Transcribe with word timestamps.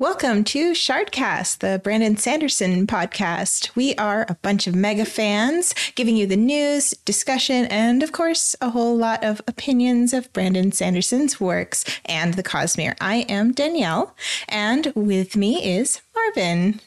Welcome 0.00 0.44
to 0.44 0.72
Shardcast, 0.72 1.58
the 1.58 1.78
Brandon 1.84 2.16
Sanderson 2.16 2.86
podcast. 2.86 3.76
We 3.76 3.94
are 3.96 4.24
a 4.30 4.34
bunch 4.36 4.66
of 4.66 4.74
mega 4.74 5.04
fans 5.04 5.74
giving 5.94 6.16
you 6.16 6.26
the 6.26 6.38
news, 6.38 6.92
discussion, 7.04 7.66
and 7.66 8.02
of 8.02 8.10
course, 8.10 8.56
a 8.62 8.70
whole 8.70 8.96
lot 8.96 9.22
of 9.22 9.42
opinions 9.46 10.14
of 10.14 10.32
Brandon 10.32 10.72
Sanderson's 10.72 11.38
works 11.38 11.84
and 12.06 12.32
the 12.32 12.42
Cosmere. 12.42 12.96
I 12.98 13.26
am 13.28 13.52
Danielle, 13.52 14.16
and 14.48 14.90
with 14.94 15.36
me 15.36 15.62
is 15.76 16.00
Marvin. 16.14 16.80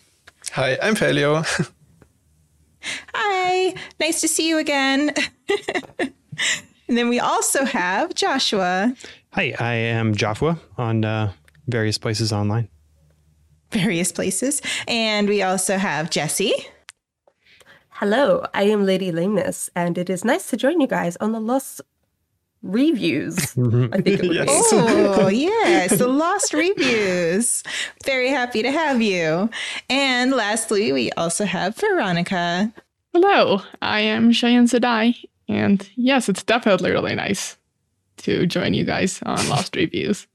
Hi, 0.53 0.79
I'm 0.81 0.95
Felio. 0.95 1.45
Hi, 3.13 3.75
nice 3.99 4.21
to 4.21 4.27
see 4.27 4.49
you 4.49 4.57
again. 4.57 5.13
and 5.99 6.97
then 6.97 7.09
we 7.09 7.19
also 7.19 7.63
have 7.63 8.15
Joshua. 8.15 8.95
Hi, 9.33 9.53
I 9.59 9.73
am 9.75 10.15
Joshua 10.15 10.59
on 10.79 11.05
uh, 11.05 11.31
various 11.67 11.99
places 11.99 12.33
online 12.33 12.69
various 13.73 14.11
places. 14.11 14.61
And 14.87 15.27
we 15.27 15.41
also 15.41 15.77
have 15.77 16.09
Jesse. 16.09 16.53
Hello, 17.89 18.45
I 18.53 18.63
am 18.63 18.85
Lady 18.85 19.11
Lameness, 19.11 19.69
and 19.75 19.97
it 19.97 20.09
is 20.09 20.25
nice 20.25 20.49
to 20.49 20.57
join 20.57 20.81
you 20.81 20.87
guys 20.87 21.15
on 21.17 21.31
the 21.31 21.39
Lost 21.39 21.79
Reviews. 22.61 23.37
I 23.57 24.01
think 24.01 24.23
it 24.23 24.33
yes. 24.33 24.49
Oh, 24.73 25.27
yes, 25.31 25.97
the 25.97 26.07
Lost 26.07 26.53
Reviews. 26.53 27.63
Very 28.03 28.29
happy 28.29 28.63
to 28.63 28.71
have 28.71 29.01
you. 29.01 29.49
And 29.89 30.31
lastly, 30.31 30.91
we 30.91 31.11
also 31.11 31.45
have 31.45 31.75
Veronica. 31.77 32.73
Hello, 33.13 33.61
I 33.81 34.01
am 34.01 34.31
Cheyenne 34.31 34.67
Sedai, 34.67 35.15
and 35.47 35.87
yes, 35.95 36.29
it's 36.29 36.43
definitely 36.43 36.91
really 36.91 37.15
nice 37.15 37.57
to 38.17 38.45
join 38.47 38.73
you 38.73 38.85
guys 38.85 39.21
on 39.23 39.47
Lost 39.49 39.75
Reviews. 39.75 40.27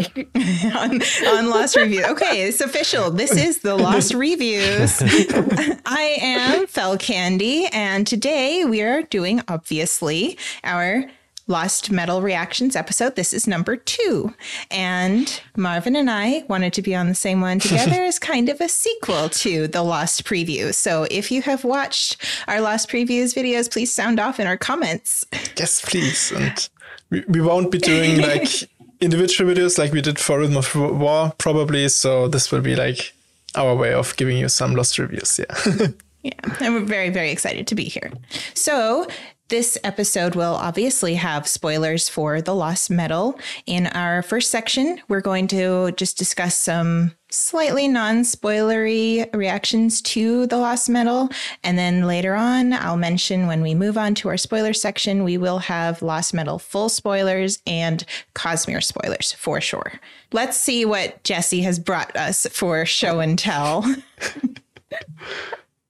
On, 0.00 1.00
on 1.26 1.50
Lost 1.50 1.76
Review. 1.76 2.04
Okay, 2.04 2.42
it's 2.42 2.60
official. 2.60 3.10
This 3.10 3.32
is 3.36 3.58
the 3.58 3.76
Lost 3.76 4.14
Reviews. 4.14 5.02
I 5.86 6.18
am 6.20 6.66
Fel 6.66 6.96
Candy, 6.96 7.66
and 7.72 8.06
today 8.06 8.64
we 8.64 8.82
are 8.82 9.02
doing, 9.02 9.42
obviously, 9.48 10.38
our 10.64 11.04
Lost 11.46 11.90
Metal 11.90 12.22
Reactions 12.22 12.76
episode. 12.76 13.16
This 13.16 13.32
is 13.32 13.48
number 13.48 13.76
two. 13.76 14.32
And 14.70 15.42
Marvin 15.56 15.96
and 15.96 16.08
I 16.08 16.44
wanted 16.48 16.72
to 16.74 16.82
be 16.82 16.94
on 16.94 17.08
the 17.08 17.14
same 17.14 17.40
one 17.40 17.58
together 17.58 18.02
as 18.04 18.20
kind 18.20 18.48
of 18.48 18.60
a 18.60 18.68
sequel 18.68 19.28
to 19.30 19.66
the 19.66 19.82
Lost 19.82 20.24
Preview. 20.24 20.72
So 20.72 21.08
if 21.10 21.32
you 21.32 21.42
have 21.42 21.64
watched 21.64 22.24
our 22.46 22.60
Lost 22.60 22.88
Previews 22.88 23.34
videos, 23.34 23.70
please 23.70 23.92
sound 23.92 24.20
off 24.20 24.38
in 24.38 24.46
our 24.46 24.56
comments. 24.56 25.26
Yes, 25.56 25.84
please. 25.84 26.30
And 26.30 26.68
we, 27.10 27.24
we 27.26 27.40
won't 27.40 27.72
be 27.72 27.78
doing 27.78 28.20
like 28.20 28.70
individual 29.00 29.52
videos 29.52 29.78
like 29.78 29.92
we 29.92 30.00
did 30.00 30.18
for 30.18 30.38
Rhythm 30.38 30.56
of 30.56 30.74
War, 30.74 31.32
probably. 31.38 31.88
So 31.88 32.28
this 32.28 32.50
will 32.52 32.60
be 32.60 32.76
like 32.76 33.12
our 33.54 33.74
way 33.74 33.92
of 33.92 34.16
giving 34.16 34.36
you 34.36 34.48
some 34.48 34.74
lost 34.74 34.98
reviews. 34.98 35.38
Yeah. 35.38 35.86
yeah. 36.22 36.56
And 36.60 36.74
we're 36.74 36.84
very, 36.84 37.10
very 37.10 37.30
excited 37.30 37.66
to 37.66 37.74
be 37.74 37.84
here. 37.84 38.12
So 38.54 39.06
this 39.48 39.76
episode 39.82 40.36
will 40.36 40.54
obviously 40.54 41.14
have 41.16 41.46
spoilers 41.48 42.08
for 42.08 42.40
The 42.40 42.54
Lost 42.54 42.90
Metal. 42.90 43.38
In 43.66 43.88
our 43.88 44.22
first 44.22 44.50
section, 44.50 45.00
we're 45.08 45.20
going 45.20 45.48
to 45.48 45.90
just 45.92 46.16
discuss 46.16 46.54
some 46.54 47.12
slightly 47.30 47.88
non 47.88 48.22
spoilery 48.22 49.32
reactions 49.34 50.02
to 50.02 50.46
The 50.46 50.56
Lost 50.56 50.88
Metal. 50.88 51.28
And 51.64 51.78
then 51.78 52.06
later 52.06 52.34
on, 52.34 52.72
I'll 52.72 52.96
mention 52.96 53.46
when 53.46 53.62
we 53.62 53.74
move 53.74 53.96
on 53.96 54.14
to 54.16 54.28
our 54.28 54.36
spoiler 54.36 54.72
section, 54.72 55.24
we 55.24 55.38
will 55.38 55.58
have 55.58 56.02
Lost 56.02 56.34
Metal 56.34 56.58
full 56.58 56.88
spoilers 56.88 57.60
and 57.66 58.04
Cosmere 58.34 58.82
spoilers 58.82 59.32
for 59.32 59.60
sure. 59.60 59.92
Let's 60.32 60.56
see 60.56 60.84
what 60.84 61.22
Jesse 61.24 61.62
has 61.62 61.78
brought 61.78 62.14
us 62.16 62.46
for 62.50 62.84
show 62.86 63.20
and 63.20 63.38
tell. 63.38 63.84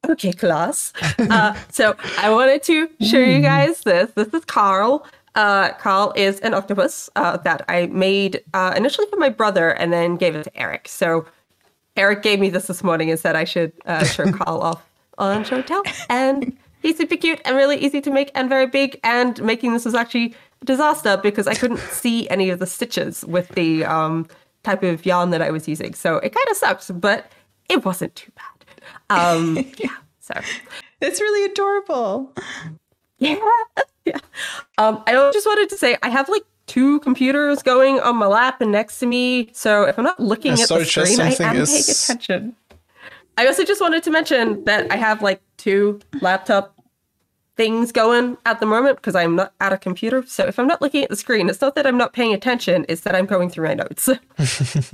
Okay, 0.09 0.33
class. 0.33 0.93
Uh, 1.19 1.55
so 1.71 1.95
I 2.19 2.31
wanted 2.31 2.63
to 2.65 2.89
show 3.03 3.19
you 3.19 3.41
guys 3.41 3.83
this. 3.83 4.11
This 4.13 4.33
is 4.33 4.45
Carl. 4.45 5.07
Uh, 5.35 5.73
Carl 5.75 6.13
is 6.17 6.41
an 6.41 6.55
octopus 6.55 7.09
uh, 7.17 7.37
that 7.39 7.65
I 7.69 7.87
made 7.87 8.43
uh, 8.55 8.75
initially 8.77 9.07
for 9.09 9.17
my 9.17 9.29
brother 9.29 9.71
and 9.71 9.93
then 9.93 10.17
gave 10.17 10.35
it 10.35 10.45
to 10.45 10.57
Eric. 10.57 10.89
So 10.89 11.27
Eric 11.97 12.23
gave 12.23 12.41
me 12.41 12.51
this 12.51 12.67
this 12.67 12.83
morning 12.83 13.11
and 13.11 13.19
said 13.19 13.37
I 13.37 13.45
should 13.45 13.73
uh, 13.87 14.05
show 14.05 14.31
Carl 14.33 14.61
off 14.61 14.91
on 15.19 15.45
Show 15.45 15.63
Tell. 15.63 15.83
And 16.09 16.57
he's 16.83 16.97
super 16.97 17.17
cute 17.17 17.41
and 17.45 17.57
really 17.57 17.77
easy 17.77 18.01
to 18.01 18.11
make 18.11 18.31
and 18.35 18.49
very 18.49 18.67
big. 18.67 18.99
And 19.05 19.43
making 19.43 19.73
this 19.73 19.85
was 19.85 19.95
actually 19.95 20.35
a 20.63 20.65
disaster 20.65 21.17
because 21.17 21.47
I 21.47 21.55
couldn't 21.55 21.79
see 21.91 22.29
any 22.31 22.51
of 22.51 22.59
the 22.59 22.67
stitches 22.67 23.25
with 23.25 23.49
the 23.51 23.85
um, 23.85 24.27
type 24.63 24.83
of 24.83 25.05
yarn 25.07 25.31
that 25.31 25.43
I 25.43 25.51
was 25.51 25.69
using. 25.69 25.95
So 25.95 26.17
it 26.17 26.35
kind 26.35 26.47
of 26.51 26.57
sucked, 26.57 27.01
but 27.01 27.31
it 27.69 27.85
wasn't 27.85 28.15
too 28.15 28.33
bad. 28.33 29.17
Um, 29.19 29.57
yeah. 29.79 29.91
So 30.21 30.35
it's 31.01 31.21
really 31.21 31.51
adorable. 31.51 32.33
Yeah. 33.19 33.37
Yeah. 34.07 34.19
Um, 34.79 35.03
I 35.07 35.13
just 35.33 35.47
wanted 35.47 35.69
to 35.71 35.77
say 35.77 35.97
I 36.03 36.09
have 36.09 36.29
like 36.29 36.45
two 36.71 37.01
computers 37.01 37.65
going 37.65 37.99
on 37.99 38.15
my 38.15 38.29
lap 38.29 38.61
and 38.61 38.71
next 38.71 39.01
to 39.01 39.07
me. 39.07 39.51
So 39.53 39.83
if 39.83 39.99
I'm 39.99 40.05
not 40.05 40.21
looking 40.21 40.53
at 40.53 40.69
the 40.69 40.85
screen, 40.85 41.21
I 41.21 41.33
am 41.33 41.57
is... 41.57 41.71
paying 41.71 42.17
attention. 42.17 42.57
I 43.37 43.47
also 43.49 43.65
just 43.65 43.81
wanted 43.81 44.05
to 44.05 44.11
mention 44.11 44.63
that 44.65 44.91
I 44.93 44.97
have 44.97 45.21
like 45.21 45.43
two 45.57 45.99
laptop 46.21 46.77
things 47.57 47.91
going 47.91 48.37
at 48.47 48.61
the 48.61 48.67
moment 48.67 48.99
because 48.99 49.17
I'm 49.17 49.35
not 49.35 49.53
at 49.61 49.73
a 49.73 49.79
computer. 49.79 50.25
So 50.27 50.47
if 50.47 50.61
I'm 50.61 50.69
not 50.69 50.81
looking 50.81 51.03
at 51.03 51.11
the 51.11 51.17
screen, 51.17 51.49
it's 51.49 51.61
not 51.61 51.75
that 51.75 51.89
I'm 51.89 51.99
not 51.99 52.13
paying 52.13 52.33
attention, 52.33 52.87
it's 52.89 53.01
that 53.01 53.17
I'm 53.17 53.27
going 53.27 53.51
through 53.51 53.67
my 53.67 53.75
notes. 53.75 54.09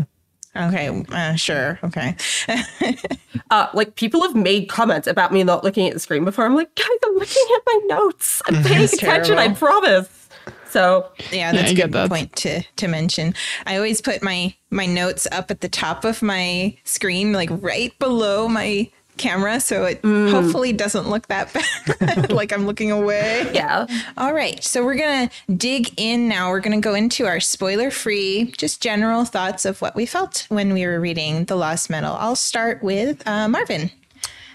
Okay, 0.56 1.04
uh, 1.12 1.34
sure. 1.34 1.78
Okay. 1.84 2.16
uh, 3.50 3.68
like 3.74 3.96
people 3.96 4.22
have 4.22 4.34
made 4.34 4.68
comments 4.68 5.06
about 5.06 5.32
me 5.32 5.44
not 5.44 5.62
looking 5.62 5.86
at 5.86 5.92
the 5.92 6.00
screen 6.00 6.24
before. 6.24 6.46
I'm 6.46 6.54
like, 6.54 6.74
guys, 6.74 6.86
I'm 7.04 7.14
looking 7.14 7.46
at 7.54 7.62
my 7.66 7.80
notes. 7.88 8.42
I'm 8.46 8.62
paying 8.64 8.84
attention. 8.84 9.38
I 9.38 9.52
promise. 9.52 10.25
So 10.68 11.10
yeah, 11.32 11.52
that's 11.52 11.72
yeah, 11.72 11.78
a 11.78 11.82
good 11.82 11.92
that. 11.92 12.08
point 12.08 12.34
to 12.36 12.62
to 12.62 12.88
mention. 12.88 13.34
I 13.66 13.76
always 13.76 14.00
put 14.00 14.22
my 14.22 14.54
my 14.70 14.86
notes 14.86 15.26
up 15.32 15.50
at 15.50 15.60
the 15.60 15.68
top 15.68 16.04
of 16.04 16.22
my 16.22 16.76
screen, 16.84 17.32
like 17.32 17.50
right 17.50 17.96
below 17.98 18.48
my 18.48 18.90
camera 19.16 19.60
so 19.60 19.84
it 19.84 20.02
mm. 20.02 20.30
hopefully 20.30 20.72
doesn't 20.72 21.08
look 21.08 21.26
that 21.28 21.52
bad 22.00 22.30
like 22.30 22.52
i'm 22.52 22.66
looking 22.66 22.90
away 22.90 23.50
yeah 23.54 23.86
all 24.16 24.32
right 24.32 24.62
so 24.62 24.84
we're 24.84 24.96
gonna 24.96 25.30
dig 25.56 25.88
in 25.96 26.28
now 26.28 26.50
we're 26.50 26.60
gonna 26.60 26.80
go 26.80 26.94
into 26.94 27.26
our 27.26 27.40
spoiler 27.40 27.90
free 27.90 28.52
just 28.58 28.82
general 28.82 29.24
thoughts 29.24 29.64
of 29.64 29.80
what 29.80 29.94
we 29.94 30.04
felt 30.04 30.46
when 30.48 30.72
we 30.72 30.86
were 30.86 31.00
reading 31.00 31.44
the 31.46 31.56
lost 31.56 31.88
metal 31.88 32.14
i'll 32.20 32.36
start 32.36 32.82
with 32.82 33.26
uh, 33.26 33.48
marvin 33.48 33.90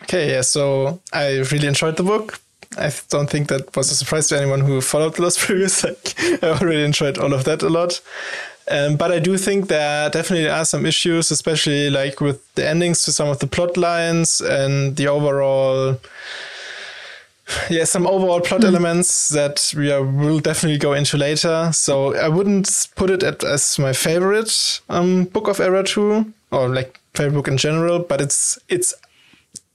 okay 0.04 0.32
yeah 0.32 0.42
so 0.42 1.00
i 1.12 1.40
really 1.52 1.68
enjoyed 1.68 1.98
the 1.98 2.04
book 2.04 2.40
I 2.78 2.92
don't 3.10 3.30
think 3.30 3.50
that 3.50 3.76
was 3.76 3.92
a 3.92 3.96
surprise 3.96 4.28
to 4.30 4.38
anyone 4.38 4.62
who 4.62 4.80
followed 4.80 5.16
the 5.16 5.24
Lost 5.24 5.40
Previews. 5.40 5.84
Like, 5.84 6.44
I 6.44 6.60
already 6.60 6.84
enjoyed 6.84 7.18
all 7.18 7.34
of 7.34 7.44
that 7.44 7.62
a 7.64 7.70
lot. 7.70 8.02
Um, 8.70 8.96
but 8.96 9.12
I 9.12 9.20
do 9.20 9.38
think 9.38 9.68
there 9.68 10.10
definitely 10.10 10.48
are 10.48 10.64
some 10.64 10.86
issues, 10.86 11.32
especially 11.32 11.90
like 11.90 12.22
with 12.22 12.54
the 12.56 12.68
endings 12.68 13.04
to 13.04 13.12
some 13.12 13.28
of 13.28 13.40
the 13.40 13.48
plot 13.48 13.76
lines 13.76 14.40
and 14.40 14.96
the 14.96 15.08
overall, 15.08 16.00
yeah, 17.70 17.84
some 17.84 18.08
overall 18.08 18.40
plot 18.40 18.62
mm. 18.62 18.68
elements 18.68 19.30
that 19.30 19.74
we 19.76 19.92
are, 19.92 20.04
will 20.04 20.40
definitely 20.40 20.78
go 20.78 20.94
into 20.94 21.18
later. 21.18 21.72
So 21.74 22.16
I 22.16 22.30
wouldn't 22.30 22.88
put 22.96 23.10
it 23.10 23.24
at, 23.24 23.44
as 23.44 23.78
my 23.78 23.92
favorite 23.92 24.80
um, 24.90 25.26
book 25.26 25.50
of 25.50 25.60
Era 25.60 25.84
Two 25.84 26.32
or 26.52 26.70
like 26.70 27.00
favorite 27.14 27.34
book 27.36 27.48
in 27.50 27.58
general, 27.58 28.00
but 28.00 28.22
it's 28.22 28.58
it's 28.70 28.94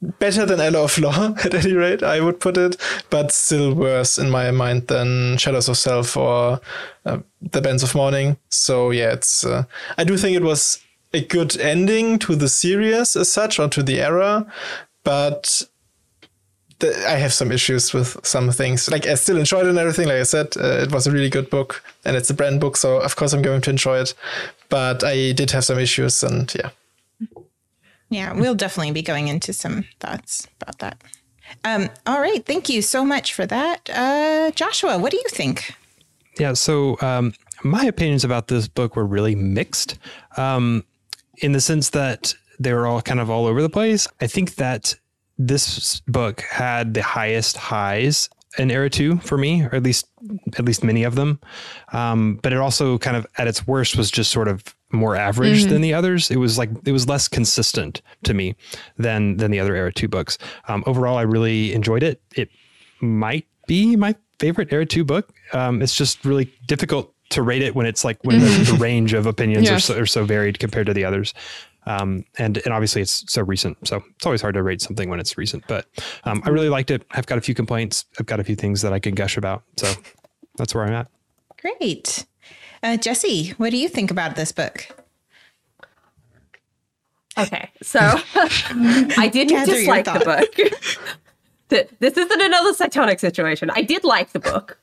better 0.03 0.45
than 0.47 0.61
Alloy 0.61 0.85
of 0.85 0.99
Law 0.99 1.35
at 1.45 1.55
any 1.55 1.73
rate, 1.73 2.03
I 2.03 2.21
would 2.21 2.41
put 2.41 2.57
it, 2.57 2.77
but 3.11 3.33
still 3.33 3.75
worse 3.75 4.19
in 4.19 4.31
my 4.31 4.51
mind 4.51 4.89
than 4.89 5.39
Shadows 5.39 5.69
of 5.69 5.77
Self 5.77 6.17
or 6.17 6.61
uh, 7.05 7.19
The 7.41 7.63
Bands 7.63 7.83
of 7.83 7.95
Mourning. 7.95 8.37
So 8.49 8.91
yeah, 8.91 9.13
it's 9.13 9.45
uh, 9.45 9.65
I 9.99 10.05
do 10.05 10.17
think 10.17 10.37
it 10.37 10.43
was 10.43 10.83
a 11.13 11.25
good 11.25 11.57
ending 11.59 12.19
to 12.21 12.37
the 12.37 12.49
series 12.49 13.17
as 13.17 13.33
such 13.33 13.59
or 13.59 13.69
to 13.69 13.83
the 13.83 14.01
era, 14.01 14.47
but 15.05 15.63
I 16.83 17.17
have 17.17 17.33
some 17.33 17.53
issues 17.53 17.95
with 17.95 18.19
some 18.25 18.51
things. 18.51 18.91
Like 18.91 19.07
I 19.07 19.15
still 19.15 19.39
enjoyed 19.39 19.65
it 19.65 19.71
and 19.71 19.79
everything. 19.79 20.09
Like 20.09 20.19
I 20.19 20.25
said, 20.25 20.49
uh, 20.59 20.83
it 20.83 20.93
was 20.93 21.07
a 21.07 21.11
really 21.11 21.31
good 21.31 21.49
book 21.49 21.83
and 22.05 22.17
it's 22.17 22.29
a 22.29 22.35
brand 22.35 22.61
book, 22.61 22.77
so 22.77 22.99
of 22.99 23.17
course 23.17 23.33
I'm 23.33 23.43
going 23.43 23.63
to 23.63 23.71
enjoy 23.71 24.01
it. 24.01 24.15
But 24.69 25.03
I 25.03 25.33
did 25.33 25.53
have 25.53 25.65
some 25.65 25.79
issues, 25.79 26.23
and 26.23 26.53
yeah. 26.55 26.71
Yeah, 28.09 28.33
we'll 28.33 28.55
definitely 28.55 28.93
be 28.93 29.03
going 29.03 29.29
into 29.29 29.53
some 29.53 29.85
thoughts 30.01 30.47
about 30.61 30.79
that. 30.79 31.03
Um, 31.65 31.89
all 32.07 32.21
right. 32.21 32.45
Thank 32.45 32.69
you 32.69 32.83
so 32.83 33.05
much 33.05 33.35
for 33.35 33.47
that. 33.47 33.89
Uh, 33.91 34.51
Joshua, 34.53 34.99
what 34.99 35.11
do 35.11 35.17
you 35.17 35.29
think? 35.29 35.75
Yeah. 36.39 36.53
So, 36.53 36.97
um, 37.01 37.35
my 37.63 37.85
opinions 37.85 38.25
about 38.25 38.49
this 38.49 38.69
book 38.69 38.97
were 38.97 39.07
really 39.07 39.35
mixed 39.35 39.99
um, 40.37 40.85
in 41.39 41.53
the 41.53 41.61
sense 41.61 41.91
that 41.91 42.35
they 42.59 42.73
were 42.73 42.87
all 42.87 43.01
kind 43.03 43.21
of 43.21 43.31
all 43.31 43.47
over 43.47 43.63
the 43.63 43.71
place. 43.71 44.07
I 44.21 44.27
think 44.27 44.57
that 44.57 44.95
this 45.39 46.01
book 46.01 46.43
had 46.43 46.95
the 46.95 47.03
highest 47.03 47.57
highs 47.57 48.29
in 48.59 48.71
era 48.71 48.89
two 48.89 49.19
for 49.19 49.37
me, 49.37 49.63
or 49.63 49.75
at 49.75 49.83
least 49.83 50.07
at 50.59 50.65
least 50.65 50.83
many 50.83 51.05
of 51.05 51.15
them. 51.15 51.41
Um, 51.93 52.39
but 52.43 52.53
it 52.53 52.59
also 52.59 52.99
kind 52.99 53.17
of 53.17 53.27
at 53.39 53.47
its 53.47 53.67
worst 53.67 53.97
was 53.97 54.11
just 54.11 54.31
sort 54.31 54.49
of 54.49 54.63
more 54.97 55.17
average 55.17 55.65
than 55.65 55.81
the 55.81 55.95
others. 55.95 56.31
It 56.31 56.37
was 56.37 56.59
like 56.59 56.71
it 56.85 56.93
was 56.93 57.09
less 57.09 57.29
consistent 57.29 58.03
to 58.25 58.35
me 58.35 58.57
than 58.97 59.37
than 59.37 59.51
the 59.51 59.61
other 59.61 59.75
Era 59.75 59.93
Two 59.93 60.09
books. 60.09 60.39
Um, 60.69 60.83
overall, 60.87 61.17
I 61.17 61.23
really 61.23 61.73
enjoyed 61.73 62.03
it. 62.03 62.21
It 62.35 62.51
might 63.01 63.47
be 63.67 63.97
my 63.97 64.15
favorite 64.39 64.73
Era 64.73 64.87
Two 64.87 65.05
book. 65.05 65.33
Um, 65.53 65.83
it's 65.83 65.95
just 65.95 66.25
really 66.25 66.53
difficult 66.67 67.13
to 67.31 67.43
rate 67.43 67.63
it 67.63 67.75
when 67.75 67.87
it's 67.87 68.05
like 68.05 68.19
when 68.23 68.41
the, 68.41 68.47
the 68.47 68.77
range 68.81 69.13
of 69.13 69.27
opinions 69.27 69.69
are, 69.71 69.81
so, 69.81 69.99
are 69.99 70.07
so 70.07 70.25
varied 70.25 70.59
compared 70.59 70.87
to 70.87 70.95
the 70.95 71.05
others. 71.05 71.35
Um, 71.87 72.25
and 72.39 72.59
and 72.59 72.75
obviously 72.75 73.01
it's 73.01 73.25
so 73.33 73.43
recent, 73.43 73.87
so 73.87 74.03
it's 74.17 74.27
always 74.27 74.41
hard 74.41 74.55
to 74.55 74.63
rate 74.63 74.81
something 74.81 75.09
when 75.09 75.21
it's 75.21 75.39
recent. 75.39 75.65
But 75.69 75.87
um, 76.25 76.43
I 76.45 76.51
really 76.51 76.69
liked 76.69 76.91
it. 76.91 77.05
I've 77.13 77.27
got 77.27 77.39
a 77.39 77.41
few 77.41 77.55
complaints. 77.55 78.05
I've 78.19 78.27
got 78.27 78.41
a 78.41 78.45
few 78.45 78.57
things 78.57 78.83
that 78.83 78.93
I 78.93 78.99
can 78.99 79.15
gush 79.15 79.37
about. 79.37 79.63
So 79.77 79.93
that's 80.57 80.75
where 80.75 80.85
I'm 80.85 80.93
at. 80.93 81.09
Great. 81.61 82.27
Uh, 82.87 82.97
Jesse, 82.97 83.49
what 83.57 83.71
do 83.71 83.79
you 83.79 83.89
think 83.89 84.13
about 84.13 84.37
this 84.37 84.53
book? 84.53 84.87
Okay, 87.37 87.69
so 87.83 87.99
I 88.37 89.29
didn't 89.33 89.57
Gather 89.57 89.73
dislike 89.73 90.05
the 90.05 90.21
book. 90.21 90.71
This 91.69 92.17
isn't 92.17 92.41
another 92.41 92.73
cytonic 92.75 93.19
situation. 93.19 93.71
I 93.75 93.83
did 93.83 94.05
like 94.05 94.31
the 94.31 94.39
book. 94.39 94.79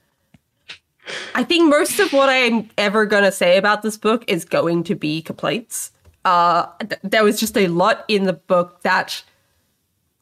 I 1.34 1.46
think 1.46 1.70
most 1.70 1.98
of 1.98 2.12
what 2.12 2.28
I'm 2.28 2.70
ever 2.78 3.06
gonna 3.06 3.32
say 3.32 3.58
about 3.58 3.84
this 3.84 3.96
book 3.96 4.26
is 4.28 4.44
going 4.44 4.84
to 4.84 4.96
be 4.96 5.22
complaints. 5.22 5.92
Uh, 6.26 6.66
th- 6.82 7.00
there 7.02 7.24
was 7.24 7.40
just 7.40 7.58
a 7.58 7.70
lot 7.70 8.04
in 8.10 8.26
the 8.26 8.34
book 8.34 8.82
that 8.82 9.24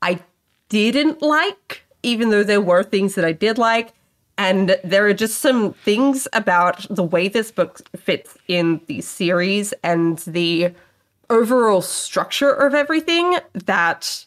I 0.04 0.20
didn't 0.70 1.24
like, 1.24 1.82
even 2.04 2.30
though 2.30 2.44
there 2.44 2.62
were 2.62 2.84
things 2.84 3.16
that 3.16 3.26
I 3.26 3.32
did 3.32 3.58
like. 3.58 3.92
And 4.38 4.78
there 4.84 5.06
are 5.06 5.14
just 5.14 5.40
some 5.40 5.74
things 5.74 6.28
about 6.34 6.86
the 6.90 7.04
way 7.04 7.28
this 7.28 7.52
book 7.52 7.82
fits 7.96 8.38
in 8.48 8.82
the 8.88 9.02
series 9.02 9.74
and 9.84 10.18
the 10.20 10.74
overall 11.30 11.82
structure 11.82 12.52
of 12.52 12.74
everything 12.74 13.38
that 13.54 14.26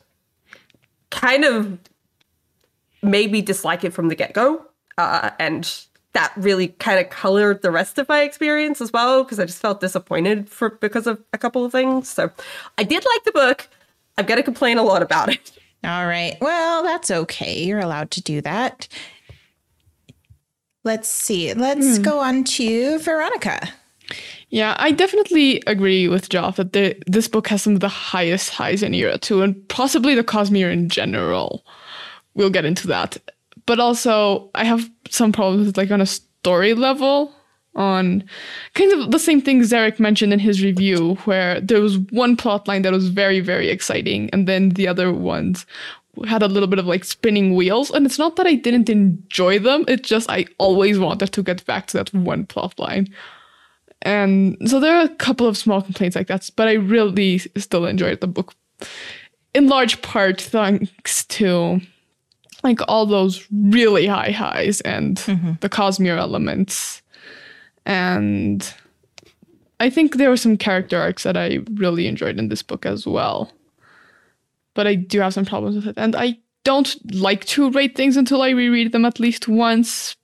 kind 1.11 1.45
of 1.45 1.79
made 3.03 3.31
me 3.31 3.43
dislike 3.43 3.85
it 3.85 3.93
from 3.93 4.09
the 4.09 4.15
get 4.15 4.33
go. 4.33 4.65
Uh, 4.97 5.31
and 5.39 5.85
that 6.13 6.33
really 6.37 6.69
kind 6.69 6.99
of 6.99 7.11
colored 7.11 7.61
the 7.63 7.71
rest 7.71 7.99
of 7.99 8.09
my 8.09 8.23
experience 8.23 8.81
as 8.81 8.93
well 8.93 9.25
because 9.25 9.41
I 9.41 9.45
just 9.45 9.61
felt 9.61 9.81
disappointed 9.81 10.49
for 10.49 10.71
because 10.71 11.07
of 11.07 11.21
a 11.33 11.39
couple 11.39 11.65
of 11.65 11.73
things. 11.73 12.09
So 12.09 12.31
I 12.79 12.85
did 12.85 13.05
like 13.05 13.25
the 13.25 13.33
book. 13.33 13.69
I'm 14.17 14.27
going 14.27 14.39
to 14.39 14.45
complain 14.45 14.79
a 14.79 14.83
lot 14.83 15.03
about 15.03 15.29
it. 15.29 15.53
All 15.83 16.07
right. 16.07 16.37
Well, 16.41 16.83
that's 16.83 17.11
okay. 17.11 17.65
You're 17.65 17.81
allowed 17.81 18.11
to 18.13 18.23
do 18.23 18.41
that. 18.41 18.89
Let's 20.85 21.09
see. 21.09 21.55
Let's 21.55 21.97
hmm. 21.97 22.03
go 22.03 22.21
on 22.21 22.45
to 22.45 22.99
Veronica. 22.99 23.73
Yeah, 24.51 24.77
I 24.79 24.93
definitely 24.93 25.63
agree 25.67 26.09
with 26.09 26.29
Joff 26.29 26.57
that 26.57 26.75
the, 26.75 26.97
this 27.07 27.27
book 27.27 27.49
has 27.49 27.63
some 27.63 27.75
of 27.75 27.81
the 27.81 27.89
highest 27.89 28.51
highs 28.51 28.83
in 28.83 28.95
Era 28.95 29.19
2 29.19 29.43
and 29.43 29.69
possibly 29.69 30.15
the 30.15 30.23
Cosmere 30.23 30.73
in 30.73 30.89
general. 30.89 31.65
We'll 32.35 32.51
get 32.51 32.65
into 32.65 32.87
that. 32.89 33.17
But 33.67 33.81
also, 33.81 34.51
I 34.55 34.65
have 34.65 34.89
some 35.09 35.33
problems 35.33 35.67
with, 35.67 35.77
like 35.79 35.91
on 35.91 36.03
a 36.03 36.07
story 36.07 36.75
level, 36.75 37.35
on 37.75 38.23
kind 38.75 38.93
of 38.93 39.11
the 39.11 39.19
same 39.19 39.41
thing 39.41 39.63
Zarek 39.63 39.99
mentioned 39.99 40.33
in 40.33 40.39
his 40.39 40.63
review, 40.63 41.15
where 41.25 41.61
there 41.61 41.81
was 41.81 41.99
one 42.11 42.37
plot 42.37 42.69
line 42.69 42.83
that 42.83 42.93
was 42.93 43.09
very, 43.09 43.41
very 43.41 43.71
exciting, 43.71 44.29
and 44.33 44.47
then 44.47 44.71
the 44.71 44.87
other 44.87 45.13
ones 45.13 45.65
had 46.27 46.43
a 46.43 46.49
little 46.49 46.67
bit 46.67 46.79
of 46.79 46.87
like 46.87 47.05
spinning 47.05 47.55
wheels. 47.55 47.91
And 47.91 48.07
it's 48.07 48.19
not 48.19 48.37
that 48.37 48.47
I 48.47 48.55
didn't 48.55 48.89
enjoy 48.89 49.59
them, 49.59 49.85
it's 49.89 50.09
just 50.09 50.31
I 50.31 50.47
always 50.59 50.99
wanted 50.99 51.33
to 51.33 51.43
get 51.43 51.65
back 51.67 51.87
to 51.89 51.99
that 51.99 52.15
one 52.15 52.47
plot 52.47 52.79
line. 52.79 53.09
And 54.03 54.57
so 54.67 54.81
there 54.81 54.97
are 54.97 55.05
a 55.05 55.17
couple 55.17 55.47
of 55.47 55.57
small 55.57 55.81
complaints 55.81 56.15
like 56.15 56.27
that, 56.27 56.49
but 56.57 56.69
I 56.69 56.75
really 56.75 57.39
still 57.39 57.87
enjoyed 57.87 58.21
the 58.21 58.27
book. 58.27 58.55
In 59.55 59.69
large 59.69 60.03
part 60.03 60.41
thanks 60.41 61.25
to 61.27 61.81
like 62.63 62.81
all 62.89 63.07
those 63.07 63.47
really 63.53 64.07
high 64.07 64.31
highs 64.31 64.81
and 64.81 65.19
mm-hmm. 65.19 65.53
the 65.61 65.69
Cosmere 65.69 66.19
elements. 66.19 67.03
And 67.87 68.75
I 69.81 69.91
think 69.91 70.17
there 70.17 70.31
were 70.31 70.37
some 70.37 70.57
character 70.57 70.99
arcs 70.99 71.23
that 71.25 71.37
I 71.37 71.61
really 71.75 72.07
enjoyed 72.07 72.39
in 72.39 72.49
this 72.49 72.63
book 72.63 72.87
as 72.87 73.07
well. 73.07 73.53
But 74.75 74.87
I 74.87 74.95
do 74.95 75.21
have 75.21 75.35
some 75.35 75.45
problems 75.45 75.77
with 75.77 75.87
it. 75.87 75.95
And 75.97 76.17
I 76.17 76.39
don't 76.65 77.15
like 77.15 77.45
to 77.45 77.71
rate 77.71 77.97
things 77.97 78.17
until 78.17 78.43
I 78.43 78.51
reread 78.51 78.93
them 78.93 79.05
at 79.05 79.21
least 79.21 79.47
once, 79.49 80.17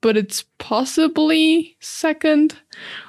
but 0.00 0.16
it's 0.16 0.44
possibly 0.58 1.76
second 1.80 2.56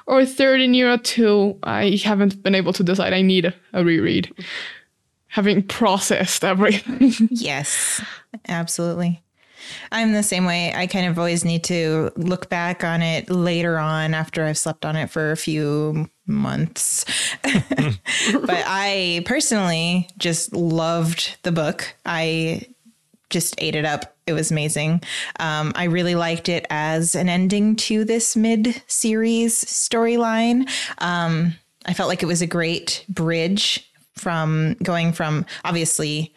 or 0.06 0.26
third 0.26 0.60
in 0.60 0.74
Era 0.74 0.98
2. 0.98 1.60
I 1.62 2.00
haven't 2.02 2.42
been 2.42 2.54
able 2.54 2.72
to 2.74 2.82
decide. 2.82 3.12
I 3.12 3.22
need 3.22 3.54
a 3.72 3.84
reread. 3.84 4.32
Having 5.28 5.64
processed 5.64 6.44
everything. 6.44 7.28
Yes, 7.30 8.02
absolutely. 8.48 9.22
I'm 9.92 10.12
the 10.12 10.22
same 10.22 10.46
way. 10.46 10.72
I 10.74 10.86
kind 10.86 11.06
of 11.06 11.18
always 11.18 11.44
need 11.44 11.62
to 11.64 12.10
look 12.16 12.48
back 12.48 12.82
on 12.82 13.02
it 13.02 13.30
later 13.30 13.78
on 13.78 14.14
after 14.14 14.44
I've 14.44 14.58
slept 14.58 14.84
on 14.84 14.96
it 14.96 15.10
for 15.10 15.30
a 15.30 15.36
few 15.36 16.10
months. 16.30 17.04
but 17.42 18.64
I 18.66 19.22
personally 19.26 20.08
just 20.18 20.52
loved 20.52 21.38
the 21.42 21.52
book. 21.52 21.94
I 22.06 22.66
just 23.30 23.54
ate 23.58 23.76
it 23.76 23.84
up. 23.84 24.16
It 24.26 24.32
was 24.32 24.50
amazing. 24.50 25.02
Um, 25.38 25.72
I 25.74 25.84
really 25.84 26.14
liked 26.14 26.48
it 26.48 26.66
as 26.70 27.14
an 27.14 27.28
ending 27.28 27.76
to 27.76 28.04
this 28.04 28.36
mid 28.36 28.82
series 28.86 29.64
storyline. 29.64 30.68
Um, 30.98 31.54
I 31.86 31.94
felt 31.94 32.08
like 32.08 32.22
it 32.22 32.26
was 32.26 32.42
a 32.42 32.46
great 32.46 33.04
bridge 33.08 33.90
from 34.16 34.74
going 34.82 35.12
from 35.12 35.46
obviously 35.64 36.34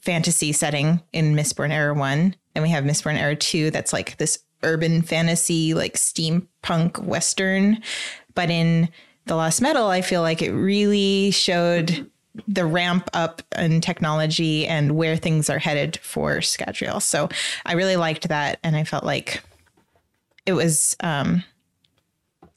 fantasy 0.00 0.52
setting 0.52 1.00
in 1.12 1.34
Mistborn 1.34 1.70
Era 1.70 1.94
1. 1.94 2.34
Then 2.54 2.62
we 2.62 2.68
have 2.68 2.84
Mistborn 2.84 3.18
Era 3.18 3.34
2 3.34 3.70
that's 3.70 3.92
like 3.92 4.16
this 4.18 4.40
urban 4.62 5.02
fantasy, 5.02 5.74
like 5.74 5.94
steampunk 5.94 6.98
western. 6.98 7.82
But 8.34 8.50
in 8.50 8.88
The 9.28 9.36
Lost 9.36 9.60
Metal, 9.60 9.86
I 9.86 10.00
feel 10.00 10.22
like 10.22 10.42
it 10.42 10.52
really 10.52 11.30
showed 11.30 12.10
the 12.46 12.64
ramp 12.64 13.10
up 13.12 13.42
in 13.56 13.80
technology 13.80 14.66
and 14.66 14.92
where 14.92 15.16
things 15.16 15.50
are 15.50 15.58
headed 15.58 15.98
for 15.98 16.38
Scadrial. 16.38 17.02
So 17.02 17.28
I 17.66 17.74
really 17.74 17.96
liked 17.96 18.28
that. 18.28 18.58
And 18.62 18.74
I 18.74 18.84
felt 18.84 19.04
like 19.04 19.42
it 20.46 20.52
was 20.52 20.96
um, 21.00 21.44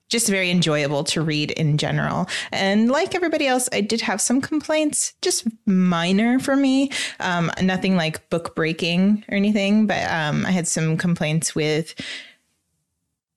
just 0.08 0.30
very 0.30 0.50
enjoyable 0.50 1.04
to 1.06 1.22
read 1.22 1.52
in 1.52 1.78
general. 1.78 2.28
And 2.52 2.90
like 2.90 3.16
everybody 3.16 3.48
else, 3.48 3.68
I 3.74 3.82
did 3.82 4.02
have 4.02 4.22
some 4.22 4.40
complaints, 4.40 5.14
just 5.22 5.48
minor 5.66 6.40
for 6.40 6.56
me. 6.56 6.92
Um, 7.20 7.52
nothing 7.62 7.96
like 7.96 8.30
book 8.30 8.56
breaking 8.56 9.26
or 9.30 9.36
anything, 9.36 9.88
but 9.88 10.10
um, 10.10 10.46
I 10.46 10.52
had 10.52 10.68
some 10.68 10.96
complaints 10.96 11.54
with, 11.54 11.96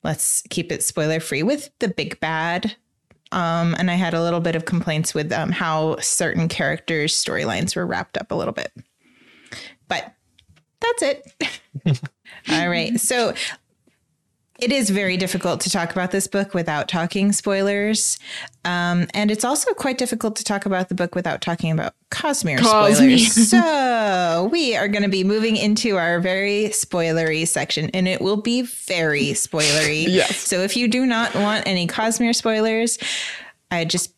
let's 0.04 0.42
keep 0.50 0.70
it 0.70 0.84
spoiler 0.84 1.18
free, 1.20 1.42
with 1.42 1.70
the 1.80 1.88
big 1.88 2.20
bad. 2.20 2.76
Um, 3.34 3.74
and 3.78 3.90
I 3.90 3.94
had 3.94 4.14
a 4.14 4.22
little 4.22 4.38
bit 4.38 4.54
of 4.54 4.64
complaints 4.64 5.12
with 5.12 5.32
um, 5.32 5.50
how 5.50 5.96
certain 5.98 6.48
characters' 6.48 7.12
storylines 7.12 7.74
were 7.74 7.84
wrapped 7.84 8.16
up 8.16 8.30
a 8.30 8.34
little 8.34 8.54
bit. 8.54 8.72
But 9.88 10.14
that's 10.80 11.02
it. 11.02 11.60
All 12.48 12.68
right. 12.68 12.98
So 13.00 13.34
it 14.60 14.70
is 14.70 14.90
very 14.90 15.16
difficult 15.16 15.60
to 15.62 15.70
talk 15.70 15.90
about 15.90 16.12
this 16.12 16.28
book 16.28 16.54
without 16.54 16.86
talking 16.86 17.32
spoilers. 17.32 18.18
Um, 18.64 19.08
and 19.12 19.30
it's 19.30 19.44
also 19.44 19.72
quite 19.72 19.98
difficult 19.98 20.36
to 20.36 20.44
talk 20.44 20.64
about 20.64 20.88
the 20.88 20.94
book 20.94 21.14
without 21.14 21.40
talking 21.40 21.72
about 21.72 21.94
Cosmere, 22.10 22.58
Cosmere. 22.58 23.18
spoilers. 23.18 23.48
so 23.50 24.48
we 24.52 24.76
are 24.76 24.86
going 24.86 25.02
to 25.02 25.08
be 25.08 25.24
moving 25.24 25.56
into 25.56 25.96
our 25.96 26.20
very 26.20 26.66
spoilery 26.68 27.46
section, 27.46 27.90
and 27.90 28.06
it 28.06 28.20
will 28.20 28.36
be 28.36 28.62
very 28.62 29.30
spoilery. 29.32 30.04
Yes. 30.14 30.36
So 30.36 30.60
if 30.60 30.76
you 30.76 30.86
do 30.86 31.06
not 31.06 31.34
want 31.34 31.66
any 31.66 31.88
Cosmere 31.88 32.34
spoilers, 32.34 32.98
I 33.70 33.84
just 33.84 34.14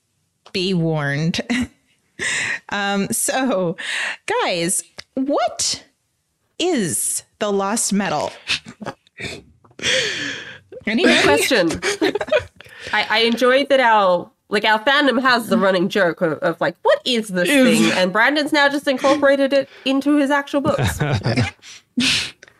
be 0.53 0.75
warned. 0.75 1.41
um, 2.69 3.09
so, 3.09 3.77
guys, 4.43 4.83
what 5.15 5.83
is 6.59 7.23
the 7.39 7.51
lost 7.51 7.93
metal? 7.93 8.33
Anybody? 10.87 11.23
Question. 11.23 11.71
I, 12.93 13.07
I 13.11 13.19
enjoyed 13.21 13.69
that 13.71 13.81
our 13.81 14.31
like 14.49 14.65
our 14.65 14.79
fandom 14.85 15.21
has 15.21 15.49
the 15.49 15.59
running 15.59 15.89
joke 15.89 16.21
of, 16.21 16.35
of 16.35 16.61
like, 16.61 16.77
what 16.83 17.01
is 17.05 17.29
this 17.29 17.49
Is- 17.49 17.79
thing? 17.81 17.99
And 17.99 18.13
Brandon's 18.13 18.53
now 18.53 18.69
just 18.69 18.87
incorporated 18.87 19.53
it 19.53 19.69
into 19.85 20.17
his 20.17 20.31
actual 20.31 20.61
books. 20.61 21.01
I, 21.01 21.53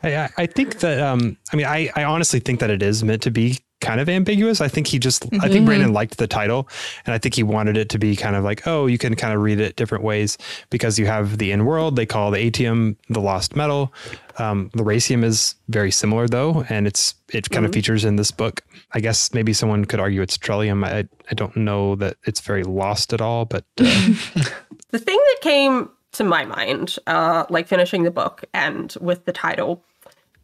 I- 0.03 0.31
I 0.37 0.47
think 0.47 0.81
that 0.81 1.01
um, 1.01 1.37
I 1.53 1.57
mean 1.57 1.67
I, 1.67 1.91
I 1.95 2.05
honestly 2.05 2.41
think 2.41 2.61
that 2.61 2.71
it 2.71 2.83
is 2.83 3.05
meant 3.05 3.23
to 3.23 3.31
be 3.31 3.59
kind 3.81 4.01
of 4.01 4.09
ambiguous. 4.09 4.61
I 4.61 4.69
think 4.69 4.87
he 4.87 4.99
just, 4.99 5.27
I 5.41 5.49
think 5.49 5.67
Brandon 5.67 5.93
liked 5.93 6.17
the 6.17 6.27
title 6.27 6.67
and 7.05 7.13
I 7.15 7.19
think 7.19 7.35
he 7.35 7.43
wanted 7.43 7.77
it 7.77 7.91
to 7.91 7.99
be 7.99 8.17
kind 8.17 8.35
of 8.35 8.43
like, 8.43 8.67
oh, 8.67 8.87
you 8.87 8.97
can 8.99 9.15
kind 9.15 9.35
of 9.35 9.43
read 9.43 9.61
it 9.61 9.77
different 9.77 10.03
ways 10.03 10.39
because 10.71 10.99
you 10.99 11.07
have 11.07 11.37
the 11.39 11.53
in 11.53 11.67
world. 11.67 11.95
They 11.95 12.07
call 12.07 12.31
the 12.31 12.39
atium 12.39 12.97
the 13.11 13.21
lost 13.21 13.55
metal. 13.55 13.93
Um, 14.39 14.71
lerasium 14.71 15.25
is 15.25 15.55
very 15.69 15.91
similar 15.91 16.29
though, 16.29 16.65
and 16.69 16.87
it's, 16.87 17.15
it 17.33 17.51
kind 17.51 17.65
of 17.65 17.73
features 17.73 18.05
in 18.05 18.17
this 18.17 18.31
book. 18.31 18.63
I 18.93 19.01
guess 19.01 19.33
maybe 19.33 19.53
someone 19.53 19.85
could 19.85 20.01
argue 20.01 20.23
it's 20.23 20.37
trellium. 20.37 20.85
I, 20.85 21.09
I 21.31 21.35
don't 21.35 21.57
know 21.57 21.95
that 21.97 22.17
it's 22.25 22.41
very 22.41 22.63
lost 22.63 23.13
at 23.13 23.21
all, 23.21 23.45
but 23.45 23.65
uh, 23.81 23.85
The 24.91 24.99
thing 24.99 25.17
that 25.17 25.39
came 25.43 25.91
to 26.13 26.25
my 26.25 26.45
mind, 26.45 26.97
uh, 27.07 27.45
like 27.51 27.67
finishing 27.67 28.05
the 28.05 28.11
book 28.11 28.45
and 28.55 28.95
with 29.01 29.25
the 29.25 29.33
title, 29.33 29.83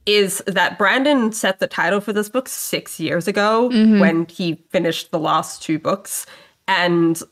is 0.04 0.42
that 0.46 0.78
Brandon 0.78 1.32
set 1.32 1.61
the 1.61 1.66
title 1.66 2.00
for 2.00 2.12
this 2.12 2.28
book 2.28 2.49
six 2.49 2.99
years 2.99 3.28
ago 3.28 3.68
when 4.00 4.26
he 4.26 4.56
finished 4.70 5.12
the 5.12 5.18
last 5.18 5.62
two 5.62 5.78
books. 5.78 6.26
And 6.66 7.22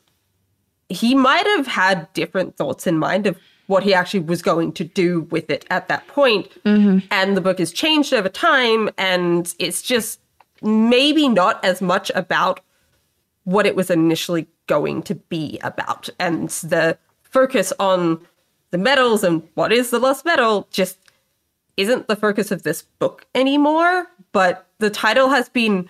he 0.88 1.14
might 1.14 1.46
have 1.46 1.66
had 1.66 2.12
different 2.12 2.56
thoughts 2.56 2.86
in 2.86 2.96
mind 2.96 3.26
of 3.26 3.36
what 3.70 3.84
he 3.84 3.94
actually 3.94 4.18
was 4.18 4.42
going 4.42 4.72
to 4.72 4.82
do 4.82 5.20
with 5.30 5.48
it 5.48 5.64
at 5.70 5.86
that 5.86 6.04
point. 6.08 6.50
Mm-hmm. 6.64 7.06
And 7.12 7.36
the 7.36 7.40
book 7.40 7.60
has 7.60 7.72
changed 7.72 8.12
over 8.12 8.28
time, 8.28 8.90
and 8.98 9.54
it's 9.60 9.80
just 9.80 10.18
maybe 10.60 11.28
not 11.28 11.64
as 11.64 11.80
much 11.80 12.10
about 12.16 12.58
what 13.44 13.66
it 13.66 13.76
was 13.76 13.88
initially 13.88 14.48
going 14.66 15.04
to 15.04 15.14
be 15.14 15.60
about. 15.62 16.08
And 16.18 16.48
the 16.48 16.98
focus 17.22 17.72
on 17.78 18.20
the 18.72 18.78
metals 18.78 19.22
and 19.22 19.40
what 19.54 19.72
is 19.72 19.90
the 19.90 20.00
lost 20.00 20.24
medal 20.24 20.66
just 20.72 20.98
isn't 21.76 22.08
the 22.08 22.16
focus 22.16 22.50
of 22.50 22.64
this 22.64 22.82
book 22.98 23.24
anymore. 23.36 24.08
But 24.32 24.66
the 24.78 24.90
title 24.90 25.28
has 25.28 25.48
been 25.48 25.88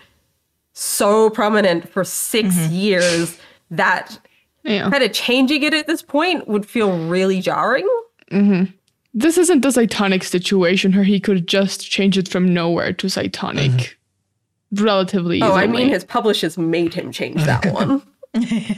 so 0.74 1.30
prominent 1.30 1.88
for 1.88 2.04
6 2.04 2.54
mm-hmm. 2.54 2.74
years 2.74 3.38
that 3.70 4.18
Yeah. 4.62 4.90
kind 4.90 5.02
of 5.02 5.12
changing 5.12 5.62
it 5.62 5.72
at 5.72 5.86
this 5.86 6.02
point 6.02 6.46
would 6.46 6.66
feel 6.66 7.08
really 7.08 7.40
jarring. 7.40 7.88
Mm-hmm. 8.30 8.72
This 9.12 9.38
isn't 9.38 9.62
the 9.62 9.68
Cytonic 9.70 10.22
situation 10.22 10.92
where 10.92 11.04
he 11.04 11.18
could 11.18 11.46
just 11.46 11.90
change 11.90 12.16
it 12.16 12.28
from 12.28 12.52
nowhere 12.52 12.92
to 12.92 13.06
Cytonic 13.08 13.70
mm-hmm. 13.70 14.84
relatively 14.84 15.42
Oh, 15.42 15.54
I 15.54 15.66
mean, 15.66 15.88
his 15.88 16.04
publishers 16.04 16.56
made 16.56 16.94
him 16.94 17.10
change 17.10 17.42
that 17.44 17.66
one. 17.72 18.02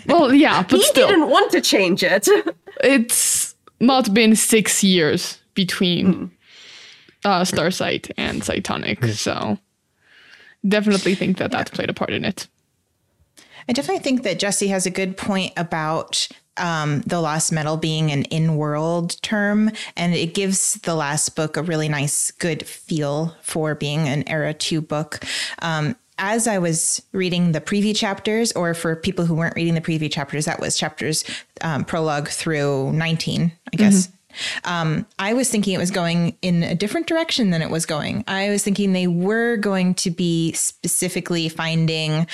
well, 0.06 0.32
yeah, 0.32 0.62
but 0.62 0.78
he 0.78 0.82
still, 0.84 1.08
didn't 1.08 1.28
want 1.28 1.50
to 1.52 1.60
change 1.60 2.02
it. 2.02 2.26
it's 2.84 3.54
not 3.80 4.14
been 4.14 4.34
six 4.34 4.82
years 4.82 5.38
between 5.54 6.12
hmm. 6.12 6.26
uh, 7.24 7.44
Starsight 7.44 8.10
and 8.16 8.40
Cytonic, 8.40 9.00
hmm. 9.00 9.10
so 9.10 9.58
definitely 10.66 11.14
think 11.14 11.36
that 11.36 11.50
that 11.50 11.72
played 11.72 11.90
a 11.90 11.94
part 11.94 12.10
in 12.10 12.24
it. 12.24 12.48
I 13.68 13.72
definitely 13.72 14.02
think 14.02 14.22
that 14.22 14.38
Jesse 14.38 14.68
has 14.68 14.86
a 14.86 14.90
good 14.90 15.16
point 15.16 15.52
about 15.56 16.28
um, 16.56 17.00
the 17.02 17.20
lost 17.20 17.52
metal 17.52 17.76
being 17.76 18.10
an 18.10 18.24
in-world 18.24 19.20
term, 19.22 19.70
and 19.96 20.14
it 20.14 20.34
gives 20.34 20.74
the 20.74 20.94
last 20.94 21.34
book 21.34 21.56
a 21.56 21.62
really 21.62 21.88
nice, 21.88 22.30
good 22.30 22.66
feel 22.66 23.34
for 23.42 23.74
being 23.74 24.08
an 24.08 24.28
era 24.28 24.52
two 24.52 24.80
book. 24.80 25.24
Um, 25.60 25.96
as 26.18 26.46
I 26.46 26.58
was 26.58 27.02
reading 27.12 27.52
the 27.52 27.60
preview 27.60 27.96
chapters, 27.96 28.52
or 28.52 28.74
for 28.74 28.94
people 28.94 29.24
who 29.24 29.34
weren't 29.34 29.56
reading 29.56 29.74
the 29.74 29.80
preview 29.80 30.12
chapters, 30.12 30.44
that 30.44 30.60
was 30.60 30.76
chapters 30.76 31.24
um, 31.62 31.84
prologue 31.84 32.28
through 32.28 32.92
19, 32.92 33.50
I 33.72 33.76
guess. 33.76 34.08
Um, 34.64 35.06
I 35.18 35.34
was 35.34 35.50
thinking 35.50 35.74
it 35.74 35.78
was 35.78 35.90
going 35.90 36.36
in 36.42 36.62
a 36.62 36.74
different 36.74 37.06
direction 37.06 37.50
than 37.50 37.62
it 37.62 37.70
was 37.70 37.86
going. 37.86 38.24
I 38.26 38.50
was 38.50 38.62
thinking 38.62 38.92
they 38.92 39.06
were 39.06 39.56
going 39.56 39.94
to 39.96 40.10
be 40.10 40.52
specifically 40.52 41.48
finding 41.48 42.26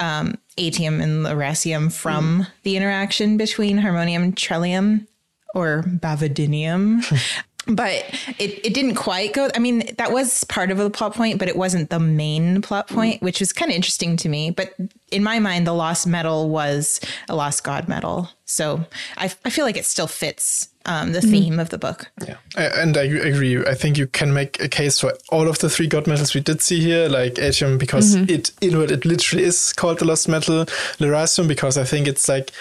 um, 0.00 0.38
atium 0.56 1.00
and 1.00 1.24
lerasium 1.24 1.92
from 1.92 2.46
the 2.62 2.76
interaction 2.76 3.36
between 3.36 3.78
harmonium 3.78 4.22
and 4.22 4.36
trellium 4.36 5.06
or 5.54 5.82
bavadinium. 5.82 7.04
but 7.68 8.04
it, 8.38 8.64
it 8.64 8.74
didn't 8.74 8.94
quite 8.94 9.34
go. 9.34 9.48
I 9.54 9.58
mean, 9.58 9.82
that 9.98 10.10
was 10.10 10.44
part 10.44 10.70
of 10.70 10.78
the 10.78 10.90
plot 10.90 11.14
point, 11.14 11.38
but 11.38 11.48
it 11.48 11.56
wasn't 11.56 11.90
the 11.90 12.00
main 12.00 12.62
plot 12.62 12.88
point, 12.88 13.22
which 13.22 13.40
was 13.40 13.52
kind 13.52 13.70
of 13.70 13.76
interesting 13.76 14.16
to 14.18 14.28
me. 14.28 14.50
But 14.50 14.74
in 15.12 15.22
my 15.22 15.38
mind, 15.38 15.66
the 15.66 15.74
lost 15.74 16.06
metal 16.06 16.48
was 16.48 17.00
a 17.28 17.36
lost 17.36 17.64
god 17.64 17.86
metal. 17.86 18.30
So 18.46 18.84
I, 19.16 19.26
I 19.44 19.50
feel 19.50 19.66
like 19.66 19.76
it 19.76 19.84
still 19.84 20.06
fits 20.06 20.68
um, 20.86 21.12
the 21.12 21.20
theme 21.20 21.58
of 21.60 21.70
the 21.70 21.78
book. 21.78 22.10
Yeah, 22.26 22.36
and 22.56 22.96
I 22.96 23.02
agree. 23.02 23.58
I 23.64 23.74
think 23.74 23.98
you 23.98 24.06
can 24.06 24.32
make 24.32 24.62
a 24.62 24.68
case 24.68 25.00
for 25.00 25.12
all 25.30 25.48
of 25.48 25.58
the 25.58 25.68
three 25.68 25.86
god 25.86 26.06
metals 26.06 26.34
we 26.34 26.40
did 26.40 26.62
see 26.62 26.80
here, 26.80 27.08
like 27.08 27.38
atium 27.38 27.78
because 27.78 28.14
it 28.14 28.52
inward 28.60 28.90
it 28.90 29.04
literally 29.04 29.44
is 29.44 29.72
called 29.72 29.98
the 29.98 30.04
lost 30.04 30.28
metal, 30.28 30.64
lerasium 30.98 31.48
because 31.48 31.76
I 31.76 31.84
think 31.84 32.08
it's 32.08 32.28
like 32.28 32.52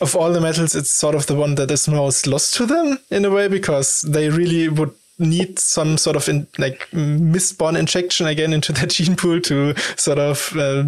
of 0.00 0.16
all 0.16 0.32
the 0.32 0.40
metals, 0.40 0.74
it's 0.74 0.90
sort 0.90 1.14
of 1.14 1.26
the 1.26 1.34
one 1.34 1.56
that 1.56 1.70
is 1.70 1.86
most 1.86 2.26
lost 2.26 2.54
to 2.54 2.66
them 2.66 2.98
in 3.10 3.24
a 3.24 3.30
way 3.30 3.48
because 3.48 4.02
they 4.02 4.30
really 4.30 4.68
would 4.68 4.94
need 5.18 5.58
some 5.58 5.98
sort 5.98 6.16
of 6.16 6.28
in, 6.28 6.46
like 6.58 6.88
Mistborn 6.90 7.78
injection 7.78 8.26
again 8.26 8.52
into 8.52 8.72
the 8.72 8.86
gene 8.86 9.16
pool 9.16 9.40
to 9.42 9.74
sort 9.96 10.18
of 10.18 10.56
uh, 10.56 10.84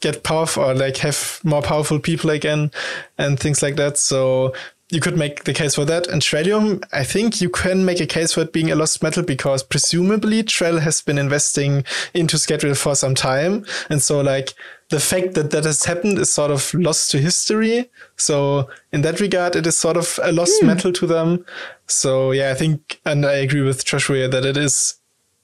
get 0.00 0.22
powerful 0.22 0.64
or 0.64 0.74
like 0.74 0.96
have 0.98 1.40
more 1.44 1.62
powerful 1.62 1.98
people 1.98 2.30
again 2.30 2.70
and 3.18 3.38
things 3.38 3.62
like 3.62 3.76
that. 3.76 3.98
So 3.98 4.54
you 4.90 5.00
could 5.00 5.16
make 5.16 5.44
the 5.44 5.52
case 5.52 5.74
for 5.74 5.84
that. 5.84 6.06
And 6.06 6.22
Trellium, 6.22 6.82
I 6.92 7.02
think 7.02 7.40
you 7.40 7.50
can 7.50 7.84
make 7.84 8.00
a 8.00 8.06
case 8.06 8.32
for 8.32 8.42
it 8.42 8.52
being 8.52 8.70
a 8.70 8.76
lost 8.76 9.02
metal 9.02 9.24
because 9.24 9.64
presumably 9.64 10.44
Trell 10.44 10.80
has 10.80 11.00
been 11.00 11.18
investing 11.18 11.84
into 12.14 12.36
Scadrial 12.36 12.76
for 12.76 12.94
some 12.94 13.14
time. 13.14 13.66
And 13.90 14.00
so 14.00 14.20
like 14.20 14.54
the 14.90 15.00
fact 15.00 15.34
that 15.34 15.50
that 15.50 15.64
has 15.64 15.84
happened 15.84 16.18
is 16.18 16.32
sort 16.32 16.52
of 16.52 16.72
lost 16.72 17.10
to 17.10 17.18
history. 17.18 17.90
So 18.16 18.68
in 18.92 19.02
that 19.02 19.18
regard, 19.18 19.56
it 19.56 19.66
is 19.66 19.76
sort 19.76 19.96
of 19.96 20.20
a 20.22 20.30
lost 20.30 20.60
hmm. 20.60 20.68
metal 20.68 20.92
to 20.92 21.06
them. 21.06 21.44
So 21.88 22.30
yeah, 22.30 22.52
I 22.52 22.54
think, 22.54 23.00
and 23.04 23.26
I 23.26 23.34
agree 23.34 23.62
with 23.62 23.84
Joshua 23.84 24.28
that 24.28 24.44
it 24.44 24.56
is 24.56 24.94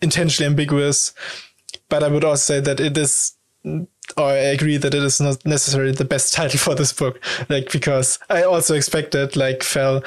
intentionally 0.00 0.48
ambiguous. 0.48 1.14
But 1.88 2.04
I 2.04 2.08
would 2.08 2.24
also 2.24 2.54
say 2.54 2.60
that 2.60 2.78
it 2.78 2.96
is 2.96 3.34
or 4.16 4.24
I 4.24 4.36
agree 4.36 4.76
that 4.76 4.94
it 4.94 5.02
is 5.02 5.20
not 5.20 5.44
necessarily 5.44 5.92
the 5.92 6.04
best 6.04 6.34
title 6.34 6.58
for 6.58 6.74
this 6.74 6.92
book. 6.92 7.20
Like 7.48 7.70
because 7.72 8.18
I 8.30 8.42
also 8.42 8.74
expected, 8.74 9.36
like 9.36 9.62
fell 9.62 10.02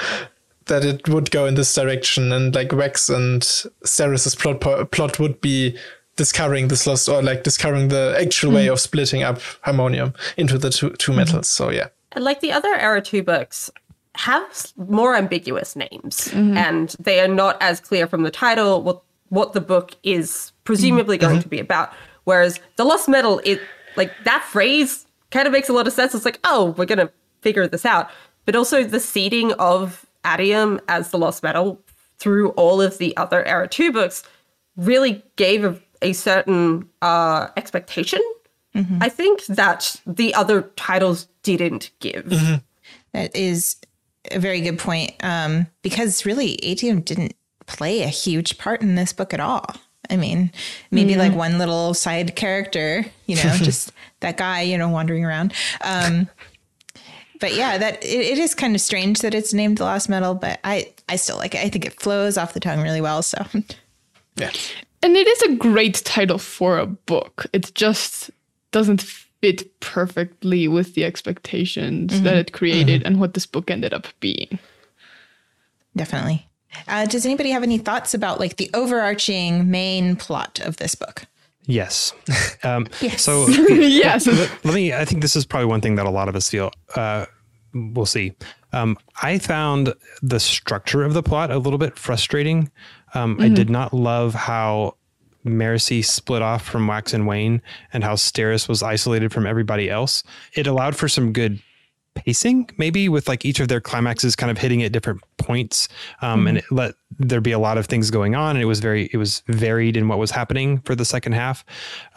that 0.65 0.83
it 0.83 1.07
would 1.07 1.29
go 1.31 1.45
in 1.45 1.55
this 1.55 1.73
direction, 1.73 2.31
and 2.31 2.53
like 2.55 2.71
Rex 2.73 3.09
and 3.09 3.43
Ceres's 3.83 4.35
plot 4.35 4.61
po- 4.61 4.85
plot 4.85 5.19
would 5.19 5.41
be 5.41 5.77
discovering 6.15 6.69
this 6.69 6.87
lost 6.87 7.09
or 7.09 7.21
like 7.21 7.43
discovering 7.43 7.89
the 7.89 8.15
actual 8.19 8.53
way 8.53 8.67
mm. 8.67 8.71
of 8.71 8.79
splitting 8.79 9.21
up 9.21 9.39
harmonium 9.61 10.13
into 10.37 10.57
the 10.57 10.69
two 10.69 10.91
two 10.91 11.11
mm-hmm. 11.11 11.19
metals. 11.19 11.47
So 11.47 11.69
yeah. 11.69 11.87
And 12.13 12.23
like 12.23 12.39
the 12.39 12.51
other 12.53 12.73
Era 12.73 13.01
2 13.01 13.23
books 13.23 13.69
have 14.15 14.71
more 14.77 15.15
ambiguous 15.15 15.75
names 15.75 16.29
mm-hmm. 16.29 16.55
and 16.55 16.95
they 16.97 17.19
are 17.19 17.27
not 17.27 17.61
as 17.61 17.81
clear 17.81 18.07
from 18.07 18.23
the 18.23 18.31
title 18.31 18.81
what 18.81 19.01
what 19.27 19.51
the 19.51 19.59
book 19.59 19.95
is 20.03 20.53
presumably 20.63 21.17
mm-hmm. 21.17 21.27
going 21.27 21.41
to 21.41 21.49
be 21.49 21.59
about. 21.59 21.91
Whereas 22.23 22.59
the 22.77 22.85
Lost 22.85 23.09
Metal, 23.09 23.41
it 23.43 23.61
like 23.95 24.11
that 24.23 24.43
phrase 24.43 25.05
kind 25.31 25.47
of 25.47 25.51
makes 25.51 25.69
a 25.69 25.73
lot 25.73 25.87
of 25.87 25.93
sense. 25.93 26.13
It's 26.15 26.25
like, 26.25 26.39
oh, 26.43 26.75
we're 26.77 26.85
gonna 26.85 27.11
figure 27.41 27.67
this 27.67 27.85
out. 27.85 28.09
But 28.45 28.55
also 28.55 28.83
the 28.83 28.99
seeding 28.99 29.53
of 29.53 30.05
atium 30.25 30.79
as 30.87 31.11
the 31.11 31.17
Lost 31.17 31.43
Metal 31.43 31.81
through 32.17 32.49
all 32.51 32.81
of 32.81 32.97
the 32.97 33.15
other 33.17 33.43
Era 33.45 33.67
2 33.67 33.91
books 33.91 34.23
really 34.77 35.23
gave 35.35 35.63
a, 35.63 35.79
a 36.01 36.13
certain 36.13 36.87
uh, 37.01 37.47
expectation 37.57 38.21
I 38.99 39.09
think 39.09 39.45
that 39.45 39.95
the 40.05 40.33
other 40.33 40.63
titles 40.75 41.27
didn't 41.43 41.91
give. 41.99 42.29
That 43.13 43.33
is 43.33 43.77
a 44.31 44.39
very 44.39 44.59
good 44.59 44.77
point. 44.77 45.13
Um, 45.23 45.67
because 45.81 46.25
really, 46.25 46.55
atium 46.55 46.99
didn't 46.99 47.35
play 47.67 48.03
a 48.03 48.09
huge 48.09 48.57
part 48.57 48.81
in 48.81 48.95
this 48.95 49.13
book 49.13 49.33
at 49.33 49.39
all. 49.39 49.65
I 50.09 50.17
mean, 50.17 50.51
maybe 50.91 51.15
like 51.15 51.33
mm. 51.33 51.37
one 51.37 51.57
little 51.57 51.93
side 51.93 52.35
character, 52.35 53.05
you 53.25 53.35
know, 53.35 53.55
just 53.57 53.91
that 54.19 54.37
guy, 54.37 54.61
you 54.61 54.77
know, 54.77 54.89
wandering 54.89 55.25
around. 55.25 55.53
Um, 55.81 56.29
but 57.39 57.53
yeah, 57.55 57.77
that 57.77 58.03
it, 58.03 58.07
it 58.07 58.37
is 58.37 58.55
kind 58.55 58.75
of 58.75 58.81
strange 58.81 59.19
that 59.21 59.33
it's 59.33 59.53
named 59.53 59.77
the 59.77 59.83
Lost 59.83 60.09
Metal, 60.09 60.33
but 60.33 60.59
I 60.63 60.93
I 61.09 61.15
still 61.15 61.37
like 61.37 61.55
it. 61.55 61.61
I 61.61 61.69
think 61.69 61.85
it 61.85 61.99
flows 61.99 62.37
off 62.37 62.53
the 62.53 62.59
tongue 62.59 62.81
really 62.81 63.01
well. 63.01 63.21
So 63.21 63.45
Yeah. 64.35 64.51
And 65.01 65.15
it 65.15 65.27
is 65.27 65.41
a 65.43 65.55
great 65.55 66.01
title 66.03 66.39
for 66.39 66.79
a 66.79 66.87
book. 66.87 67.45
It 67.53 67.71
just 67.75 68.31
doesn't 68.71 69.01
fit 69.01 69.79
perfectly 69.79 70.67
with 70.67 70.95
the 70.95 71.05
expectations 71.05 72.21
that 72.21 72.31
mm-hmm. 72.31 72.39
it 72.39 72.53
created 72.53 73.01
mm-hmm. 73.01 73.07
and 73.07 73.19
what 73.19 73.35
this 73.35 73.45
book 73.45 73.69
ended 73.69 73.93
up 73.93 74.07
being. 74.19 74.57
definitely. 75.95 76.47
Uh, 76.87 77.05
does 77.05 77.25
anybody 77.25 77.49
have 77.51 77.63
any 77.63 77.77
thoughts 77.77 78.13
about 78.13 78.39
like 78.39 78.57
the 78.57 78.69
overarching 78.73 79.69
main 79.69 80.15
plot 80.15 80.59
of 80.63 80.77
this 80.77 80.95
book? 80.95 81.25
yes. 81.67 82.13
Um, 82.63 82.87
Yes. 83.01 83.21
So 83.23 83.47
yes. 83.69 84.27
let 84.27 84.73
me 84.73 84.93
i 84.93 85.05
think 85.05 85.21
this 85.21 85.35
is 85.35 85.45
probably 85.45 85.67
one 85.67 85.81
thing 85.81 85.95
that 85.95 86.05
a 86.05 86.09
lot 86.09 86.29
of 86.29 86.35
us 86.35 86.49
feel 86.49 86.71
uh, 86.95 87.25
we'll 87.73 88.05
see 88.05 88.33
um, 88.73 88.97
i 89.21 89.37
found 89.37 89.93
the 90.21 90.39
structure 90.39 91.03
of 91.03 91.13
the 91.13 91.21
plot 91.21 91.51
a 91.51 91.57
little 91.59 91.77
bit 91.77 91.97
frustrating 91.97 92.71
um, 93.13 93.37
i 93.39 93.49
did 93.49 93.69
not 93.69 93.93
love 93.93 94.33
how 94.33 94.95
Marasi 95.45 96.03
split 96.03 96.41
off 96.41 96.63
from 96.63 96.87
Wax 96.87 97.13
and 97.13 97.27
Wayne 97.27 97.61
and 97.93 98.03
how 98.03 98.15
Steris 98.15 98.67
was 98.67 98.81
isolated 98.81 99.31
from 99.31 99.45
everybody 99.45 99.89
else. 99.91 100.23
It 100.53 100.65
allowed 100.65 100.95
for 100.95 101.07
some 101.07 101.33
good 101.33 101.61
pacing, 102.15 102.69
maybe 102.77 103.07
with 103.09 103.27
like 103.27 103.45
each 103.45 103.59
of 103.59 103.67
their 103.67 103.81
climaxes 103.81 104.35
kind 104.35 104.49
of 104.49 104.57
hitting 104.57 104.81
at 104.81 104.91
different 104.91 105.21
points, 105.45 105.87
um, 106.21 106.39
mm-hmm. 106.39 106.47
and 106.47 106.57
it 106.57 106.65
let 106.71 106.95
there 107.19 107.41
be 107.41 107.51
a 107.51 107.59
lot 107.59 107.77
of 107.77 107.85
things 107.85 108.11
going 108.11 108.35
on, 108.35 108.55
and 108.55 108.63
it 108.63 108.65
was 108.65 108.79
very 108.79 109.09
it 109.13 109.17
was 109.17 109.43
varied 109.47 109.95
in 109.95 110.07
what 110.07 110.17
was 110.17 110.31
happening 110.31 110.79
for 110.79 110.95
the 110.95 111.05
second 111.05 111.33
half, 111.33 111.63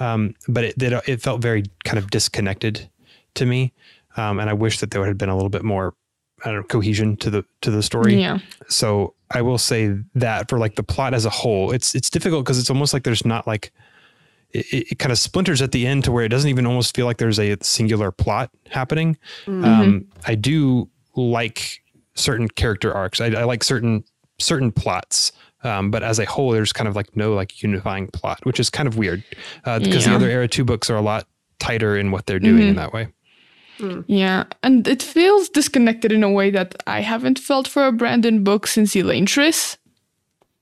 um, 0.00 0.34
but 0.48 0.64
it, 0.64 0.82
it 0.82 1.02
it 1.06 1.22
felt 1.22 1.42
very 1.42 1.64
kind 1.84 1.98
of 1.98 2.10
disconnected 2.10 2.88
to 3.34 3.46
me, 3.46 3.72
um, 4.16 4.40
and 4.40 4.48
I 4.50 4.54
wish 4.54 4.80
that 4.80 4.90
there 4.90 5.00
would 5.00 5.08
have 5.08 5.18
been 5.18 5.28
a 5.28 5.36
little 5.36 5.50
bit 5.50 5.64
more 5.64 5.94
I 6.44 6.50
don't 6.50 6.60
know, 6.60 6.62
cohesion 6.64 7.16
to 7.18 7.30
the 7.30 7.44
to 7.62 7.70
the 7.70 7.82
story. 7.82 8.20
Yeah. 8.20 8.38
So 8.68 9.14
I 9.30 9.42
will 9.42 9.58
say 9.58 9.94
that 10.14 10.48
for 10.48 10.58
like 10.58 10.76
the 10.76 10.82
plot 10.82 11.14
as 11.14 11.24
a 11.24 11.30
whole, 11.30 11.72
it's 11.72 11.94
it's 11.94 12.10
difficult 12.10 12.44
because 12.44 12.58
it's 12.58 12.70
almost 12.70 12.92
like 12.92 13.02
there's 13.02 13.24
not 13.24 13.46
like 13.46 13.72
it, 14.50 14.92
it, 14.92 14.98
kind 14.98 15.12
of 15.12 15.18
splinters 15.18 15.60
at 15.60 15.72
the 15.72 15.86
end 15.86 16.04
to 16.04 16.12
where 16.12 16.24
it 16.24 16.28
doesn't 16.28 16.48
even 16.48 16.66
almost 16.66 16.94
feel 16.94 17.06
like 17.06 17.18
there's 17.18 17.38
a 17.38 17.56
singular 17.60 18.10
plot 18.10 18.50
happening. 18.70 19.18
Mm-hmm. 19.46 19.64
Um, 19.64 20.06
I 20.26 20.34
do 20.34 20.88
like 21.16 21.82
certain 22.18 22.48
character 22.48 22.92
arcs. 22.92 23.20
I, 23.20 23.26
I 23.26 23.44
like 23.44 23.64
certain 23.64 24.04
certain 24.38 24.72
plots. 24.72 25.32
Um, 25.64 25.90
but 25.90 26.04
as 26.04 26.20
a 26.20 26.24
whole, 26.24 26.52
there's 26.52 26.72
kind 26.72 26.86
of 26.86 26.94
like 26.94 27.16
no 27.16 27.34
like 27.34 27.62
unifying 27.62 28.06
plot, 28.08 28.44
which 28.44 28.60
is 28.60 28.70
kind 28.70 28.86
of 28.86 28.96
weird 28.96 29.24
uh, 29.64 29.80
because 29.80 30.04
yeah. 30.04 30.10
the 30.10 30.16
other 30.16 30.30
Era 30.30 30.46
two 30.46 30.64
books 30.64 30.88
are 30.88 30.96
a 30.96 31.02
lot 31.02 31.26
tighter 31.58 31.96
in 31.96 32.12
what 32.12 32.26
they're 32.26 32.38
doing 32.38 32.60
mm-hmm. 32.60 32.68
in 32.68 32.76
that 32.76 32.92
way. 32.92 33.08
Mm. 33.78 34.04
Yeah, 34.06 34.44
and 34.62 34.86
it 34.86 35.02
feels 35.02 35.48
disconnected 35.48 36.12
in 36.12 36.22
a 36.22 36.30
way 36.30 36.50
that 36.50 36.80
I 36.86 37.00
haven't 37.00 37.38
felt 37.38 37.68
for 37.68 37.86
a 37.86 37.92
Brandon 37.92 38.44
book 38.44 38.66
since 38.66 38.94
Elantris, 38.94 39.76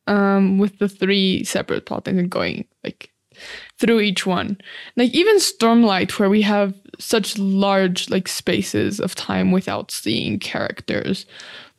um, 0.07 0.59
with 0.59 0.79
the 0.79 0.89
three 0.89 1.45
separate 1.45 1.87
plot 1.87 2.07
lines 2.07 2.29
going 2.29 2.67
like 2.85 3.11
through 3.79 4.01
each 4.01 4.27
one. 4.27 4.59
Like 4.97 5.13
even 5.13 5.37
Stormlight, 5.37 6.19
where 6.19 6.31
we 6.31 6.43
have 6.43 6.75
such 6.99 7.39
large 7.39 8.09
like 8.11 8.29
spaces 8.29 9.01
of 9.01 9.15
time 9.15 9.53
without 9.53 9.91
seeing 9.91 10.39
characters, 10.39 11.27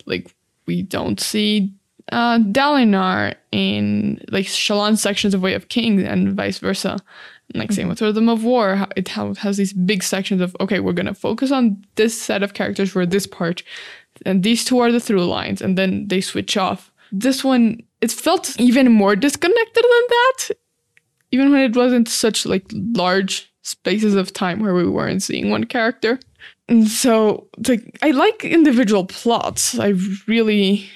like 0.05 0.33
we 0.65 0.81
don't 0.83 1.19
see 1.19 1.73
uh, 2.11 2.39
Dalinar 2.39 3.35
in 3.51 4.23
like 4.29 4.45
Shallan 4.45 4.97
sections 4.97 5.33
of 5.33 5.41
Way 5.41 5.53
of 5.53 5.69
Kings 5.69 6.03
and 6.03 6.33
vice 6.33 6.59
versa. 6.59 6.97
Like 7.53 7.71
same 7.71 7.87
with 7.87 8.01
Rhythm 8.01 8.27
of 8.27 8.43
War, 8.43 8.87
it 8.97 9.07
has 9.07 9.55
these 9.55 9.71
big 9.71 10.03
sections 10.03 10.41
of 10.41 10.55
okay, 10.59 10.81
we're 10.81 10.91
gonna 10.91 11.13
focus 11.13 11.51
on 11.51 11.83
this 11.95 12.19
set 12.19 12.43
of 12.43 12.53
characters 12.53 12.91
for 12.91 13.05
this 13.05 13.25
part, 13.25 13.63
and 14.25 14.43
these 14.43 14.65
two 14.65 14.79
are 14.79 14.91
the 14.91 14.99
through 14.99 15.25
lines, 15.25 15.61
and 15.61 15.77
then 15.77 16.07
they 16.09 16.19
switch 16.19 16.57
off. 16.57 16.91
This 17.09 17.45
one, 17.45 17.81
it 18.01 18.11
felt 18.11 18.59
even 18.59 18.91
more 18.91 19.15
disconnected 19.15 19.83
than 19.83 20.03
that, 20.09 20.49
even 21.31 21.51
when 21.51 21.61
it 21.61 21.75
wasn't 21.75 22.07
such 22.07 22.45
like 22.45 22.65
large 22.73 23.51
spaces 23.61 24.15
of 24.15 24.33
time 24.33 24.59
where 24.59 24.73
we 24.73 24.87
weren't 24.87 25.23
seeing 25.23 25.49
one 25.49 25.65
character. 25.65 26.19
And 26.69 26.87
so, 26.87 27.47
like, 27.67 27.97
I 28.01 28.11
like 28.11 28.43
individual 28.43 29.05
plots. 29.05 29.79
I 29.79 29.93
really 30.25 30.89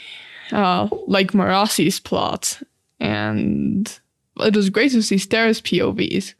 uh, 0.51 0.89
like 1.07 1.31
Marasi's 1.31 1.99
plot, 1.99 2.61
and 2.99 3.99
it 4.37 4.55
was 4.55 4.69
great 4.69 4.91
to 4.91 5.01
see 5.01 5.15
Steris 5.15 5.61
POVs, 5.61 6.33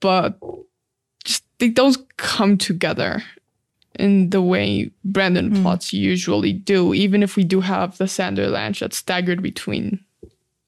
but 0.00 0.38
just 1.24 1.44
they 1.58 1.68
don't 1.68 2.16
come 2.16 2.56
together 2.56 3.22
in 3.98 4.30
the 4.30 4.42
way 4.42 4.90
Brandon 5.04 5.50
mm. 5.50 5.62
plots 5.62 5.92
usually 5.92 6.52
do, 6.52 6.94
even 6.94 7.22
if 7.22 7.36
we 7.36 7.44
do 7.44 7.60
have 7.60 7.96
the 7.98 8.04
Sanderlanche 8.04 8.80
that's 8.80 8.96
staggered 8.96 9.42
between 9.42 10.04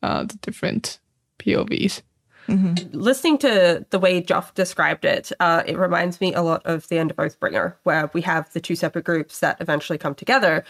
uh, 0.02 0.24
the 0.24 0.36
different 0.36 0.98
POVs. 1.46 2.02
Mm-hmm. 2.48 2.98
Listening 2.98 3.38
to 3.38 3.84
the 3.90 3.98
way 3.98 4.22
Joff 4.22 4.54
described 4.54 5.04
it, 5.04 5.32
uh, 5.40 5.62
it 5.66 5.76
reminds 5.76 6.20
me 6.20 6.32
a 6.32 6.42
lot 6.42 6.62
of 6.64 6.88
the 6.88 6.98
end 6.98 7.10
of 7.10 7.16
Oathbringer, 7.16 7.74
where 7.82 8.10
we 8.12 8.22
have 8.22 8.52
the 8.52 8.60
two 8.60 8.76
separate 8.76 9.04
groups 9.04 9.40
that 9.40 9.60
eventually 9.60 9.98
come 9.98 10.14
together 10.14 10.64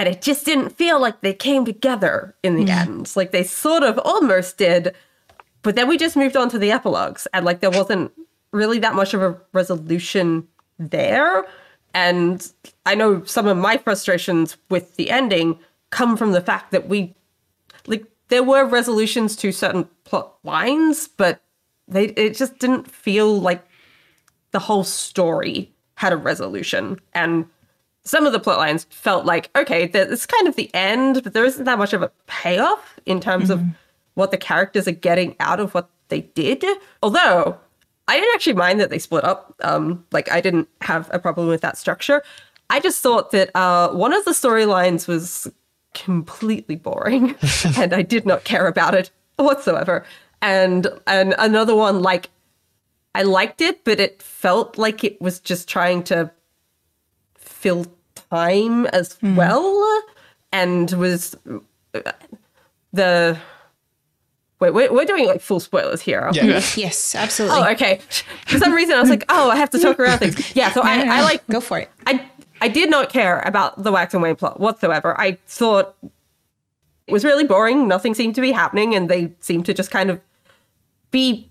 and 0.00 0.08
it 0.08 0.22
just 0.22 0.46
didn't 0.46 0.70
feel 0.70 0.98
like 0.98 1.20
they 1.20 1.34
came 1.34 1.66
together 1.66 2.34
in 2.42 2.56
the 2.56 2.64
mm. 2.64 2.70
end. 2.70 3.12
Like 3.16 3.32
they 3.32 3.42
sort 3.42 3.82
of 3.82 3.98
almost 3.98 4.56
did, 4.56 4.94
but 5.60 5.76
then 5.76 5.88
we 5.88 5.98
just 5.98 6.16
moved 6.16 6.38
on 6.38 6.48
to 6.48 6.58
the 6.58 6.70
epilogues, 6.70 7.28
and 7.34 7.44
like 7.44 7.60
there 7.60 7.70
wasn't 7.70 8.10
really 8.50 8.78
that 8.78 8.94
much 8.94 9.12
of 9.12 9.20
a 9.20 9.38
resolution 9.52 10.48
there. 10.78 11.44
And 11.92 12.50
I 12.86 12.94
know 12.94 13.22
some 13.24 13.46
of 13.46 13.58
my 13.58 13.76
frustrations 13.76 14.56
with 14.70 14.96
the 14.96 15.10
ending 15.10 15.58
come 15.90 16.16
from 16.16 16.32
the 16.32 16.40
fact 16.40 16.70
that 16.70 16.88
we, 16.88 17.14
like, 17.86 18.06
there 18.30 18.42
were 18.42 18.64
resolutions 18.64 19.36
to 19.36 19.52
certain 19.52 19.88
plot 20.04 20.34
lines, 20.42 21.08
but 21.08 21.42
they 21.86 22.06
it 22.06 22.36
just 22.36 22.58
didn't 22.58 22.90
feel 22.90 23.40
like 23.40 23.62
the 24.52 24.58
whole 24.58 24.84
story 24.84 25.72
had 25.96 26.12
a 26.12 26.16
resolution. 26.16 26.98
And 27.12 27.46
some 28.04 28.26
of 28.26 28.32
the 28.32 28.40
plot 28.40 28.58
lines 28.58 28.86
felt 28.90 29.24
like 29.26 29.50
okay 29.56 29.84
it's 29.92 30.26
kind 30.26 30.48
of 30.48 30.56
the 30.56 30.70
end 30.74 31.22
but 31.22 31.32
there 31.32 31.44
isn't 31.44 31.64
that 31.64 31.78
much 31.78 31.92
of 31.92 32.02
a 32.02 32.10
payoff 32.26 32.98
in 33.06 33.20
terms 33.20 33.50
mm-hmm. 33.50 33.68
of 33.68 33.76
what 34.14 34.30
the 34.30 34.38
characters 34.38 34.88
are 34.88 34.92
getting 34.92 35.36
out 35.38 35.60
of 35.60 35.74
what 35.74 35.90
they 36.08 36.22
did 36.22 36.64
although 37.02 37.58
i 38.08 38.16
didn't 38.18 38.34
actually 38.34 38.54
mind 38.54 38.80
that 38.80 38.90
they 38.90 38.98
split 38.98 39.22
up 39.24 39.54
um, 39.62 40.04
like 40.12 40.30
i 40.32 40.40
didn't 40.40 40.68
have 40.80 41.10
a 41.12 41.18
problem 41.18 41.46
with 41.46 41.60
that 41.60 41.76
structure 41.76 42.22
i 42.70 42.80
just 42.80 43.02
thought 43.02 43.32
that 43.32 43.54
uh, 43.54 43.90
one 43.90 44.12
of 44.12 44.24
the 44.24 44.32
storylines 44.32 45.06
was 45.06 45.46
completely 45.94 46.76
boring 46.76 47.34
and 47.76 47.92
i 47.92 48.02
did 48.02 48.24
not 48.24 48.44
care 48.44 48.66
about 48.66 48.94
it 48.94 49.10
whatsoever 49.36 50.04
and 50.42 50.86
and 51.06 51.34
another 51.38 51.74
one 51.74 52.00
like 52.02 52.30
i 53.14 53.22
liked 53.22 53.60
it 53.60 53.84
but 53.84 53.98
it 53.98 54.22
felt 54.22 54.78
like 54.78 55.02
it 55.02 55.20
was 55.20 55.40
just 55.40 55.68
trying 55.68 56.02
to 56.02 56.30
fill 57.36 57.86
time 58.30 58.86
as 58.86 59.16
mm. 59.16 59.34
well 59.34 60.02
and 60.52 60.92
was 60.92 61.36
the 62.92 63.38
Wait, 64.60 64.74
we're, 64.74 64.92
we're 64.92 65.06
doing 65.06 65.26
like 65.26 65.40
full 65.40 65.58
spoilers 65.58 66.02
here. 66.02 66.28
Yeah. 66.34 66.44
Yes, 66.44 66.76
yes, 66.76 67.14
absolutely. 67.14 67.58
Oh, 67.58 67.70
okay. 67.70 68.00
For 68.46 68.58
some 68.58 68.74
reason, 68.74 68.94
I 68.94 69.00
was 69.00 69.08
like, 69.08 69.24
oh, 69.30 69.50
I 69.50 69.56
have 69.56 69.70
to 69.70 69.78
talk 69.78 69.98
around 69.98 70.18
things. 70.18 70.54
Yeah, 70.54 70.70
so 70.70 70.82
no, 70.82 70.88
I, 70.88 70.98
no, 70.98 71.04
no. 71.04 71.12
I 71.12 71.22
like 71.22 71.46
go 71.46 71.60
for 71.60 71.78
it. 71.78 71.90
I 72.06 72.30
I 72.60 72.68
did 72.68 72.90
not 72.90 73.10
care 73.10 73.40
about 73.40 73.82
the 73.82 73.92
Wax 73.92 74.14
and 74.14 74.22
Wayne 74.22 74.36
plot 74.36 74.60
whatsoever. 74.60 75.18
I 75.18 75.38
thought 75.46 75.96
it 77.06 77.12
was 77.12 77.24
really 77.24 77.44
boring. 77.44 77.88
Nothing 77.88 78.14
seemed 78.14 78.34
to 78.34 78.40
be 78.40 78.52
happening, 78.52 78.94
and 78.94 79.08
they 79.08 79.32
seemed 79.40 79.66
to 79.66 79.74
just 79.74 79.90
kind 79.90 80.10
of 80.10 80.20
be 81.10 81.48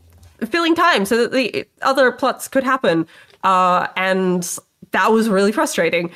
filling 0.49 0.75
time 0.75 1.05
so 1.05 1.17
that 1.17 1.31
the 1.31 1.65
other 1.81 2.11
plots 2.11 2.47
could 2.47 2.63
happen. 2.63 3.07
Uh, 3.43 3.87
and 3.95 4.59
that 4.91 5.11
was 5.11 5.29
really 5.29 5.51
frustrating. 5.51 6.11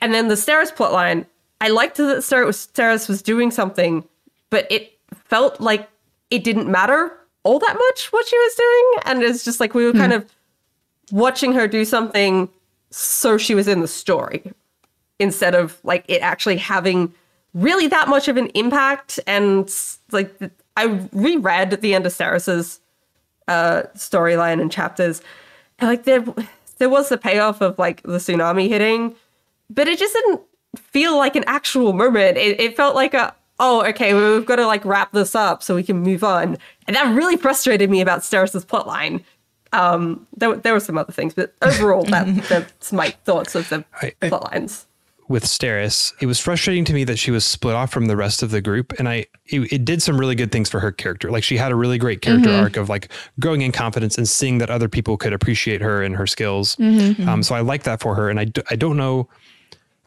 And 0.00 0.14
then 0.14 0.28
the 0.28 0.34
Steris 0.34 0.72
plotline, 0.72 1.26
I 1.60 1.68
liked 1.68 1.96
that 1.96 2.18
Steris 2.18 3.08
was 3.08 3.22
doing 3.22 3.50
something, 3.50 4.04
but 4.50 4.70
it 4.70 4.96
felt 5.12 5.60
like 5.60 5.88
it 6.30 6.44
didn't 6.44 6.70
matter 6.70 7.12
all 7.42 7.58
that 7.58 7.74
much 7.74 8.12
what 8.12 8.26
she 8.26 8.36
was 8.36 8.54
doing. 8.54 9.02
And 9.06 9.22
it's 9.22 9.44
just 9.44 9.60
like 9.60 9.74
we 9.74 9.84
were 9.84 9.92
hmm. 9.92 9.98
kind 9.98 10.12
of 10.12 10.26
watching 11.10 11.52
her 11.54 11.66
do 11.66 11.84
something 11.84 12.48
so 12.90 13.38
she 13.38 13.54
was 13.54 13.68
in 13.68 13.80
the 13.80 13.88
story 13.88 14.52
instead 15.18 15.54
of 15.54 15.78
like 15.84 16.04
it 16.08 16.20
actually 16.22 16.56
having 16.56 17.12
really 17.54 17.86
that 17.88 18.08
much 18.08 18.28
of 18.28 18.36
an 18.36 18.46
impact. 18.48 19.18
And 19.26 19.72
like 20.12 20.34
I 20.76 21.08
reread 21.12 21.80
the 21.80 21.94
end 21.94 22.06
of 22.06 22.12
Steris's 22.12 22.80
uh, 23.48 23.82
storyline 23.96 24.60
and 24.60 24.70
chapters, 24.70 25.22
and 25.78 25.88
like 25.88 26.04
there 26.04 26.24
there 26.78 26.88
was 26.88 27.08
the 27.08 27.18
payoff 27.18 27.60
of 27.60 27.78
like 27.78 28.02
the 28.02 28.18
tsunami 28.18 28.68
hitting, 28.68 29.14
but 29.70 29.88
it 29.88 29.98
just 29.98 30.14
didn't 30.14 30.42
feel 30.76 31.16
like 31.16 31.34
an 31.34 31.44
actual 31.46 31.92
moment. 31.92 32.36
It, 32.36 32.60
it 32.60 32.76
felt 32.76 32.94
like 32.94 33.14
a 33.14 33.34
oh 33.58 33.84
okay 33.86 34.14
we've 34.14 34.46
got 34.46 34.56
to 34.56 34.66
like 34.66 34.84
wrap 34.84 35.12
this 35.12 35.34
up 35.34 35.62
so 35.62 35.74
we 35.74 35.82
can 35.82 35.98
move 35.98 36.22
on, 36.22 36.58
and 36.86 36.94
that 36.94 37.14
really 37.14 37.36
frustrated 37.36 37.90
me 37.90 38.00
about 38.00 38.22
Steris's 38.22 38.64
plotline. 38.64 39.24
Um, 39.72 40.26
there, 40.36 40.56
there 40.56 40.72
were 40.72 40.80
some 40.80 40.98
other 40.98 41.12
things, 41.12 41.34
but 41.34 41.54
overall, 41.62 42.04
that 42.04 42.44
that's 42.48 42.92
my 42.92 43.10
thoughts 43.24 43.54
of 43.54 43.68
the 43.68 43.84
I, 44.00 44.12
plotlines 44.22 44.86
with 45.28 45.44
Steris, 45.44 46.14
it 46.20 46.26
was 46.26 46.40
frustrating 46.40 46.84
to 46.86 46.94
me 46.94 47.04
that 47.04 47.18
she 47.18 47.30
was 47.30 47.44
split 47.44 47.74
off 47.74 47.92
from 47.92 48.06
the 48.06 48.16
rest 48.16 48.42
of 48.42 48.50
the 48.50 48.62
group. 48.62 48.94
And 48.98 49.08
I, 49.08 49.26
it, 49.46 49.72
it 49.72 49.84
did 49.84 50.02
some 50.02 50.18
really 50.18 50.34
good 50.34 50.50
things 50.50 50.70
for 50.70 50.80
her 50.80 50.90
character. 50.90 51.30
Like 51.30 51.44
she 51.44 51.58
had 51.58 51.70
a 51.70 51.74
really 51.74 51.98
great 51.98 52.22
character 52.22 52.48
mm-hmm. 52.48 52.62
arc 52.62 52.76
of 52.76 52.88
like 52.88 53.10
growing 53.38 53.60
in 53.60 53.70
confidence 53.70 54.16
and 54.16 54.26
seeing 54.26 54.58
that 54.58 54.70
other 54.70 54.88
people 54.88 55.18
could 55.18 55.34
appreciate 55.34 55.82
her 55.82 56.02
and 56.02 56.16
her 56.16 56.26
skills. 56.26 56.76
Mm-hmm. 56.76 57.28
Um, 57.28 57.42
so 57.42 57.54
I 57.54 57.60
like 57.60 57.82
that 57.82 58.00
for 58.00 58.14
her. 58.14 58.30
And 58.30 58.40
I, 58.40 58.46
I 58.70 58.76
don't 58.76 58.96
know, 58.96 59.28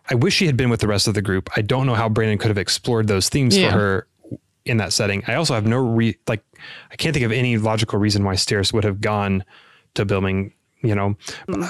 I 0.09 0.15
wish 0.15 0.33
she 0.33 0.47
had 0.47 0.57
been 0.57 0.71
with 0.71 0.79
the 0.79 0.87
rest 0.87 1.07
of 1.07 1.13
the 1.13 1.21
group. 1.21 1.49
I 1.55 1.61
don't 1.61 1.85
know 1.85 1.95
how 1.95 2.09
Brandon 2.09 2.39
could 2.39 2.49
have 2.49 2.57
explored 2.57 3.07
those 3.07 3.29
themes 3.29 3.55
yeah. 3.55 3.71
for 3.71 3.77
her 3.77 4.07
in 4.65 4.77
that 4.77 4.93
setting. 4.93 5.23
I 5.27 5.35
also 5.35 5.53
have 5.53 5.65
no 5.65 5.77
re 5.77 6.17
like, 6.27 6.43
I 6.91 6.95
can't 6.95 7.13
think 7.13 7.25
of 7.25 7.31
any 7.31 7.57
logical 7.57 7.99
reason 7.99 8.23
why 8.23 8.35
Steris 8.35 8.73
would 8.73 8.83
have 8.83 9.01
gone 9.01 9.43
to 9.95 10.05
building 10.05 10.53
you 10.83 10.95
know. 10.95 11.15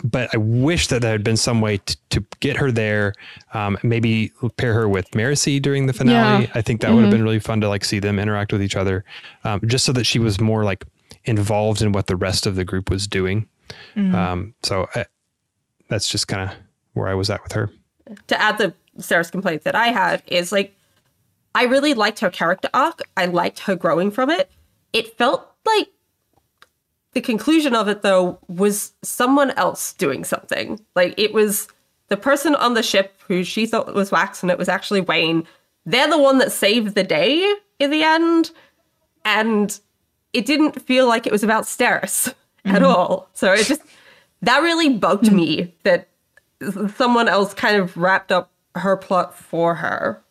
But 0.03 0.33
I 0.33 0.37
wish 0.37 0.87
that 0.87 1.01
there 1.01 1.11
had 1.11 1.23
been 1.23 1.37
some 1.37 1.61
way 1.61 1.77
to, 1.77 1.97
to 2.11 2.25
get 2.39 2.57
her 2.57 2.71
there. 2.71 3.13
Um, 3.53 3.77
maybe 3.83 4.31
pair 4.57 4.73
her 4.73 4.87
with 4.87 5.11
Marasi 5.11 5.61
during 5.61 5.85
the 5.87 5.93
finale. 5.93 6.45
Yeah. 6.45 6.51
I 6.55 6.61
think 6.61 6.81
that 6.81 6.93
would 6.93 7.01
have 7.03 7.11
been 7.11 7.23
really 7.23 7.39
fun 7.39 7.61
to 7.61 7.69
like 7.69 7.83
see 7.85 7.99
them 7.99 8.19
interact 8.19 8.51
with 8.51 8.63
each 8.63 8.75
other, 8.75 9.03
um, 9.43 9.61
just 9.65 9.85
so 9.85 9.91
that 9.93 10.05
she 10.05 10.19
was 10.19 10.39
more 10.39 10.63
like 10.63 10.85
involved 11.25 11.81
in 11.81 11.91
what 11.91 12.07
the 12.07 12.15
rest 12.15 12.47
of 12.47 12.55
the 12.55 12.65
group 12.65 12.89
was 12.89 13.07
doing. 13.07 13.47
Um, 13.95 14.53
so 14.63 14.87
I, 14.95 15.05
that's 15.87 16.09
just 16.09 16.27
kind 16.27 16.49
of 16.49 16.55
where 16.93 17.07
I 17.07 17.13
was 17.13 17.29
at 17.29 17.43
with 17.43 17.51
her. 17.53 17.69
to 18.27 18.41
add 18.41 18.57
the 18.57 18.73
Sarah's 18.97 19.31
complaint 19.31 19.63
that 19.63 19.75
I 19.75 19.87
had 19.87 20.23
is 20.27 20.51
like 20.51 20.75
I 21.53 21.63
really 21.63 21.93
liked 21.93 22.19
her 22.19 22.29
character 22.29 22.69
arc. 22.73 23.01
I 23.17 23.25
liked 23.25 23.59
her 23.59 23.75
growing 23.75 24.11
from 24.11 24.29
it. 24.29 24.49
It 24.93 25.17
felt 25.17 25.47
like 25.65 25.89
the 27.13 27.21
conclusion 27.21 27.75
of 27.75 27.87
it 27.87 28.01
though 28.01 28.39
was 28.47 28.93
someone 29.01 29.51
else 29.51 29.93
doing 29.93 30.23
something. 30.23 30.79
Like 30.95 31.13
it 31.17 31.33
was 31.33 31.67
the 32.07 32.17
person 32.17 32.55
on 32.55 32.73
the 32.73 32.83
ship 32.83 33.21
who 33.27 33.43
she 33.43 33.65
thought 33.65 33.93
was 33.93 34.11
Wax 34.11 34.41
and 34.41 34.51
it 34.51 34.57
was 34.57 34.69
actually 34.69 35.01
Wayne. 35.01 35.45
They're 35.85 36.09
the 36.09 36.17
one 36.17 36.37
that 36.37 36.51
saved 36.51 36.95
the 36.95 37.03
day 37.03 37.55
in 37.79 37.89
the 37.89 38.03
end. 38.03 38.51
And 39.25 39.77
it 40.33 40.45
didn't 40.45 40.81
feel 40.81 41.07
like 41.07 41.25
it 41.27 41.31
was 41.31 41.43
about 41.43 41.65
Steris 41.65 42.33
at 42.65 42.75
mm-hmm. 42.75 42.85
all. 42.85 43.29
So 43.33 43.53
it 43.53 43.65
just 43.65 43.81
that 44.41 44.59
really 44.59 44.89
bugged 44.89 45.25
mm-hmm. 45.25 45.35
me 45.35 45.75
that 45.83 46.07
someone 46.95 47.27
else 47.27 47.53
kind 47.53 47.77
of 47.77 47.95
wrapped 47.97 48.31
up 48.31 48.51
her 48.75 48.95
plot 48.95 49.37
for 49.37 49.75
her. 49.75 50.23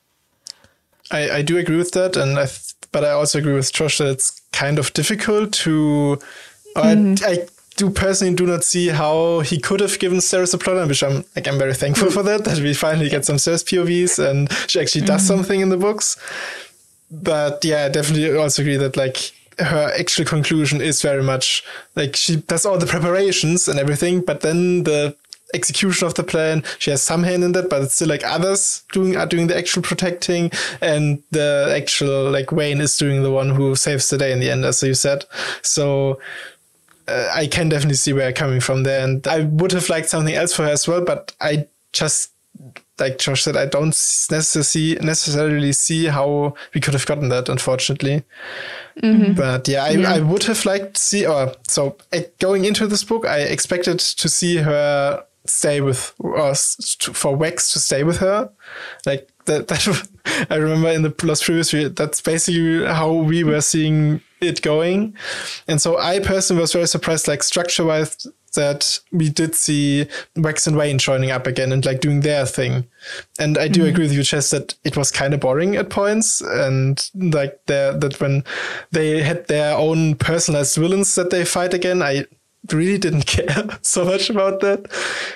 I, 1.11 1.39
I 1.39 1.43
do 1.43 1.59
agree 1.59 1.77
with 1.77 1.93
that, 1.93 2.17
and 2.17 2.39
I 2.39 2.47
th- 2.47 2.75
but 2.93 3.05
I 3.05 3.11
also 3.11 3.39
agree 3.39 3.55
with 3.55 3.73
Josh 3.73 3.99
that 3.99 4.09
it's 4.09 4.41
kind 4.53 4.79
of 4.79 4.93
difficult 4.93 5.53
to. 5.65 6.19
I, 6.77 6.95
mm-hmm. 6.95 7.25
I 7.25 7.47
do 7.77 7.91
personally 7.91 8.35
do 8.35 8.47
not 8.47 8.63
see 8.63 8.89
how 8.89 9.41
he 9.41 9.59
could 9.59 9.81
have 9.81 9.99
given 9.99 10.21
Ceres 10.21 10.55
a 10.55 10.59
plot, 10.59 10.87
which 10.87 11.03
I'm 11.03 11.25
like 11.35 11.49
I'm 11.49 11.59
very 11.59 11.75
thankful 11.75 12.09
mm. 12.09 12.13
for 12.13 12.23
that 12.23 12.45
that 12.45 12.59
we 12.59 12.75
finally 12.75 13.09
get 13.09 13.25
some 13.25 13.39
Ceres 13.39 13.65
POVs 13.65 14.19
and 14.19 14.53
she 14.69 14.81
actually 14.81 15.07
does 15.07 15.23
mm-hmm. 15.23 15.37
something 15.37 15.61
in 15.61 15.71
the 15.71 15.77
books. 15.77 16.17
But 17.11 17.65
yeah, 17.65 17.87
I 17.87 17.89
definitely 17.89 18.37
also 18.37 18.63
agree 18.63 18.77
that 18.77 18.97
like 18.97 19.33
her 19.59 19.93
actual 19.99 20.25
conclusion 20.25 20.81
is 20.81 21.03
very 21.03 21.23
much 21.23 21.65
like 21.97 22.17
she 22.17 22.37
does 22.37 22.65
all 22.67 22.79
the 22.79 22.87
preparations 22.87 23.69
and 23.69 23.79
everything, 23.79 24.21
but 24.21 24.43
then 24.43 24.85
the 24.85 25.17
execution 25.55 26.07
of 26.07 26.15
the 26.15 26.23
plan. 26.23 26.63
She 26.79 26.91
has 26.91 27.03
some 27.03 27.23
hand 27.23 27.45
in 27.45 27.53
that, 27.53 27.71
but 27.71 27.83
it's 27.83 27.95
still 27.95 28.09
like 28.09 28.25
others 28.25 28.83
doing 28.93 29.17
are 29.17 29.27
doing 29.27 29.47
the 29.47 29.57
actual 29.57 29.83
protecting, 29.83 30.51
and 30.81 31.23
the 31.31 31.73
actual 31.77 32.31
like 32.31 32.53
Wayne 32.53 32.81
is 32.81 32.97
doing 32.97 33.23
the 33.23 33.31
one 33.31 33.51
who 33.51 33.75
saves 33.77 34.09
the 34.09 34.19
day 34.19 34.33
in 34.33 34.41
the 34.41 34.51
end, 34.51 34.65
as 34.65 34.83
you 34.83 34.95
said. 34.95 35.25
So 35.63 36.21
uh, 37.09 37.31
I 37.35 37.47
can 37.47 37.69
definitely 37.69 37.97
see 37.97 38.13
where 38.13 38.25
you're 38.25 38.33
coming 38.33 38.61
from 38.61 38.83
there, 38.85 39.05
and 39.05 39.27
I 39.27 39.45
would 39.45 39.73
have 39.73 39.89
liked 39.89 40.09
something 40.09 40.35
else 40.35 40.55
for 40.55 40.65
her 40.65 40.71
as 40.71 40.87
well, 40.87 41.05
but 41.05 41.35
I 41.41 41.67
just 41.93 42.31
like 42.99 43.19
Josh 43.19 43.43
said, 43.45 43.57
I 43.57 43.65
don't 43.65 43.97
necessarily 44.31 44.99
necessarily 45.01 45.73
see 45.73 46.05
how 46.05 46.55
we 46.75 46.81
could 46.83 46.93
have 46.93 47.07
gotten 47.07 47.31
that, 47.31 47.49
unfortunately. 47.49 48.25
But 49.35 49.67
yeah, 49.67 49.85
I, 49.85 50.17
I 50.17 50.21
would 50.21 50.45
have 50.45 50.67
liked 50.67 50.95
to 50.97 51.01
see, 51.01 51.27
or 51.27 51.55
so 51.67 51.97
going 52.39 52.67
into 52.67 52.87
this 52.87 53.03
book, 53.03 53.25
I 53.25 53.39
expected 53.39 53.99
to 53.99 54.29
see 54.29 54.59
her 54.59 55.25
stay 55.47 55.81
with, 55.81 56.15
us 56.37 56.97
for 57.01 57.37
Wex 57.37 57.73
to 57.73 57.79
stay 57.79 58.05
with 58.05 58.19
her. 58.19 58.51
Like 59.07 59.31
that, 59.47 59.69
that 59.69 60.09
I 60.51 60.57
remember 60.57 60.89
in 60.89 61.03
the 61.03 61.15
Lost 61.23 61.45
Previews, 61.45 61.73
we- 61.73 61.89
that's 61.89 62.21
basically 62.21 62.85
how 62.85 63.13
we 63.13 63.45
were 63.45 63.61
seeing 63.61 64.21
it 64.41 64.63
going. 64.63 65.17
And 65.69 65.81
so 65.81 65.99
I 65.99 66.21
personally 66.21 66.61
was 66.61 66.73
very 66.73 66.87
surprised, 66.87 67.29
like 67.29 67.43
structure 67.43 67.85
wise, 67.85 68.27
that 68.55 68.99
we 69.13 69.29
did 69.29 69.55
see 69.55 70.07
Wex 70.37 70.67
and 70.67 70.77
Wayne 70.77 70.99
joining 70.99 71.31
up 71.31 71.47
again 71.47 71.73
and 71.73 71.85
like 71.85 72.01
doing 72.01 72.21
their 72.21 72.47
thing. 72.47 72.87
And 73.39 73.57
I 73.57 73.69
do 73.69 73.81
mm-hmm. 73.81 73.91
agree 73.91 74.05
with 74.05 74.13
you, 74.13 74.23
Chess, 74.23 74.51
that 74.51 74.75
it 74.85 74.97
was 74.97 75.11
kind 75.11 75.35
of 75.35 75.41
boring 75.41 75.77
at 75.77 75.91
points. 75.91 76.41
And 76.41 77.09
like 77.15 77.61
the, 77.67 77.97
that 78.01 78.21
when 78.21 78.45
they 78.91 79.23
had 79.23 79.47
their 79.47 79.77
own 79.77 80.17
personalized 80.17 80.77
villains 80.77 81.15
that 81.15 81.31
they 81.31 81.45
fight 81.45 81.75
again, 81.75 82.03
I 82.03 82.27
really 82.73 82.99
didn't 82.99 83.27
care 83.27 83.79
so 83.83 84.05
much 84.05 84.31
about 84.31 84.61
that. 84.61 84.87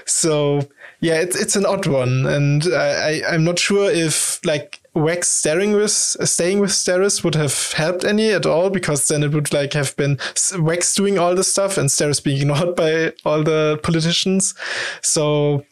So 0.07 0.69
yeah, 1.01 1.21
it's 1.21 1.37
it's 1.41 1.57
an 1.57 1.67
odd 1.67 1.87
one, 1.87 2.27
and 2.27 2.65
I, 2.73 3.21
I 3.27 3.35
I'm 3.35 3.45
not 3.45 3.59
sure 3.59 3.91
if 3.91 4.41
like 4.45 4.81
Wax 4.95 5.29
staring 5.29 5.73
with 5.73 5.91
staying 5.91 6.61
with 6.61 6.71
Steris 6.71 7.25
would 7.25 7.35
have 7.35 7.73
helped 7.73 8.05
any 8.05 8.31
at 8.31 8.47
all 8.47 8.71
because 8.71 9.09
then 9.09 9.23
it 9.23 9.33
would 9.33 9.53
like 9.53 9.73
have 9.73 9.95
been 9.97 10.19
Wax 10.59 10.95
doing 10.95 11.19
all 11.19 11.35
the 11.35 11.45
stuff 11.45 11.77
and 11.77 11.89
Steris 11.91 12.23
being 12.23 12.41
ignored 12.43 12.77
by 12.77 13.13
all 13.25 13.43
the 13.43 13.79
politicians. 13.83 14.55
So 15.03 15.65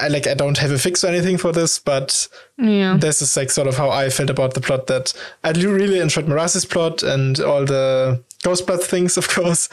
I 0.00 0.08
like 0.08 0.26
I 0.26 0.34
don't 0.34 0.58
have 0.58 0.70
a 0.70 0.78
fix 0.78 1.02
or 1.02 1.08
anything 1.08 1.38
for 1.38 1.52
this, 1.52 1.78
but 1.78 2.28
Yeah. 2.58 2.96
this 2.98 3.20
is 3.22 3.36
like 3.36 3.50
sort 3.50 3.66
of 3.66 3.76
how 3.76 3.90
I 3.90 4.10
felt 4.10 4.30
about 4.30 4.54
the 4.54 4.60
plot. 4.60 4.86
That 4.86 5.12
I 5.42 5.50
really 5.50 5.98
enjoyed 6.00 6.26
Marasi's 6.26 6.64
plot 6.66 7.02
and 7.02 7.40
all 7.40 7.64
the 7.64 8.22
Ghostblood 8.44 8.82
things, 8.84 9.16
of 9.16 9.28
course, 9.28 9.68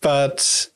but 0.00 0.68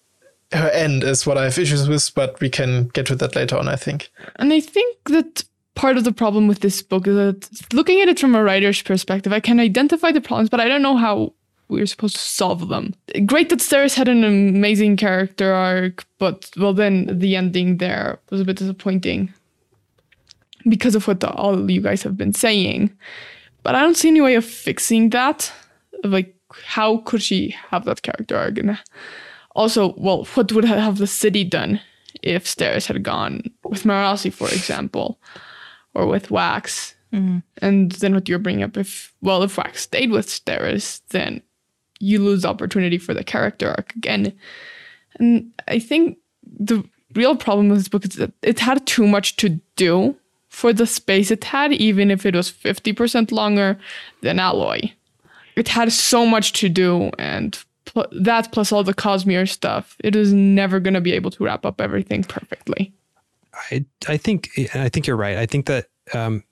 her 0.52 0.70
end 0.70 1.02
is 1.04 1.26
what 1.26 1.38
I 1.38 1.44
have 1.44 1.58
issues 1.58 1.88
with. 1.88 2.14
But 2.14 2.40
we 2.40 2.48
can 2.48 2.88
get 2.88 3.06
to 3.06 3.16
that 3.16 3.36
later 3.36 3.56
on, 3.56 3.68
I 3.68 3.76
think. 3.76 4.10
And 4.36 4.52
I 4.52 4.60
think 4.60 4.96
that 5.06 5.44
part 5.74 5.96
of 5.96 6.04
the 6.04 6.12
problem 6.12 6.46
with 6.46 6.60
this 6.60 6.82
book 6.82 7.06
is 7.06 7.16
that 7.16 7.72
looking 7.72 8.00
at 8.00 8.08
it 8.08 8.20
from 8.20 8.34
a 8.34 8.42
writer's 8.42 8.82
perspective, 8.82 9.32
I 9.32 9.40
can 9.40 9.60
identify 9.60 10.12
the 10.12 10.20
problems, 10.20 10.48
but 10.48 10.60
I 10.60 10.68
don't 10.68 10.82
know 10.82 10.96
how 10.96 11.32
we're 11.68 11.86
supposed 11.86 12.16
to 12.16 12.22
solve 12.22 12.68
them. 12.68 12.94
Great 13.26 13.48
that 13.48 13.58
Steris 13.58 13.94
had 13.94 14.08
an 14.08 14.22
amazing 14.22 14.96
character 14.96 15.52
arc, 15.52 16.04
but 16.18 16.50
well, 16.56 16.74
then 16.74 17.18
the 17.18 17.36
ending 17.36 17.78
there 17.78 18.18
was 18.30 18.40
a 18.40 18.44
bit 18.44 18.56
disappointing 18.56 19.32
because 20.68 20.94
of 20.94 21.06
what 21.06 21.20
the, 21.20 21.30
all 21.30 21.70
you 21.70 21.80
guys 21.80 22.02
have 22.02 22.16
been 22.16 22.32
saying. 22.32 22.90
But 23.62 23.74
I 23.74 23.80
don't 23.80 23.96
see 23.96 24.08
any 24.08 24.20
way 24.20 24.34
of 24.34 24.44
fixing 24.44 25.10
that. 25.10 25.50
Like, 26.04 26.36
how 26.64 26.98
could 26.98 27.22
she 27.22 27.54
have 27.70 27.84
that 27.84 28.02
character 28.02 28.36
arc? 28.36 28.58
And 28.58 28.78
also, 29.54 29.94
well, 29.96 30.24
what 30.34 30.52
would 30.52 30.64
have 30.64 30.98
the 30.98 31.06
city 31.06 31.44
done 31.44 31.80
if 32.22 32.44
Steris 32.44 32.86
had 32.86 33.02
gone 33.02 33.42
with 33.64 33.84
Marasi, 33.84 34.32
for 34.32 34.48
example, 34.48 35.18
or 35.94 36.06
with 36.06 36.30
Wax? 36.30 36.94
Mm-hmm. 37.12 37.38
And 37.58 37.92
then 37.92 38.14
what 38.14 38.28
you're 38.28 38.38
bringing 38.38 38.64
up, 38.64 38.76
if 38.76 39.12
well, 39.22 39.42
if 39.42 39.56
Wax 39.56 39.82
stayed 39.82 40.10
with 40.10 40.26
Steris, 40.26 41.00
then 41.10 41.42
you 42.00 42.18
lose 42.18 42.44
opportunity 42.44 42.98
for 42.98 43.14
the 43.14 43.24
character 43.24 43.70
arc 43.70 43.94
again. 43.94 44.32
And 45.16 45.52
I 45.68 45.78
think 45.78 46.18
the 46.42 46.84
real 47.14 47.36
problem 47.36 47.68
with 47.68 47.78
this 47.78 47.88
book 47.88 48.04
is 48.04 48.16
that 48.16 48.32
it 48.42 48.58
had 48.58 48.86
too 48.86 49.06
much 49.06 49.36
to 49.36 49.60
do 49.76 50.16
for 50.48 50.72
the 50.72 50.86
space 50.86 51.30
it 51.30 51.44
had, 51.44 51.72
even 51.72 52.10
if 52.10 52.24
it 52.26 52.34
was 52.34 52.50
50% 52.50 53.32
longer 53.32 53.78
than 54.22 54.38
Alloy. 54.38 54.92
It 55.56 55.68
had 55.68 55.92
so 55.92 56.26
much 56.26 56.52
to 56.54 56.68
do, 56.68 57.10
and 57.18 57.58
pl- 57.84 58.06
that 58.12 58.52
plus 58.52 58.72
all 58.72 58.84
the 58.84 58.94
Cosmere 58.94 59.48
stuff, 59.48 59.96
it 60.02 60.16
is 60.16 60.32
never 60.32 60.80
going 60.80 60.94
to 60.94 61.00
be 61.00 61.12
able 61.12 61.30
to 61.32 61.44
wrap 61.44 61.64
up 61.64 61.80
everything 61.80 62.24
perfectly. 62.24 62.92
I 63.70 63.84
I 64.08 64.16
think 64.16 64.50
I 64.74 64.88
think 64.88 65.06
you're 65.06 65.16
right. 65.16 65.36
I 65.36 65.46
think 65.46 65.66
that 65.66 65.86
um 66.12 66.44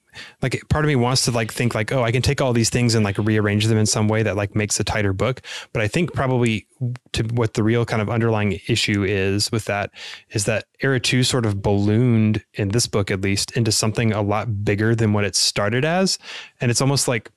like 0.42 0.60
part 0.68 0.84
of 0.84 0.88
me 0.88 0.96
wants 0.96 1.24
to 1.24 1.30
like 1.30 1.50
think 1.50 1.74
like 1.74 1.90
oh 1.90 2.02
I 2.02 2.12
can 2.12 2.22
take 2.22 2.40
all 2.40 2.52
these 2.52 2.70
things 2.70 2.94
and 2.94 3.04
like 3.04 3.16
rearrange 3.18 3.66
them 3.66 3.78
in 3.78 3.86
some 3.86 4.08
way 4.08 4.22
that 4.22 4.36
like 4.36 4.54
makes 4.54 4.78
a 4.78 4.84
tighter 4.84 5.12
book. 5.12 5.40
But 5.72 5.82
I 5.82 5.88
think 5.88 6.12
probably 6.12 6.66
to 7.12 7.24
what 7.24 7.54
the 7.54 7.62
real 7.62 7.84
kind 7.84 8.02
of 8.02 8.10
underlying 8.10 8.60
issue 8.68 9.04
is 9.04 9.50
with 9.50 9.64
that 9.66 9.90
is 10.30 10.44
that 10.44 10.66
Era 10.80 11.00
2 11.00 11.22
sort 11.22 11.46
of 11.46 11.62
ballooned 11.62 12.44
in 12.54 12.68
this 12.68 12.86
book 12.86 13.10
at 13.10 13.22
least 13.22 13.56
into 13.56 13.72
something 13.72 14.12
a 14.12 14.22
lot 14.22 14.64
bigger 14.64 14.94
than 14.94 15.12
what 15.12 15.24
it 15.24 15.34
started 15.34 15.84
as 15.84 16.18
and 16.60 16.70
it's 16.70 16.80
almost 16.80 17.08
like 17.08 17.30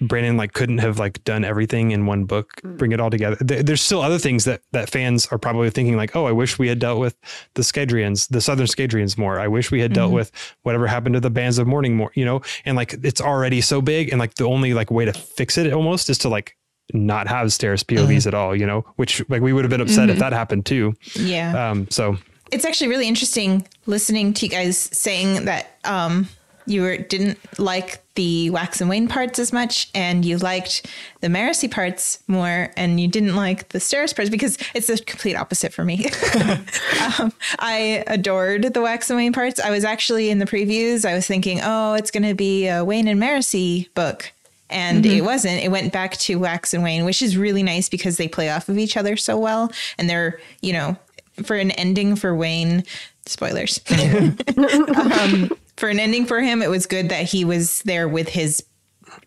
Brandon 0.00 0.36
like 0.36 0.52
couldn't 0.52 0.78
have 0.78 0.98
like 0.98 1.22
done 1.24 1.44
everything 1.44 1.90
in 1.92 2.06
one 2.06 2.24
book, 2.24 2.50
bring 2.62 2.92
it 2.92 3.00
all 3.00 3.10
together. 3.10 3.36
There- 3.40 3.62
There's 3.62 3.80
still 3.82 4.02
other 4.02 4.18
things 4.18 4.44
that 4.44 4.62
that 4.72 4.90
fans 4.90 5.26
are 5.30 5.38
probably 5.38 5.70
thinking 5.70 5.96
like, 5.96 6.14
oh, 6.14 6.26
I 6.26 6.32
wish 6.32 6.58
we 6.58 6.68
had 6.68 6.78
dealt 6.78 6.98
with 7.00 7.16
the 7.54 7.62
Scadrians, 7.62 8.28
the 8.28 8.40
Southern 8.40 8.66
Scadrians 8.66 9.16
more. 9.18 9.40
I 9.40 9.48
wish 9.48 9.70
we 9.70 9.80
had 9.80 9.92
dealt 9.92 10.12
with 10.12 10.30
whatever 10.62 10.86
happened 10.86 11.14
to 11.14 11.20
the 11.20 11.30
bands 11.30 11.58
of 11.58 11.66
mourning 11.66 11.96
more, 11.96 12.10
you 12.14 12.24
know. 12.24 12.42
And 12.64 12.76
like 12.76 12.94
it's 13.02 13.20
already 13.20 13.60
so 13.60 13.80
big, 13.80 14.10
and 14.10 14.18
like 14.18 14.34
the 14.34 14.44
only 14.44 14.74
like 14.74 14.90
way 14.90 15.04
to 15.04 15.12
fix 15.12 15.56
it 15.58 15.72
almost 15.72 16.10
is 16.10 16.18
to 16.18 16.28
like 16.28 16.56
not 16.92 17.26
have 17.26 17.48
Steris 17.48 17.82
POVs 17.84 18.26
at 18.26 18.34
all, 18.34 18.54
you 18.54 18.66
know. 18.66 18.84
Which 18.96 19.22
like 19.28 19.42
we 19.42 19.52
would 19.52 19.64
have 19.64 19.70
been 19.70 19.80
upset 19.80 20.08
if 20.10 20.18
that 20.18 20.32
happened 20.32 20.66
too. 20.66 20.94
Yeah. 21.14 21.70
Um, 21.70 21.88
so 21.90 22.18
it's 22.52 22.64
actually 22.64 22.88
really 22.88 23.08
interesting 23.08 23.66
listening 23.86 24.32
to 24.34 24.46
you 24.46 24.50
guys 24.50 24.78
saying 24.78 25.46
that 25.46 25.78
um, 25.84 26.28
you 26.66 26.82
were, 26.82 26.96
didn't 26.96 27.38
like 27.58 28.02
the 28.14 28.50
Wax 28.50 28.80
and 28.80 28.90
Wayne 28.90 29.08
parts 29.08 29.38
as 29.38 29.52
much, 29.52 29.90
and 29.94 30.24
you 30.24 30.38
liked 30.38 30.86
the 31.20 31.28
Marasi 31.28 31.70
parts 31.70 32.18
more, 32.26 32.72
and 32.76 32.98
you 32.98 33.08
didn't 33.08 33.36
like 33.36 33.68
the 33.70 33.78
Steris 33.78 34.14
parts 34.14 34.30
because 34.30 34.58
it's 34.74 34.88
the 34.88 34.98
complete 34.98 35.36
opposite 35.36 35.72
for 35.72 35.84
me. 35.84 36.06
um, 37.18 37.32
I 37.58 38.04
adored 38.06 38.74
the 38.74 38.80
Wax 38.80 39.10
and 39.10 39.16
Wayne 39.16 39.32
parts. 39.32 39.60
I 39.60 39.70
was 39.70 39.84
actually 39.84 40.30
in 40.30 40.38
the 40.38 40.46
previews. 40.46 41.04
I 41.04 41.14
was 41.14 41.26
thinking, 41.26 41.60
oh, 41.62 41.94
it's 41.94 42.10
going 42.10 42.24
to 42.24 42.34
be 42.34 42.66
a 42.66 42.84
Wayne 42.84 43.08
and 43.08 43.20
Marasi 43.20 43.92
book. 43.94 44.32
and 44.68 45.06
it 45.06 45.22
wasn't. 45.22 45.62
It 45.62 45.70
went 45.70 45.92
back 45.92 46.16
to 46.16 46.38
Wax 46.40 46.74
and 46.74 46.82
Wayne, 46.82 47.04
which 47.04 47.22
is 47.22 47.36
really 47.36 47.62
nice 47.62 47.88
because 47.88 48.16
they 48.16 48.26
play 48.26 48.50
off 48.50 48.68
of 48.68 48.78
each 48.78 48.96
other 48.96 49.16
so 49.16 49.38
well. 49.38 49.70
And 49.96 50.10
they're, 50.10 50.40
you 50.60 50.72
know, 50.72 50.96
for 51.44 51.56
an 51.56 51.70
ending 51.72 52.16
for 52.16 52.34
Wayne, 52.34 52.82
spoilers. 53.26 53.80
um, 54.56 55.50
for 55.76 55.88
an 55.88 55.98
ending 55.98 56.26
for 56.26 56.40
him, 56.40 56.62
it 56.62 56.70
was 56.70 56.86
good 56.86 57.08
that 57.10 57.24
he 57.24 57.44
was 57.44 57.82
there 57.82 58.08
with 58.08 58.28
his 58.28 58.64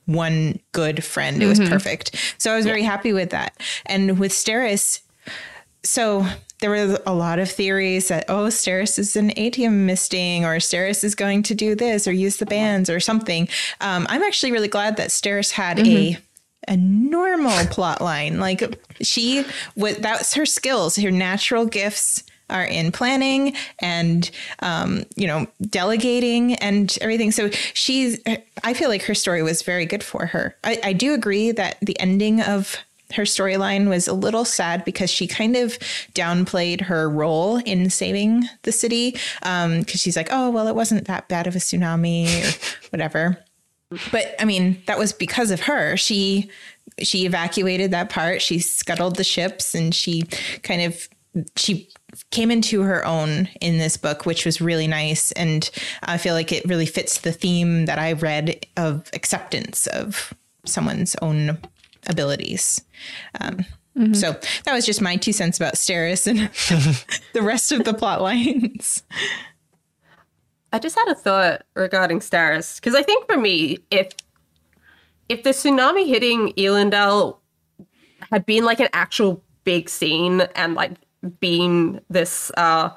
one 0.05 0.59
good 0.71 1.03
friend. 1.03 1.41
It 1.41 1.47
was 1.47 1.59
perfect. 1.59 2.15
So 2.37 2.51
I 2.51 2.55
was 2.55 2.65
very 2.65 2.83
happy 2.83 3.13
with 3.13 3.29
that. 3.29 3.59
And 3.85 4.19
with 4.19 4.31
Steris, 4.31 5.01
so 5.83 6.25
there 6.59 6.69
were 6.69 6.99
a 7.05 7.13
lot 7.13 7.39
of 7.39 7.49
theories 7.49 8.09
that 8.09 8.25
oh 8.27 8.47
Steris 8.47 8.99
is 8.99 9.15
an 9.15 9.31
atium 9.37 9.85
misting 9.85 10.43
or 10.43 10.57
Steris 10.57 11.03
is 11.03 11.15
going 11.15 11.43
to 11.43 11.55
do 11.55 11.75
this 11.75 12.07
or 12.07 12.11
use 12.11 12.37
the 12.37 12.45
bands 12.45 12.89
or 12.89 12.99
something. 12.99 13.47
Um, 13.79 14.05
I'm 14.09 14.23
actually 14.23 14.51
really 14.51 14.67
glad 14.67 14.97
that 14.97 15.09
Steris 15.09 15.51
had 15.51 15.79
a 15.79 16.17
a 16.67 16.75
normal 16.75 17.65
plot 17.67 18.01
line. 18.01 18.39
Like 18.39 18.79
she 19.01 19.45
what 19.75 20.01
that's 20.01 20.33
her 20.33 20.45
skills, 20.45 20.97
her 20.97 21.11
natural 21.11 21.65
gifts 21.65 22.23
are 22.49 22.65
in 22.65 22.91
planning 22.91 23.53
and 23.79 24.31
um, 24.59 25.05
you 25.15 25.27
know 25.27 25.47
delegating 25.69 26.55
and 26.55 26.97
everything 27.01 27.31
so 27.31 27.49
she's 27.73 28.19
i 28.63 28.73
feel 28.73 28.89
like 28.89 29.03
her 29.03 29.15
story 29.15 29.43
was 29.43 29.61
very 29.61 29.85
good 29.85 30.03
for 30.03 30.25
her 30.25 30.55
I, 30.63 30.79
I 30.83 30.93
do 30.93 31.13
agree 31.13 31.51
that 31.51 31.77
the 31.81 31.99
ending 31.99 32.41
of 32.41 32.77
her 33.13 33.23
storyline 33.23 33.89
was 33.89 34.07
a 34.07 34.13
little 34.13 34.45
sad 34.45 34.85
because 34.85 35.09
she 35.09 35.25
kind 35.25 35.55
of 35.55 35.79
downplayed 36.13 36.81
her 36.81 37.09
role 37.09 37.57
in 37.57 37.89
saving 37.89 38.43
the 38.63 38.71
city 38.71 39.17
because 39.41 39.99
she's 39.99 40.15
like 40.15 40.29
oh 40.31 40.49
well 40.49 40.67
it 40.67 40.75
wasn't 40.75 41.07
that 41.07 41.27
bad 41.27 41.47
of 41.47 41.55
a 41.55 41.59
tsunami 41.59 42.27
or 42.43 42.87
whatever 42.91 43.43
but 44.11 44.35
I 44.39 44.45
mean, 44.45 44.81
that 44.85 44.99
was 44.99 45.13
because 45.13 45.51
of 45.51 45.61
her. 45.61 45.97
She 45.97 46.49
she 47.01 47.25
evacuated 47.25 47.91
that 47.91 48.09
part. 48.09 48.41
She 48.41 48.59
scuttled 48.59 49.15
the 49.15 49.23
ships, 49.23 49.73
and 49.73 49.93
she 49.93 50.23
kind 50.63 50.81
of 50.81 51.07
she 51.55 51.89
came 52.31 52.51
into 52.51 52.81
her 52.81 53.05
own 53.05 53.47
in 53.61 53.77
this 53.77 53.97
book, 53.97 54.25
which 54.25 54.45
was 54.45 54.61
really 54.61 54.87
nice. 54.87 55.31
And 55.33 55.69
I 56.03 56.17
feel 56.17 56.33
like 56.33 56.51
it 56.51 56.65
really 56.65 56.85
fits 56.85 57.19
the 57.19 57.31
theme 57.31 57.85
that 57.85 57.99
I 57.99 58.13
read 58.13 58.65
of 58.77 59.09
acceptance 59.13 59.87
of 59.87 60.33
someone's 60.65 61.15
own 61.21 61.57
abilities. 62.07 62.81
Um, 63.39 63.65
So 64.13 64.33
that 64.63 64.73
was 64.73 64.85
just 64.85 65.01
my 65.01 65.17
two 65.17 65.33
cents 65.33 65.57
about 65.57 65.73
Steris 65.73 66.25
and 66.25 66.39
the 67.33 67.41
rest 67.41 67.71
of 67.73 67.83
the 67.83 67.93
plot 67.93 68.21
lines. 68.21 69.03
I 70.71 70.79
just 70.79 70.95
had 70.97 71.09
a 71.09 71.15
thought 71.15 71.63
regarding 71.75 72.19
Steris 72.19 72.75
because 72.75 72.95
I 72.95 73.01
think 73.01 73.25
for 73.25 73.37
me, 73.37 73.79
if 73.91 74.13
if 75.27 75.43
the 75.43 75.49
tsunami 75.49 76.07
hitting 76.07 76.53
Elendel 76.53 77.37
had 78.31 78.45
been 78.45 78.63
like 78.63 78.79
an 78.79 78.89
actual 78.93 79.43
big 79.63 79.89
scene 79.89 80.41
and 80.55 80.75
like 80.75 80.91
being 81.39 81.99
this 82.09 82.51
uh 82.57 82.89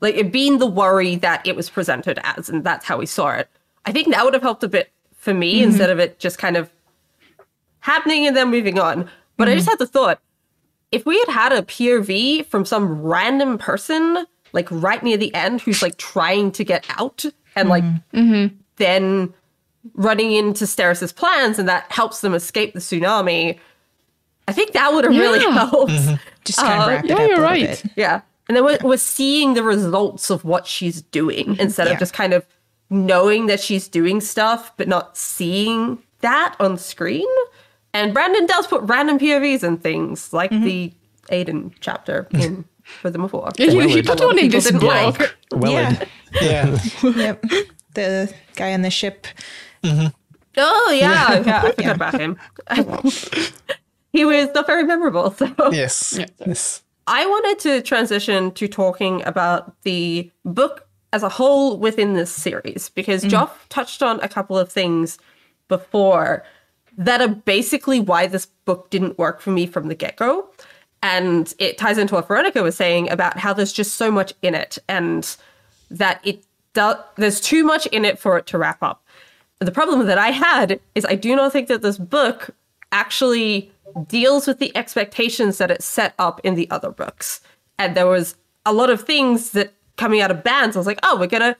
like 0.00 0.14
it 0.14 0.32
being 0.32 0.58
the 0.58 0.66
worry 0.66 1.16
that 1.16 1.46
it 1.46 1.56
was 1.56 1.68
presented 1.68 2.18
as 2.22 2.48
and 2.48 2.64
that's 2.64 2.86
how 2.86 2.98
we 2.98 3.06
saw 3.06 3.30
it, 3.30 3.48
I 3.86 3.92
think 3.92 4.08
that 4.08 4.24
would 4.24 4.34
have 4.34 4.42
helped 4.42 4.62
a 4.62 4.68
bit 4.68 4.90
for 5.16 5.34
me 5.34 5.56
mm-hmm. 5.56 5.70
instead 5.70 5.90
of 5.90 5.98
it 5.98 6.18
just 6.18 6.38
kind 6.38 6.56
of 6.56 6.70
happening 7.80 8.26
and 8.26 8.36
then 8.36 8.50
moving 8.50 8.78
on. 8.78 9.10
But 9.36 9.48
I 9.48 9.54
just 9.54 9.66
mm-hmm. 9.66 9.72
had 9.72 9.78
the 9.78 9.86
thought 9.86 10.20
if 10.92 11.06
we 11.06 11.18
had 11.18 11.28
had 11.28 11.52
a 11.52 11.62
POV 11.62 12.46
from 12.46 12.64
some 12.64 13.00
random 13.02 13.58
person, 13.58 14.26
like 14.52 14.68
right 14.70 15.02
near 15.02 15.16
the 15.16 15.32
end, 15.34 15.60
who's 15.60 15.82
like 15.82 15.96
trying 15.98 16.50
to 16.52 16.64
get 16.64 16.84
out 16.98 17.24
and 17.54 17.68
like 17.68 17.84
mm-hmm. 18.12 18.54
then 18.76 19.32
running 19.94 20.32
into 20.32 20.66
Steris's 20.66 21.12
plans, 21.12 21.58
and 21.58 21.68
that 21.68 21.90
helps 21.90 22.20
them 22.20 22.34
escape 22.34 22.74
the 22.74 22.80
tsunami, 22.80 23.58
I 24.48 24.52
think 24.52 24.72
that 24.72 24.92
would 24.92 25.04
have 25.04 25.12
really 25.12 25.40
Yeah. 25.40 25.52
helped. 25.68 26.20
Just 26.44 26.58
kind 26.58 26.80
of 26.82 26.86
Uh, 26.88 26.90
wrap 26.90 27.04
it 27.04 27.08
yeah, 27.08 27.14
up 27.14 27.20
a 27.20 27.22
you're 27.22 27.28
little 27.30 27.44
right. 27.44 27.60
bit. 27.82 27.84
Yeah. 27.96 28.20
And 28.48 28.56
then 28.56 28.64
we're, 28.64 28.78
we're 28.82 28.96
seeing 28.96 29.54
the 29.54 29.62
results 29.62 30.30
of 30.30 30.44
what 30.44 30.66
she's 30.66 31.02
doing 31.02 31.56
instead 31.58 31.86
Yeah. 31.86 31.92
of 31.94 31.98
just 32.00 32.12
kind 32.14 32.32
of 32.32 32.44
knowing 32.88 33.46
that 33.46 33.60
she's 33.60 33.86
doing 33.86 34.20
stuff, 34.20 34.72
but 34.76 34.88
not 34.88 35.16
seeing 35.16 35.98
that 36.20 36.56
on 36.58 36.76
screen. 36.78 37.28
And 37.94 38.12
Brandon 38.12 38.46
does 38.46 38.66
put 38.66 38.82
random 38.82 39.18
POVs 39.18 39.62
and 39.62 39.80
things, 39.82 40.32
like 40.32 40.50
the 40.50 40.92
Aiden 41.30 41.72
chapter 41.80 42.26
in 42.32 42.64
Rhythm 43.04 43.22
of 43.24 43.32
War. 43.32 43.50
Yeah, 43.56 43.70
he, 43.70 43.88
he 43.88 44.02
put 44.02 44.18
A 44.20 44.24
lot 44.24 44.34
one 44.34 44.38
in 44.40 44.48
this 44.50 44.64
didn't 44.64 44.80
book. 44.80 45.18
like. 45.20 45.36
Well, 45.52 45.70
Yeah. 45.72 46.04
Yeah. 46.40 46.78
yep. 47.16 47.44
The 47.94 48.32
guy 48.56 48.72
on 48.72 48.82
the 48.82 48.90
ship. 48.90 49.26
Oh, 49.84 50.90
yeah. 50.92 51.40
yeah 51.44 51.62
I 51.64 51.72
forgot 51.72 51.94
about 51.96 52.20
him. 52.20 52.36
He 54.12 54.24
was 54.24 54.48
not 54.54 54.66
very 54.66 54.84
memorable. 54.84 55.30
So. 55.30 55.52
yes. 55.70 56.18
Yes. 56.44 56.82
I 57.06 57.26
wanted 57.26 57.58
to 57.60 57.82
transition 57.82 58.52
to 58.52 58.68
talking 58.68 59.22
about 59.26 59.74
the 59.82 60.30
book 60.44 60.86
as 61.12 61.22
a 61.22 61.28
whole 61.28 61.76
within 61.76 62.14
this 62.14 62.30
series 62.30 62.90
because 62.94 63.24
mm-hmm. 63.24 63.34
Joff 63.34 63.50
touched 63.68 64.02
on 64.02 64.20
a 64.20 64.28
couple 64.28 64.56
of 64.56 64.70
things 64.70 65.18
before 65.68 66.44
that 66.96 67.20
are 67.20 67.28
basically 67.28 68.00
why 68.00 68.26
this 68.26 68.46
book 68.64 68.90
didn't 68.90 69.18
work 69.18 69.40
for 69.40 69.50
me 69.50 69.66
from 69.66 69.88
the 69.88 69.94
get 69.94 70.16
go. 70.16 70.48
And 71.02 71.52
it 71.58 71.78
ties 71.78 71.98
into 71.98 72.14
what 72.14 72.28
Veronica 72.28 72.62
was 72.62 72.76
saying 72.76 73.10
about 73.10 73.38
how 73.38 73.52
there's 73.54 73.72
just 73.72 73.96
so 73.96 74.10
much 74.10 74.34
in 74.42 74.54
it 74.54 74.78
and 74.88 75.36
that 75.90 76.20
it 76.24 76.44
do- 76.74 76.94
there's 77.16 77.40
too 77.40 77.64
much 77.64 77.86
in 77.86 78.04
it 78.04 78.18
for 78.18 78.36
it 78.36 78.46
to 78.48 78.58
wrap 78.58 78.82
up. 78.82 79.02
The 79.60 79.72
problem 79.72 80.06
that 80.06 80.18
I 80.18 80.30
had 80.30 80.78
is 80.94 81.04
I 81.06 81.14
do 81.14 81.34
not 81.34 81.52
think 81.52 81.68
that 81.68 81.82
this 81.82 81.98
book 81.98 82.50
actually 82.92 83.70
deals 84.06 84.46
with 84.46 84.58
the 84.58 84.76
expectations 84.76 85.58
that 85.58 85.70
it 85.70 85.82
set 85.82 86.14
up 86.18 86.40
in 86.44 86.54
the 86.54 86.70
other 86.70 86.90
books. 86.90 87.40
And 87.78 87.96
there 87.96 88.06
was 88.06 88.36
a 88.66 88.72
lot 88.72 88.90
of 88.90 89.02
things 89.02 89.50
that 89.50 89.72
coming 89.96 90.20
out 90.20 90.30
of 90.30 90.42
bands, 90.42 90.76
I 90.76 90.80
was 90.80 90.86
like, 90.86 91.00
oh, 91.02 91.18
we're 91.18 91.26
gonna 91.26 91.56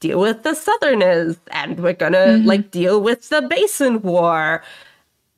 deal 0.00 0.20
with 0.20 0.42
the 0.42 0.54
Southerners 0.54 1.36
and 1.50 1.80
we're 1.80 1.92
gonna 1.92 2.18
mm-hmm. 2.18 2.46
like 2.46 2.70
deal 2.70 3.00
with 3.00 3.28
the 3.28 3.42
Basin 3.42 4.02
War. 4.02 4.62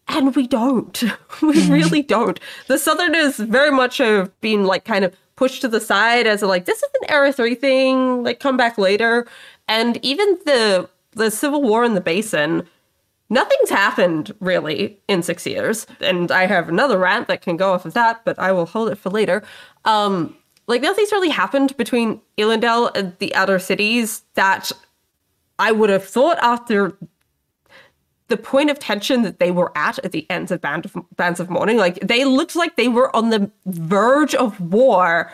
And 0.08 0.36
we 0.36 0.46
don't. 0.46 1.02
we 1.42 1.54
mm-hmm. 1.54 1.72
really 1.72 2.02
don't. 2.02 2.38
The 2.68 2.78
Southerners 2.78 3.38
very 3.38 3.72
much 3.72 3.98
have 3.98 4.38
been 4.40 4.64
like 4.64 4.84
kind 4.84 5.04
of 5.04 5.14
pushed 5.34 5.60
to 5.62 5.68
the 5.68 5.80
side 5.80 6.26
as 6.26 6.42
a, 6.42 6.46
like 6.46 6.64
this 6.64 6.78
is 6.78 6.90
an 7.02 7.10
era 7.10 7.32
three 7.32 7.54
thing, 7.54 8.22
like 8.22 8.40
come 8.40 8.56
back 8.56 8.78
later. 8.78 9.26
And 9.68 9.98
even 10.04 10.38
the 10.44 10.88
the 11.12 11.30
Civil 11.30 11.62
War 11.62 11.82
in 11.84 11.94
the 11.94 12.00
Basin, 12.00 12.68
nothing's 13.28 13.70
happened 13.70 14.34
really 14.40 14.98
in 15.08 15.22
six 15.22 15.46
years. 15.46 15.86
And 16.00 16.30
I 16.30 16.46
have 16.46 16.68
another 16.68 16.98
rant 16.98 17.28
that 17.28 17.42
can 17.42 17.56
go 17.56 17.72
off 17.72 17.84
of 17.84 17.94
that, 17.94 18.24
but 18.24 18.38
I 18.38 18.52
will 18.52 18.66
hold 18.66 18.90
it 18.90 18.96
for 18.98 19.10
later. 19.10 19.42
Um, 19.84 20.36
like 20.66 20.82
nothing's 20.82 21.12
really 21.12 21.30
happened 21.30 21.76
between 21.76 22.20
Elendel 22.38 22.94
and 22.96 23.16
the 23.18 23.34
other 23.34 23.58
cities 23.58 24.22
that 24.34 24.72
I 25.58 25.72
would 25.72 25.90
have 25.90 26.04
thought 26.04 26.38
after 26.38 26.96
the 28.28 28.36
point 28.36 28.70
of 28.70 28.78
tension 28.78 29.22
that 29.22 29.38
they 29.38 29.50
were 29.52 29.70
at 29.76 29.98
at 30.04 30.10
the 30.12 30.28
ends 30.28 30.50
of 30.50 30.60
Band 30.60 30.84
of 30.84 30.96
Bands 31.16 31.38
of 31.38 31.48
Mourning. 31.48 31.76
Like 31.76 32.00
they 32.00 32.24
looked 32.24 32.56
like 32.56 32.76
they 32.76 32.88
were 32.88 33.14
on 33.14 33.30
the 33.30 33.50
verge 33.66 34.34
of 34.34 34.60
war, 34.60 35.32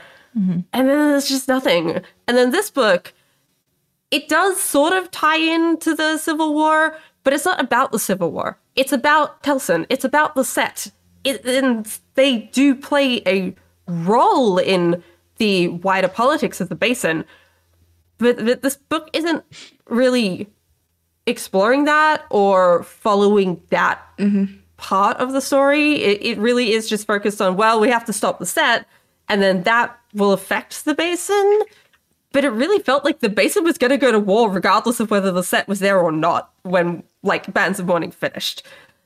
and 0.72 0.88
then 0.88 1.10
there's 1.10 1.28
just 1.28 1.48
nothing. 1.48 2.02
And 2.28 2.36
then 2.36 2.50
this 2.50 2.70
book, 2.70 3.14
it 4.10 4.28
does 4.28 4.60
sort 4.60 4.92
of 4.92 5.10
tie 5.10 5.38
into 5.38 5.94
the 5.94 6.18
Civil 6.18 6.52
War, 6.54 6.96
but 7.24 7.32
it's 7.32 7.44
not 7.44 7.60
about 7.60 7.92
the 7.92 7.98
Civil 7.98 8.30
War. 8.30 8.58
It's 8.76 8.92
about 8.92 9.42
Telsin. 9.42 9.86
It's 9.88 10.04
about 10.04 10.34
the 10.34 10.44
set. 10.44 10.90
It, 11.24 11.44
and 11.44 11.86
they 12.14 12.38
do 12.38 12.74
play 12.74 13.22
a 13.26 13.54
role 13.86 14.58
in 14.58 15.02
the 15.36 15.68
wider 15.68 16.08
politics 16.08 16.60
of 16.60 16.68
the 16.68 16.74
basin. 16.74 17.24
But, 18.18 18.44
but 18.44 18.62
this 18.62 18.76
book 18.76 19.08
isn't 19.12 19.44
really 19.88 20.48
exploring 21.26 21.84
that 21.84 22.24
or 22.30 22.82
following 22.82 23.60
that 23.70 24.00
mm-hmm. 24.18 24.54
part 24.76 25.16
of 25.18 25.32
the 25.32 25.40
story. 25.40 26.02
It, 26.02 26.24
it 26.24 26.38
really 26.38 26.72
is 26.72 26.88
just 26.88 27.06
focused 27.06 27.40
on, 27.40 27.56
well, 27.56 27.80
we 27.80 27.88
have 27.88 28.04
to 28.06 28.12
stop 28.12 28.38
the 28.38 28.46
set, 28.46 28.86
and 29.28 29.40
then 29.42 29.62
that 29.62 29.96
will 30.14 30.32
affect 30.32 30.84
the 30.84 30.94
basin. 30.94 31.60
But 32.32 32.44
it 32.44 32.50
really 32.50 32.82
felt 32.82 33.04
like 33.04 33.20
the 33.20 33.28
basin 33.28 33.62
was 33.62 33.78
going 33.78 33.90
to 33.90 33.98
go 33.98 34.10
to 34.10 34.18
war 34.18 34.50
regardless 34.50 35.00
of 35.00 35.10
whether 35.10 35.30
the 35.30 35.42
set 35.42 35.68
was 35.68 35.80
there 35.80 36.00
or 36.00 36.10
not 36.10 36.52
when, 36.62 37.02
like, 37.22 37.52
Bands 37.52 37.78
of 37.80 37.86
Mourning 37.86 38.10
finished. 38.10 38.62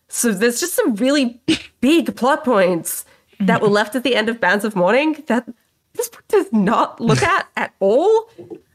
So 0.09 0.33
there's 0.33 0.61
just 0.61 0.75
some 0.75 0.95
really 0.97 1.41
big 1.81 2.17
plot 2.17 2.45
points 2.45 3.05
that 3.41 3.61
were 3.61 3.69
left 3.69 3.95
at 3.95 4.03
the 4.03 4.17
end 4.17 4.29
of 4.29 4.41
Bands 4.41 4.65
of 4.65 4.77
Mourning 4.77 5.23
that 5.27 5.49
this 5.95 6.09
book 6.09 6.25
does 6.29 6.53
not 6.53 7.01
look 7.01 7.23
at 7.35 7.49
at 7.57 7.75
all. 7.81 8.31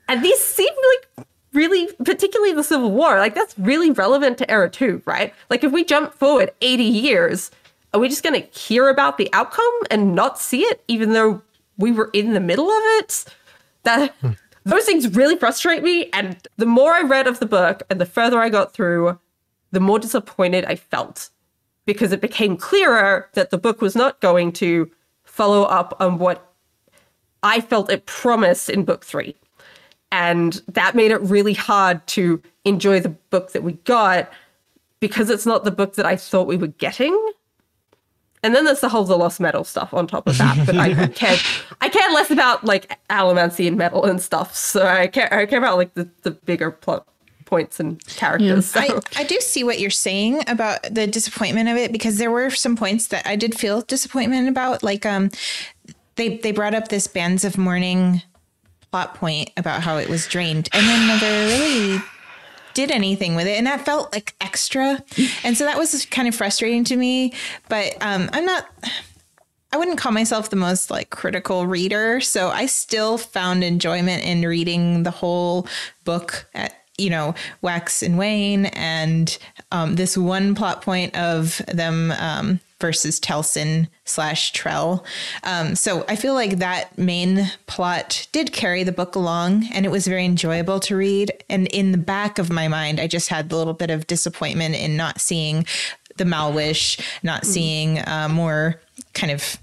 And 0.08 0.24
these 0.24 0.40
seem 0.40 0.74
like 1.18 1.28
really, 1.54 1.88
particularly 2.04 2.54
the 2.54 2.64
Civil 2.64 2.92
War, 2.92 3.18
like 3.18 3.36
that's 3.36 3.58
really 3.58 3.92
relevant 3.92 4.38
to 4.40 4.52
Era 4.52 4.70
2, 4.70 5.04
right? 5.06 5.34
Like 5.50 5.64
if 5.64 5.72
we 5.72 5.84
jump 5.84 6.14
forward 6.14 6.52
80 6.62 6.84
years, 6.84 7.52
are 7.94 8.00
we 8.00 8.10
just 8.10 8.24
going 8.24 8.42
to 8.42 8.48
hear 8.58 8.90
about 8.90 9.18
the 9.18 9.30
outcome 9.34 9.74
and 9.90 10.16
not 10.16 10.40
see 10.40 10.62
it, 10.62 10.84
even 10.88 11.14
though 11.14 11.42
we 11.78 11.92
were 11.92 12.10
in 12.14 12.34
the 12.34 12.40
middle 12.40 12.70
of 12.70 12.84
it? 13.00 13.26
That 13.84 14.14
hmm. 14.22 14.32
those 14.64 14.86
things 14.86 15.14
really 15.16 15.36
frustrate 15.36 15.84
me. 15.84 16.10
And 16.14 16.38
the 16.58 16.66
more 16.66 16.94
I 16.94 17.02
read 17.02 17.28
of 17.28 17.40
the 17.40 17.46
book 17.46 17.84
and 17.90 18.00
the 18.00 18.06
further 18.06 18.40
I 18.40 18.50
got 18.50 18.74
through, 18.74 19.20
the 19.72 19.80
more 19.80 20.00
disappointed 20.00 20.66
I 20.66 20.76
felt 20.76 21.30
because 21.86 22.12
it 22.12 22.22
became 22.22 22.58
clearer 22.58 23.30
that 23.34 23.50
the 23.50 23.58
book 23.58 23.82
was 23.82 23.96
not 23.96 24.20
going 24.22 24.52
to 24.54 24.90
follow 25.24 25.64
up 25.64 25.96
on 26.00 26.20
what 26.20 26.54
I 27.44 27.62
felt 27.62 27.92
it 27.92 28.06
promised 28.06 28.70
in 28.70 28.86
book 28.86 29.04
three. 29.04 29.36
And 30.12 30.62
that 30.68 30.94
made 30.94 31.12
it 31.12 31.22
really 31.22 31.54
hard 31.54 32.06
to 32.08 32.42
enjoy 32.66 33.00
the 33.00 33.10
book 33.10 33.54
that 33.54 33.64
we 33.64 33.74
got 33.74 34.30
because 35.00 35.30
it's 35.30 35.46
not 35.46 35.64
the 35.64 35.72
book 35.72 35.96
that 35.96 36.06
I 36.06 36.16
thought 36.18 36.48
we 36.48 36.58
were 36.58 36.68
getting. 36.68 37.18
And 38.44 38.56
then 38.56 38.66
there's 38.66 38.82
the 38.82 38.90
whole 38.90 39.06
the 39.06 39.18
lost 39.18 39.40
metal 39.40 39.64
stuff 39.64 39.94
on 39.94 40.08
top 40.08 40.28
of 40.28 40.38
that. 40.38 40.66
But 40.66 40.76
I 40.76 41.08
care 41.16 41.38
I 41.80 41.90
care 41.90 42.10
less 42.12 42.30
about 42.30 42.64
like 42.66 43.00
allomancy 43.10 43.68
and 43.68 43.78
metal 43.78 44.04
and 44.04 44.22
stuff. 44.22 44.56
So 44.56 44.86
I 44.86 45.08
care 45.08 45.34
I 45.34 45.46
care 45.46 45.60
about 45.60 45.78
like 45.78 45.94
the, 45.94 46.10
the 46.24 46.32
bigger 46.32 46.72
plot 46.72 47.08
points 47.52 47.80
and 47.80 48.04
characters. 48.08 48.76
I, 48.76 48.88
So 48.88 49.02
I 49.18 49.24
do 49.26 49.40
see 49.42 49.64
what 49.64 49.80
you're 49.80 49.92
saying 49.92 50.42
about 50.48 50.82
the 50.90 51.06
disappointment 51.06 51.70
of 51.70 51.78
it 51.78 51.92
because 51.92 52.18
there 52.18 52.32
were 52.32 52.50
some 52.50 52.76
points 52.76 53.08
that 53.08 53.28
I 53.28 53.36
did 53.36 53.60
feel 53.60 53.82
disappointment 53.82 54.48
about. 54.50 54.82
Like 54.82 55.06
um 55.06 55.30
they 56.16 56.38
they 56.38 56.52
brought 56.52 56.74
up 56.74 56.88
this 56.88 57.08
bands 57.08 57.44
of 57.44 57.58
mourning 57.58 58.24
plot 58.90 59.16
point 59.16 59.52
about 59.58 59.82
how 59.82 59.98
it 59.98 60.10
was 60.10 60.28
drained 60.28 60.70
and 60.74 60.86
then 60.86 61.08
never 61.08 61.26
really 61.26 62.02
did 62.74 62.92
anything 62.92 63.36
with 63.36 63.48
it 63.48 63.58
and 63.58 63.68
that 63.68 63.86
felt 63.86 64.12
like 64.14 64.34
extra 64.42 65.02
and 65.44 65.58
so 65.58 65.66
that 65.66 65.78
was 65.78 66.06
kind 66.06 66.28
of 66.28 66.36
frustrating 66.36 66.84
to 66.84 66.96
me 66.96 67.34
but 67.70 67.96
um 68.02 68.30
i'm 68.34 68.46
not 68.46 68.68
i 69.72 69.78
wouldn't 69.78 69.98
call 69.98 70.12
myself 70.12 70.50
the 70.50 70.56
most 70.58 70.92
like 70.92 71.10
critical 71.10 71.68
reader 71.68 72.20
so 72.22 72.50
i 72.50 72.66
still 72.66 73.18
found 73.18 73.64
enjoyment 73.64 74.24
in 74.24 74.42
reading 74.42 75.04
the 75.04 75.12
whole 75.12 75.68
book 76.04 76.48
at 76.54 76.81
you 77.02 77.10
know 77.10 77.34
wax 77.62 78.02
and 78.04 78.18
wane 78.18 78.68
and 78.68 79.38
um, 79.72 79.96
this 79.96 80.18
one 80.18 80.56
plot 80.56 80.82
point 80.82 81.16
of 81.18 81.62
them 81.68 82.12
um, 82.12 82.60
versus 82.82 83.20
Telsin 83.20 83.88
slash 84.06 84.52
Trell. 84.52 85.06
Um, 85.44 85.76
so 85.76 86.04
I 86.10 86.16
feel 86.18 86.34
like 86.34 86.58
that 86.58 86.98
main 86.98 87.50
plot 87.68 88.28
did 88.32 88.52
carry 88.52 88.84
the 88.84 88.92
book 88.92 89.16
along 89.16 89.70
and 89.72 89.86
it 89.86 89.90
was 89.90 90.08
very 90.08 90.26
enjoyable 90.26 90.80
to 90.82 90.96
read. 90.98 91.32
And 91.50 91.68
in 91.68 91.92
the 91.92 91.98
back 91.98 92.40
of 92.40 92.50
my 92.50 92.68
mind, 92.68 93.00
I 93.00 93.08
just 93.08 93.30
had 93.30 93.52
a 93.52 93.56
little 93.56 93.74
bit 93.74 93.92
of 93.92 94.08
disappointment 94.08 94.76
in 94.76 94.98
not 94.98 95.22
seeing 95.22 95.66
the 96.18 96.26
Malwish, 96.26 97.00
not 97.24 97.46
seeing 97.46 98.00
uh, 98.00 98.28
more 98.30 98.82
kind 99.14 99.32
of 99.32 99.58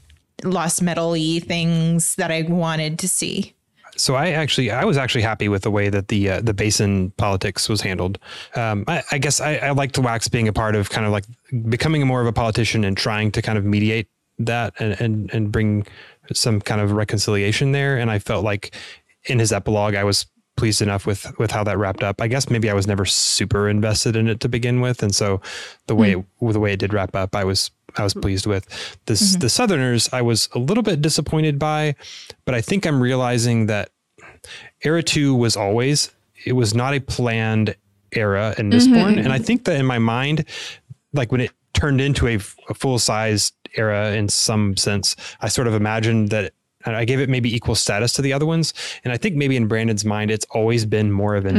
lost 0.45 0.81
metal 0.81 1.11
y 1.11 1.41
things 1.45 2.15
that 2.15 2.31
I 2.31 2.43
wanted 2.43 2.99
to 3.01 3.09
see. 3.09 3.55
So 3.99 4.15
I 4.15 4.31
actually, 4.31 4.71
I 4.71 4.85
was 4.85 4.97
actually 4.97 5.23
happy 5.23 5.49
with 5.49 5.63
the 5.63 5.71
way 5.71 5.91
that 5.91 6.09
the 6.09 6.31
uh, 6.31 6.41
the 6.41 6.55
basin 6.55 7.11
politics 7.17 7.69
was 7.69 7.81
handled. 7.81 8.19
Um, 8.55 8.85
I, 8.87 9.03
I 9.13 9.19
guess 9.19 9.41
I, 9.41 9.57
I 9.57 9.71
liked 9.71 9.99
Wax 9.99 10.29
being 10.29 10.49
a 10.49 10.53
part 10.53 10.77
of 10.77 10.89
kind 10.89 11.05
of 11.05 11.13
like 11.13 11.25
becoming 11.69 12.07
more 12.07 12.21
of 12.21 12.27
a 12.27 12.33
politician 12.33 12.85
and 12.85 12.97
trying 12.97 13.33
to 13.33 13.43
kind 13.43 13.59
of 13.59 13.65
mediate 13.65 14.09
that 14.39 14.75
and 14.79 15.01
and 15.01 15.35
and 15.35 15.53
bring 15.53 15.87
some 16.33 16.61
kind 16.61 16.81
of 16.81 16.93
reconciliation 16.93 17.73
there. 17.73 17.99
And 17.99 18.11
I 18.11 18.19
felt 18.19 18.45
like 18.45 18.75
in 19.25 19.39
his 19.41 19.53
epilogue, 19.53 19.95
I 19.95 20.05
was 20.05 20.27
pleased 20.59 20.83
enough 20.83 21.07
with 21.07 21.39
with 21.39 21.53
how 21.53 21.63
that 21.65 21.79
wrapped 21.79 22.03
up. 22.03 22.21
I 22.21 22.27
guess 22.27 22.51
maybe 22.51 22.69
I 22.69 22.75
was 22.75 22.87
never 22.87 23.05
super 23.05 23.69
invested 23.69 24.17
in 24.17 24.29
it 24.29 24.41
to 24.41 24.49
begin 24.49 24.81
with, 24.81 25.03
and 25.03 25.15
so 25.15 25.41
the 25.87 25.95
way 25.95 26.15
mm. 26.15 26.25
it, 26.41 26.53
the 26.53 26.61
way 26.61 26.73
it 26.73 26.81
did 26.81 26.93
wrap 26.93 27.15
up, 27.15 27.35
I 27.37 27.45
was 27.45 27.71
I 27.97 28.03
was 28.03 28.13
pleased 28.13 28.47
with. 28.47 28.67
This 29.07 29.23
mm-hmm. 29.23 29.39
the 29.39 29.49
Southerners, 29.49 30.09
I 30.13 30.21
was 30.21 30.49
a 30.55 30.59
little 30.59 30.83
bit 30.83 31.01
disappointed 31.01 31.59
by, 31.59 31.95
but 32.45 32.55
I 32.55 32.61
think 32.61 32.87
I'm 32.87 33.01
realizing 33.01 33.67
that 33.67 33.91
Era 34.83 35.03
Two 35.03 35.35
was 35.35 35.57
always 35.57 36.11
it 36.45 36.53
was 36.53 36.75
not 36.75 36.93
a 36.93 37.01
planned 37.01 37.77
era 38.13 38.55
in 38.59 38.71
Mistborn, 38.71 39.11
mm-hmm, 39.11 39.19
and 39.21 39.33
I 39.33 39.37
mm-hmm. 39.37 39.45
think 39.45 39.65
that 39.65 39.79
in 39.79 39.87
my 39.87 39.99
mind, 39.99 40.45
like 41.13 41.31
when 41.31 41.41
it 41.41 41.53
turned 41.73 42.01
into 42.01 42.27
a, 42.27 42.35
a 42.69 42.75
full 42.75 42.99
sized 42.99 43.55
era 43.77 44.13
in 44.13 44.29
some 44.29 44.77
sense, 44.77 45.15
I 45.41 45.49
sort 45.49 45.69
of 45.69 45.75
imagined 45.75 46.31
that. 46.31 46.53
I 46.95 47.05
gave 47.05 47.21
it 47.21 47.29
maybe 47.29 47.55
equal 47.55 47.75
status 47.75 48.13
to 48.15 48.23
the 48.23 48.33
other 48.33 48.47
ones, 48.47 48.73
and 49.05 49.13
I 49.13 49.17
think 49.17 49.37
maybe 49.37 49.57
in 49.57 49.67
Brandon's 49.69 50.05
mind, 50.05 50.31
it's 50.31 50.47
always 50.51 50.85
been 50.85 51.11
more 51.13 51.37
of 51.37 51.47
an 51.47 51.57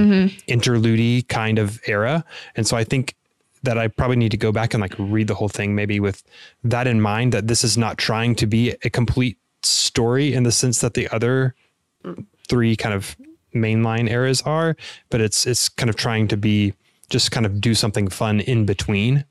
interlude 0.47 1.27
kind 1.27 1.59
of 1.59 1.79
era, 1.87 2.23
and 2.55 2.67
so 2.67 2.77
I 2.77 2.83
think 2.83 3.15
that 3.63 3.77
I 3.77 3.89
probably 3.89 4.15
need 4.15 4.31
to 4.31 4.37
go 4.37 4.51
back 4.51 4.73
and 4.73 4.81
like 4.81 4.95
read 4.97 5.27
the 5.27 5.35
whole 5.35 5.49
thing, 5.49 5.75
maybe 5.75 5.99
with 5.99 6.23
that 6.63 6.87
in 6.87 7.01
mind. 7.01 7.33
That 7.33 7.47
this 7.47 7.63
is 7.63 7.77
not 7.77 7.97
trying 7.97 8.35
to 8.35 8.47
be 8.47 8.75
a 8.83 8.89
complete 8.89 9.37
story 9.63 10.33
in 10.33 10.43
the 10.43 10.51
sense 10.51 10.79
that 10.79 10.93
the 10.93 11.09
other 11.09 11.55
three 12.47 12.75
kind 12.75 12.95
of 12.95 13.17
mainline 13.53 14.09
eras 14.09 14.41
are, 14.43 14.75
but 15.09 15.21
it's 15.21 15.45
it's 15.45 15.69
kind 15.69 15.89
of 15.89 15.95
trying 15.95 16.27
to 16.29 16.37
be 16.37 16.73
just 17.09 17.31
kind 17.31 17.45
of 17.45 17.59
do 17.59 17.73
something 17.75 18.07
fun 18.07 18.39
in 18.39 18.65
between, 18.65 19.25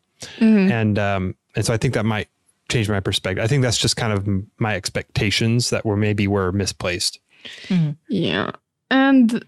and 0.73 0.99
um, 0.99 1.35
and 1.57 1.65
so 1.65 1.73
I 1.73 1.77
think 1.77 1.95
that 1.95 2.05
might 2.05 2.29
change 2.69 2.89
my 2.89 3.01
perspective. 3.01 3.43
I 3.43 3.47
think 3.47 3.63
that's 3.63 3.79
just 3.79 3.97
kind 3.97 4.13
of 4.13 4.29
my 4.59 4.75
expectations 4.75 5.71
that 5.71 5.85
were 5.85 5.97
maybe 5.97 6.27
were 6.27 6.53
misplaced. 6.53 7.19
Yeah. 8.09 8.53
And 8.91 9.45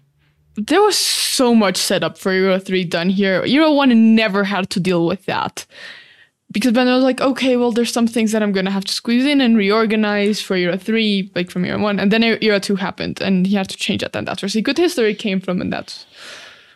there 0.55 0.81
was 0.81 0.97
so 0.97 1.55
much 1.55 1.77
setup 1.77 2.17
for 2.17 2.31
Era 2.31 2.59
3 2.59 2.83
done 2.85 3.09
here. 3.09 3.43
Era 3.45 3.71
1 3.71 4.15
never 4.15 4.43
had 4.43 4.69
to 4.71 4.79
deal 4.79 5.05
with 5.05 5.25
that. 5.25 5.65
Because 6.51 6.73
then 6.73 6.89
I 6.89 6.95
was 6.95 7.03
like, 7.03 7.21
okay, 7.21 7.55
well, 7.55 7.71
there's 7.71 7.93
some 7.93 8.07
things 8.07 8.33
that 8.33 8.43
I'm 8.43 8.51
going 8.51 8.65
to 8.65 8.71
have 8.71 8.83
to 8.83 8.91
squeeze 8.91 9.25
in 9.25 9.39
and 9.39 9.55
reorganize 9.55 10.41
for 10.41 10.57
Era 10.57 10.77
3, 10.77 11.31
like 11.33 11.49
from 11.49 11.63
Era 11.63 11.79
1. 11.79 11.97
And 11.99 12.11
then 12.11 12.23
Era 12.23 12.59
2 12.59 12.75
happened, 12.75 13.21
and 13.21 13.47
he 13.47 13.55
had 13.55 13.69
to 13.69 13.77
change 13.77 14.01
that. 14.01 14.15
And 14.15 14.27
that's 14.27 14.41
where 14.41 14.49
Secret 14.49 14.77
History 14.77 15.15
came 15.15 15.39
from, 15.39 15.61
and 15.61 15.71
that's 15.71 16.05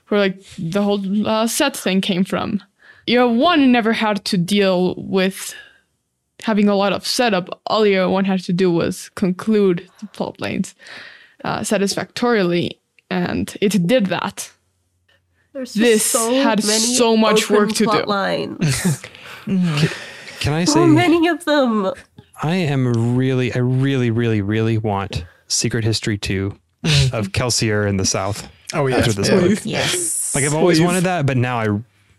where 0.07 0.21
like 0.21 0.41
the 0.57 0.81
whole 0.81 1.27
uh, 1.27 1.45
set 1.47 1.75
thing 1.75 1.99
came 1.99 2.23
from. 2.23 2.63
Era 3.07 3.27
1 3.27 3.71
never 3.71 3.91
had 3.91 4.23
to 4.25 4.37
deal 4.37 4.95
with 4.95 5.53
having 6.45 6.69
a 6.69 6.75
lot 6.75 6.93
of 6.93 7.05
setup. 7.05 7.61
All 7.65 7.83
Era 7.83 8.09
1 8.09 8.25
had 8.25 8.39
to 8.41 8.53
do 8.53 8.71
was 8.71 9.09
conclude 9.15 9.89
the 9.99 10.05
plot 10.07 10.39
lanes 10.39 10.75
uh, 11.43 11.63
satisfactorily, 11.63 12.79
and 13.09 13.55
it 13.61 13.85
did 13.87 14.05
that. 14.07 14.51
there's 15.53 15.73
This 15.73 16.13
had 16.13 16.63
so 16.63 17.17
much 17.17 17.45
open 17.45 17.55
work 17.55 17.71
to 17.73 17.83
plot 17.85 18.05
do. 18.05 18.09
Lines. 18.09 19.01
Can 20.39 20.53
I 20.53 20.65
so 20.65 20.73
say 20.73 20.85
many 20.85 21.27
of 21.27 21.45
them. 21.45 21.91
I 22.43 22.55
am 22.55 23.15
really, 23.15 23.53
I 23.53 23.59
really, 23.59 24.11
really, 24.11 24.41
really 24.41 24.77
want 24.77 25.25
Secret 25.47 25.83
History 25.83 26.17
2 26.17 26.57
of 27.13 27.29
Kelsier 27.31 27.87
in 27.87 27.97
the 27.97 28.05
South. 28.05 28.47
Oh 28.73 28.87
yeah, 28.87 28.97
After 28.97 29.13
this 29.13 29.29
yeah. 29.29 29.39
book. 29.39 29.59
Yes. 29.63 30.35
Like 30.35 30.43
I've 30.43 30.53
always 30.53 30.79
Please. 30.79 30.85
wanted 30.85 31.03
that, 31.05 31.25
but 31.25 31.37
now 31.37 31.57
I 31.59 31.67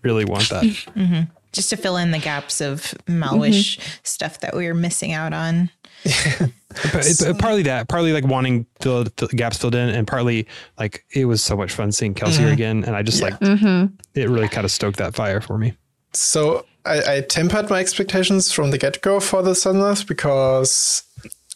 really 0.02 0.24
want 0.24 0.48
that. 0.48 1.26
Just 1.57 1.71
to 1.71 1.77
fill 1.77 1.97
in 1.97 2.12
the 2.12 2.19
gaps 2.19 2.61
of 2.61 2.95
Malwish 3.07 3.79
mm-hmm. 3.79 3.90
stuff 4.05 4.40
that 4.40 4.55
we 4.55 4.69
were 4.69 4.75
missing 4.75 5.12
out 5.12 5.33
on. 5.33 5.71
But 6.92 7.07
it, 7.07 7.16
but 7.25 7.38
partly 7.38 7.62
that, 7.62 7.88
partly 7.88 8.12
like 8.12 8.27
wanting 8.27 8.66
the, 8.81 9.11
the 9.16 9.29
gaps 9.29 9.57
filled 9.57 9.75
in, 9.75 9.88
and 9.88 10.07
partly 10.07 10.47
like 10.79 11.07
it 11.14 11.25
was 11.25 11.42
so 11.42 11.57
much 11.57 11.73
fun 11.73 11.90
seeing 11.90 12.14
Kelsier 12.14 12.40
mm-hmm. 12.40 12.53
again, 12.53 12.85
and 12.85 12.95
I 12.95 13.03
just 13.03 13.23
like 13.23 13.33
mm-hmm. 13.40 13.95
it 14.14 14.29
really 14.29 14.49
kind 14.49 14.66
of 14.66 14.71
stoked 14.71 14.99
that 14.99 15.14
fire 15.14 15.40
for 15.40 15.57
me. 15.57 15.73
So 16.12 16.66
I, 16.85 17.16
I 17.16 17.21
tempered 17.23 17.71
my 17.71 17.81
expectations 17.81 18.53
from 18.53 18.73
the 18.73 18.79
get 18.79 19.01
go 19.01 19.21
for 19.21 19.42
the 19.42 19.55
Southerners 19.55 20.05
because 20.05 21.03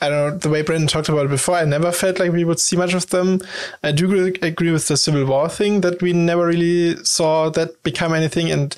I 0.01 0.09
don't 0.09 0.31
know 0.33 0.39
the 0.39 0.49
way 0.49 0.63
Brendan 0.63 0.89
talked 0.89 1.09
about 1.09 1.27
it 1.27 1.31
before. 1.31 1.57
I 1.57 1.65
never 1.65 1.93
felt 1.93 2.19
like 2.19 2.33
we 2.33 2.45
would 2.45 2.61
see 2.61 2.77
much 2.77 2.95
of 2.95 3.11
them. 3.11 3.41
I 3.83 3.93
do 3.93 4.07
agree- 4.07 4.49
agree 4.49 4.73
with 4.73 4.89
the 4.89 4.97
Civil 4.97 5.27
War 5.27 5.49
thing 5.49 5.83
that 5.83 6.01
we 6.01 6.13
never 6.13 6.47
really 6.47 6.97
saw 7.05 7.51
that 7.51 7.83
become 7.83 8.15
anything, 8.15 8.51
and 8.51 8.75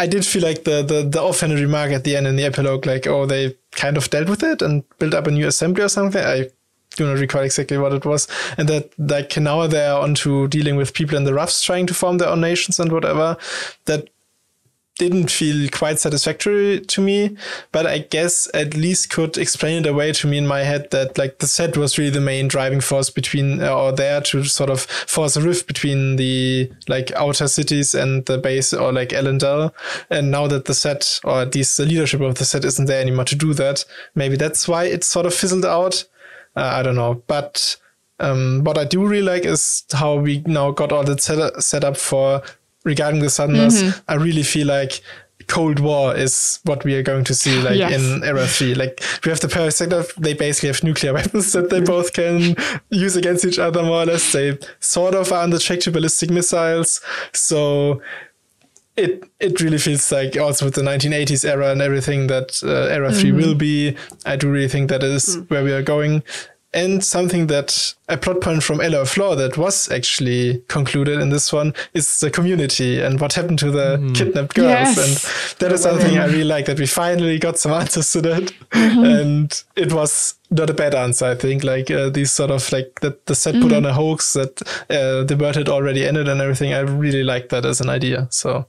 I 0.00 0.06
did 0.06 0.24
feel 0.24 0.42
like 0.42 0.64
the 0.64 0.82
the 0.82 1.02
the 1.02 1.20
offhanded 1.20 1.60
remark 1.60 1.90
at 1.92 2.04
the 2.04 2.16
end 2.16 2.26
in 2.26 2.36
the 2.36 2.44
epilogue, 2.44 2.86
like 2.86 3.06
oh 3.06 3.26
they 3.26 3.54
kind 3.72 3.98
of 3.98 4.08
dealt 4.08 4.30
with 4.30 4.42
it 4.42 4.62
and 4.62 4.82
built 4.98 5.12
up 5.12 5.26
a 5.26 5.30
new 5.30 5.46
assembly 5.46 5.82
or 5.82 5.90
something. 5.90 6.24
I 6.24 6.48
do 6.96 7.06
not 7.06 7.20
recall 7.20 7.42
exactly 7.42 7.76
what 7.76 7.92
it 7.92 8.06
was, 8.06 8.26
and 8.56 8.66
that 8.70 8.92
like 8.98 9.36
now 9.36 9.66
they're 9.66 9.94
onto 9.94 10.48
dealing 10.48 10.76
with 10.76 10.94
people 10.94 11.18
in 11.18 11.24
the 11.24 11.34
roughs 11.34 11.60
trying 11.62 11.86
to 11.86 11.94
form 11.94 12.16
their 12.16 12.30
own 12.30 12.40
nations 12.40 12.80
and 12.80 12.90
whatever. 12.90 13.36
That 13.84 14.08
didn't 15.00 15.30
feel 15.30 15.66
quite 15.70 15.98
satisfactory 15.98 16.78
to 16.78 17.00
me, 17.00 17.34
but 17.72 17.86
I 17.86 18.00
guess 18.00 18.46
at 18.52 18.74
least 18.74 19.08
could 19.08 19.38
explain 19.38 19.80
it 19.80 19.88
away 19.88 20.12
to 20.12 20.26
me 20.26 20.36
in 20.36 20.46
my 20.46 20.60
head 20.60 20.90
that 20.90 21.16
like 21.16 21.38
the 21.38 21.46
set 21.46 21.74
was 21.78 21.96
really 21.96 22.10
the 22.10 22.20
main 22.20 22.48
driving 22.48 22.82
force 22.82 23.08
between 23.08 23.62
uh, 23.62 23.74
or 23.74 23.92
there 23.92 24.20
to 24.20 24.44
sort 24.44 24.68
of 24.68 24.82
force 24.82 25.36
a 25.36 25.40
rift 25.40 25.66
between 25.66 26.16
the 26.16 26.70
like 26.86 27.10
outer 27.12 27.48
cities 27.48 27.94
and 27.94 28.26
the 28.26 28.36
base 28.36 28.74
or 28.74 28.92
like 28.92 29.08
Elendel. 29.08 29.72
And 30.10 30.30
now 30.30 30.46
that 30.48 30.66
the 30.66 30.74
set 30.74 31.18
or 31.24 31.40
at 31.40 31.54
least 31.54 31.78
the 31.78 31.86
leadership 31.86 32.20
of 32.20 32.34
the 32.34 32.44
set 32.44 32.66
isn't 32.66 32.84
there 32.84 33.00
anymore 33.00 33.24
to 33.24 33.36
do 33.36 33.54
that, 33.54 33.86
maybe 34.14 34.36
that's 34.36 34.68
why 34.68 34.84
it 34.84 35.02
sort 35.02 35.24
of 35.24 35.32
fizzled 35.32 35.64
out. 35.64 36.04
Uh, 36.54 36.72
I 36.74 36.82
don't 36.82 36.96
know, 36.96 37.22
but 37.26 37.76
um, 38.18 38.64
what 38.64 38.76
I 38.76 38.84
do 38.84 39.06
really 39.06 39.22
like 39.22 39.46
is 39.46 39.84
how 39.92 40.16
we 40.16 40.42
now 40.46 40.72
got 40.72 40.92
all 40.92 41.04
the 41.04 41.18
set 41.58 41.84
up 41.84 41.96
for 41.96 42.42
regarding 42.84 43.20
the 43.20 43.30
Southerners. 43.30 43.82
Mm-hmm. 43.82 44.00
I 44.08 44.14
really 44.14 44.42
feel 44.42 44.66
like 44.66 45.02
Cold 45.46 45.80
War 45.80 46.16
is 46.16 46.60
what 46.64 46.84
we 46.84 46.94
are 46.94 47.02
going 47.02 47.24
to 47.24 47.34
see 47.34 47.60
like 47.60 47.76
Yes. 47.76 48.00
in 48.00 48.22
Era 48.24 48.46
3. 48.46 48.74
Like 48.74 49.02
we 49.24 49.30
have 49.30 49.40
the 49.40 49.48
Parasector, 49.48 50.14
they 50.14 50.34
basically 50.34 50.68
have 50.68 50.82
nuclear 50.84 51.12
weapons 51.18 51.52
that 51.52 51.70
they 51.70 51.80
both 51.80 52.12
can 52.12 52.56
use 52.90 53.16
against 53.16 53.44
each 53.44 53.58
other 53.58 53.82
more 53.82 54.02
or 54.02 54.06
less. 54.06 54.32
They 54.32 54.58
sort 54.78 55.14
of 55.14 55.32
are 55.32 55.42
on 55.42 55.50
the 55.50 55.58
track 55.58 55.80
to 55.80 55.90
ballistic 55.90 56.30
missiles. 56.30 57.00
So 57.32 58.00
it 58.96 59.24
it 59.38 59.60
really 59.60 59.78
feels 59.78 60.10
like 60.12 60.36
also 60.36 60.66
with 60.66 60.74
the 60.74 60.82
1980s 60.82 61.48
era 61.48 61.70
and 61.70 61.80
everything 61.80 62.26
that 62.26 62.60
uh, 62.62 62.92
era 62.92 63.12
3 63.12 63.30
mm-hmm. 63.30 63.36
will 63.38 63.54
be 63.54 63.96
i 64.26 64.36
do 64.36 64.50
really 64.50 64.68
think 64.68 64.90
that 64.90 65.02
is 65.02 65.36
mm. 65.36 65.48
where 65.48 65.62
we 65.62 65.72
are 65.72 65.82
going 65.82 66.22
and 66.72 67.04
something 67.04 67.48
that 67.48 67.94
a 68.08 68.16
plot 68.16 68.40
point 68.40 68.62
from 68.62 68.80
Alloy 68.80 69.00
of 69.00 69.16
Law 69.16 69.34
that 69.34 69.58
was 69.58 69.90
actually 69.90 70.62
concluded 70.68 71.20
in 71.20 71.30
this 71.30 71.52
one 71.52 71.74
is 71.94 72.20
the 72.20 72.30
community 72.30 73.00
and 73.00 73.20
what 73.20 73.32
happened 73.32 73.58
to 73.60 73.70
the 73.70 74.12
kidnapped 74.14 74.54
girls. 74.54 74.68
Yes. 74.70 74.98
And 74.98 75.58
that 75.58 75.72
is 75.72 75.82
something 75.82 76.18
I 76.18 76.26
really 76.26 76.44
like 76.44 76.66
that 76.66 76.78
we 76.78 76.86
finally 76.86 77.38
got 77.38 77.58
some 77.58 77.72
answers 77.72 78.12
to 78.12 78.20
that. 78.22 78.52
And 78.72 79.62
it 79.76 79.92
was 79.92 80.34
not 80.50 80.70
a 80.70 80.74
bad 80.74 80.94
answer, 80.94 81.26
I 81.26 81.34
think. 81.34 81.64
Like 81.64 81.90
uh, 81.90 82.10
these 82.10 82.30
sort 82.32 82.50
of 82.50 82.70
like 82.72 83.00
that 83.00 83.26
the 83.26 83.34
set 83.34 83.60
put 83.60 83.72
on 83.72 83.84
a 83.84 83.92
hoax 83.92 84.32
that 84.34 84.62
uh, 84.90 85.24
the 85.24 85.36
world 85.38 85.56
had 85.56 85.68
already 85.68 86.06
ended 86.06 86.28
and 86.28 86.40
everything. 86.40 86.72
I 86.72 86.80
really 86.80 87.24
liked 87.24 87.48
that 87.50 87.64
as 87.64 87.80
an 87.80 87.88
idea. 87.88 88.28
So 88.30 88.66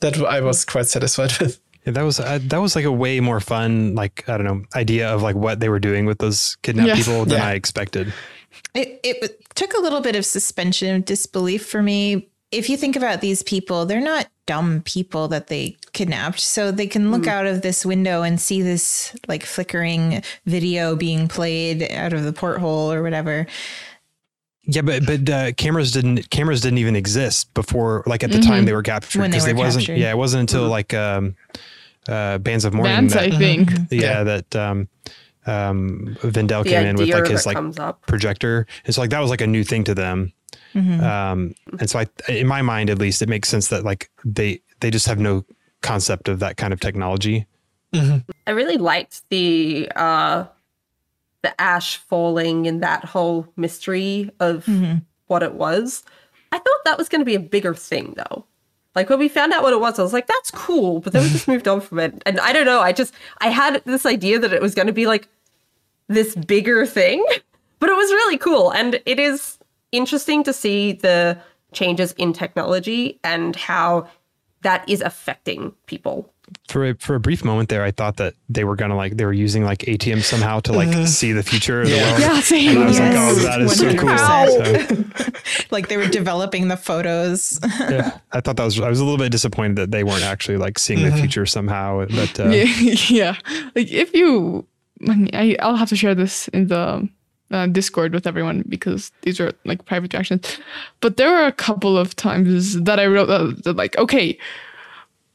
that 0.00 0.18
I 0.22 0.40
was 0.40 0.64
quite 0.64 0.86
satisfied 0.86 1.32
with. 1.40 1.60
Yeah, 1.88 1.92
that 1.92 2.02
was 2.02 2.20
uh, 2.20 2.38
that 2.42 2.58
was 2.60 2.76
like 2.76 2.84
a 2.84 2.92
way 2.92 3.18
more 3.20 3.40
fun, 3.40 3.94
like 3.94 4.28
I 4.28 4.36
don't 4.36 4.46
know, 4.46 4.62
idea 4.76 5.08
of 5.08 5.22
like 5.22 5.36
what 5.36 5.58
they 5.58 5.70
were 5.70 5.78
doing 5.80 6.04
with 6.04 6.18
those 6.18 6.58
kidnapped 6.62 6.88
Yeah. 6.88 6.94
people 6.96 7.24
than 7.24 7.38
Yeah. 7.38 7.46
I 7.46 7.52
expected. 7.54 8.12
It, 8.74 9.00
it 9.02 9.54
took 9.54 9.72
a 9.72 9.80
little 9.80 10.02
bit 10.02 10.14
of 10.14 10.26
suspension 10.26 10.96
of 10.96 11.04
disbelief 11.06 11.64
for 11.66 11.82
me. 11.82 12.28
If 12.52 12.68
you 12.68 12.76
think 12.76 12.94
about 12.94 13.22
these 13.22 13.42
people, 13.42 13.86
they're 13.86 14.02
not 14.02 14.26
dumb 14.44 14.82
people 14.84 15.28
that 15.28 15.46
they 15.46 15.78
kidnapped. 15.94 16.40
So 16.40 16.70
they 16.70 16.86
can 16.86 17.10
look 17.10 17.26
out 17.26 17.46
of 17.46 17.62
this 17.62 17.86
window 17.86 18.22
and 18.22 18.38
see 18.38 18.60
this 18.60 19.16
like 19.26 19.44
flickering 19.46 20.22
video 20.44 20.94
being 20.94 21.26
played 21.26 21.90
out 21.92 22.12
of 22.12 22.24
the 22.24 22.34
porthole 22.34 22.92
or 22.92 23.02
whatever. 23.02 23.46
Yeah, 24.64 24.82
but 24.82 25.06
but 25.06 25.30
uh, 25.30 25.52
cameras 25.52 25.92
didn't 25.92 26.28
cameras 26.28 26.60
didn't 26.60 26.78
even 26.78 26.94
exist 26.96 27.54
before, 27.54 28.02
like 28.06 28.22
at 28.22 28.30
the 28.30 28.38
time 28.40 28.66
they 28.66 28.74
were 28.74 28.82
captured 28.82 29.20
When 29.20 29.30
they 29.30 29.38
were 29.38 29.54
wasn't. 29.54 29.86
captured. 29.86 29.98
Yeah, 30.00 30.10
it 30.10 30.18
wasn't 30.18 30.40
until 30.42 30.68
like 30.68 30.92
um, 30.92 31.36
uh, 32.08 32.38
bands 32.38 32.64
of 32.64 32.74
mourning. 32.74 32.92
Bands, 32.94 33.12
that- 33.14 33.32
I 33.32 33.38
think. 33.38 33.70
yeah, 33.90 34.00
Yeah. 34.00 34.24
that 34.24 34.56
um, 34.56 34.88
um, 35.46 36.16
Vendel 36.22 36.62
The 36.64 36.70
came 36.70 36.86
in 36.86 36.96
with 36.96 37.08
like 37.10 37.26
his 37.26 37.46
like 37.46 37.56
projector. 38.06 38.66
And 38.84 38.94
so 38.94 39.00
like 39.00 39.10
that 39.10 39.20
was 39.20 39.30
like 39.30 39.40
a 39.40 39.46
new 39.46 39.64
thing 39.64 39.84
to 39.84 39.94
them. 39.94 40.32
Um, 40.74 41.54
and 41.80 41.90
so 41.90 41.98
I, 41.98 42.06
in 42.28 42.46
my 42.46 42.62
mind, 42.62 42.88
at 42.90 42.98
least, 42.98 43.20
it 43.22 43.28
makes 43.28 43.48
sense 43.48 43.68
that 43.68 43.82
like 43.84 44.10
they 44.24 44.60
they 44.80 44.90
just 44.90 45.06
have 45.06 45.18
no 45.18 45.44
concept 45.82 46.28
of 46.28 46.38
that 46.40 46.56
kind 46.56 46.72
of 46.72 46.80
technology. 46.80 47.46
I 47.94 48.50
really 48.50 48.76
liked 48.76 49.22
the 49.30 49.90
uh 49.96 50.44
the 51.42 51.58
ash 51.60 51.96
falling 51.96 52.66
and 52.66 52.82
that 52.82 53.04
whole 53.06 53.46
mystery 53.56 54.30
of 54.40 54.68
what 55.26 55.42
it 55.42 55.54
was. 55.54 56.04
I 56.52 56.58
thought 56.58 56.84
that 56.84 56.98
was 56.98 57.08
going 57.08 57.20
to 57.20 57.24
be 57.24 57.34
a 57.34 57.40
bigger 57.40 57.74
thing 57.74 58.14
though. 58.16 58.44
Like 58.94 59.10
when 59.10 59.18
we 59.18 59.28
found 59.28 59.52
out 59.52 59.62
what 59.62 59.72
it 59.72 59.80
was, 59.80 59.98
I 59.98 60.02
was 60.02 60.12
like, 60.12 60.26
that's 60.26 60.50
cool, 60.50 61.00
but 61.00 61.12
then 61.12 61.22
we 61.22 61.30
just 61.30 61.48
moved 61.48 61.68
on 61.68 61.80
from 61.80 61.98
it. 61.98 62.22
And 62.26 62.40
I 62.40 62.52
don't 62.52 62.66
know, 62.66 62.80
I 62.80 62.92
just 62.92 63.14
I 63.38 63.48
had 63.48 63.82
this 63.84 64.06
idea 64.06 64.38
that 64.38 64.52
it 64.52 64.62
was 64.62 64.74
going 64.74 64.86
to 64.86 64.92
be 64.92 65.06
like 65.06 65.28
this 66.08 66.34
bigger 66.34 66.86
thing, 66.86 67.24
but 67.78 67.90
it 67.90 67.96
was 67.96 68.10
really 68.10 68.38
cool 68.38 68.70
and 68.70 69.00
it 69.06 69.20
is 69.20 69.58
interesting 69.92 70.42
to 70.44 70.52
see 70.52 70.92
the 70.92 71.38
changes 71.72 72.12
in 72.12 72.32
technology 72.32 73.20
and 73.22 73.56
how 73.56 74.08
that 74.62 74.88
is 74.88 75.00
affecting 75.00 75.72
people. 75.86 76.32
For 76.68 76.86
a, 76.90 76.94
for 76.94 77.14
a 77.14 77.20
brief 77.20 77.44
moment 77.44 77.68
there, 77.68 77.82
I 77.82 77.90
thought 77.90 78.16
that 78.18 78.34
they 78.48 78.64
were 78.64 78.76
gonna 78.76 78.96
like 78.96 79.16
they 79.16 79.24
were 79.24 79.32
using 79.32 79.64
like 79.64 79.88
atium 79.88 80.20
somehow 80.20 80.60
to 80.60 80.72
like 80.72 81.06
see 81.06 81.32
the 81.32 81.42
future 81.42 81.82
of 81.82 81.88
the 81.88 81.96
world. 81.96 82.20
Yeah, 82.20 82.40
same. 82.40 82.70
And 82.76 82.84
I 82.84 82.86
was 82.86 82.98
Yes. 82.98 83.14
like, 83.14 83.22
oh, 83.22 83.34
that 83.48 83.60
is 83.62 83.78
so 83.78 83.94
cool. 83.96 84.08
100%. 84.10 85.16
So, 85.18 85.64
Like 85.70 85.88
they 85.88 85.96
were 85.96 86.06
developing 86.08 86.68
the 86.68 86.76
photos. 86.76 87.58
yeah, 87.80 88.18
I 88.32 88.40
thought 88.40 88.56
that 88.56 88.64
was. 88.64 88.78
I 88.80 88.88
was 88.88 89.00
a 89.00 89.04
little 89.04 89.18
bit 89.18 89.32
disappointed 89.32 89.76
that 89.76 89.90
they 89.90 90.04
weren't 90.04 90.24
actually 90.24 90.56
like 90.58 90.78
seeing 90.78 91.02
the 91.02 91.12
future 91.16 91.46
somehow. 91.46 92.06
But 92.06 92.38
uh, 92.40 92.48
yeah, 92.48 92.64
yeah. 93.08 93.36
Like 93.74 93.90
if 93.90 94.14
you, 94.14 94.66
I 95.08 95.14
mean, 95.14 95.30
I, 95.32 95.56
I'll 95.60 95.76
have 95.76 95.88
to 95.90 95.96
share 95.96 96.14
this 96.14 96.48
in 96.48 96.68
the 96.68 97.08
uh, 97.50 97.66
Discord 97.66 98.12
with 98.12 98.26
everyone 98.26 98.64
because 98.68 99.10
these 99.22 99.40
are 99.40 99.52
like 99.64 99.84
private 99.86 100.12
reactions. 100.12 100.58
But 101.00 101.16
there 101.16 101.30
were 101.30 101.46
a 101.46 101.52
couple 101.52 101.96
of 101.96 102.14
times 102.16 102.80
that 102.82 103.00
I 103.00 103.06
wrote 103.06 103.26
that, 103.26 103.64
that 103.64 103.76
like, 103.76 103.96
okay, 103.98 104.38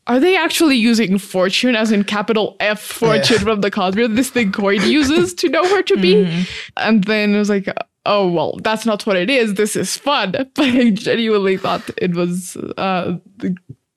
are 0.08 0.20
they 0.20 0.36
actually 0.36 0.76
using 0.76 1.18
fortune 1.18 1.76
as 1.76 1.92
in 1.92 2.04
capital 2.04 2.56
F 2.60 2.82
fortune 2.82 3.40
from 3.40 3.62
the 3.62 3.72
Cosmere? 3.72 4.14
This 4.14 4.30
thing 4.30 4.52
Coin 4.52 4.82
uses 4.90 5.34
to 5.36 5.50
know 5.50 5.64
where 5.64 5.84
to 5.84 5.98
be. 5.98 6.46
And 6.78 7.04
then 7.06 7.34
it 7.36 7.38
was 7.38 7.50
like, 7.50 7.68
oh 8.06 8.30
well, 8.30 8.60
that's 8.62 8.86
not 8.86 9.06
what 9.06 9.16
it 9.16 9.30
is. 9.30 9.54
This 9.54 9.76
is 9.76 9.98
fun. 9.98 10.32
But 10.56 10.66
I 10.66 10.90
genuinely 10.92 11.58
thought 11.58 11.90
it 11.98 12.16
was, 12.16 12.58
uh, 12.78 13.18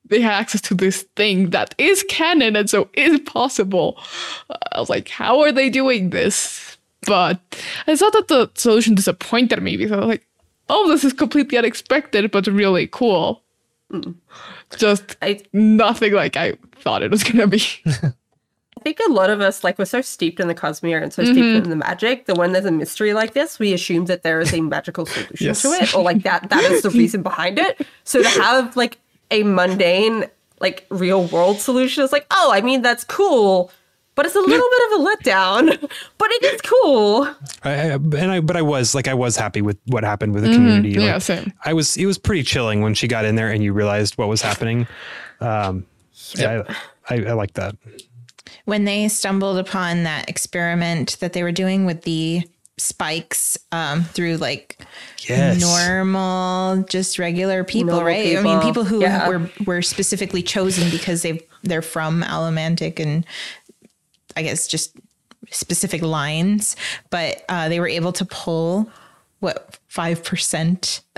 they 0.08 0.20
had 0.20 0.34
access 0.34 0.60
to 0.62 0.74
this 0.74 1.02
thing 1.16 1.50
that 1.50 1.74
is 1.78 2.04
canon 2.08 2.54
and 2.54 2.70
so 2.70 2.88
is 2.94 3.18
possible. 3.20 3.98
I 4.72 4.78
was 4.78 4.90
like, 4.90 5.08
how 5.08 5.40
are 5.40 5.52
they 5.52 5.70
doing 5.70 6.10
this? 6.10 6.78
But 7.06 7.40
I 7.86 7.96
thought 7.96 8.12
that 8.12 8.28
the 8.28 8.50
solution 8.54 8.94
disappointed 8.94 9.62
me 9.62 9.76
because 9.76 9.92
I 9.92 9.98
was 9.98 10.08
like, 10.08 10.26
oh, 10.68 10.88
this 10.88 11.04
is 11.04 11.12
completely 11.12 11.58
unexpected, 11.58 12.30
but 12.30 12.46
really 12.46 12.86
cool. 12.86 13.42
Just 14.76 15.16
I 15.22 15.40
nothing 15.52 16.12
like 16.12 16.36
I 16.36 16.56
thought 16.80 17.02
it 17.02 17.10
was 17.10 17.24
gonna 17.24 17.46
be. 17.46 17.62
I 18.78 18.82
think 18.82 19.00
a 19.08 19.10
lot 19.10 19.30
of 19.30 19.40
us, 19.40 19.64
like, 19.64 19.78
we're 19.78 19.84
so 19.84 20.00
steeped 20.00 20.38
in 20.38 20.46
the 20.46 20.54
Cosmere 20.54 21.02
and 21.02 21.12
so 21.12 21.24
steeped 21.24 21.38
mm-hmm. 21.38 21.64
in 21.64 21.70
the 21.70 21.76
magic 21.76 22.26
that 22.26 22.36
when 22.36 22.52
there's 22.52 22.66
a 22.66 22.70
mystery 22.70 23.14
like 23.14 23.32
this, 23.32 23.58
we 23.58 23.72
assume 23.72 24.04
that 24.04 24.22
there 24.22 24.38
is 24.38 24.52
a 24.52 24.60
magical 24.60 25.06
solution 25.06 25.46
Yes. 25.46 25.62
to 25.62 25.68
it, 25.68 25.94
or 25.94 26.02
like 26.02 26.22
that 26.22 26.50
that 26.50 26.62
is 26.70 26.82
the 26.82 26.90
reason 26.90 27.22
behind 27.22 27.58
it. 27.58 27.84
So 28.04 28.22
to 28.22 28.28
have 28.28 28.76
like 28.76 28.98
a 29.30 29.42
mundane, 29.42 30.26
like 30.60 30.86
real 30.90 31.24
world 31.24 31.58
solution 31.58 32.04
is 32.04 32.12
like, 32.12 32.26
oh, 32.30 32.50
I 32.52 32.60
mean 32.60 32.82
that's 32.82 33.02
cool, 33.02 33.72
but 34.14 34.24
it's 34.26 34.36
a 34.36 34.40
little 34.40 34.68
bit 34.70 34.92
of 34.92 35.00
a 35.00 35.16
letdown, 35.16 35.90
but 36.28 36.48
it 36.48 36.54
is 36.54 36.60
cool. 36.62 37.24
I, 37.62 37.70
I- 37.70 37.92
and 37.94 38.30
I, 38.32 38.40
but 38.40 38.56
I 38.56 38.62
was 38.62 38.94
like, 38.94 39.08
I 39.08 39.14
was 39.14 39.36
happy 39.36 39.62
with 39.62 39.78
what 39.86 40.04
happened 40.04 40.34
with 40.34 40.44
the 40.44 40.52
community. 40.52 40.90
Yeah, 40.90 41.18
same. 41.18 41.52
I 41.64 41.72
was. 41.72 41.96
It 41.96 42.06
was 42.06 42.18
pretty 42.18 42.42
chilling 42.42 42.82
when 42.82 42.94
she 42.94 43.08
got 43.08 43.24
in 43.24 43.36
there 43.36 43.50
and 43.50 43.62
you 43.62 43.72
realized 43.72 44.18
what 44.18 44.28
was 44.28 44.42
happening. 44.42 44.86
Um, 45.40 45.86
yeah, 46.34 46.62
I, 47.08 47.14
I, 47.14 47.24
I 47.26 47.32
like 47.34 47.52
that. 47.54 47.76
when 48.64 48.84
they 48.84 49.08
stumbled 49.08 49.58
upon 49.58 50.02
that 50.04 50.28
experiment 50.28 51.18
that 51.20 51.32
they 51.34 51.42
were 51.42 51.52
doing 51.52 51.86
with 51.86 52.02
the 52.02 52.42
spikes 52.78 53.56
um, 53.72 54.02
through 54.04 54.36
like 54.36 54.78
Yes. 55.28 55.60
normal, 55.60 56.84
just 56.84 57.18
regular 57.18 57.64
people, 57.64 57.94
Normal 57.94 58.04
right? 58.06 58.36
I 58.36 58.42
mean, 58.42 58.58
people, 58.60 58.84
people 58.84 58.84
who 58.84 59.00
yeah. 59.02 59.28
were 59.28 59.50
were 59.66 59.82
specifically 59.82 60.42
chosen 60.42 60.88
because 60.90 61.22
they 61.22 61.44
they're 61.64 61.82
from 61.82 62.22
Allomantic 62.22 63.00
and 63.00 63.26
I 64.36 64.42
guess 64.42 64.66
just 64.68 64.94
specific 65.50 66.02
lines, 66.02 66.76
but 67.10 67.44
uh, 67.48 67.68
they 67.68 67.80
were 67.80 67.88
able 67.88 68.12
to 68.12 68.24
pull 68.24 68.90
what 69.40 69.78
five 69.88 70.24
percent 70.24 71.02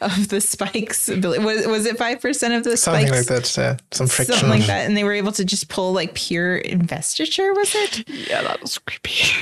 of 0.00 0.28
the 0.28 0.40
spikes. 0.40 1.08
Was 1.08 1.66
was 1.66 1.86
it 1.86 1.98
five 1.98 2.20
percent 2.20 2.54
of 2.54 2.64
the 2.64 2.76
Something 2.76 3.06
spikes? 3.08 3.30
like 3.30 3.42
that. 3.42 3.56
Yeah. 3.56 3.76
Some 3.92 4.06
friction. 4.06 4.34
Something 4.36 4.58
like 4.60 4.66
that, 4.66 4.86
and 4.86 4.96
they 4.96 5.04
were 5.04 5.12
able 5.12 5.32
to 5.32 5.44
just 5.44 5.68
pull 5.68 5.92
like 5.92 6.14
pure 6.14 6.56
investiture. 6.56 7.52
Was 7.54 7.74
it? 7.74 8.08
yeah, 8.08 8.42
that 8.42 8.60
was 8.62 8.78
creepy. 8.78 9.32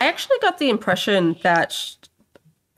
I 0.00 0.06
actually 0.06 0.38
got 0.40 0.58
the 0.58 0.70
impression 0.70 1.36
that 1.42 1.96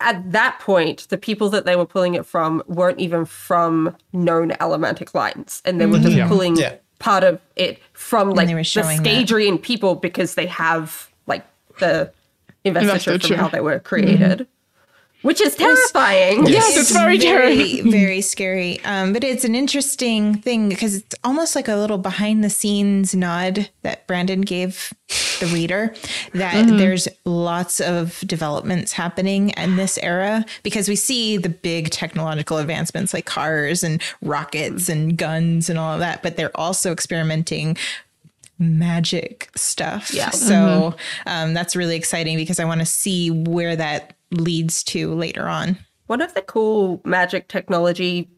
at 0.01 0.33
that 0.33 0.59
point, 0.61 1.07
the 1.11 1.19
people 1.19 1.51
that 1.51 1.67
they 1.67 1.77
were 1.77 1.85
pulling 1.85 2.15
it 2.15 2.25
from 2.25 2.63
weren't 2.67 2.99
even 2.99 3.27
from 3.27 3.95
known 4.15 4.53
Allomantic 4.53 5.13
lines, 5.15 5.61
and 5.67 5.79
they 5.79 5.85
were 5.85 5.99
just 5.99 6.29
pulling 6.29 6.57
Yeah. 6.57 6.77
Part 7.01 7.25
of 7.25 7.41
it 7.57 7.81
from 7.93 8.31
like 8.31 8.47
the 8.47 8.55
that. 8.55 8.65
Scadrian 8.65 9.61
people 9.61 9.97
because 9.97 10.37
they 10.37 10.47
have 10.47 11.11
like 11.27 11.45
the 11.81 12.13
investiture 12.65 13.13
Investiture. 13.15 13.35
from 13.35 13.45
how 13.45 13.49
they 13.49 13.61
were 13.61 13.81
created, 13.81 14.47
which 15.23 15.41
is 15.41 15.57
terrifying. 15.57 16.47
Yes, 16.47 16.77
it's 16.77 16.93
very 16.93 17.19
very, 17.19 17.81
very 17.91 18.21
scary. 18.21 18.81
Um, 18.85 19.13
but 19.13 19.25
it's 19.25 19.45
an 19.45 19.55
interesting 19.55 20.37
thing 20.37 20.69
because 20.69 20.97
it's 20.97 21.15
almost 21.25 21.55
like 21.55 21.69
a 21.69 21.77
little 21.77 21.99
behind 21.99 22.43
the 22.43 22.51
scenes 22.51 23.15
nod 23.15 23.71
that 23.83 24.07
Brandon 24.07 24.41
gave 24.41 24.93
the 25.41 25.47
reader 25.47 25.95
that 26.35 26.67
there's 26.67 27.09
lots 27.25 27.81
of 27.81 28.21
developments 28.27 28.93
happening 28.93 29.51
in 29.51 29.77
this 29.77 29.99
era 29.99 30.45
because 30.63 30.89
we 30.89 30.97
see 30.97 31.37
the 31.37 31.49
big 31.49 31.91
technological 31.91 32.59
advancements 32.59 33.15
like 33.15 33.25
cars 33.25 33.83
and 33.83 34.03
rockets 34.23 34.89
and 34.89 35.17
guns 35.17 35.71
and 35.71 35.79
all 35.79 35.95
of 35.95 36.01
that, 36.01 36.23
but 36.23 36.37
they're 36.37 36.57
also 36.57 36.93
experimenting 36.93 37.77
magic 38.61 39.51
stuff. 39.57 40.13
Yeah. 40.13 40.31
So 40.31 40.95
um, 41.27 41.55
that's 41.55 41.75
really 41.75 41.97
exciting 41.97 42.37
because 42.37 42.61
I 42.61 42.65
want 42.65 42.81
to 42.81 42.87
see 42.87 43.31
where 43.31 43.75
that 43.75 44.15
leads 44.31 44.85
to 44.85 45.13
later 45.15 45.49
on. 45.49 45.79
One 46.07 46.21
of 46.21 46.35
the 46.35 46.43
cool 46.43 47.01
magic 47.05 47.49
technology, 47.49 48.29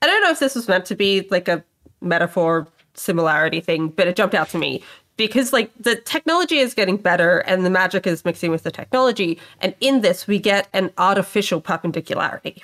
I 0.00 0.06
don't 0.06 0.22
know 0.22 0.30
if 0.30 0.38
this 0.38 0.54
was 0.54 0.68
meant 0.68 0.86
to 0.86 0.94
be 0.94 1.26
like 1.30 1.48
a 1.48 1.64
metaphor 2.00 2.68
similarity 2.94 3.60
thing, 3.60 3.88
but 3.88 4.06
it 4.06 4.16
jumped 4.16 4.34
out 4.34 4.48
to 4.50 4.58
me 4.58 4.82
because 5.16 5.52
like 5.52 5.70
the 5.78 5.96
technology 5.96 6.58
is 6.58 6.74
getting 6.74 6.96
better 6.96 7.38
and 7.40 7.64
the 7.64 7.70
magic 7.70 8.06
is 8.06 8.24
mixing 8.24 8.50
with 8.50 8.62
the 8.62 8.70
technology. 8.70 9.38
And 9.60 9.74
in 9.80 10.00
this, 10.02 10.26
we 10.26 10.38
get 10.38 10.68
an 10.72 10.90
artificial 10.98 11.60
perpendicularity, 11.60 12.62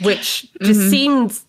which 0.00 0.48
just 0.62 0.90
seems 0.90 1.44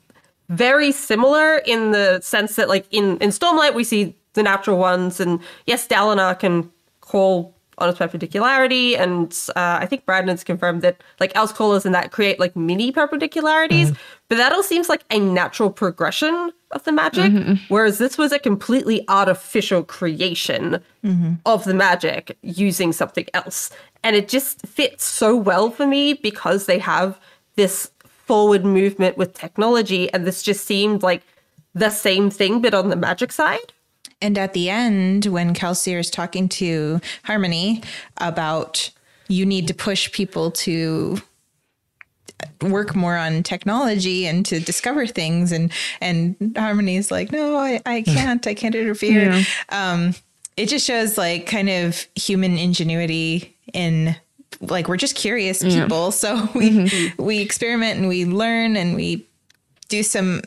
very 0.50 0.92
similar 0.92 1.58
in 1.58 1.92
the 1.92 2.20
sense 2.22 2.56
that, 2.58 2.70
like 2.70 2.86
in 2.92 3.18
in 3.20 3.30
Stormlight, 3.30 3.74
we 3.74 3.84
see 3.84 4.16
the 4.34 4.44
natural 4.44 4.78
ones, 4.78 5.20
and 5.20 5.40
yes, 5.66 5.88
Dalinar 5.88 6.38
can 6.38 6.72
call 7.02 7.54
on 7.80 7.90
its 7.90 7.98
perpendicularity, 7.98 8.96
and 8.96 9.34
uh, 9.56 9.80
I 9.82 9.86
think 9.86 10.06
Brandon's 10.06 10.44
confirmed 10.44 10.82
that 10.84 11.02
like 11.20 11.34
Elsecallers 11.34 11.86
and 11.86 11.96
that 11.96 12.12
create 12.12 12.40
like 12.40 12.56
mini 12.56 12.92
perpendicularities, 12.92 13.88
mm-hmm. 13.88 14.24
but 14.30 14.38
that 14.38 14.52
all 14.54 14.64
seems 14.64 14.90
like 14.90 15.04
a 15.10 15.20
natural 15.20 15.72
progression 15.72 16.52
of 16.72 16.84
the 16.84 16.92
magic, 16.92 17.32
mm-hmm. 17.32 17.54
whereas 17.70 17.98
this 17.98 18.18
was 18.18 18.32
a 18.32 18.40
completely 18.40 19.04
artificial 19.08 19.84
creation 19.84 20.80
mm-hmm. 21.04 21.34
of 21.46 21.64
the 21.64 21.74
magic 21.74 22.38
using 22.42 22.94
something 22.94 23.26
else, 23.34 23.72
and 24.04 24.16
it 24.16 24.28
just 24.28 24.66
fits 24.68 25.04
so 25.04 25.36
well 25.36 25.72
for 25.72 25.88
me 25.88 26.14
because 26.14 26.68
they 26.68 26.80
have 26.80 27.20
this 27.56 27.92
forward 28.06 28.64
movement 28.64 29.18
with 29.18 29.34
technology, 29.34 30.14
and 30.14 30.26
this 30.26 30.44
just 30.44 30.66
seemed 30.66 31.02
like 31.02 31.24
the 31.74 31.90
same 31.90 32.30
thing 32.30 32.62
but 32.62 32.74
on 32.76 32.90
the 32.90 32.96
magic 32.96 33.32
side. 33.32 33.74
And 34.24 34.38
at 34.38 34.54
the 34.54 34.70
end, 34.70 35.26
when 35.26 35.54
Kelsier 35.54 36.00
is 36.00 36.10
talking 36.10 36.48
to 36.50 37.02
Harmony 37.24 37.84
about 38.18 38.90
you 39.28 39.46
need 39.46 39.68
to 39.68 39.74
push 39.74 40.12
people 40.12 40.52
to 40.52 41.22
work 42.62 42.96
more 42.96 43.16
on 43.16 43.44
technology 43.44 44.26
and 44.26 44.46
to 44.46 44.60
discover 44.60 45.08
things 45.08 45.52
and 45.52 45.72
and 46.02 46.36
Harmony's 46.58 47.12
like, 47.12 47.32
no, 47.32 47.58
I, 47.58 47.82
I 47.86 48.02
can't, 48.08 48.46
I 48.48 48.54
can't 48.54 48.76
interfere. 48.76 49.44
Um, 49.70 50.16
it 50.56 50.70
just 50.70 50.86
shows 50.86 51.18
like 51.18 51.46
kind 51.46 51.70
of 51.70 52.08
human 52.16 52.58
ingenuity 52.58 53.58
in 53.74 54.16
like 54.62 54.88
we're 54.88 54.98
just 54.98 55.16
curious 55.16 55.64
people. 55.64 56.12
So 56.12 56.48
we 56.56 57.14
we 57.18 57.40
experiment 57.40 58.00
and 58.00 58.08
we 58.08 58.26
learn 58.26 58.78
and 58.78 58.96
we 58.96 59.28
do 59.90 60.04
some 60.04 60.42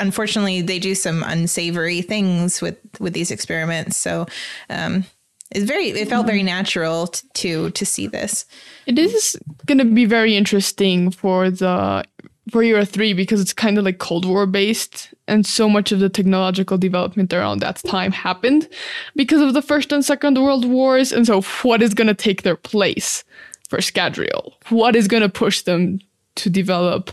unfortunately 0.00 0.62
they 0.62 0.78
do 0.78 0.94
some 0.94 1.22
unsavory 1.22 2.02
things 2.02 2.60
with 2.60 2.78
with 3.00 3.12
these 3.12 3.30
experiments. 3.30 3.96
So 3.96 4.26
um 4.70 5.04
it's 5.50 5.64
very 5.64 5.88
it 5.90 6.08
felt 6.08 6.26
very 6.26 6.42
natural 6.42 7.08
t- 7.08 7.26
to 7.34 7.70
to 7.70 7.86
see 7.86 8.06
this. 8.06 8.44
It 8.86 8.98
is 8.98 9.38
going 9.66 9.78
to 9.78 9.84
be 9.84 10.04
very 10.06 10.36
interesting 10.36 11.10
for 11.10 11.50
the 11.50 12.04
for 12.50 12.62
Era 12.62 12.84
3 12.84 13.12
because 13.12 13.40
it's 13.40 13.52
kind 13.52 13.78
of 13.78 13.84
like 13.84 13.98
Cold 13.98 14.24
War 14.24 14.46
based 14.46 15.14
and 15.28 15.46
so 15.46 15.68
much 15.68 15.92
of 15.92 16.00
the 16.00 16.08
technological 16.08 16.76
development 16.76 17.32
around 17.32 17.60
that 17.60 17.76
time 17.86 18.10
happened 18.10 18.68
because 19.14 19.40
of 19.40 19.54
the 19.54 19.62
First 19.62 19.92
and 19.92 20.04
Second 20.04 20.38
World 20.38 20.64
Wars. 20.64 21.12
And 21.12 21.26
so 21.26 21.42
what 21.62 21.82
is 21.82 21.94
going 21.94 22.08
to 22.08 22.14
take 22.14 22.42
their 22.42 22.56
place 22.56 23.22
for 23.68 23.78
Scadrial? 23.78 24.54
What 24.70 24.96
is 24.96 25.06
going 25.06 25.22
to 25.22 25.28
push 25.28 25.62
them 25.62 26.00
to 26.34 26.50
develop 26.50 27.12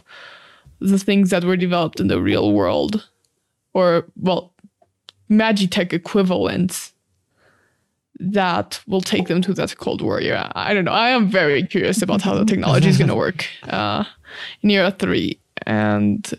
the 0.79 0.99
things 0.99 1.29
that 1.29 1.43
were 1.43 1.57
developed 1.57 1.99
in 1.99 2.07
the 2.07 2.21
real 2.21 2.53
world 2.53 3.09
or 3.73 4.05
well 4.15 4.53
Magitech 5.29 5.93
equivalents 5.93 6.93
that 8.19 8.81
will 8.87 9.01
take 9.01 9.27
them 9.27 9.41
to 9.41 9.53
that 9.53 9.77
Cold 9.77 10.01
War 10.01 10.19
era. 10.19 10.51
I 10.55 10.73
don't 10.73 10.85
know. 10.85 10.91
I 10.91 11.09
am 11.09 11.29
very 11.29 11.63
curious 11.63 12.01
about 12.01 12.21
how 12.21 12.35
the 12.35 12.45
technology 12.45 12.89
is 12.89 12.97
going 12.97 13.07
to 13.15 13.15
work 13.15 13.45
uh, 13.63 14.03
in 14.61 14.71
Era 14.71 14.91
3. 14.91 15.39
And 15.65 16.33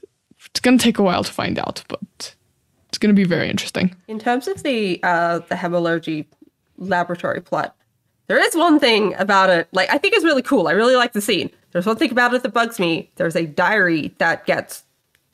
it's 0.47 0.61
going 0.61 0.77
to 0.77 0.83
take 0.83 0.99
a 0.99 1.03
while 1.03 1.25
to 1.25 1.33
find 1.33 1.59
out, 1.59 1.83
but 1.89 2.35
it's 2.89 2.99
going 2.99 3.15
to 3.15 3.19
be 3.19 3.25
very 3.25 3.49
interesting. 3.49 3.95
In 4.09 4.19
terms 4.19 4.49
of 4.49 4.63
the 4.63 5.01
uh, 5.03 5.39
the 5.49 5.55
hemalurgy 5.55 6.27
laboratory 6.77 7.41
plot, 7.41 7.77
there 8.27 8.39
is 8.39 8.55
one 8.57 8.81
thing 8.81 9.15
about 9.19 9.51
it. 9.51 9.69
Like 9.73 9.91
I 9.91 9.99
think 9.99 10.17
is 10.17 10.25
really 10.25 10.43
cool. 10.43 10.69
I 10.69 10.73
really 10.73 10.97
like 10.97 11.13
the 11.13 11.21
scene. 11.21 11.51
There's 11.73 11.87
one 11.87 11.97
thing 11.97 12.11
about 12.11 12.35
it 12.35 12.43
that 12.43 12.53
bugs 12.53 12.79
me. 12.79 13.11
There's 13.17 13.37
a 13.37 13.47
diary 13.47 14.15
that 14.19 14.47
gets 14.47 14.85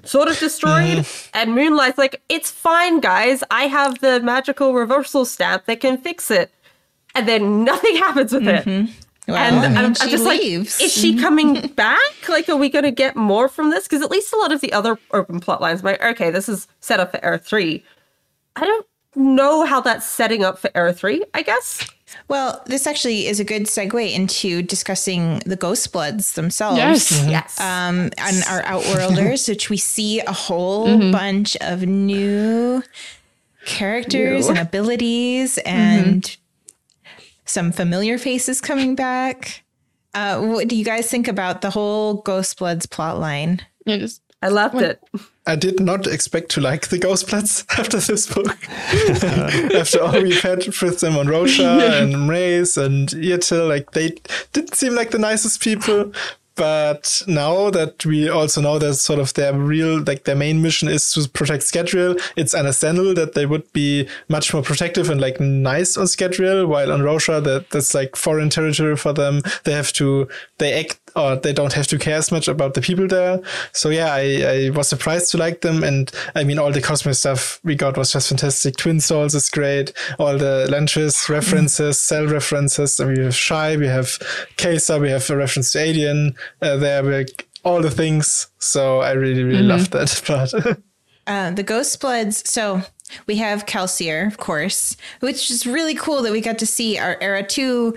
sort 0.05 0.29
of 0.29 0.39
destroyed, 0.39 1.07
and 1.35 1.55
Moonlight's 1.55 1.99
like, 1.99 2.23
"It's 2.29 2.51
fine, 2.51 3.01
guys. 3.01 3.43
I 3.51 3.65
have 3.65 4.01
the 4.01 4.21
magical 4.21 4.75
reversal 4.75 5.25
stamp 5.25 5.67
that 5.67 5.81
can 5.81 5.99
fix 5.99 6.31
it." 6.31 6.51
And 7.15 7.27
then 7.27 7.65
nothing 7.65 7.97
happens 8.07 8.33
with 8.33 8.47
it. 8.47 8.65
Mm-hmm. 8.65 8.93
well, 9.29 9.37
And 9.37 9.57
I 9.57 9.69
mean, 9.69 9.79
I'm, 9.79 9.85
I'm 9.87 9.95
she 9.95 10.11
just 10.11 10.25
leaves. 10.25 10.79
like, 10.79 10.87
is 10.87 10.93
she 10.93 11.13
mm-hmm. 11.13 11.23
coming 11.23 11.67
back? 11.75 12.29
Like, 12.29 12.49
are 12.49 12.57
we 12.57 12.69
going 12.69 12.85
to 12.85 12.91
get 12.91 13.17
more 13.17 13.49
from 13.49 13.71
this? 13.71 13.85
Because 13.85 14.03
at 14.03 14.11
least 14.11 14.33
a 14.33 14.37
lot 14.37 14.53
of 14.53 14.61
the 14.61 14.73
other 14.73 14.99
open 15.13 15.41
plot 15.41 15.61
lines, 15.63 15.83
like, 15.83 16.03
okay, 16.05 16.31
this 16.31 16.49
is 16.49 16.69
set 16.81 17.01
up 17.01 17.11
for 17.11 17.25
Era 17.25 17.39
3. 17.39 17.83
I 18.57 18.61
don't 18.61 18.87
know 19.15 19.65
how 19.65 19.81
that's 19.81 20.07
setting 20.07 20.45
up 20.45 20.59
for 20.59 20.71
Era 20.75 20.93
3, 20.93 21.25
I 21.33 21.43
guess. 21.43 21.89
Well 22.29 22.63
this 22.67 22.87
actually 22.87 23.27
is 23.27 23.41
a 23.41 23.45
good 23.45 23.65
segue 23.65 24.13
into 24.15 24.63
discussing 24.63 25.41
the 25.47 25.57
ghost 25.57 25.93
bloods 25.93 26.33
themselves 26.33 26.79
Yes. 26.79 27.27
Yes. 27.29 27.61
um, 27.61 28.11
and 28.19 28.43
our 28.49 28.63
outworlders, 28.65 29.49
which 29.53 29.71
we 29.71 29.77
see 29.77 30.21
a 30.21 30.33
whole 30.33 30.87
Mm-hmm. 30.89 31.13
bunch 31.13 31.57
of 31.61 31.83
new 31.83 32.83
characters 33.65 34.49
and 34.49 34.59
abilities 34.59 35.59
and 35.59 36.23
Mm-hmm. 36.23 37.23
some 37.45 37.73
familiar 37.73 38.19
faces 38.19 38.61
coming 38.61 38.95
back. 38.95 39.63
Uh, 40.15 40.41
what 40.41 40.67
do 40.69 40.75
you 40.77 40.85
guys 40.85 41.11
think 41.11 41.29
about 41.29 41.61
the 41.61 41.71
whole 41.71 42.15
Ghost 42.23 42.59
Bloods 42.59 42.87
plot 42.87 43.19
line? 43.19 43.61
Yeah, 43.85 43.99
just 43.99 44.21
I 44.47 44.49
loved 44.49 44.81
it. 44.81 45.03
I 45.45 45.57
did 45.57 45.81
not 45.81 46.07
expect 46.07 46.53
to 46.53 46.61
like 46.61 46.87
the 46.87 46.99
Ghostbloods 46.99 47.65
after 47.81 47.99
this 47.99 48.33
book. 48.33 48.57
after 49.75 50.01
all 50.01 50.23
we've 50.23 50.41
had 50.41 50.65
with 50.65 51.01
them 51.01 51.17
on 51.17 51.27
Roshar 51.27 51.81
and 52.03 52.15
Mraize 52.15 52.81
and 52.81 53.09
Yettil, 53.09 53.67
like 53.69 53.91
they 53.91 54.13
didn't 54.53 54.77
seem 54.77 54.95
like 54.95 55.11
the 55.11 55.19
nicest 55.19 55.61
people. 55.61 56.13
But 56.57 57.23
now 57.27 57.71
that 57.71 58.05
we 58.07 58.29
also 58.29 58.61
know 58.63 58.79
that 58.79 58.95
sort 58.95 59.19
of 59.19 59.35
their 59.35 59.55
real, 59.55 60.03
like 60.03 60.25
their 60.25 60.35
main 60.35 60.63
mission 60.63 60.89
is 60.89 61.13
to 61.13 61.29
protect 61.29 61.65
Scadrial, 61.65 62.21
it's 62.35 62.55
understandable 62.55 63.15
that 63.15 63.35
they 63.35 63.45
would 63.45 63.71
be 63.73 64.09
much 64.29 64.53
more 64.53 64.63
protective 64.63 65.11
and 65.11 65.21
like 65.21 65.39
nice 65.39 65.97
on 65.97 66.07
Scadrial, 66.07 66.67
while 66.67 66.91
on 66.91 67.01
Roshar, 67.01 67.45
that 67.45 67.71
that's 67.71 67.95
like 67.95 68.17
foreign 68.17 68.49
territory 68.49 68.97
for 68.97 69.13
them. 69.13 69.43
They 69.65 69.73
have 69.73 69.93
to, 69.95 70.29
they 70.59 70.81
act 70.81 71.01
or 71.17 71.35
they 71.35 71.53
don't 71.53 71.73
have 71.73 71.87
to 71.89 71.99
care 71.99 72.17
as 72.17 72.31
much 72.31 72.47
about 72.47 72.75
the 72.75 72.83
people 72.83 73.09
there. 73.09 73.41
So 73.73 73.89
yeah, 73.89 74.13
I, 74.13 74.67
I 74.67 74.71
was 74.71 74.89
surprised 74.89 75.31
to 75.33 75.39
like 75.39 75.63
them. 75.63 75.83
And 75.83 76.13
I 76.35 76.45
mean, 76.45 76.59
all 76.59 76.71
the 76.71 76.83
cosmic 76.83 77.15
stuff 77.15 77.59
we 77.65 77.75
got 77.75 77.97
was 77.97 78.13
just 78.13 78.29
fantastic. 78.29 78.77
Twin 78.77 79.01
Souls 79.01 79.35
is 79.35 79.49
great. 79.49 79.93
All 80.19 80.37
the 80.37 80.69
Lantris 80.71 81.29
references, 81.31 81.99
cell 81.99 82.27
references. 82.27 83.01
I 83.01 83.07
mean, 83.07 83.17
we 83.17 83.25
have 83.25 83.35
Shy, 83.35 83.77
we 83.77 83.87
have 83.87 84.19
Kesa, 84.57 85.01
we 85.01 85.11
have 85.11 85.29
a 85.31 85.37
reference 85.37 85.73
to 85.73 85.81
Alien 85.81 86.35
uh, 86.63 86.77
there, 86.77 87.03
we 87.03 87.13
like, 87.13 87.49
all 87.65 87.81
the 87.81 87.91
things. 87.91 88.49
So 88.59 89.01
I 89.01 89.13
really, 89.13 89.43
really 89.43 89.63
loved 89.63 89.93
that 89.93 90.23
part. 90.27 90.79
Uh, 91.27 91.51
the 91.51 91.63
Ghost 91.63 92.01
Bloods. 92.01 92.49
So 92.49 92.83
we 93.27 93.37
have 93.37 93.67
Kelsier, 93.67 94.27
of 94.27 94.39
course, 94.39 94.97
which 95.21 95.51
is 95.51 95.67
really 95.67 95.95
cool 95.95 96.23
that 96.23 96.33
we 96.33 96.41
got 96.41 96.59
to 96.59 96.67
see 96.67 96.99
our 96.99 97.17
Era 97.21 97.43
2 97.43 97.97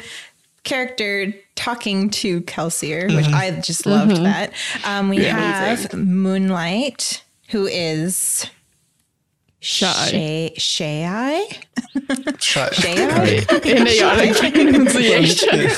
character 0.63 1.33
talking 1.55 2.09
to 2.09 2.41
Kelsier, 2.41 3.15
which 3.15 3.27
I 3.27 3.59
just 3.59 3.85
loved 3.85 4.17
that. 4.17 4.53
Um, 4.85 5.09
we 5.09 5.23
have 5.23 5.93
Moonlight, 5.93 7.23
who 7.49 7.67
is 7.67 8.49
Shy. 9.61 9.91
Shay. 10.09 10.53
Shay? 10.57 11.49
Shy. 12.39 12.69
Shay? 12.71 13.45
in 13.65 13.87
a 13.87 14.33
pronunciation. 14.39 15.69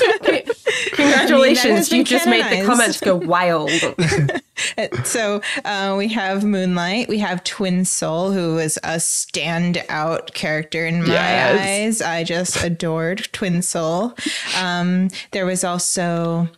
Congratulations, 1.02 1.88
been 1.88 1.98
you 1.98 2.04
just 2.04 2.26
made 2.26 2.44
the 2.44 2.64
comments 2.66 3.00
go 3.00 3.16
wild. 3.16 3.70
so 5.06 5.40
uh, 5.64 5.94
we 5.98 6.08
have 6.08 6.44
Moonlight, 6.44 7.08
we 7.08 7.18
have 7.18 7.42
Twin 7.44 7.84
Soul, 7.84 8.30
who 8.32 8.54
was 8.56 8.76
a 8.78 8.96
standout 8.96 10.34
character 10.34 10.86
in 10.86 11.02
my 11.02 11.08
Yes. 11.12 11.60
eyes. 11.60 12.02
I 12.02 12.24
just 12.24 12.62
adored 12.62 13.28
Twin 13.32 13.62
Soul. 13.62 14.14
Um, 14.58 15.08
there 15.32 15.46
was 15.46 15.64
also 15.64 16.48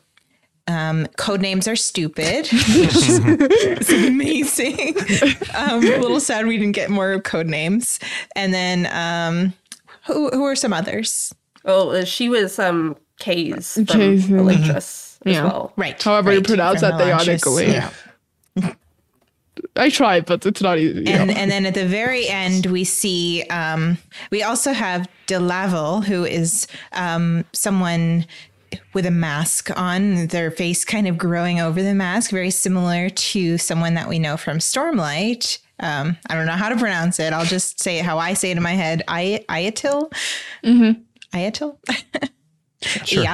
um, 0.66 1.06
code 1.16 1.40
names 1.42 1.68
are 1.68 1.76
stupid. 1.76 2.48
it's 2.50 3.90
amazing. 3.92 4.96
um, 5.54 5.84
a 5.84 5.98
little 5.98 6.20
sad 6.20 6.46
we 6.46 6.56
didn't 6.56 6.74
get 6.74 6.90
more 6.90 7.20
code 7.20 7.46
names. 7.46 8.00
And 8.34 8.52
then 8.54 8.86
um, 8.92 9.52
who 10.06 10.30
who 10.30 10.44
are 10.44 10.56
some 10.56 10.72
others? 10.72 11.34
well, 11.64 11.90
uh, 11.90 12.04
she 12.04 12.28
was 12.28 12.58
um 12.58 12.96
Kay's 13.18 13.74
from 13.74 13.86
Kay's, 13.86 14.26
mhm. 14.26 14.74
As 14.74 15.18
Yeah. 15.24 15.44
well. 15.44 15.72
Right. 15.76 16.00
However 16.02 16.32
you 16.32 16.42
pronounce 16.42 16.80
from 16.80 16.98
that 16.98 17.00
Elantris. 17.00 17.40
deonically. 17.40 17.72
Yeah. 17.72 17.90
I 19.76 19.88
tried, 19.88 20.26
but 20.26 20.44
it's 20.46 20.60
not 20.60 20.78
easy. 20.78 21.06
and 21.06 21.30
and 21.30 21.50
then 21.50 21.64
at 21.66 21.74
the 21.74 21.86
very 21.86 22.28
end 22.28 22.66
we 22.66 22.84
see 22.84 23.42
um, 23.50 23.98
we 24.30 24.42
also 24.42 24.72
have 24.72 25.08
Delavel, 25.26 26.04
who 26.04 26.24
is 26.24 26.66
um, 26.92 27.44
someone 27.52 28.26
with 28.92 29.06
a 29.06 29.10
mask 29.10 29.70
on, 29.78 30.26
their 30.28 30.50
face 30.50 30.84
kind 30.84 31.06
of 31.08 31.16
growing 31.16 31.60
over 31.60 31.82
the 31.82 31.94
mask, 31.94 32.30
very 32.30 32.50
similar 32.50 33.08
to 33.10 33.56
someone 33.58 33.94
that 33.94 34.08
we 34.08 34.18
know 34.18 34.36
from 34.36 34.58
Stormlight. 34.58 35.58
Um, 35.80 36.16
I 36.28 36.34
don't 36.34 36.46
know 36.46 36.52
how 36.52 36.68
to 36.68 36.76
pronounce 36.76 37.18
it. 37.20 37.32
I'll 37.32 37.44
just 37.44 37.80
say 37.80 37.98
it 37.98 38.04
how 38.04 38.18
I 38.18 38.34
say 38.34 38.50
it 38.50 38.56
in 38.56 38.62
my 38.62 38.72
head. 38.74 39.02
I 39.08 39.44
Ayatil. 39.48 40.12
Mm-hmm. 40.64 41.00
Ayatil. 41.36 41.76
Sure. 42.84 43.24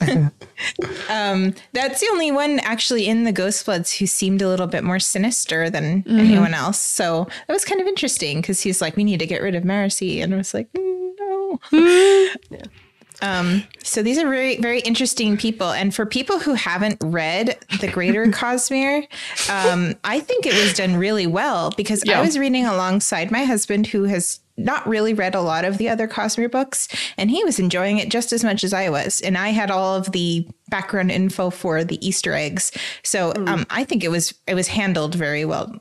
Um, 1.08 1.54
that's 1.72 2.00
the 2.00 2.08
only 2.10 2.32
one 2.32 2.58
actually 2.60 3.06
in 3.06 3.24
the 3.24 3.32
Ghostbloods 3.32 3.96
who 3.96 4.06
seemed 4.06 4.42
a 4.42 4.48
little 4.48 4.66
bit 4.66 4.82
more 4.84 4.98
sinister 4.98 5.70
than 5.70 6.04
anyone 6.08 6.52
else. 6.52 6.80
So 6.80 7.28
that 7.46 7.52
was 7.52 7.64
kind 7.64 7.80
of 7.80 7.86
interesting 7.86 8.40
because 8.40 8.60
he's 8.60 8.80
like, 8.80 8.96
we 8.96 9.04
need 9.04 9.20
to 9.20 9.26
get 9.26 9.40
rid 9.40 9.54
of 9.54 9.64
Marcy. 9.64 10.20
And 10.20 10.34
I 10.34 10.36
was 10.36 10.52
like, 10.54 10.70
mm, 10.72 11.58
no. 11.72 12.60
Um, 13.20 13.64
so 13.82 14.02
these 14.02 14.18
are 14.18 14.28
very, 14.28 14.60
very 14.60 14.80
interesting 14.80 15.36
people. 15.36 15.70
And 15.70 15.92
for 15.94 16.06
people 16.06 16.38
who 16.38 16.54
haven't 16.54 16.98
read 17.02 17.58
The 17.80 17.88
Greater 17.88 18.26
Cosmere, 18.26 19.08
um, 19.50 19.94
I 20.04 20.20
think 20.20 20.46
it 20.46 20.54
was 20.54 20.74
done 20.74 20.96
really 20.96 21.26
well 21.26 21.72
because 21.76 22.04
I 22.08 22.20
was 22.20 22.38
reading 22.38 22.64
alongside 22.64 23.30
my 23.32 23.44
husband 23.44 23.88
who 23.88 24.04
has 24.04 24.38
not 24.58 24.86
really 24.86 25.14
read 25.14 25.34
a 25.34 25.40
lot 25.40 25.64
of 25.64 25.78
the 25.78 25.88
other 25.88 26.06
Cosmere 26.08 26.50
books, 26.50 26.88
and 27.16 27.30
he 27.30 27.42
was 27.44 27.58
enjoying 27.58 27.98
it 27.98 28.10
just 28.10 28.32
as 28.32 28.44
much 28.44 28.64
as 28.64 28.72
I 28.72 28.90
was. 28.90 29.20
And 29.20 29.38
I 29.38 29.48
had 29.50 29.70
all 29.70 29.94
of 29.96 30.12
the 30.12 30.46
background 30.68 31.10
info 31.10 31.50
for 31.50 31.84
the 31.84 32.04
Easter 32.06 32.32
eggs. 32.34 32.72
So 33.02 33.32
um, 33.46 33.64
I 33.70 33.84
think 33.84 34.04
it 34.04 34.10
was 34.10 34.34
it 34.46 34.54
was 34.54 34.68
handled 34.68 35.14
very 35.14 35.44
well. 35.44 35.74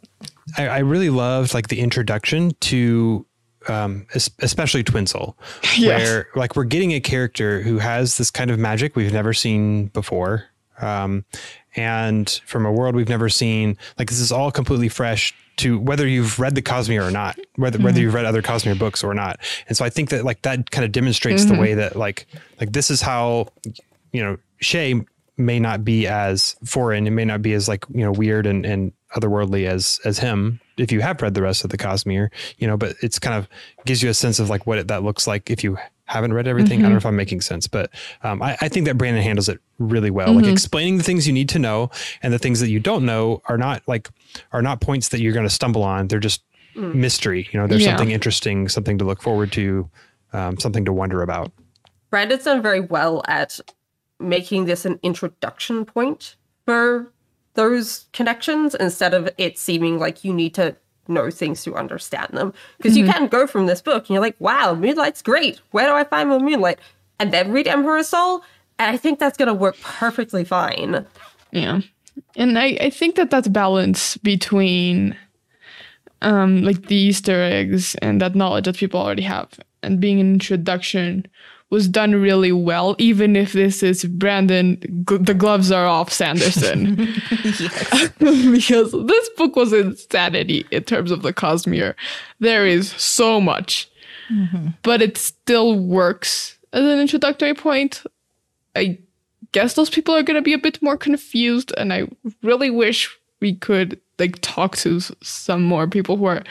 I, 0.58 0.68
I 0.68 0.78
really 0.80 1.10
loved 1.10 1.54
like 1.54 1.68
the 1.68 1.80
introduction 1.80 2.52
to 2.62 3.26
um, 3.68 4.06
especially 4.40 4.84
Twin 4.84 5.08
Soul, 5.08 5.38
Yeah. 5.78 5.98
where 5.98 6.28
like 6.36 6.56
we're 6.56 6.64
getting 6.64 6.94
a 6.94 7.02
character 7.02 7.62
who 7.62 7.80
has 7.80 8.18
this 8.18 8.32
kind 8.32 8.50
of 8.50 8.58
magic 8.58 8.96
we've 8.96 9.12
never 9.12 9.34
seen 9.34 9.88
before. 9.88 10.46
Um, 10.80 11.26
and 11.76 12.30
from 12.46 12.66
a 12.66 12.72
world 12.72 12.96
we've 12.96 13.10
never 13.10 13.28
seen, 13.30 13.78
like 14.00 14.10
this 14.10 14.20
is 14.20 14.32
all 14.32 14.52
completely 14.52 14.88
fresh 14.90 15.34
to 15.58 15.80
whether 15.80 16.08
you've 16.08 16.40
read 16.40 16.56
the 16.56 16.62
Cosmere 16.62 17.08
or 17.08 17.12
not, 17.12 17.38
whether 17.56 17.78
whether 17.80 17.96
mm-hmm. 17.96 18.04
you've 18.04 18.14
read 18.14 18.26
other 18.26 18.42
Cosmere 18.42 18.78
books 18.78 19.04
or 19.04 19.14
not. 19.14 19.40
And 19.68 19.78
so 19.78 19.84
I 19.84 19.90
think 19.90 20.10
that 20.10 20.24
like 20.24 20.42
that 20.44 20.72
kind 20.72 20.86
of 20.86 20.92
demonstrates 20.92 21.46
the 21.46 21.54
mm-hmm. 21.54 21.62
way 21.62 21.74
that 21.76 21.96
like 21.96 22.28
like 22.60 22.74
this 22.74 22.90
is 22.90 23.02
how 23.02 23.48
you 24.12 24.24
know 24.24 24.38
Shay 24.60 25.02
may 25.38 25.60
not 25.60 25.84
be 25.84 26.08
as 26.08 26.56
foreign, 26.66 27.06
it 27.06 27.12
may 27.12 27.26
not 27.26 27.42
be 27.42 27.54
as 27.54 27.68
like 27.68 27.86
you 27.94 28.04
know 28.04 28.12
weird 28.12 28.46
and 28.46 28.66
and 28.66 28.94
otherworldly 29.16 29.68
as 29.68 30.00
as 30.06 30.20
him 30.20 30.60
if 30.78 30.92
you 30.92 31.02
have 31.02 31.22
read 31.22 31.34
the 31.34 31.42
rest 31.42 31.64
of 31.64 31.72
the 31.72 31.78
Cosmere, 31.78 32.30
you 32.58 32.68
know, 32.68 32.78
but 32.78 32.96
it's 33.02 33.20
kind 33.20 33.36
of 33.36 33.50
gives 33.86 34.04
you 34.04 34.10
a 34.10 34.14
sense 34.14 34.40
of 34.40 34.50
like 34.50 34.68
what 34.68 34.78
it, 34.78 34.88
that 34.88 35.04
looks 35.04 35.28
like 35.28 35.50
if 35.50 35.64
you 35.64 35.78
haven't 36.08 36.34
read 36.34 36.48
everything. 36.48 36.80
I 36.80 36.84
don't 36.84 36.92
know 36.92 36.98
if 36.98 37.06
I'm 37.06 37.16
making 37.16 37.42
sense, 37.42 37.68
but 37.68 37.92
um, 38.24 38.42
I, 38.42 38.58
I 38.62 38.70
think 38.70 38.86
that 38.88 38.98
Brandon 38.98 39.22
handles 39.24 39.50
it 39.50 39.60
really 39.80 40.10
well. 40.10 40.34
Like 40.34 40.48
explaining 40.48 40.98
the 40.98 41.04
things 41.04 41.28
you 41.28 41.34
need 41.34 41.50
to 41.50 41.60
know 41.60 41.90
and 42.24 42.34
the 42.34 42.40
things 42.40 42.60
that 42.62 42.70
you 42.70 42.80
don't 42.80 43.06
know 43.06 43.42
are 43.46 43.58
not 43.58 43.84
like 43.88 44.10
are 44.52 44.62
not 44.62 44.82
points 44.82 45.10
that 45.10 45.20
you're 45.22 45.34
going 45.34 45.46
to 45.46 45.54
stumble 45.54 45.84
on. 45.84 46.08
They're 46.08 46.20
just 46.20 46.44
mystery. 46.76 47.48
You 47.52 47.60
know, 47.60 47.68
there's 47.68 47.84
Yeah. 47.84 47.92
something 47.92 48.12
interesting, 48.12 48.70
something 48.70 48.98
to 49.00 49.04
look 49.06 49.22
forward 49.22 49.52
to, 49.54 49.90
um, 50.34 50.60
something 50.60 50.86
to 50.86 50.94
wonder 50.94 51.22
about. 51.24 51.52
Brandon's 52.10 52.44
done 52.44 52.62
very 52.62 52.80
well 52.80 53.24
at 53.28 53.60
making 54.20 54.66
this 54.66 54.86
an 54.86 55.00
introduction 55.04 55.86
point 55.86 56.36
for 56.66 57.12
those 57.56 58.06
connections 58.14 58.76
instead 58.76 59.14
of 59.14 59.30
it 59.38 59.58
seeming 59.58 59.98
like 60.00 60.24
you 60.24 60.34
need 60.34 60.54
to 60.54 60.76
know 61.10 61.30
things 61.30 61.64
to 61.64 61.76
understand 61.76 62.30
them. 62.32 62.54
Because 62.78 62.98
you 62.98 63.06
can 63.06 63.28
go 63.28 63.48
from 63.48 63.66
this 63.66 63.82
book 63.82 64.04
and 64.04 64.10
you're 64.10 64.22
like, 64.22 64.36
wow, 64.40 64.74
Moonlight's 64.74 65.22
great. 65.22 65.60
Where 65.72 65.88
do 65.88 65.94
I 65.94 66.04
find 66.04 66.30
more 66.30 66.40
Moonlight? 66.40 66.80
And 67.20 67.32
then 67.32 67.52
read 67.52 67.68
Emperor's 67.68 68.10
Soul. 68.10 68.44
And 68.80 68.94
I 68.94 68.98
think 68.98 69.20
that's 69.20 69.38
going 69.38 69.48
to 69.48 69.54
work 69.54 69.80
perfectly 69.82 70.44
fine. 70.44 71.06
Yeah. 71.52 71.82
And 72.36 72.58
I, 72.58 72.78
I 72.82 72.90
think 72.90 73.16
that 73.16 73.32
that 73.32 73.52
balance 73.52 74.18
between 74.18 75.16
um, 76.22 76.64
like 76.64 76.88
the 76.88 76.96
Easter 76.96 77.42
eggs 77.42 77.96
and 77.96 78.22
that 78.22 78.36
knowledge 78.36 78.66
that 78.66 78.78
people 78.78 79.00
already 79.00 79.24
have 79.24 79.50
and 79.84 80.00
being 80.00 80.20
an 80.20 80.34
introduction 80.34 81.26
was 81.70 81.88
done 81.88 82.16
really 82.16 82.52
well, 82.52 82.96
even 82.98 83.36
if 83.36 83.54
this 83.54 83.84
is 83.84 84.06
Brandon, 84.06 84.78
the 85.06 85.34
gloves 85.34 85.72
are 85.72 85.86
off 85.86 86.12
Sanderson. 86.12 86.96
because 88.20 88.92
this 88.92 89.30
book 89.38 89.56
was 89.56 89.74
insanity 89.74 90.66
in 90.72 90.84
terms 90.84 91.12
of 91.12 91.24
the 91.24 91.34
Cosmere. 91.34 91.94
There 92.40 92.66
is 92.66 92.92
so 92.92 93.42
much, 93.42 93.90
mm-hmm. 94.32 94.70
but 94.84 95.02
it 95.02 95.18
still 95.18 95.78
works 95.78 96.58
as 96.72 96.84
an 96.84 97.00
introductory 97.00 97.54
point. 97.54 98.04
I 98.76 99.00
guess 99.52 99.74
those 99.74 99.90
people 99.90 100.16
are 100.16 100.24
going 100.24 100.36
to 100.36 100.42
be 100.42 100.54
a 100.54 100.58
bit 100.58 100.82
more 100.82 100.98
confused 100.98 101.74
and 101.78 101.94
i 101.94 102.08
really 102.44 102.70
wish 102.70 103.10
we 103.40 103.56
could 103.56 104.00
like 104.20 104.38
talk 104.42 104.76
to 104.78 105.00
some 105.22 105.64
more 105.64 105.88
people 105.88 106.18
who 106.18 106.26
are 106.26 106.44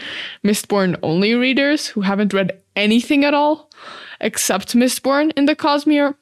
mistborn 0.44 0.98
only 1.02 1.34
readers 1.34 1.86
who 1.86 2.00
haven't 2.00 2.32
read 2.32 2.58
anything 2.74 3.24
at 3.24 3.34
all 3.34 3.70
except 4.20 4.74
mistborn 4.74 5.32
in 5.36 5.46
the 5.46 5.56
cosmere 5.56 6.14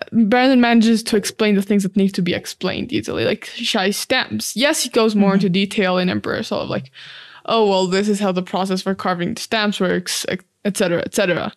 uh, 0.00 0.24
brandon 0.24 0.60
manages 0.60 1.02
to 1.02 1.16
explain 1.16 1.54
the 1.54 1.62
things 1.62 1.82
that 1.82 1.96
need 1.96 2.14
to 2.14 2.22
be 2.22 2.34
explained 2.34 2.92
easily 2.92 3.24
like 3.24 3.46
shy 3.46 3.90
stamps. 3.90 4.56
Yes 4.56 4.82
he 4.82 4.90
goes 4.90 5.14
more 5.14 5.30
mm-hmm. 5.30 5.34
into 5.36 5.48
detail 5.48 5.98
in 5.98 6.08
emperor 6.08 6.42
Soul 6.42 6.62
of 6.62 6.70
like 6.70 6.90
oh 7.46 7.68
well 7.68 7.86
this 7.86 8.08
is 8.08 8.20
how 8.20 8.32
the 8.32 8.42
process 8.42 8.82
for 8.82 8.94
carving 8.94 9.36
stamps 9.36 9.80
works 9.80 10.26
etc 10.64 11.02
etc 11.04 11.52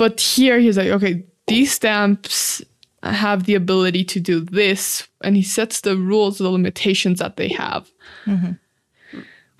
but 0.00 0.18
here 0.18 0.58
he's 0.58 0.78
like, 0.78 0.88
okay, 0.88 1.22
these 1.46 1.72
stamps 1.72 2.62
have 3.02 3.44
the 3.44 3.54
ability 3.54 4.02
to 4.04 4.18
do 4.18 4.40
this, 4.40 5.06
and 5.22 5.36
he 5.36 5.42
sets 5.42 5.82
the 5.82 5.94
rules, 5.94 6.38
the 6.38 6.48
limitations 6.48 7.18
that 7.18 7.36
they 7.36 7.48
have, 7.48 7.90
mm-hmm. 8.24 8.52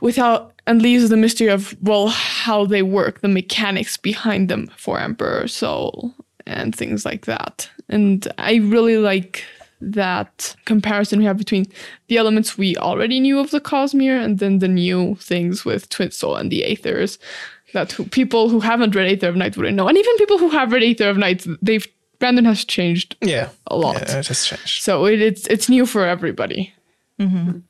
without 0.01 0.55
and 0.71 0.81
leaves 0.83 1.09
the 1.09 1.17
mystery 1.17 1.49
of 1.49 1.75
well 1.83 2.09
how 2.09 2.65
they 2.67 2.83
work, 2.83 3.21
the 3.21 3.29
mechanics 3.29 3.97
behind 3.97 4.49
them 4.49 4.69
for 4.77 4.99
Emperor 5.01 5.49
Soul 5.49 6.15
and 6.47 6.75
things 6.75 7.05
like 7.05 7.27
that. 7.27 7.69
And 7.89 8.27
I 8.39 8.57
really 8.57 8.97
like 8.99 9.45
that 9.81 10.55
comparison 10.67 11.19
we 11.19 11.25
have 11.25 11.39
between 11.39 11.67
the 12.09 12.19
elements 12.19 12.59
we 12.59 12.77
already 12.77 13.19
knew 13.21 13.39
of 13.41 13.51
the 13.51 13.61
Cosmere 13.61 14.23
and 14.23 14.39
then 14.39 14.59
the 14.59 14.69
new 14.69 15.17
things 15.17 15.65
with 15.65 15.89
Twin 15.89 16.11
Soul 16.11 16.37
and 16.37 16.51
the 16.53 16.63
Aethers 16.63 17.19
that 17.73 17.93
who, 17.93 18.05
people 18.05 18.49
who 18.51 18.61
haven't 18.61 18.95
read 18.95 19.11
Aether 19.11 19.29
of 19.29 19.37
Night 19.37 19.57
wouldn't 19.57 19.77
know. 19.77 19.89
And 19.89 19.97
even 19.99 20.17
people 20.19 20.39
who 20.39 20.51
have 20.51 20.73
read 20.73 20.83
Aether 20.83 21.09
of 21.11 21.17
Night, 21.17 21.47
they've 21.63 21.87
Brandon 22.19 22.45
has 22.45 22.65
changed 22.67 23.17
Yeah. 23.23 23.49
a 23.69 23.77
lot. 23.77 23.95
Yeah, 23.95 24.19
it 24.19 24.27
has 24.29 24.45
changed. 24.45 24.83
So 24.83 25.07
it, 25.07 25.21
it's 25.23 25.47
it's 25.47 25.69
new 25.71 25.87
for 25.87 26.05
everybody. 26.05 26.73
Mm-hmm. 27.19 27.61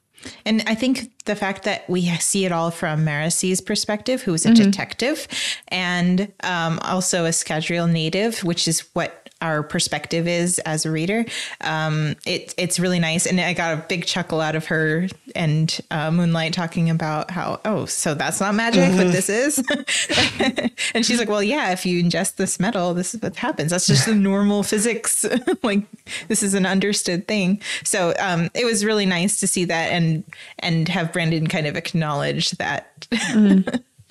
And 0.45 0.63
I 0.67 0.75
think 0.75 1.11
the 1.25 1.37
fact 1.37 1.65
that 1.65 1.89
we 1.89 2.07
see 2.17 2.45
it 2.45 2.53
all 2.53 2.71
from 2.71 3.05
Marasi's 3.05 3.61
perspective, 3.61 4.23
who 4.23 4.35
is 4.35 4.47
a 4.47 4.55
detective 4.55 5.29
and 5.69 6.33
um, 6.43 6.79
also 6.83 7.27
a 7.27 7.31
Scadrial 7.31 7.91
native, 7.91 8.43
which 8.43 8.67
is 8.67 8.81
what 8.95 9.21
our 9.43 9.63
perspective 9.63 10.29
is 10.29 10.59
as 10.61 10.85
a 10.85 10.91
reader, 10.91 11.25
um, 11.63 12.15
it, 12.27 12.55
it's 12.59 12.79
really 12.79 12.99
nice. 12.99 13.27
And 13.27 13.41
I 13.41 13.55
got 13.55 13.79
a 13.79 13.83
big 13.89 14.05
chuckle 14.05 14.41
out 14.41 14.55
of 14.55 14.67
her 14.67 15.09
and 15.35 15.81
uh, 15.91 16.11
Moonlight 16.11 16.53
talking 16.53 16.91
about 16.91 17.31
how, 17.31 17.61
oh, 17.65 17.87
so 17.87 18.15
that's 18.15 18.41
not 18.41 18.55
magic, 18.55 18.95
but 18.97 19.13
this 19.13 19.29
is. 19.31 19.59
and 20.95 21.07
she's 21.07 21.19
like, 21.19 21.29
well, 21.29 21.43
yeah, 21.43 21.73
if 21.73 21.87
you 21.87 22.03
ingest 22.03 22.37
this 22.37 22.61
metal, 22.61 22.93
this 22.93 23.15
is 23.15 23.23
what 23.23 23.37
happens. 23.37 23.71
That's 23.71 23.87
just 23.87 24.07
the 24.07 24.15
normal 24.15 24.63
physics. 24.63 25.25
like, 25.63 25.85
this 26.29 26.43
is 26.43 26.53
an 26.53 26.67
understood 26.67 27.27
thing. 27.27 27.63
So 27.83 28.13
um, 28.19 28.51
it 28.55 28.67
was 28.67 28.85
really 28.85 29.07
nice 29.07 29.41
to 29.41 29.47
see 29.47 29.65
that 29.67 29.91
and 29.91 30.25
and 30.59 30.89
have 30.89 31.10
Brandon 31.13 31.47
kind 31.47 31.67
of 31.67 31.77
acknowledge 31.77 32.51
that. 32.53 33.07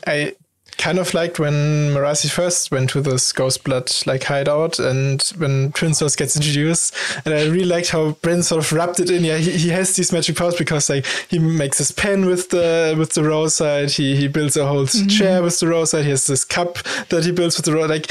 I 0.08 0.34
kind 0.80 0.98
of 0.98 1.14
liked 1.14 1.40
when 1.40 1.92
Marasi 1.92 2.32
first 2.32 2.72
went 2.72 2.90
to 2.92 3.02
this 3.02 3.34
ghost 3.34 3.66
blood 3.66 3.92
like 4.06 4.24
hideout 4.24 4.80
and 4.80 5.22
when 5.38 5.72
Princess 5.74 6.16
gets 6.16 6.38
introduced. 6.38 6.96
And 7.26 7.34
I 7.34 7.44
really 7.46 7.66
liked 7.66 7.90
how 7.90 8.12
Brandon 8.12 8.44
sort 8.44 8.64
of 8.64 8.72
wrapped 8.72 9.00
it 9.00 9.12
in. 9.12 9.26
Yeah, 9.26 9.38
he, 9.38 9.52
he 9.52 9.70
has 9.70 9.96
these 9.96 10.14
magic 10.14 10.38
powers 10.38 10.56
because 10.56 10.90
like 10.90 11.06
he 11.30 11.38
makes 11.38 11.78
his 11.78 11.92
pen 11.92 12.26
with 12.26 12.50
the 12.50 12.96
with 12.98 13.14
the 13.14 13.24
roseite. 13.24 13.92
He 13.92 14.16
he 14.16 14.28
builds 14.28 14.56
a 14.56 14.66
whole 14.66 14.86
mm-hmm. 14.86 15.08
chair 15.08 15.44
with 15.44 15.60
the 15.60 15.68
roseite. 15.68 16.06
He 16.06 16.12
has 16.12 16.26
this 16.28 16.46
cup 16.46 16.80
that 17.10 17.26
he 17.26 17.32
builds 17.32 17.58
with 17.58 17.66
the 17.66 17.74
rose. 17.74 17.90
Like 17.90 18.10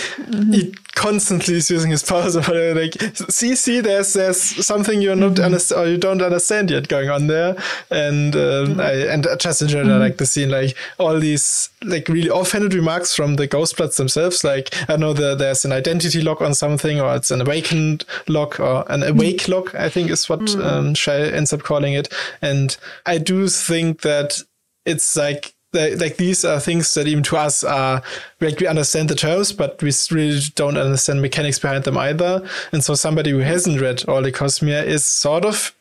he 0.52 0.74
constantly 0.98 1.54
is 1.54 1.70
using 1.70 1.90
his 1.90 2.02
powers. 2.02 2.36
Whatever. 2.36 2.80
Like 2.80 2.94
see 3.30 3.54
see 3.54 3.80
there's 3.80 4.12
there's 4.12 4.40
something 4.66 5.00
you're 5.00 5.16
not 5.16 5.32
mm-hmm. 5.32 5.44
understand 5.44 5.80
or 5.80 5.88
you 5.88 5.96
don't 5.96 6.20
understand 6.20 6.70
yet 6.70 6.88
going 6.88 7.08
on 7.08 7.28
there. 7.28 7.56
And 7.90 8.34
um, 8.36 8.80
I 8.80 8.92
and 9.12 9.26
just 9.38 9.62
in 9.62 9.68
general 9.68 9.88
I 9.88 9.92
mm-hmm. 9.92 10.02
like 10.02 10.16
the 10.18 10.26
scene 10.26 10.50
like 10.50 10.76
all 10.98 11.18
these 11.18 11.70
like 11.84 12.08
really 12.08 12.30
offhanded 12.30 12.74
remarks 12.74 13.14
from 13.14 13.36
the 13.36 13.46
Ghostbloods 13.48 13.96
themselves. 13.96 14.44
Like 14.44 14.74
I 14.88 14.96
know 14.96 15.12
the, 15.12 15.34
there's 15.34 15.64
an 15.64 15.72
identity 15.72 16.20
lock 16.20 16.40
on 16.40 16.54
something, 16.54 17.00
or 17.00 17.14
it's 17.14 17.30
an 17.30 17.40
awakened 17.40 18.04
lock, 18.26 18.60
or 18.60 18.84
an 18.90 19.02
awake 19.02 19.48
lock. 19.48 19.74
I 19.74 19.88
think 19.88 20.10
is 20.10 20.28
what 20.28 20.54
um, 20.56 20.94
Shai 20.94 21.20
ends 21.20 21.52
up 21.52 21.62
calling 21.62 21.94
it. 21.94 22.12
And 22.42 22.76
I 23.06 23.18
do 23.18 23.48
think 23.48 24.02
that 24.02 24.42
it's 24.84 25.16
like. 25.16 25.54
Like 25.72 26.16
these 26.16 26.44
are 26.44 26.60
things 26.60 26.94
that 26.94 27.06
even 27.06 27.22
to 27.24 27.36
us 27.36 27.62
are 27.62 28.02
like 28.40 28.58
we 28.58 28.66
understand 28.66 29.10
the 29.10 29.14
terms, 29.14 29.52
but 29.52 29.82
we 29.82 29.92
really 30.10 30.40
don't 30.54 30.78
understand 30.78 31.20
mechanics 31.20 31.58
behind 31.58 31.84
them 31.84 31.98
either. 31.98 32.48
And 32.72 32.82
so 32.82 32.94
somebody 32.94 33.30
who 33.30 33.40
hasn't 33.40 33.80
read 33.80 34.04
all 34.08 34.22
the 34.22 34.32
Cosmere 34.32 34.86
is 34.86 35.04
sort 35.04 35.44
of 35.44 35.74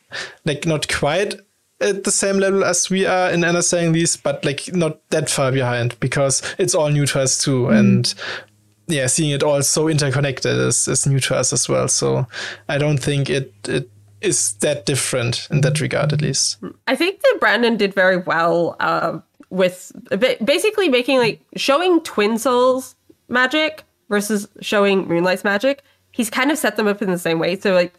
like 0.45 0.65
not 0.65 0.89
quite 0.89 1.35
at 1.79 2.03
the 2.03 2.11
same 2.11 2.37
level 2.37 2.63
as 2.63 2.89
we 2.89 3.05
are 3.05 3.29
in 3.29 3.43
understanding 3.43 3.93
these, 3.93 4.17
but 4.17 4.43
like 4.43 4.73
not 4.73 4.99
that 5.09 5.29
far 5.29 5.51
behind 5.51 5.97
because 5.99 6.41
it's 6.57 6.75
all 6.75 6.89
new 6.89 7.05
to 7.05 7.21
us 7.21 7.37
too. 7.37 7.69
And 7.69 8.13
yeah, 8.87 9.07
seeing 9.07 9.31
it 9.31 9.43
all 9.43 9.61
so 9.61 9.87
interconnected 9.87 10.57
is, 10.57 10.87
is 10.87 11.05
new 11.05 11.19
to 11.21 11.35
us 11.35 11.53
as 11.53 11.69
well. 11.69 11.87
So 11.87 12.27
I 12.67 12.77
don't 12.77 12.97
think 12.97 13.29
it 13.29 13.53
it 13.67 13.89
is 14.21 14.53
that 14.55 14.85
different 14.85 15.47
in 15.51 15.61
that 15.61 15.79
regard, 15.79 16.11
at 16.13 16.21
least. 16.21 16.57
I 16.87 16.95
think 16.95 17.21
that 17.21 17.37
Brandon 17.39 17.77
did 17.77 17.93
very 17.93 18.17
well 18.17 18.75
uh, 18.79 19.19
with 19.49 19.91
basically 20.43 20.89
making 20.89 21.19
like 21.19 21.41
showing 21.55 22.01
Twin 22.01 22.37
Souls 22.37 22.95
magic 23.29 23.83
versus 24.09 24.47
showing 24.61 25.07
Moonlight's 25.07 25.43
magic. 25.43 25.83
He's 26.11 26.29
kind 26.29 26.51
of 26.51 26.57
set 26.57 26.75
them 26.75 26.87
up 26.87 27.01
in 27.01 27.11
the 27.11 27.17
same 27.17 27.39
way. 27.39 27.55
So 27.57 27.73
like 27.73 27.93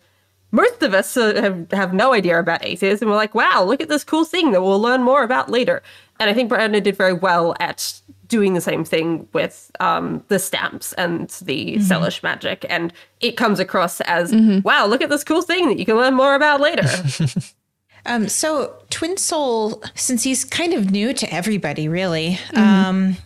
most 0.51 0.83
of 0.83 0.95
us 0.95 1.17
uh, 1.17 1.35
have 1.41 1.71
have 1.73 1.93
no 1.93 2.13
idea 2.15 2.39
about 2.39 2.63
Aethers, 2.63 3.01
and 3.01 3.11
we're 3.11 3.17
like, 3.17 3.35
wow, 3.35 3.63
look 3.63 3.81
at 3.81 3.89
this 3.89 4.05
cool 4.05 4.25
thing 4.25 4.53
that 4.53 4.63
we'll 4.63 4.81
learn 4.81 5.03
more 5.03 5.23
about 5.23 5.51
later. 5.51 5.83
And 6.21 6.31
I 6.31 6.35
think 6.35 6.49
Brandon 6.49 6.83
did 6.83 6.97
very 6.97 7.13
well 7.13 7.55
at 7.61 8.01
doing 8.27 8.55
the 8.55 8.61
same 8.61 8.85
thing 8.85 9.27
with 9.33 9.71
um, 9.81 10.23
the 10.29 10.39
stamps 10.39 10.93
and 10.95 11.29
the 11.43 11.77
mm-hmm. 11.77 11.83
Selish 11.83 12.23
magic, 12.23 12.65
and 12.69 12.93
it 13.21 13.37
comes 13.37 13.61
across 13.61 14.01
as, 14.03 14.33
mm-hmm. 14.33 14.61
wow, 14.61 14.87
look 14.87 15.01
at 15.01 15.11
this 15.11 15.25
cool 15.25 15.43
thing 15.43 15.69
that 15.69 15.79
you 15.79 15.85
can 15.85 15.97
learn 15.97 16.15
more 16.15 16.35
about 16.35 16.61
later. 16.61 16.87
um, 18.07 18.29
so 18.29 18.75
Twin 18.91 19.17
Soul, 19.17 19.83
since 19.95 20.23
he's 20.23 20.45
kind 20.45 20.75
of 20.75 20.91
new 20.91 21.13
to 21.13 21.33
everybody, 21.33 21.89
really. 21.89 22.39
Mm-hmm. 22.53 22.59
Um, 22.59 23.17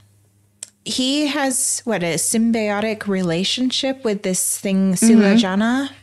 he 0.84 1.28
has 1.28 1.80
what 1.84 2.02
a 2.02 2.14
symbiotic 2.14 3.06
relationship 3.06 4.04
with 4.04 4.22
this 4.22 4.58
thing 4.58 4.94
Silajana, 4.94 5.88
mm-hmm. 5.88 5.94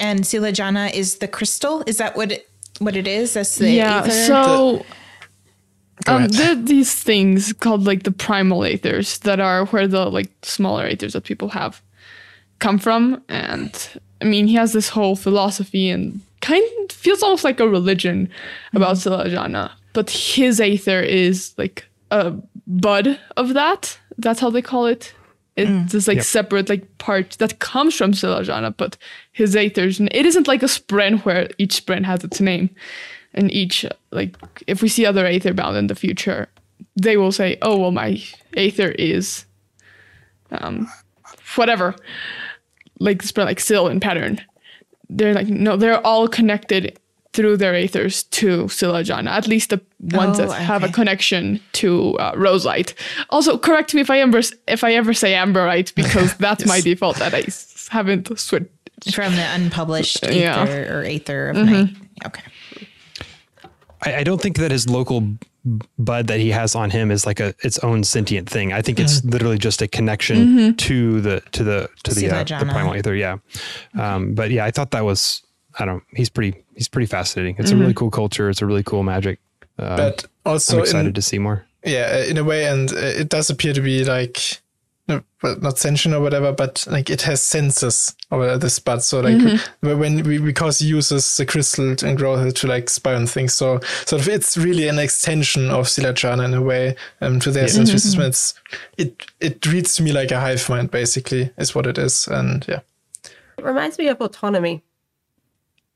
and 0.00 0.20
Silajana 0.20 0.92
is 0.92 1.18
the 1.18 1.28
crystal. 1.28 1.82
Is 1.86 1.98
that 1.98 2.16
what 2.16 2.32
it, 2.32 2.48
what 2.78 2.96
it 2.96 3.06
is? 3.06 3.34
That's 3.34 3.56
the 3.56 3.70
yeah. 3.70 4.00
Aether? 4.00 4.10
So 4.10 4.86
um, 6.06 6.28
there 6.28 6.52
are 6.52 6.54
these 6.54 6.94
things 6.94 7.52
called 7.52 7.84
like 7.84 8.02
the 8.02 8.12
primal 8.12 8.60
aethers 8.60 9.20
that 9.20 9.40
are 9.40 9.66
where 9.66 9.88
the 9.88 10.10
like 10.10 10.30
smaller 10.42 10.88
aethers 10.88 11.12
that 11.12 11.24
people 11.24 11.48
have 11.48 11.82
come 12.58 12.78
from, 12.78 13.22
and 13.28 14.00
I 14.20 14.24
mean 14.24 14.46
he 14.46 14.54
has 14.54 14.72
this 14.72 14.88
whole 14.88 15.16
philosophy 15.16 15.90
and 15.90 16.20
kind 16.40 16.64
of 16.84 16.92
feels 16.92 17.22
almost 17.22 17.44
like 17.44 17.60
a 17.60 17.68
religion 17.68 18.28
about 18.72 18.96
mm 18.96 19.70
but 19.92 20.10
his 20.10 20.60
aether 20.60 21.00
is 21.00 21.54
like 21.56 21.86
a 22.10 22.34
bud 22.66 23.18
of 23.38 23.54
that. 23.54 23.98
That's 24.18 24.40
how 24.40 24.50
they 24.50 24.60
call 24.60 24.84
it. 24.84 25.14
It's 25.56 25.70
mm. 25.70 25.90
this 25.90 26.06
like 26.06 26.16
yep. 26.16 26.26
separate 26.26 26.68
like 26.68 26.98
part 26.98 27.30
that 27.38 27.60
comes 27.60 27.94
from 27.94 28.12
Silajana, 28.12 28.76
but 28.76 28.98
his 29.32 29.54
aethers. 29.54 29.98
And 29.98 30.10
It 30.12 30.26
isn't 30.26 30.46
like 30.46 30.62
a 30.62 30.66
spren 30.66 31.24
where 31.24 31.48
each 31.56 31.82
spren 31.82 32.04
has 32.04 32.22
its 32.24 32.42
name 32.42 32.68
and 33.36 33.52
each 33.52 33.84
like 34.10 34.36
if 34.66 34.82
we 34.82 34.88
see 34.88 35.06
other 35.06 35.26
aether 35.26 35.52
bound 35.52 35.76
in 35.76 35.86
the 35.86 35.94
future 35.94 36.48
they 36.96 37.16
will 37.16 37.32
say 37.32 37.58
oh 37.62 37.78
well 37.78 37.92
my 37.92 38.20
aether 38.56 38.90
is 38.92 39.44
um 40.50 40.88
whatever 41.54 41.94
like 42.98 43.22
spread 43.22 43.44
like 43.44 43.60
still 43.60 43.88
in 43.88 44.00
pattern 44.00 44.40
they're 45.08 45.34
like 45.34 45.48
no 45.48 45.76
they're 45.76 46.04
all 46.06 46.28
connected 46.28 46.98
through 47.36 47.58
their 47.58 47.74
aethers 47.74 48.28
to 48.30 48.64
Silajana, 48.64 49.28
at 49.28 49.46
least 49.46 49.68
the 49.68 49.80
ones 50.00 50.40
oh, 50.40 50.46
that 50.46 50.54
have 50.54 50.82
a 50.82 50.88
connection 50.88 51.60
to 51.72 52.18
uh, 52.18 52.32
Roselight. 52.32 52.94
Also, 53.28 53.58
correct 53.58 53.92
me 53.92 54.00
if 54.00 54.08
I 54.08 54.20
ever 54.20 54.40
if 54.66 54.82
I 54.82 54.94
ever 54.94 55.12
say 55.12 55.34
Amberite 55.34 55.94
because 55.94 56.34
that's 56.38 56.62
yes. 56.62 56.68
my 56.68 56.80
default 56.80 57.18
that 57.18 57.34
I 57.34 57.44
haven't 57.94 58.38
switched 58.38 58.70
from 59.14 59.36
the 59.36 59.46
unpublished 59.54 60.24
aether 60.24 60.34
yeah. 60.34 60.90
or 60.90 61.04
aether 61.04 61.50
of 61.50 61.56
mm-hmm. 61.58 61.72
night. 61.72 61.90
Okay. 62.24 62.42
I, 64.02 64.16
I 64.16 64.24
don't 64.24 64.40
think 64.40 64.56
that 64.56 64.70
his 64.70 64.88
local 64.88 65.36
bud 65.98 66.28
that 66.28 66.38
he 66.40 66.50
has 66.50 66.74
on 66.74 66.90
him 66.90 67.10
is 67.10 67.26
like 67.26 67.40
a 67.40 67.54
its 67.62 67.78
own 67.80 68.04
sentient 68.04 68.48
thing. 68.48 68.72
I 68.72 68.82
think 68.82 69.00
it's 69.00 69.20
mm-hmm. 69.20 69.30
literally 69.30 69.58
just 69.58 69.82
a 69.82 69.88
connection 69.88 70.36
mm-hmm. 70.36 70.72
to 70.76 71.20
the 71.20 71.42
to 71.52 71.64
the 71.64 71.88
to 72.04 72.14
the, 72.14 72.30
uh, 72.30 72.44
the 72.44 72.66
primal 72.70 72.94
ether. 72.96 73.14
Yeah, 73.14 73.38
um, 73.98 74.34
but 74.34 74.50
yeah, 74.50 74.64
I 74.64 74.70
thought 74.70 74.92
that 74.92 75.04
was 75.04 75.42
I 75.78 75.84
don't. 75.84 75.96
Know. 75.96 76.02
He's 76.14 76.30
pretty 76.30 76.62
he's 76.74 76.88
pretty 76.88 77.06
fascinating. 77.06 77.56
It's 77.58 77.68
mm-hmm. 77.70 77.76
a 77.76 77.80
really 77.80 77.92
mm-hmm. 77.92 77.98
cool 77.98 78.10
culture. 78.10 78.48
It's 78.48 78.62
a 78.62 78.66
really 78.66 78.84
cool 78.84 79.02
magic. 79.02 79.40
Uh, 79.78 79.96
but 79.96 80.24
also, 80.44 80.76
I'm 80.76 80.82
excited 80.82 81.08
in, 81.08 81.14
to 81.14 81.22
see 81.22 81.38
more. 81.38 81.66
Yeah, 81.84 82.24
in 82.24 82.38
a 82.38 82.44
way, 82.44 82.66
and 82.66 82.90
it 82.92 83.28
does 83.28 83.50
appear 83.50 83.72
to 83.72 83.80
be 83.80 84.04
like 84.04 84.40
no, 84.40 84.65
well, 85.08 85.56
not 85.60 85.78
sentient 85.78 86.14
or 86.14 86.20
whatever, 86.20 86.52
but 86.52 86.84
like 86.90 87.10
it 87.10 87.22
has 87.22 87.42
senses 87.42 88.14
over 88.30 88.58
this 88.58 88.74
spot. 88.74 89.02
So 89.02 89.20
like 89.20 89.36
mm-hmm. 89.36 89.98
when 89.98 90.22
we 90.24 90.38
because 90.38 90.80
he 90.80 90.88
uses 90.88 91.36
the 91.36 91.46
crystal 91.46 91.94
and 92.02 92.16
growth 92.16 92.54
to 92.54 92.66
like 92.66 92.90
spy 92.90 93.14
on 93.14 93.26
things. 93.26 93.54
So 93.54 93.80
sort 94.04 94.22
of 94.22 94.28
it's 94.28 94.56
really 94.56 94.88
an 94.88 94.98
extension 94.98 95.70
of 95.70 95.86
Silajana 95.86 96.44
in 96.46 96.54
a 96.54 96.62
way 96.62 96.96
um, 97.20 97.38
to 97.40 97.50
their 97.50 97.64
yeah. 97.64 97.68
sensory 97.68 97.98
system. 97.98 98.22
Mm-hmm. 98.22 98.28
It's 98.28 98.54
it 98.98 99.26
it 99.40 99.66
reads 99.66 99.94
to 99.96 100.02
me 100.02 100.12
like 100.12 100.30
a 100.32 100.40
hive 100.40 100.68
mind 100.68 100.90
basically 100.90 101.50
is 101.56 101.74
what 101.74 101.86
it 101.86 101.98
is, 101.98 102.26
and 102.26 102.64
yeah. 102.68 102.80
It 103.58 103.64
reminds 103.64 103.98
me 103.98 104.08
of 104.08 104.20
autonomy 104.20 104.82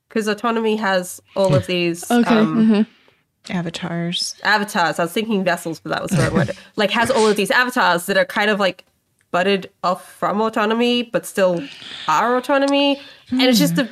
because 0.09 0.29
autonomy 0.29 0.77
has 0.77 1.21
all 1.35 1.55
of 1.55 1.67
these. 1.67 2.11
okay. 2.11 2.37
Um, 2.37 2.57
mm-hmm 2.57 2.83
avatars 3.49 4.35
avatars 4.45 4.99
i 4.99 5.03
was 5.03 5.13
thinking 5.13 5.43
vessels 5.43 5.81
but 5.81 5.91
that 5.91 6.03
was 6.03 6.11
the 6.11 6.19
right 6.19 6.33
word 6.33 6.51
like 6.77 6.91
has 6.91 7.11
all 7.11 7.27
of 7.27 7.37
these 7.37 7.51
avatars 7.51 8.05
that 8.05 8.19
are 8.19 8.27
kind 8.27 8.51
of 8.51 8.61
like 8.61 8.85
budded 9.31 9.71
off 9.83 10.13
from 10.13 10.41
autonomy, 10.41 11.03
but 11.03 11.27
still 11.27 11.63
are 12.09 12.37
autonomy. 12.37 12.97
Mm. 13.29 13.33
And 13.33 13.43
it's 13.43 13.59
just 13.59 13.79
a 13.79 13.89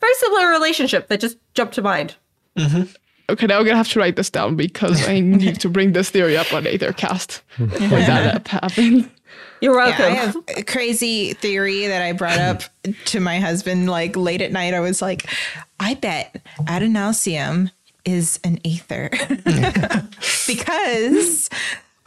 very 0.00 0.14
similar 0.14 0.48
relationship 0.48 1.08
that 1.08 1.20
just 1.20 1.36
jumped 1.54 1.74
to 1.74 1.82
mind. 1.82 2.16
Mm-hmm. 2.56 2.82
Okay, 3.30 3.46
now 3.46 3.58
I'm 3.58 3.64
gonna 3.64 3.76
have 3.76 3.88
to 3.90 3.98
write 4.00 4.16
this 4.16 4.30
down 4.30 4.56
because 4.56 5.08
I 5.08 5.20
need 5.20 5.60
to 5.60 5.68
bring 5.68 5.92
this 5.92 6.10
theory 6.10 6.36
up 6.36 6.52
on 6.52 6.64
Aethercast 6.64 7.40
when 7.58 7.68
that 8.06 8.48
happened. 8.48 9.10
You're 9.60 9.76
welcome. 9.76 10.06
Yeah, 10.06 10.06
I 10.06 10.14
have 10.14 10.36
a 10.56 10.62
crazy 10.62 11.34
theory 11.34 11.86
that 11.86 12.02
I 12.02 12.12
brought 12.12 12.38
up 12.38 12.62
to 13.06 13.20
my 13.20 13.38
husband 13.38 13.88
like 13.90 14.16
late 14.16 14.40
at 14.40 14.52
night. 14.52 14.74
I 14.74 14.80
was 14.80 15.02
like, 15.02 15.26
I 15.78 15.94
bet 15.94 16.42
Adonalsium 16.60 17.70
is 18.04 18.40
an 18.42 18.58
aether 18.64 19.10
because 20.46 21.50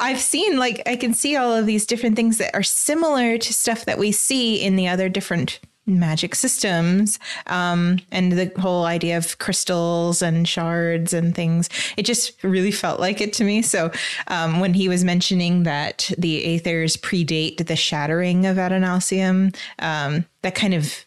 I've 0.04 0.20
seen 0.20 0.58
like 0.58 0.82
I 0.86 0.98
can 0.98 1.14
see 1.14 1.38
all 1.38 1.54
of 1.56 1.66
these 1.66 1.86
different 1.86 2.18
things 2.18 2.38
that 2.38 2.54
are 2.54 2.62
similar 2.64 3.38
to 3.38 3.54
stuff 3.54 3.86
that 3.86 3.98
we 3.98 4.12
see 4.12 4.62
in 4.62 4.76
the 4.76 4.86
other 4.90 5.08
different 5.08 5.62
magic 5.86 6.36
systems 6.36 7.20
um, 7.48 8.00
and 8.12 8.34
the 8.34 8.52
whole 8.60 8.84
idea 8.84 9.18
of 9.18 9.38
crystals 9.38 10.22
and 10.22 10.48
shards 10.48 11.14
and 11.14 11.34
things. 11.34 11.70
It 11.96 12.04
just 12.04 12.44
really 12.44 12.72
felt 12.72 13.00
like 13.00 13.22
it 13.22 13.32
to 13.34 13.46
me. 13.46 13.62
So 13.62 13.92
um, 14.28 14.60
when 14.60 14.74
he 14.74 14.90
was 14.90 15.06
mentioning 15.06 15.64
that 15.64 16.12
the 16.18 16.60
aethers 16.60 16.98
predate 16.98 17.66
the 17.66 17.76
shattering 17.78 18.46
of 18.46 18.58
adonalsium 18.58 19.56
um, 19.80 20.26
that 20.42 20.54
kind 20.54 20.74
of 20.74 21.06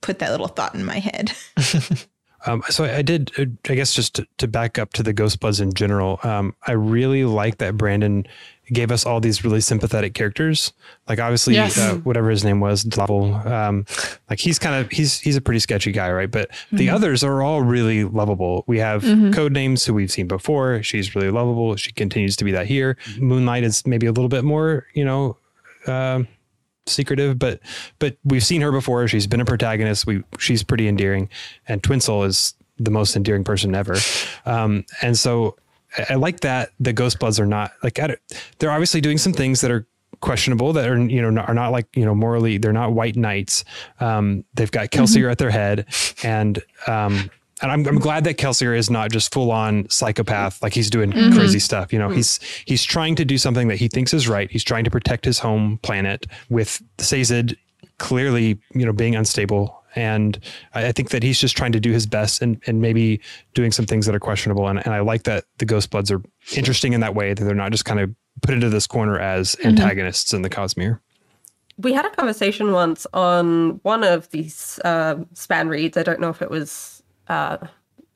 put 0.00 0.18
that 0.18 0.32
little 0.32 0.48
thought 0.48 0.74
in 0.74 0.84
my 0.84 0.98
head 0.98 1.32
Um, 2.46 2.62
so 2.68 2.84
I 2.84 3.02
did, 3.02 3.32
uh, 3.38 3.46
I 3.70 3.74
guess, 3.74 3.94
just 3.94 4.14
to, 4.16 4.26
to, 4.38 4.48
back 4.48 4.78
up 4.78 4.92
to 4.94 5.02
the 5.02 5.12
Ghost 5.12 5.40
Bloods 5.40 5.60
in 5.60 5.72
general. 5.72 6.20
Um, 6.22 6.54
I 6.66 6.72
really 6.72 7.24
like 7.24 7.58
that 7.58 7.76
Brandon 7.76 8.26
gave 8.72 8.90
us 8.90 9.04
all 9.04 9.20
these 9.20 9.44
really 9.44 9.60
sympathetic 9.60 10.14
characters. 10.14 10.72
Like 11.08 11.20
obviously, 11.20 11.54
yes. 11.54 11.76
uh, 11.78 11.96
whatever 11.96 12.30
his 12.30 12.44
name 12.44 12.60
was, 12.60 12.84
Dlavel. 12.84 13.44
Um, 13.46 13.86
like 14.30 14.38
he's 14.38 14.58
kind 14.58 14.74
of 14.74 14.90
he's 14.90 15.20
he's 15.20 15.36
a 15.36 15.40
pretty 15.40 15.60
sketchy 15.60 15.92
guy, 15.92 16.10
right? 16.10 16.30
But 16.30 16.50
mm-hmm. 16.50 16.76
the 16.76 16.90
others 16.90 17.22
are 17.24 17.42
all 17.42 17.62
really 17.62 18.04
lovable. 18.04 18.64
We 18.66 18.78
have 18.78 19.02
mm-hmm. 19.02 19.30
Codenames 19.30 19.86
who 19.86 19.94
we've 19.94 20.10
seen 20.10 20.28
before. 20.28 20.82
She's 20.82 21.14
really 21.14 21.30
lovable. 21.30 21.76
She 21.76 21.92
continues 21.92 22.36
to 22.36 22.44
be 22.44 22.52
that 22.52 22.66
here. 22.66 22.96
Moonlight 23.18 23.64
is 23.64 23.86
maybe 23.86 24.06
a 24.06 24.12
little 24.12 24.28
bit 24.28 24.44
more, 24.44 24.86
you 24.94 25.04
know. 25.04 25.36
Uh, 25.86 26.22
secretive, 26.86 27.38
but 27.38 27.60
but 27.98 28.16
we've 28.24 28.44
seen 28.44 28.60
her 28.62 28.72
before. 28.72 29.06
She's 29.08 29.26
been 29.26 29.40
a 29.40 29.44
protagonist. 29.44 30.06
We 30.06 30.22
she's 30.38 30.62
pretty 30.62 30.88
endearing, 30.88 31.28
and 31.68 31.82
Twin 31.82 32.00
Soul 32.00 32.24
is 32.24 32.54
the 32.78 32.90
most 32.90 33.16
endearing 33.16 33.44
person 33.44 33.74
ever. 33.74 33.96
Um, 34.46 34.84
and 35.02 35.16
so 35.16 35.56
I, 35.96 36.06
I 36.10 36.14
like 36.14 36.40
that 36.40 36.70
the 36.80 36.92
Ghost 36.92 37.18
Bloods 37.18 37.38
are 37.40 37.46
not 37.46 37.72
like 37.82 37.98
they're 38.58 38.70
obviously 38.70 39.00
doing 39.00 39.18
some 39.18 39.32
things 39.32 39.60
that 39.60 39.70
are 39.70 39.86
questionable 40.20 40.72
that 40.72 40.88
are 40.88 40.98
you 40.98 41.20
know 41.20 41.30
not, 41.30 41.48
are 41.48 41.54
not 41.54 41.70
like 41.70 41.86
you 41.94 42.04
know 42.04 42.14
morally 42.14 42.58
they're 42.58 42.72
not 42.72 42.92
white 42.92 43.16
knights. 43.16 43.64
Um, 44.00 44.44
they've 44.54 44.70
got 44.70 44.90
Kelsier 44.90 45.22
mm-hmm. 45.22 45.30
at 45.30 45.38
their 45.38 45.50
head, 45.50 45.86
and 46.22 46.62
um, 46.86 47.30
and 47.62 47.70
I'm, 47.70 47.86
I'm 47.86 47.98
glad 47.98 48.24
that 48.24 48.36
Kelsier 48.36 48.76
is 48.76 48.90
not 48.90 49.10
just 49.10 49.32
full 49.32 49.50
on 49.50 49.88
psychopath, 49.88 50.62
like 50.62 50.74
he's 50.74 50.90
doing 50.90 51.12
mm-hmm. 51.12 51.36
crazy 51.36 51.58
stuff. 51.58 51.92
You 51.92 51.98
know, 51.98 52.08
mm-hmm. 52.08 52.16
he's 52.16 52.40
he's 52.66 52.84
trying 52.84 53.14
to 53.16 53.24
do 53.24 53.38
something 53.38 53.68
that 53.68 53.76
he 53.76 53.88
thinks 53.88 54.12
is 54.12 54.28
right. 54.28 54.50
He's 54.50 54.64
trying 54.64 54.84
to 54.84 54.90
protect 54.90 55.24
his 55.24 55.38
home 55.38 55.78
planet 55.82 56.26
with 56.48 56.82
Sazed 56.98 57.54
clearly, 57.98 58.58
you 58.74 58.84
know, 58.84 58.92
being 58.92 59.14
unstable. 59.14 59.82
And 59.96 60.38
I, 60.74 60.88
I 60.88 60.92
think 60.92 61.10
that 61.10 61.22
he's 61.22 61.38
just 61.38 61.56
trying 61.56 61.72
to 61.72 61.80
do 61.80 61.92
his 61.92 62.06
best 62.06 62.42
and, 62.42 62.60
and 62.66 62.80
maybe 62.80 63.20
doing 63.54 63.70
some 63.70 63.86
things 63.86 64.06
that 64.06 64.14
are 64.14 64.20
questionable. 64.20 64.66
And, 64.66 64.84
and 64.84 64.92
I 64.92 65.00
like 65.00 65.22
that 65.22 65.44
the 65.58 65.64
Ghost 65.64 65.90
Bloods 65.90 66.10
are 66.10 66.20
interesting 66.56 66.92
in 66.92 67.00
that 67.00 67.14
way, 67.14 67.34
that 67.34 67.44
they're 67.44 67.54
not 67.54 67.70
just 67.70 67.84
kind 67.84 68.00
of 68.00 68.12
put 68.42 68.54
into 68.54 68.68
this 68.68 68.88
corner 68.88 69.18
as 69.18 69.54
mm-hmm. 69.54 69.68
antagonists 69.68 70.30
mm-hmm. 70.30 70.36
in 70.36 70.42
the 70.42 70.50
Cosmere 70.50 71.00
we 71.76 71.92
had 71.92 72.04
a 72.04 72.10
conversation 72.10 72.72
once 72.72 73.06
on 73.12 73.80
one 73.82 74.04
of 74.04 74.30
these 74.30 74.78
uh, 74.84 75.16
spanreeds. 75.34 75.96
I 75.96 76.02
don't 76.02 76.20
know 76.20 76.28
if 76.28 76.40
it 76.40 76.50
was 76.50 76.93
uh, 77.28 77.58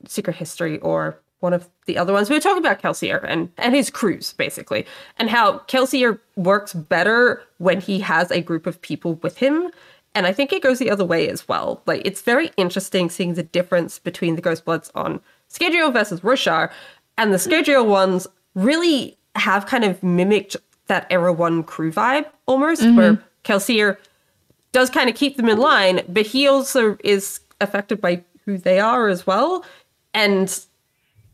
Secret 0.07 0.35
History 0.35 0.79
or 0.79 1.19
one 1.39 1.53
of 1.53 1.69
the 1.85 1.97
other 1.97 2.13
ones. 2.13 2.29
We 2.29 2.35
were 2.35 2.41
talking 2.41 2.63
about 2.63 2.81
Kelsier 2.81 3.23
and, 3.27 3.51
and 3.57 3.73
his 3.73 3.89
crews, 3.89 4.33
basically, 4.33 4.85
and 5.17 5.29
how 5.29 5.59
Kelsier 5.59 6.19
works 6.35 6.73
better 6.73 7.41
when 7.57 7.79
he 7.79 7.99
has 7.99 8.29
a 8.31 8.41
group 8.41 8.67
of 8.67 8.81
people 8.81 9.15
with 9.15 9.37
him. 9.37 9.71
And 10.15 10.25
I 10.25 10.33
think 10.33 10.51
it 10.51 10.63
goes 10.63 10.79
the 10.79 10.91
other 10.91 11.05
way 11.05 11.29
as 11.29 11.47
well. 11.47 11.81
Like, 11.85 12.01
it's 12.03 12.21
very 12.21 12.51
interesting 12.57 13.09
seeing 13.09 13.35
the 13.35 13.43
difference 13.43 13.99
between 13.99 14.35
the 14.35 14.41
Ghostbloods 14.41 14.91
on 14.95 15.21
Scadrial 15.49 15.93
versus 15.93 16.21
Roshar. 16.21 16.71
And 17.17 17.31
the 17.33 17.37
Scadrial 17.37 17.85
ones 17.85 18.27
really 18.55 19.17
have 19.35 19.65
kind 19.65 19.85
of 19.85 20.01
mimicked 20.03 20.57
that 20.87 21.05
Era 21.09 21.31
1 21.31 21.63
crew 21.63 21.91
vibe 21.91 22.25
almost, 22.47 22.81
where 22.95 23.23
Kelsier 23.43 23.97
does 24.71 24.89
kind 24.89 25.09
of 25.09 25.15
keep 25.15 25.37
them 25.37 25.47
in 25.47 25.57
line, 25.57 26.01
but 26.09 26.25
he 26.25 26.47
also 26.47 26.97
is 27.03 27.39
affected 27.61 28.01
by 28.01 28.23
who 28.49 28.57
they 28.57 28.79
are 28.79 29.07
as 29.07 29.27
well. 29.27 29.63
And 30.13 30.59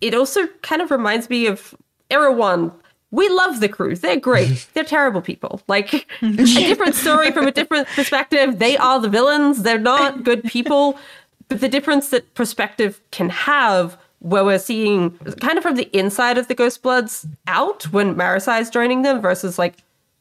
it 0.01 0.13
also 0.13 0.47
kind 0.61 0.81
of 0.81 0.91
reminds 0.91 1.29
me 1.29 1.47
of 1.47 1.73
Era 2.09 2.31
One. 2.33 2.73
We 3.11 3.29
love 3.29 3.61
the 3.61 3.69
crew. 3.69 3.95
They're 3.95 4.19
great. 4.19 4.67
They're 4.73 4.83
terrible 4.83 5.21
people. 5.21 5.61
Like 5.67 5.93
a 6.21 6.31
different 6.31 6.95
story 6.95 7.31
from 7.31 7.47
a 7.47 7.51
different 7.51 7.87
perspective. 7.87 8.59
They 8.59 8.75
are 8.75 8.99
the 8.99 9.07
villains. 9.07 9.63
They're 9.63 9.79
not 9.79 10.23
good 10.23 10.43
people. 10.43 10.99
But 11.47 11.61
the 11.61 11.69
difference 11.69 12.09
that 12.09 12.33
perspective 12.33 12.99
can 13.11 13.29
have 13.29 13.97
where 14.19 14.43
we're 14.43 14.59
seeing 14.59 15.11
kind 15.39 15.57
of 15.57 15.63
from 15.63 15.75
the 15.75 15.89
inside 15.97 16.37
of 16.37 16.49
the 16.49 16.55
Ghost 16.55 16.81
Bloods 16.81 17.25
out 17.47 17.83
when 17.93 18.15
Marasi 18.15 18.59
is 18.59 18.69
joining 18.69 19.03
them 19.03 19.21
versus 19.21 19.57
like 19.57 19.75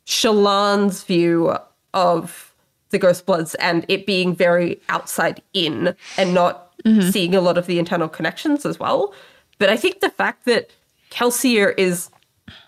Shallan's 0.07 1.03
view 1.03 1.57
of 1.95 2.55
the 2.91 2.99
Ghost 2.99 3.27
Bloods 3.27 3.55
and 3.57 3.85
it 3.89 4.07
being 4.07 4.37
very 4.37 4.81
outside 4.89 5.43
in 5.53 5.97
and 6.17 6.33
not 6.33 6.64
seeing 7.11 7.35
a 7.35 7.41
lot 7.41 7.57
of 7.57 7.67
the 7.67 7.79
internal 7.79 8.09
connections 8.09 8.67
as 8.67 8.79
well. 8.79 9.15
But 9.59 9.71
I 9.71 9.77
think 9.77 10.01
the 10.01 10.11
fact 10.11 10.45
that 10.45 10.71
Kelsier 11.11 11.75
is 11.79 12.11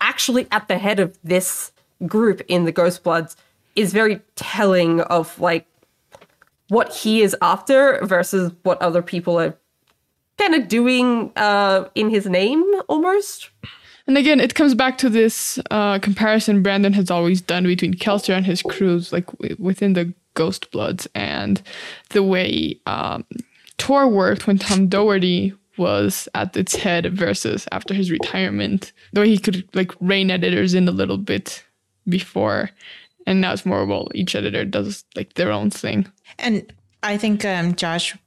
actually 0.01 0.47
at 0.51 0.67
the 0.67 0.77
head 0.77 0.99
of 0.99 1.17
this 1.23 1.71
group 2.05 2.41
in 2.47 2.65
the 2.65 2.71
Ghost 2.71 3.03
Bloods 3.03 3.35
is 3.75 3.93
very 3.93 4.21
telling 4.35 5.01
of 5.01 5.39
like 5.39 5.67
what 6.69 6.93
he 6.93 7.21
is 7.21 7.35
after 7.41 7.99
versus 8.03 8.51
what 8.63 8.81
other 8.81 9.01
people 9.01 9.39
are 9.39 9.55
kind 10.37 10.55
of 10.55 10.67
doing 10.67 11.31
uh, 11.35 11.87
in 11.95 12.09
his 12.09 12.25
name 12.25 12.63
almost. 12.87 13.49
And 14.05 14.17
again, 14.17 14.39
it 14.39 14.55
comes 14.55 14.73
back 14.73 14.97
to 14.99 15.09
this 15.09 15.59
uh, 15.69 15.99
comparison 15.99 16.63
Brandon 16.63 16.93
has 16.93 17.11
always 17.11 17.41
done 17.41 17.65
between 17.65 17.93
Kelsier 17.93 18.35
and 18.35 18.45
his 18.45 18.61
crews, 18.61 19.11
like 19.11 19.25
w- 19.25 19.55
within 19.59 19.93
the 19.93 20.13
Ghost 20.33 20.71
Bloods, 20.71 21.07
and 21.13 21.61
the 22.11 22.23
way 22.23 22.79
um, 22.85 23.25
Tor 23.77 24.07
worked 24.07 24.47
when 24.47 24.57
Tom 24.57 24.87
Doherty 24.87 25.53
was 25.77 26.27
at 26.33 26.57
its 26.57 26.75
head 26.75 27.15
versus 27.15 27.67
after 27.71 27.93
his 27.93 28.11
retirement. 28.11 28.91
Way 29.13 29.29
he 29.29 29.37
could 29.37 29.67
like 29.75 29.91
rein 30.01 30.31
editors 30.31 30.73
in 30.73 30.87
a 30.87 30.91
little 30.91 31.17
bit 31.17 31.63
before, 32.09 32.71
and 33.25 33.41
now 33.41 33.53
it's 33.53 33.65
more 33.65 33.85
well, 33.85 34.09
each 34.15 34.35
editor 34.35 34.65
does 34.65 35.03
like 35.15 35.33
their 35.33 35.51
own 35.51 35.69
thing. 35.69 36.07
And 36.39 36.71
I 37.03 37.17
think 37.17 37.45
um, 37.45 37.75
Josh 37.75 38.17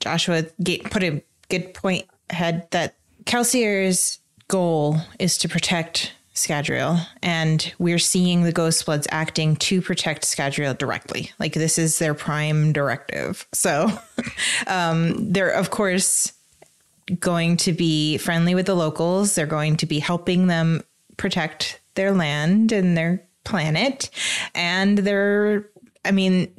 Joshua 0.00 0.44
put 0.90 1.02
a 1.02 1.22
good 1.48 1.74
point 1.74 2.06
ahead 2.30 2.68
that 2.70 2.96
Kelsier's 3.24 4.20
goal 4.48 4.98
is 5.18 5.36
to 5.38 5.48
protect 5.48 6.12
Scadrial, 6.36 7.04
and 7.22 7.72
we're 7.78 7.98
seeing 7.98 8.42
the 8.42 8.52
Ghost 8.52 8.84
Bloods 8.84 9.08
acting 9.10 9.56
to 9.56 9.80
protect 9.80 10.24
Scadrial 10.24 10.76
directly. 10.76 11.32
Like 11.38 11.54
this 11.54 11.78
is 11.78 11.98
their 11.98 12.14
prime 12.14 12.72
directive. 12.72 13.46
So 13.52 13.90
um, 14.66 15.32
they're 15.32 15.50
of 15.50 15.70
course 15.70 16.32
going 17.18 17.56
to 17.56 17.72
be 17.72 18.18
friendly 18.18 18.54
with 18.54 18.66
the 18.66 18.74
locals. 18.74 19.34
They're 19.34 19.46
going 19.46 19.76
to 19.78 19.86
be 19.86 19.98
helping 19.98 20.46
them 20.46 20.82
protect 21.16 21.80
their 21.94 22.12
land 22.12 22.70
and 22.70 22.96
their 22.96 23.22
planet, 23.44 24.10
and 24.54 24.98
they're, 24.98 25.70
I 26.04 26.10
mean, 26.10 26.52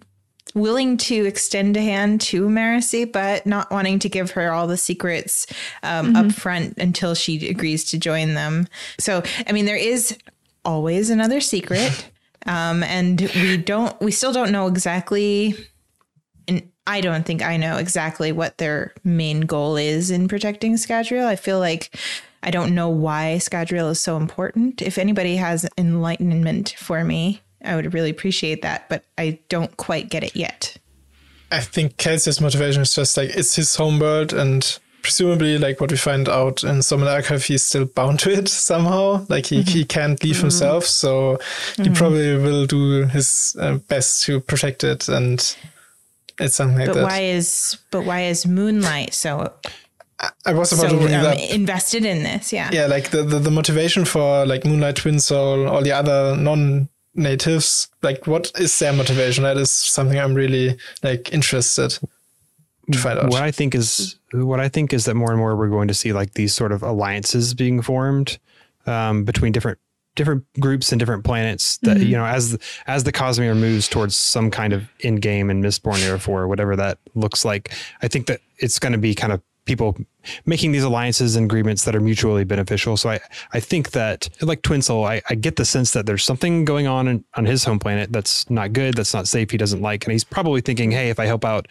willing 0.55 0.97
to 0.97 1.25
extend 1.25 1.77
a 1.77 1.81
hand 1.81 2.21
to 2.21 2.49
Marcy, 2.49 3.05
but 3.05 3.45
not 3.45 3.71
wanting 3.71 3.99
to 3.99 4.09
give 4.09 4.31
her 4.31 4.51
all 4.51 4.67
the 4.67 4.77
secrets 4.77 5.47
um, 5.83 6.15
up 6.15 6.31
front 6.31 6.77
until 6.77 7.15
she 7.15 7.49
agrees 7.49 7.89
to 7.91 7.97
join 7.97 8.33
them. 8.33 8.67
So, 8.99 9.23
I 9.47 9.51
mean, 9.51 9.65
there 9.65 9.75
is 9.75 10.17
always 10.65 11.09
another 11.09 11.41
secret. 11.41 12.09
Um, 12.45 12.81
and 12.83 13.19
we 13.35 13.57
don't, 13.57 13.99
we 13.99 14.09
still 14.11 14.31
don't 14.31 14.53
know 14.53 14.67
exactly, 14.67 15.53
and 16.47 16.71
I 16.85 17.01
don't 17.01 17.25
think 17.25 17.41
I 17.41 17.57
know 17.57 17.75
exactly 17.75 18.31
what 18.31 18.57
their 18.57 18.93
main 19.03 19.41
goal 19.41 19.75
is 19.75 20.09
in 20.11 20.29
protecting 20.29 20.75
Scadrial. 20.75 21.25
I 21.25 21.35
feel 21.35 21.59
like 21.59 21.93
I 22.41 22.51
don't 22.51 22.73
know 22.73 22.87
why 22.87 23.39
Scadrial 23.41 23.91
is 23.91 23.99
so 23.99 24.15
important. 24.15 24.81
If 24.81 24.97
anybody 24.97 25.35
has 25.35 25.67
enlightenment 25.77 26.75
for 26.77 27.03
me, 27.03 27.41
I 27.63 27.75
would 27.75 27.93
really 27.93 28.09
appreciate 28.09 28.61
that, 28.61 28.87
but 28.89 29.03
I 29.17 29.39
don't 29.49 29.75
quite 29.77 30.09
get 30.09 30.23
it 30.23 30.35
yet. 30.35 30.77
I 31.51 31.61
think 31.61 31.97
Kelsier's 31.97 32.41
motivation 32.41 32.81
is 32.81 32.93
just 32.93 33.15
like 33.17 33.29
it's 33.29 33.55
his 33.55 33.75
homeworld 33.75 34.33
and 34.33 34.79
presumably 35.01 35.57
like 35.57 35.79
what 35.79 35.89
we 35.89 35.97
find 35.97 36.27
out 36.27 36.63
in 36.63 36.81
Summon 36.81 37.07
Archive, 37.07 37.45
he's 37.45 37.63
still 37.63 37.85
bound 37.85 38.19
to 38.21 38.31
it 38.31 38.49
somehow. 38.49 39.25
Like 39.29 39.45
he, 39.45 39.61
he 39.61 39.85
can't 39.85 40.21
leave 40.23 40.39
himself, 40.41 40.83
so 40.85 41.39
he 41.81 41.89
probably 41.89 42.35
will 42.37 42.65
do 42.65 43.05
his 43.05 43.55
uh, 43.59 43.77
best 43.87 44.23
to 44.25 44.41
protect 44.41 44.83
it 44.83 45.07
and 45.07 45.55
it's 46.39 46.55
something 46.55 46.77
like 46.77 46.87
But 46.87 46.95
that. 46.95 47.03
why 47.03 47.21
is 47.21 47.77
but 47.91 48.05
why 48.05 48.23
is 48.23 48.45
Moonlight 48.45 49.13
so 49.13 49.53
I 50.45 50.53
was 50.53 50.71
about 50.71 50.89
so 50.89 50.97
to 50.97 51.01
bring 51.01 51.15
um, 51.15 51.23
that 51.23 51.39
invested 51.51 52.05
in 52.05 52.23
this? 52.23 52.51
Yeah. 52.51 52.69
yeah 52.71 52.85
like 52.87 53.09
the, 53.11 53.23
the, 53.23 53.39
the 53.39 53.51
motivation 53.51 54.05
for 54.05 54.45
like 54.45 54.65
moonlight 54.65 54.97
twin 54.97 55.19
soul 55.19 55.67
all 55.67 55.81
the 55.81 55.91
other 55.91 56.35
non-natives 57.17 57.89
like 58.03 58.27
what 58.27 58.51
is 58.59 58.77
their 58.79 58.93
motivation? 58.93 59.43
That 59.43 59.57
is 59.57 59.71
something 59.71 60.19
i'm 60.19 60.33
really 60.33 60.77
like 61.03 61.33
interested 61.33 61.97
to 62.91 62.97
find 62.97 63.19
out. 63.19 63.29
What 63.29 63.43
I 63.43 63.51
think 63.51 63.75
is 63.75 64.17
what 64.31 64.59
I 64.59 64.69
think 64.69 64.93
is 64.93 65.05
that 65.05 65.15
more 65.15 65.31
and 65.31 65.39
more 65.39 65.55
we're 65.55 65.69
going 65.69 65.87
to 65.87 65.93
see 65.93 66.13
like 66.13 66.33
these 66.33 66.53
sort 66.53 66.71
of 66.71 66.83
alliances 66.83 67.53
being 67.53 67.81
formed 67.81 68.39
um, 68.85 69.23
between 69.23 69.51
different 69.51 69.79
different 70.15 70.45
groups 70.59 70.91
and 70.91 70.99
different 70.99 71.23
planets 71.23 71.77
that 71.83 71.99
you 71.99 72.17
know 72.17 72.25
as 72.25 72.57
as 72.87 73.03
the 73.03 73.11
Cosmere 73.11 73.55
moves 73.55 73.87
towards 73.87 74.15
some 74.15 74.49
kind 74.49 74.73
of 74.73 74.89
end 75.01 75.21
game 75.21 75.49
in 75.49 75.61
Mistborn 75.61 76.01
Era 76.03 76.19
4 76.19 76.47
whatever 76.47 76.75
that 76.75 76.97
looks 77.13 77.45
like 77.45 77.71
I 78.01 78.07
think 78.07 78.27
that 78.27 78.41
it's 78.57 78.79
going 78.79 78.93
to 78.93 78.97
be 78.97 79.13
kind 79.13 79.31
of 79.31 79.41
people 79.67 79.95
making 80.45 80.71
these 80.71 80.83
alliances 80.83 81.35
and 81.35 81.45
agreements 81.45 81.85
that 81.85 81.95
are 81.95 81.99
mutually 81.99 82.43
beneficial. 82.43 82.97
So 82.97 83.11
I 83.11 83.19
I 83.53 83.59
think 83.59 83.91
that 83.91 84.29
like 84.41 84.63
Twin 84.63 84.81
Soul 84.81 85.05
I, 85.05 85.21
I 85.29 85.35
get 85.35 85.57
the 85.57 85.65
sense 85.65 85.91
that 85.91 86.05
there's 86.05 86.23
something 86.23 86.65
going 86.65 86.87
on 86.87 87.07
in, 87.07 87.23
on 87.35 87.45
his 87.45 87.63
home 87.63 87.79
planet 87.79 88.11
that's 88.11 88.49
not 88.49 88.73
good 88.73 88.95
that's 88.95 89.13
not 89.13 89.27
safe 89.27 89.51
he 89.51 89.57
doesn't 89.57 89.81
like. 89.81 90.05
And 90.05 90.11
he's 90.11 90.23
probably 90.23 90.61
thinking 90.61 90.89
hey 90.91 91.09
if 91.09 91.19
I 91.19 91.25
help 91.25 91.45
out 91.45 91.67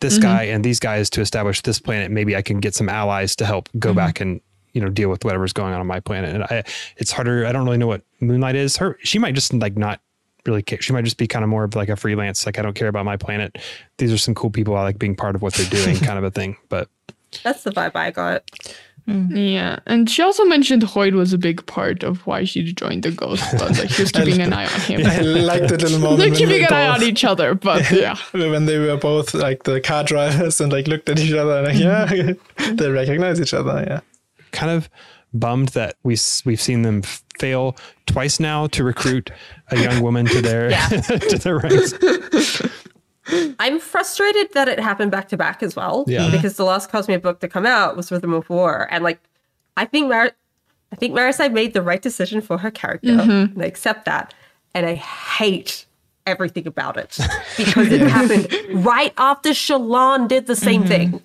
this 0.00 0.14
mm-hmm. 0.14 0.22
guy 0.22 0.42
and 0.42 0.62
these 0.62 0.78
guys 0.78 1.08
to 1.08 1.22
establish 1.22 1.62
this 1.62 1.80
planet 1.80 2.10
maybe 2.10 2.36
i 2.36 2.42
can 2.42 2.60
get 2.60 2.74
some 2.74 2.86
allies 2.86 3.34
to 3.34 3.46
help 3.46 3.66
go 3.78 3.88
mm-hmm. 3.88 3.96
back 3.96 4.20
and 4.20 4.42
you 4.76 4.82
know 4.82 4.90
deal 4.90 5.08
with 5.08 5.24
whatever's 5.24 5.54
going 5.54 5.72
on 5.72 5.80
on 5.80 5.86
my 5.86 6.00
planet. 6.00 6.34
And 6.34 6.44
i 6.44 6.62
it's 6.98 7.10
harder 7.10 7.46
i 7.46 7.50
don't 7.50 7.64
really 7.64 7.78
know 7.78 7.86
what 7.86 8.02
moonlight 8.20 8.54
is. 8.54 8.76
Her 8.76 8.98
she 9.02 9.18
might 9.18 9.34
just 9.34 9.54
like 9.54 9.76
not 9.76 10.00
really 10.44 10.62
care 10.62 10.80
she 10.80 10.92
might 10.92 11.04
just 11.04 11.16
be 11.16 11.26
kind 11.26 11.42
of 11.42 11.48
more 11.48 11.64
of 11.64 11.74
like 11.74 11.88
a 11.88 11.96
freelance 11.96 12.46
like 12.46 12.56
i 12.56 12.62
don't 12.62 12.74
care 12.74 12.88
about 12.88 13.06
my 13.06 13.16
planet. 13.16 13.56
These 13.96 14.12
are 14.12 14.18
some 14.18 14.34
cool 14.34 14.50
people. 14.50 14.76
I 14.76 14.82
like 14.82 14.98
being 14.98 15.16
part 15.16 15.34
of 15.34 15.40
what 15.40 15.54
they're 15.54 15.70
doing 15.70 15.96
kind 16.08 16.18
of 16.18 16.24
a 16.24 16.30
thing. 16.30 16.58
But 16.68 16.90
That's 17.42 17.62
the 17.62 17.70
vibe 17.70 17.96
I 17.96 18.10
got. 18.10 18.50
Mm. 19.08 19.52
Yeah, 19.52 19.78
and 19.86 20.10
she 20.10 20.20
also 20.20 20.44
mentioned 20.46 20.82
Hoid 20.82 21.12
was 21.12 21.32
a 21.32 21.38
big 21.38 21.64
part 21.66 22.02
of 22.02 22.26
why 22.26 22.42
she 22.42 22.72
joined 22.72 23.04
the 23.04 23.12
Ghost 23.12 23.44
Bloods. 23.56 23.78
Like 23.78 23.90
she 23.90 24.02
was 24.02 24.10
keeping 24.10 24.40
an 24.40 24.52
eye 24.52 24.64
on 24.64 24.80
him. 24.80 25.00
i 25.06 25.20
like 25.20 25.68
that 25.68 25.80
little 25.80 26.00
moment 26.00 26.18
They're 26.18 26.30
keeping 26.30 26.48
they 26.48 26.64
an 26.64 26.72
eye 26.72 26.88
on 26.88 27.02
each 27.04 27.24
other, 27.24 27.54
but 27.54 27.88
yeah. 27.92 28.16
when 28.32 28.66
they 28.66 28.78
were 28.78 28.96
both 28.96 29.32
like 29.32 29.62
the 29.62 29.80
car 29.80 30.02
drivers 30.02 30.60
and 30.60 30.72
like 30.72 30.88
looked 30.88 31.08
at 31.08 31.20
each 31.20 31.32
other 31.32 31.58
and 31.58 31.66
like 31.68 31.78
yeah 31.78 32.32
they 32.72 32.90
recognize 32.90 33.40
each 33.40 33.54
other 33.54 33.84
yeah 33.86 34.00
kind 34.50 34.72
of 34.72 34.88
bummed 35.32 35.68
that 35.68 35.96
we 36.02 36.16
we've 36.44 36.60
seen 36.60 36.82
them 36.82 37.02
fail 37.38 37.76
twice 38.06 38.40
now 38.40 38.66
to 38.68 38.82
recruit 38.82 39.30
a 39.70 39.78
young 39.78 40.02
woman 40.02 40.26
to 40.26 40.40
their 40.40 40.70
to 40.70 41.38
their 41.38 41.58
ranks 41.58 41.92
I'm 43.58 43.78
frustrated 43.78 44.52
that 44.54 44.68
it 44.68 44.78
happened 44.78 45.10
back 45.10 45.28
to 45.28 45.36
back 45.36 45.62
as 45.62 45.76
well. 45.76 46.04
Yeah. 46.06 46.20
Mm-hmm. 46.20 46.32
Because 46.32 46.56
the 46.56 46.64
last 46.64 46.90
Cosmere 46.90 47.20
book 47.20 47.40
to 47.40 47.48
come 47.48 47.66
out 47.66 47.96
was 47.96 48.10
Rhythm 48.10 48.32
of 48.32 48.48
War. 48.48 48.88
And 48.90 49.02
like 49.04 49.20
I 49.76 49.84
think 49.84 50.08
Mar 50.08 50.32
I 50.92 50.96
think 50.96 51.14
Marasi 51.14 51.52
made 51.52 51.74
the 51.74 51.82
right 51.82 52.00
decision 52.00 52.40
for 52.40 52.58
her 52.58 52.70
character. 52.70 53.18
And 53.20 53.62
I 53.62 53.66
accept 53.66 54.04
that. 54.04 54.34
And 54.74 54.86
I 54.86 54.94
hate 54.94 55.86
everything 56.26 56.66
about 56.66 56.96
it. 56.96 57.18
Because 57.56 57.90
it 57.90 58.02
happened 58.02 58.84
right 58.84 59.14
after 59.16 59.50
Shallan 59.50 60.28
did 60.28 60.46
the 60.46 60.56
same 60.56 60.82
mm-hmm. 60.82 60.88
thing. 60.88 61.22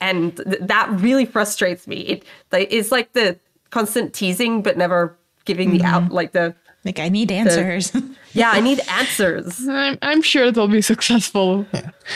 And 0.00 0.36
th- 0.36 0.60
that 0.62 0.88
really 0.90 1.26
frustrates 1.26 1.86
me. 1.86 1.96
It 1.96 2.24
it's 2.52 2.90
like 2.90 3.12
the 3.12 3.38
constant 3.68 4.14
teasing 4.14 4.62
but 4.62 4.78
never 4.78 5.16
giving 5.44 5.76
the 5.76 5.84
out 5.84 6.10
like 6.10 6.32
the 6.32 6.54
Like 6.84 6.98
I 6.98 7.08
need 7.10 7.30
answers. 7.30 7.92
Yeah, 8.32 8.50
I 8.50 8.60
need 8.60 8.80
answers. 8.88 9.66
I'm, 9.68 9.98
I'm 10.02 10.22
sure 10.22 10.50
they'll 10.50 10.68
be 10.68 10.82
successful 10.82 11.66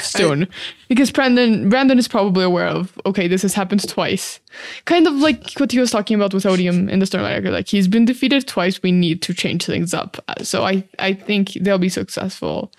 soon 0.00 0.48
because 0.88 1.10
Brandon 1.10 1.68
Brandon 1.68 1.98
is 1.98 2.08
probably 2.08 2.44
aware 2.44 2.66
of 2.66 2.98
okay 3.06 3.28
this 3.28 3.42
has 3.42 3.54
happened 3.54 3.88
twice, 3.88 4.40
kind 4.84 5.06
of 5.06 5.14
like 5.14 5.52
what 5.58 5.72
he 5.72 5.78
was 5.78 5.90
talking 5.90 6.14
about 6.14 6.34
with 6.34 6.46
Odium 6.46 6.88
in 6.88 6.98
the 6.98 7.06
Stormlight. 7.06 7.50
Like 7.50 7.68
he's 7.68 7.88
been 7.88 8.04
defeated 8.04 8.46
twice, 8.46 8.82
we 8.82 8.92
need 8.92 9.22
to 9.22 9.34
change 9.34 9.66
things 9.66 9.92
up. 9.94 10.16
So 10.42 10.64
I 10.64 10.84
I 10.98 11.14
think 11.14 11.54
they'll 11.54 11.78
be 11.78 11.88
successful 11.88 12.72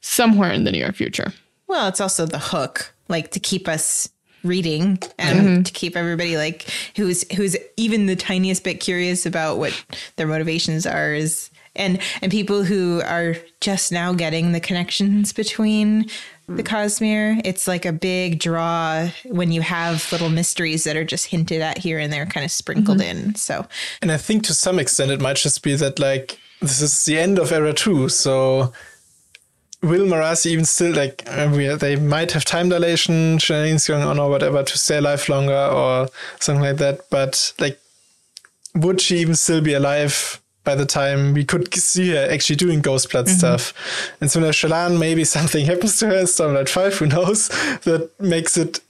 somewhere 0.00 0.52
in 0.52 0.64
the 0.64 0.72
near 0.72 0.92
future. 0.92 1.32
Well, 1.66 1.88
it's 1.88 2.00
also 2.00 2.26
the 2.26 2.38
hook, 2.38 2.94
like 3.08 3.32
to 3.32 3.40
keep 3.40 3.68
us 3.68 4.08
reading 4.44 4.98
and 5.18 5.38
mm-hmm. 5.40 5.62
to 5.62 5.72
keep 5.72 5.96
everybody 5.96 6.36
like 6.36 6.66
who's 6.94 7.30
who's 7.32 7.56
even 7.76 8.06
the 8.06 8.14
tiniest 8.14 8.62
bit 8.62 8.78
curious 8.80 9.26
about 9.26 9.58
what 9.58 9.84
their 10.16 10.26
motivations 10.26 10.86
are 10.86 11.12
is 11.12 11.50
and 11.76 12.00
and 12.22 12.32
people 12.32 12.64
who 12.64 13.02
are 13.02 13.36
just 13.60 13.92
now 13.92 14.12
getting 14.12 14.52
the 14.52 14.60
connections 14.60 15.32
between 15.32 16.06
the 16.48 16.62
Cosmere. 16.62 17.40
It's 17.44 17.66
like 17.66 17.84
a 17.84 17.92
big 17.92 18.38
draw 18.38 19.08
when 19.24 19.50
you 19.52 19.62
have 19.62 20.10
little 20.12 20.28
mysteries 20.28 20.84
that 20.84 20.96
are 20.96 21.04
just 21.04 21.26
hinted 21.26 21.60
at 21.60 21.78
here 21.78 21.98
and 21.98 22.12
there, 22.12 22.26
kind 22.26 22.44
of 22.44 22.52
sprinkled 22.52 23.00
in. 23.00 23.34
So 23.34 23.66
And 24.00 24.12
I 24.12 24.16
think 24.16 24.44
to 24.44 24.54
some 24.54 24.78
extent 24.78 25.10
it 25.10 25.20
might 25.20 25.36
just 25.36 25.62
be 25.62 25.74
that 25.76 25.98
like 25.98 26.38
this 26.60 26.80
is 26.80 27.04
the 27.04 27.18
end 27.18 27.38
of 27.38 27.52
era 27.52 27.72
two, 27.72 28.08
so 28.08 28.72
will 29.82 30.06
Marasi 30.06 30.46
even 30.46 30.64
still 30.64 30.94
like 30.94 31.22
uh, 31.26 31.50
we, 31.54 31.68
they 31.68 31.96
might 31.96 32.32
have 32.32 32.44
time 32.44 32.68
dilation 32.68 33.38
shenanigans 33.38 33.86
going 33.86 34.02
on 34.02 34.18
or 34.18 34.30
whatever 34.30 34.62
to 34.62 34.78
stay 34.78 34.98
alive 34.98 35.28
longer 35.28 35.52
or 35.52 36.08
something 36.40 36.62
like 36.62 36.78
that, 36.78 37.08
but 37.10 37.52
like 37.58 37.78
would 38.74 39.00
she 39.00 39.18
even 39.18 39.34
still 39.34 39.60
be 39.60 39.74
alive 39.74 40.40
by 40.66 40.74
the 40.74 40.84
time 40.84 41.32
we 41.32 41.44
could 41.44 41.72
see 41.72 42.10
her 42.10 42.28
actually 42.30 42.56
doing 42.56 42.82
ghost 42.82 43.10
blood 43.10 43.26
mhm. 43.26 43.38
stuff? 43.38 43.72
And 44.20 44.30
so 44.30 44.40
now, 44.40 44.50
Shallan, 44.50 44.98
maybe 44.98 45.24
something 45.36 45.64
happens 45.64 45.98
to 46.00 46.08
her 46.08 46.16
in 46.16 46.26
Stormlight 46.26 46.68
5, 46.68 46.98
who 46.98 47.06
knows, 47.06 47.48
that 47.84 48.10
makes 48.20 48.58
it 48.58 48.80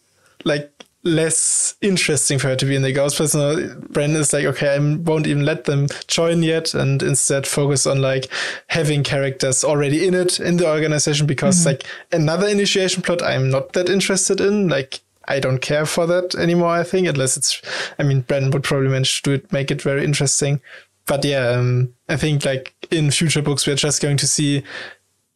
like 0.44 0.72
less 1.04 1.76
interesting 1.80 2.38
for 2.38 2.48
her 2.48 2.56
to 2.56 2.66
be 2.66 2.74
in 2.74 2.82
the 2.82 2.92
ghost 2.92 3.16
place. 3.16 3.32
So 3.32 3.74
Brandon 3.90 4.20
is 4.20 4.32
like, 4.32 4.44
okay, 4.44 4.74
I 4.74 4.78
won't 4.78 5.26
even 5.26 5.44
let 5.44 5.64
them 5.64 5.86
join 6.08 6.42
yet, 6.42 6.74
and 6.74 7.02
instead 7.02 7.46
focus 7.46 7.86
on 7.86 8.02
like 8.02 8.28
having 8.68 9.04
characters 9.04 9.62
already 9.62 10.06
in 10.06 10.14
it 10.14 10.40
in 10.40 10.56
the 10.56 10.68
organization 10.68 11.26
because 11.26 11.62
mhm. 11.62 11.66
like 11.66 11.84
another 12.10 12.48
initiation 12.48 13.02
plot 13.02 13.22
I'm 13.22 13.50
not 13.50 13.72
that 13.74 13.88
interested 13.88 14.40
in. 14.40 14.68
Like 14.68 15.00
I 15.28 15.40
don't 15.40 15.60
care 15.60 15.86
for 15.86 16.06
that 16.06 16.34
anymore. 16.34 16.70
I 16.70 16.84
think 16.84 17.08
unless 17.08 17.36
it's, 17.36 17.60
I 17.98 18.02
mean, 18.02 18.20
Brandon 18.22 18.50
would 18.52 18.64
probably 18.64 18.88
manage 18.88 19.22
to 19.22 19.30
do 19.30 19.34
it, 19.34 19.52
make 19.52 19.70
it 19.70 19.82
very 19.82 20.04
interesting. 20.04 20.60
But 21.06 21.24
yeah, 21.24 21.50
um, 21.50 21.94
I 22.08 22.16
think 22.16 22.44
like 22.44 22.74
in 22.90 23.10
future 23.10 23.42
books 23.42 23.66
we're 23.66 23.76
just 23.76 24.02
going 24.02 24.16
to 24.18 24.26
see 24.26 24.64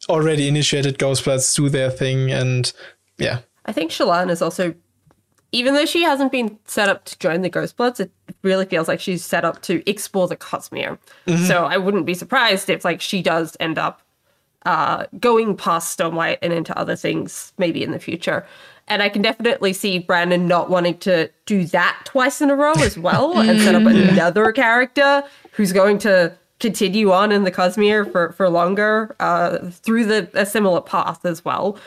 already 0.09 0.47
initiated 0.47 0.97
Ghostbloods 0.97 1.55
do 1.55 1.69
their 1.69 1.89
thing, 1.89 2.31
and 2.31 2.71
yeah, 3.17 3.39
I 3.65 3.71
think 3.71 3.91
Shallan 3.91 4.29
is 4.29 4.41
also, 4.41 4.73
even 5.51 5.73
though 5.73 5.85
she 5.85 6.03
hasn't 6.03 6.31
been 6.31 6.57
set 6.65 6.89
up 6.89 7.05
to 7.05 7.17
join 7.19 7.41
the 7.41 7.49
Ghostbloods, 7.49 7.99
it 7.99 8.11
really 8.41 8.65
feels 8.65 8.87
like 8.87 8.99
she's 8.99 9.23
set 9.23 9.45
up 9.45 9.61
to 9.63 9.87
explore 9.89 10.27
the 10.27 10.35
Cosmere. 10.35 10.97
So 11.47 11.65
I 11.65 11.77
wouldn't 11.77 12.05
be 12.05 12.15
surprised 12.15 12.69
if 12.69 12.83
like 12.83 12.99
she 13.01 13.21
does 13.21 13.55
end 13.59 13.77
up 13.77 14.01
uh, 14.65 15.05
going 15.19 15.55
past 15.55 15.97
Stormlight 15.97 16.37
and 16.41 16.53
into 16.53 16.77
other 16.77 16.95
things 16.95 17.53
maybe 17.57 17.83
in 17.83 17.91
the 17.91 17.99
future. 17.99 18.45
And 18.91 19.01
I 19.01 19.07
can 19.07 19.21
definitely 19.21 19.71
see 19.71 19.99
Brandon 19.99 20.49
not 20.49 20.69
wanting 20.69 20.97
to 20.99 21.29
do 21.45 21.63
that 21.67 22.01
twice 22.03 22.41
in 22.41 22.49
a 22.49 22.55
row 22.57 22.73
as 22.73 22.97
well 22.97 23.39
and 23.39 23.57
set 23.61 23.73
up 23.73 23.83
another 23.83 24.51
character 24.51 25.23
who's 25.53 25.71
going 25.71 25.97
to 25.99 26.35
continue 26.59 27.13
on 27.13 27.31
in 27.31 27.45
the 27.45 27.51
Cosmere 27.51 28.11
for, 28.11 28.33
for 28.33 28.49
longer 28.49 29.15
uh, 29.21 29.59
through 29.69 30.07
the 30.07 30.29
a 30.33 30.45
similar 30.45 30.81
path 30.81 31.25
as 31.25 31.45
well. 31.45 31.77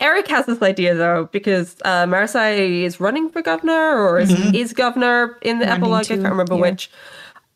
Eric 0.00 0.28
has 0.28 0.44
this 0.44 0.60
idea 0.60 0.94
though, 0.94 1.30
because 1.32 1.76
uh, 1.86 2.04
Marasi 2.04 2.82
is 2.82 3.00
running 3.00 3.30
for 3.30 3.40
governor 3.40 3.98
or 3.98 4.20
is, 4.20 4.30
is 4.54 4.74
governor 4.74 5.38
in 5.40 5.60
the 5.60 5.64
Running 5.64 5.82
epilogue. 5.82 6.04
I 6.04 6.08
can't 6.08 6.22
remember 6.24 6.56
yeah. 6.56 6.60
which. 6.60 6.90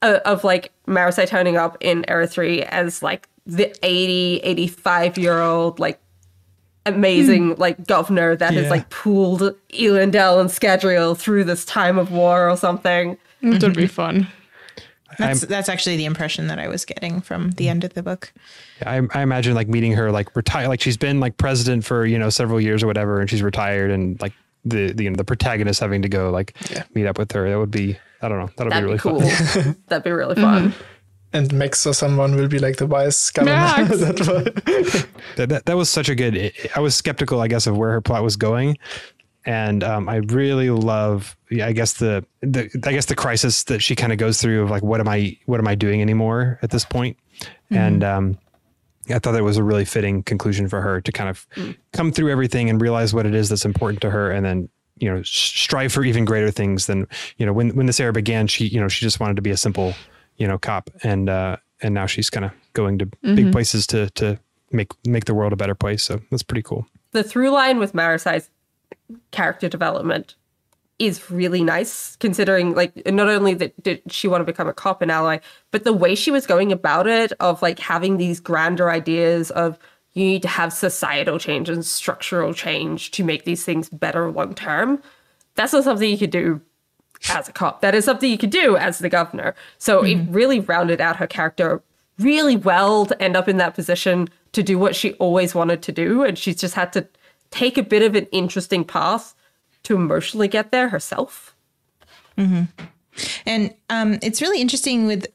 Uh, 0.03 0.21
of 0.27 0.45
like 0.45 0.71
Marasi 0.87 1.27
turning 1.27 1.57
up 1.57 1.79
in 1.81 2.05
Era 2.09 2.27
3 2.27 2.61
as 2.65 3.03
like 3.03 3.27
the 3.47 3.75
80, 3.83 4.41
85 4.43 5.17
year 5.17 5.41
old, 5.41 5.79
like 5.79 5.99
amazing 6.87 7.53
hmm. 7.53 7.61
like 7.61 7.87
governor 7.87 8.37
that 8.37 8.53
has 8.55 8.71
like 8.71 8.89
pulled 8.91 9.41
Elendel 9.71 10.41
and 10.41 10.51
Scadrial 10.51 11.17
through 11.17 11.45
this 11.45 11.65
time 11.65 11.99
of 11.99 12.13
war 12.13 12.49
or 12.49 12.57
something. 12.57 13.17
It 13.41 13.63
would 13.63 13.75
be 13.75 13.85
mm-hmm. 13.85 13.87
fun. 13.87 14.27
that's 15.19 15.43
that's 15.43 15.69
actually 15.69 15.97
the 15.97 16.07
impression 16.07 16.49
that 16.49 16.59
I 16.59 16.69
was 16.69 16.85
getting 16.85 17.21
from 17.21 17.53
the 17.53 17.69
end 17.69 17.85
of 17.85 17.95
the 17.95 18.03
book. 18.03 18.33
I, 18.85 19.01
I 19.13 19.23
imagine 19.23 19.55
like 19.55 19.69
meeting 19.69 19.93
her 19.93 20.11
like 20.11 20.35
retire 20.35 20.69
like 20.69 20.81
she's 20.81 20.97
been 20.97 21.21
like 21.21 21.37
president 21.37 21.85
for 21.85 22.05
you 22.05 22.19
know 22.19 22.31
several 22.31 22.61
years 22.61 22.83
or 22.83 22.87
whatever 22.87 23.21
and 23.21 23.31
she's 23.31 23.43
retired 23.43 23.91
and 23.91 24.21
like 24.21 24.33
the, 24.65 24.93
the 24.93 25.05
you 25.05 25.11
know 25.11 25.17
the 25.17 25.25
protagonist 25.25 25.81
having 25.81 26.03
to 26.03 26.09
go 26.09 26.31
like 26.31 26.57
meet 26.95 27.07
up 27.07 27.19
with 27.19 27.31
her 27.33 27.49
that 27.49 27.59
would 27.59 27.71
be 27.71 27.97
I 28.23 28.29
don't 28.29 28.39
know 28.39 28.51
that'll 28.57 28.71
That'd 28.71 28.85
be 28.85 28.87
be, 28.87 28.87
really 28.87 28.99
cool. 28.99 29.21
fun. 29.21 29.77
That'd 29.89 30.05
be 30.05 30.11
really 30.11 30.35
fun. 30.35 30.75
and 31.35 31.53
Max 31.53 31.85
or 31.87 31.93
someone 31.93 32.37
will 32.37 32.49
be 32.49 32.59
like 32.59 32.77
the 32.77 32.87
wise 32.87 33.31
governor. 33.31 33.57
Max! 33.57 33.89
that 34.01 35.07
that, 35.37 35.49
that 35.49 35.67
that 35.67 35.77
was 35.77 35.91
such 35.91 36.09
a 36.09 36.15
good 36.15 36.53
I 36.75 36.81
was 36.81 36.95
skeptical 36.95 37.41
I 37.41 37.49
guess 37.49 37.67
of 37.67 37.77
where 37.77 37.91
her 37.91 38.01
plot 38.01 38.23
was 38.23 38.37
going 38.37 38.79
and 39.45 39.85
um, 39.85 40.09
I 40.09 40.17
really 40.17 40.71
love 40.71 41.37
yeah, 41.51 41.67
I 41.67 41.73
guess 41.73 41.95
the 41.95 42.25
the 42.41 42.71
I 42.87 42.93
guess 42.93 43.07
the 43.07 43.17
crisis 43.17 43.65
that 43.65 43.81
she 43.81 43.95
kind 43.95 44.13
of 44.13 44.19
goes 44.19 44.41
through 44.41 44.63
of 44.63 44.71
like 44.71 44.83
what 44.83 45.01
am 45.01 45.09
I 45.09 45.37
what 45.47 45.61
am 45.61 45.69
I 45.69 45.75
doing 45.75 46.01
anymore 46.01 46.59
at 46.63 46.71
this 46.71 46.85
point 46.85 47.19
and 47.71 48.05
um 48.05 48.39
I 49.11 49.19
thought 49.19 49.33
that 49.33 49.43
was 49.43 49.59
a 49.59 49.63
really 49.63 49.85
fitting 49.85 50.23
conclusion 50.23 50.69
for 50.69 50.81
her 50.81 51.01
to 51.01 51.13
kind 51.13 51.29
of 51.29 51.47
come 51.93 52.11
through 52.11 52.31
everything 52.31 52.71
and 52.71 52.81
realize 52.81 53.13
what 53.13 53.27
it 53.27 53.35
is 53.35 53.51
that's 53.51 53.67
important 53.67 54.01
to 54.03 54.11
her 54.11 54.31
and 54.31 54.47
then 54.47 54.69
you 54.97 55.13
know 55.13 55.21
strive 55.23 55.93
for 55.93 56.05
even 56.05 56.25
greater 56.25 56.51
things 56.51 56.87
than 56.87 57.07
you 57.37 57.45
know 57.45 57.53
when 57.53 57.75
when 57.77 57.87
this 57.87 57.99
era 57.99 58.13
began 58.13 58.47
she 58.47 58.67
you 58.67 58.81
know 58.81 58.89
she 58.89 59.05
just 59.05 59.19
wanted 59.19 59.35
to 59.35 59.43
be 59.43 59.51
a 59.51 59.57
simple 59.57 59.95
you 60.37 60.47
know 60.47 60.59
cop 60.59 60.91
and 61.03 61.29
uh 61.29 61.57
and 61.83 61.95
now 61.95 62.07
she's 62.07 62.31
kind 62.31 62.47
of 62.47 62.53
going 62.73 62.99
to 62.99 63.07
big 63.35 63.53
places 63.53 63.87
to 63.89 64.11
to 64.11 64.39
make 64.75 64.93
make 65.07 65.25
the 65.25 65.35
world 65.35 65.53
a 65.53 65.57
better 65.57 65.75
place. 65.75 66.03
So 66.03 66.21
that's 66.31 66.43
pretty 66.43 66.63
cool. 66.63 66.87
The 67.13 67.23
through 67.23 67.51
line 67.51 67.79
with 67.79 67.93
Marasi's 67.95 68.51
character 69.31 69.69
development 69.69 70.35
is 70.99 71.31
really 71.31 71.63
nice 71.63 72.17
considering 72.17 72.75
like 72.75 72.95
not 73.07 73.29
only 73.29 73.55
that 73.55 73.81
did 73.83 74.01
she 74.09 74.29
want 74.29 74.41
to 74.41 74.45
become 74.45 74.69
a 74.69 74.73
cop 74.73 75.03
and 75.03 75.11
ally 75.11 75.39
but 75.73 75.83
the 75.83 75.93
way 75.93 76.15
she 76.15 76.31
was 76.31 76.47
going 76.47 76.71
about 76.71 77.09
it 77.09 77.33
of 77.41 77.61
like 77.63 77.81
having 77.81 78.17
these 78.17 78.39
grander 78.39 78.89
ideas 78.89 79.51
of 79.51 79.77
you 80.13 80.25
need 80.25 80.41
to 80.41 80.49
have 80.49 80.73
societal 80.73 81.37
change 81.37 81.69
and 81.69 81.85
structural 81.85 82.55
change 82.55 83.11
to 83.11 83.25
make 83.25 83.45
these 83.45 83.65
things 83.65 83.89
better 83.89 84.31
long 84.31 84.55
term 84.55 85.03
that's 85.57 85.73
not 85.73 85.83
something 85.83 86.09
you 86.09 86.17
could 86.17 86.31
do 86.31 86.61
as 87.29 87.49
a 87.49 87.53
cop. 87.53 87.81
That 87.81 87.95
is 87.95 88.05
something 88.05 88.31
you 88.31 88.39
could 88.39 88.51
do 88.51 88.77
as 88.77 88.99
the 88.99 89.09
governor. 89.09 89.55
So 89.79 90.05
it 90.05 90.19
really 90.29 90.61
rounded 90.61 91.01
out 91.01 91.17
her 91.17 91.27
character 91.27 91.83
really 92.19 92.57
well 92.57 93.07
to 93.07 93.21
end 93.23 93.37
up 93.37 93.49
in 93.49 93.57
that 93.57 93.75
position 93.75 94.29
to 94.53 94.63
do 94.63 94.79
what 94.79 94.95
she 94.95 95.15
always 95.15 95.55
wanted 95.55 95.83
to 95.83 95.93
do. 95.93 96.23
And 96.23 96.39
she's 96.39 96.57
just 96.57 96.75
had 96.75 96.93
to 96.93 97.07
take 97.51 97.77
a 97.79 97.83
bit 97.83 98.03
of 98.03 98.15
an 98.15 98.27
interesting 98.27 98.85
path 98.85 99.35
to 99.85 99.95
emotionally 99.95 100.49
get 100.49 100.71
there 100.71 100.89
herself. 100.89 101.55
And 103.47 103.75
um, 103.91 104.19
it's 104.23 104.43
really 104.43 104.61
interesting 104.61 105.07
with 105.07 105.27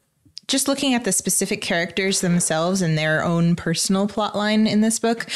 just 0.48 0.68
looking 0.68 0.94
at 0.94 1.04
the 1.06 1.12
specific 1.12 1.62
characters 1.62 2.22
themselves 2.22 2.82
and 2.82 2.98
their 2.98 3.24
own 3.24 3.56
personal 3.56 4.08
plot 4.08 4.36
line 4.36 4.68
in 4.68 4.82
this 4.82 5.00
book. 5.00 5.28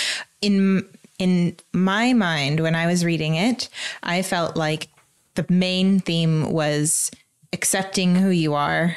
In 0.42 0.86
in 1.20 1.56
my 1.72 2.12
mind, 2.12 2.60
when 2.60 2.76
I 2.76 2.88
was 2.88 3.06
reading 3.06 3.36
it, 3.36 3.70
I 4.02 4.24
felt 4.24 4.58
like 4.58 4.90
the 5.36 5.46
main 5.50 6.00
theme 6.00 6.52
was 6.52 7.12
accepting 7.52 8.16
who 8.16 8.30
you 8.30 8.54
are. 8.54 8.96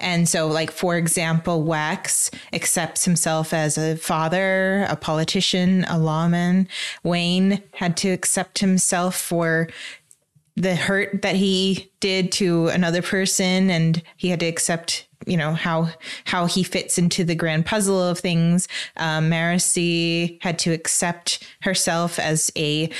And 0.00 0.28
so, 0.28 0.48
like, 0.48 0.72
for 0.72 0.96
example, 0.96 1.62
Wax 1.62 2.30
accepts 2.52 3.04
himself 3.04 3.54
as 3.54 3.78
a 3.78 3.96
father, 3.96 4.84
a 4.88 4.96
politician, 4.96 5.84
a 5.84 5.98
lawman. 5.98 6.68
Wayne 7.04 7.62
had 7.72 7.96
to 7.98 8.10
accept 8.10 8.58
himself 8.58 9.16
for 9.16 9.68
the 10.56 10.74
hurt 10.74 11.22
that 11.22 11.36
he 11.36 11.92
did 12.00 12.32
to 12.32 12.68
another 12.68 13.02
person 13.02 13.70
and 13.70 14.02
he 14.16 14.28
had 14.28 14.40
to 14.40 14.46
accept 14.46 15.06
you 15.26 15.36
know 15.36 15.52
how 15.52 15.90
how 16.24 16.46
he 16.46 16.62
fits 16.62 16.98
into 16.98 17.24
the 17.24 17.34
grand 17.34 17.66
puzzle 17.66 18.02
of 18.02 18.18
things 18.18 18.68
um, 18.96 19.30
Marasi 19.30 20.38
had 20.42 20.58
to 20.60 20.72
accept 20.72 21.46
herself 21.60 22.18
as 22.18 22.50
a 22.56 22.90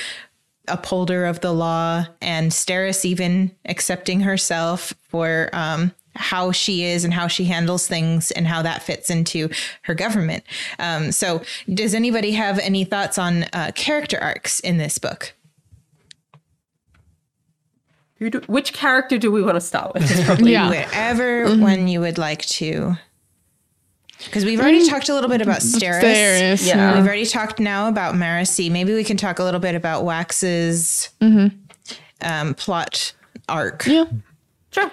upholder 0.67 1.25
of 1.25 1.41
the 1.41 1.51
law 1.53 2.05
and 2.21 2.51
Steris 2.51 3.05
even 3.05 3.51
accepting 3.65 4.21
herself 4.21 4.93
for 5.09 5.49
um, 5.53 5.91
how 6.15 6.51
she 6.51 6.83
is 6.83 7.03
and 7.03 7.13
how 7.13 7.27
she 7.27 7.45
handles 7.45 7.87
things 7.87 8.31
and 8.31 8.47
how 8.47 8.61
that 8.63 8.81
fits 8.83 9.09
into 9.09 9.49
her 9.83 9.93
government. 9.93 10.43
Um, 10.79 11.11
so, 11.11 11.41
does 11.73 11.93
anybody 11.93 12.31
have 12.31 12.57
any 12.59 12.83
thoughts 12.83 13.17
on 13.17 13.43
uh, 13.53 13.71
character 13.75 14.17
arcs 14.19 14.59
in 14.59 14.77
this 14.77 14.97
book? 14.97 15.33
Do, 18.19 18.41
which 18.47 18.73
character 18.73 19.19
do 19.19 19.31
we 19.31 19.43
want 19.43 19.55
to 19.55 19.61
start 19.61 19.93
with? 19.93 20.09
Is 20.09 20.23
probably- 20.25 20.51
Yeah. 20.53 20.69
Whatever 20.69 21.55
one 21.57 21.87
you 21.87 21.99
would 22.01 22.17
like 22.17 22.41
to 22.47 22.95
Because 24.25 24.45
we've 24.45 24.59
already 24.59 24.87
talked 24.87 25.09
a 25.09 25.13
little 25.13 25.29
bit 25.29 25.41
about 25.41 25.59
Steris. 25.59 26.01
Steris, 26.01 26.67
Yeah. 26.67 26.95
We've 26.95 27.05
already 27.05 27.25
talked 27.25 27.59
now 27.59 27.87
about 27.87 28.15
Marasi. 28.15 28.71
Maybe 28.71 28.93
we 28.93 29.03
can 29.03 29.15
talk 29.17 29.39
a 29.39 29.43
little 29.43 29.59
bit 29.59 29.75
about 29.75 30.03
Wax's 30.05 31.09
um, 32.21 32.53
plot 32.55 33.13
arc. 33.47 33.85
Yeah. 33.85 34.05
Sure. 34.71 34.91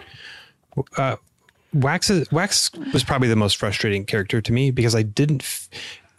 Wax 1.72 2.10
is, 2.10 2.30
Wax 2.30 2.70
was 2.92 3.02
probably 3.02 3.28
the 3.28 3.36
most 3.36 3.56
frustrating 3.56 4.04
character 4.04 4.40
to 4.40 4.52
me 4.52 4.70
because 4.70 4.94
I 4.94 5.02
didn't. 5.02 5.42
F- 5.42 5.68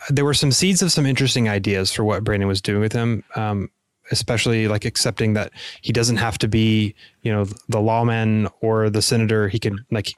there 0.09 0.25
were 0.25 0.33
some 0.33 0.51
seeds 0.51 0.81
of 0.81 0.91
some 0.91 1.05
interesting 1.05 1.47
ideas 1.49 1.91
for 1.91 2.03
what 2.03 2.23
Brandon 2.23 2.47
was 2.47 2.61
doing 2.61 2.81
with 2.81 2.91
him, 2.91 3.23
um, 3.35 3.69
especially 4.11 4.67
like 4.67 4.85
accepting 4.85 5.33
that 5.33 5.51
he 5.81 5.91
doesn't 5.93 6.17
have 6.17 6.37
to 6.39 6.47
be, 6.47 6.93
you 7.21 7.31
know, 7.31 7.45
the 7.69 7.79
lawman 7.79 8.47
or 8.61 8.89
the 8.89 9.01
senator. 9.01 9.47
He 9.47 9.57
can 9.59 9.83
like 9.91 10.13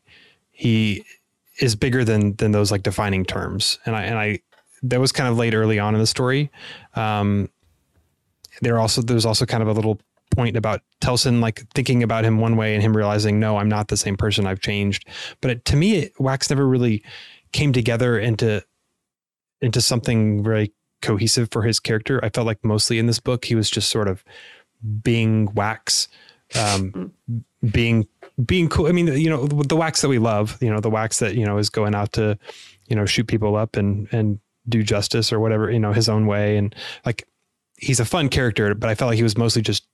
he 0.51 1.05
is 1.59 1.75
bigger 1.75 2.03
than 2.03 2.35
than 2.35 2.51
those 2.51 2.71
like 2.71 2.83
defining 2.83 3.25
terms. 3.25 3.79
And 3.85 3.95
I 3.95 4.03
and 4.03 4.17
I 4.17 4.39
that 4.83 4.99
was 4.99 5.11
kind 5.11 5.29
of 5.29 5.37
late 5.37 5.53
early 5.53 5.79
on 5.79 5.95
in 5.95 5.99
the 5.99 6.07
story. 6.07 6.51
Um, 6.95 7.49
there 8.61 8.79
also 8.79 9.01
there 9.01 9.15
was 9.15 9.25
also 9.25 9.45
kind 9.45 9.61
of 9.61 9.69
a 9.69 9.73
little 9.73 9.99
point 10.31 10.57
about 10.57 10.81
Telsin 11.01 11.39
like 11.39 11.67
thinking 11.73 12.03
about 12.03 12.25
him 12.25 12.39
one 12.39 12.57
way 12.57 12.73
and 12.73 12.83
him 12.83 12.95
realizing 12.95 13.39
no 13.39 13.57
I'm 13.57 13.69
not 13.69 13.87
the 13.87 13.97
same 13.97 14.17
person 14.17 14.45
I've 14.45 14.59
changed 14.59 15.07
but 15.41 15.51
it, 15.51 15.65
to 15.65 15.75
me 15.75 15.95
it, 15.95 16.19
Wax 16.19 16.49
never 16.49 16.67
really 16.67 17.01
came 17.53 17.71
together 17.71 18.19
into 18.19 18.63
into 19.61 19.79
something 19.79 20.43
very 20.43 20.73
cohesive 21.01 21.49
for 21.51 21.63
his 21.63 21.79
character 21.79 22.19
I 22.23 22.29
felt 22.29 22.45
like 22.45 22.63
mostly 22.63 22.99
in 22.99 23.07
this 23.07 23.19
book 23.19 23.45
he 23.45 23.55
was 23.55 23.69
just 23.69 23.89
sort 23.89 24.07
of 24.09 24.23
being 25.01 25.53
Wax 25.53 26.09
um, 26.55 27.13
being 27.71 28.07
being 28.45 28.69
cool 28.69 28.87
I 28.87 28.91
mean 28.91 29.07
you 29.07 29.29
know 29.29 29.47
the 29.47 29.75
Wax 29.75 30.01
that 30.01 30.09
we 30.09 30.19
love 30.19 30.57
you 30.61 30.69
know 30.69 30.79
the 30.79 30.89
Wax 30.89 31.19
that 31.19 31.35
you 31.35 31.45
know 31.45 31.57
is 31.57 31.69
going 31.69 31.95
out 31.95 32.13
to 32.13 32.37
you 32.87 32.95
know 32.95 33.05
shoot 33.05 33.27
people 33.27 33.55
up 33.55 33.75
and 33.75 34.07
and 34.11 34.39
do 34.69 34.83
justice 34.83 35.31
or 35.31 35.39
whatever 35.39 35.71
you 35.71 35.79
know 35.79 35.93
his 35.93 36.07
own 36.09 36.27
way 36.27 36.57
and 36.57 36.75
like 37.05 37.25
he's 37.77 37.99
a 37.99 38.05
fun 38.05 38.29
character, 38.29 38.75
but 38.75 38.89
I 38.89 38.95
felt 38.95 39.09
like 39.09 39.17
he 39.17 39.23
was 39.23 39.37
mostly 39.37 39.61
just 39.61 39.87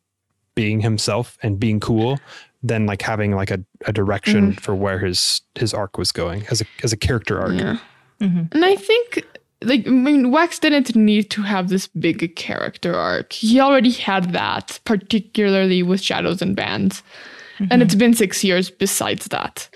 being 0.55 0.81
himself 0.81 1.37
and 1.43 1.59
being 1.59 1.79
cool 1.79 2.19
than 2.61 2.85
like 2.85 3.01
having 3.01 3.35
like 3.35 3.51
a, 3.51 3.59
a 3.85 3.93
direction 3.93 4.51
mm-hmm. 4.51 4.59
for 4.59 4.73
where 4.73 4.99
his 4.99 5.41
his 5.55 5.73
arc 5.73 5.97
was 5.97 6.11
going 6.11 6.45
as 6.49 6.61
a 6.61 6.65
as 6.83 6.93
a 6.93 6.97
character 6.97 7.39
arc. 7.39 7.53
Yeah. 7.53 7.77
Mm-hmm. 8.21 8.43
And 8.51 8.65
I 8.65 8.75
think, 8.75 9.25
like, 9.63 9.85
I 9.85 9.89
mean, 9.89 10.31
Wax 10.31 10.59
didn't 10.59 10.95
need 10.95 11.29
to 11.31 11.41
have 11.41 11.67
this 11.67 11.87
big 11.87 12.35
character 12.35 12.95
arc. 12.95 13.33
He 13.33 13.59
already 13.59 13.91
had 13.91 14.31
that, 14.31 14.79
particularly 14.85 15.83
with 15.83 15.99
Shadows 15.99 16.41
and 16.41 16.55
Bands. 16.55 17.03
And 17.69 17.81
it's 17.81 17.95
been 17.95 18.13
six 18.13 18.43
years 18.43 18.71
besides 18.71 19.27
that. 19.27 19.69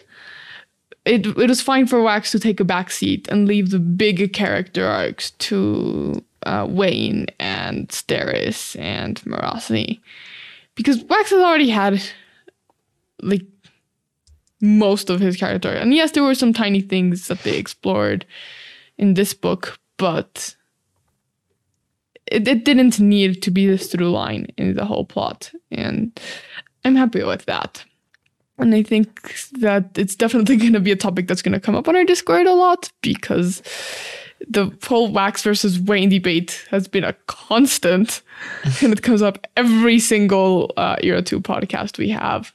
It, 1.06 1.26
it 1.26 1.48
was 1.48 1.62
fine 1.62 1.88
for 1.88 2.02
Wax 2.02 2.32
to 2.32 2.40
take 2.40 2.60
a 2.60 2.66
back 2.66 2.92
seat 2.92 3.28
and 3.30 3.48
leave 3.48 3.70
the 3.70 3.80
big 3.80 4.34
character 4.34 4.86
arcs 4.86 5.32
to 5.32 6.24
uh, 6.44 6.66
Wayne 6.70 7.28
and 7.40 7.88
Steris 7.90 8.78
and 8.80 9.22
Marasi. 9.22 10.00
Because 10.76 11.04
Wax 11.04 11.30
has 11.30 11.42
already 11.42 11.70
had, 11.70 12.02
like, 13.22 13.46
most 14.60 15.10
of 15.10 15.20
his 15.20 15.38
character. 15.38 15.70
And 15.70 15.94
yes, 15.94 16.12
there 16.12 16.24
were 16.24 16.36
some 16.36 16.52
tiny 16.52 16.82
things 16.82 17.28
that 17.28 17.44
they 17.44 17.58
explored 17.58 18.26
in 18.98 19.14
this 19.14 19.34
book, 19.34 19.80
but 19.98 20.56
it, 22.26 22.48
it 22.48 22.66
didn't 22.66 23.00
need 23.00 23.42
to 23.44 23.52
be 23.52 23.68
this 23.68 23.92
through 23.92 24.10
line 24.10 24.48
in 24.58 24.74
the 24.74 24.86
whole 24.86 25.06
plot. 25.06 25.52
And 25.72 26.20
I'm 26.88 26.96
happy 26.96 27.22
with 27.22 27.46
that. 27.46 27.84
And 28.58 28.74
I 28.74 28.82
think 28.82 29.36
that 29.60 29.98
it's 29.98 30.16
definitely 30.16 30.56
going 30.64 30.74
to 30.74 30.80
be 30.80 30.92
a 30.92 30.96
topic 30.96 31.28
that's 31.28 31.42
going 31.42 31.54
to 31.54 31.60
come 31.60 31.76
up 31.76 31.88
on 31.88 31.96
our 31.96 32.06
Discord 32.06 32.48
a 32.48 32.54
lot 32.54 32.90
because 33.02 33.62
the 34.48 34.72
whole 34.84 35.12
Wax 35.12 35.44
versus 35.44 35.80
Wayne 35.80 36.10
debate 36.10 36.66
has 36.72 36.88
been 36.88 37.04
a 37.04 37.14
constant 37.28 38.22
and 38.82 38.94
it 38.94 39.02
comes 39.02 39.22
up 39.22 39.46
every 39.58 40.00
single 40.00 40.72
uh, 40.78 40.96
Era 41.02 41.22
2 41.22 41.42
podcast 41.42 41.98
we 41.98 42.10
have. 42.10 42.54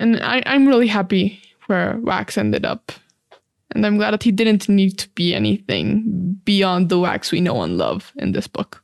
And 0.00 0.18
I, 0.22 0.42
I'm 0.46 0.66
really 0.66 0.86
happy 0.86 1.42
where 1.66 1.98
Wax 1.98 2.38
ended 2.38 2.64
up. 2.64 2.90
And 3.72 3.84
I'm 3.84 3.98
glad 3.98 4.12
that 4.12 4.22
he 4.22 4.32
didn't 4.32 4.66
need 4.66 4.96
to 4.98 5.08
be 5.10 5.34
anything 5.34 6.40
beyond 6.44 6.88
the 6.88 6.98
Wax 6.98 7.30
we 7.30 7.42
know 7.42 7.62
and 7.62 7.76
love 7.76 8.12
in 8.16 8.32
this 8.32 8.46
book. 8.46 8.82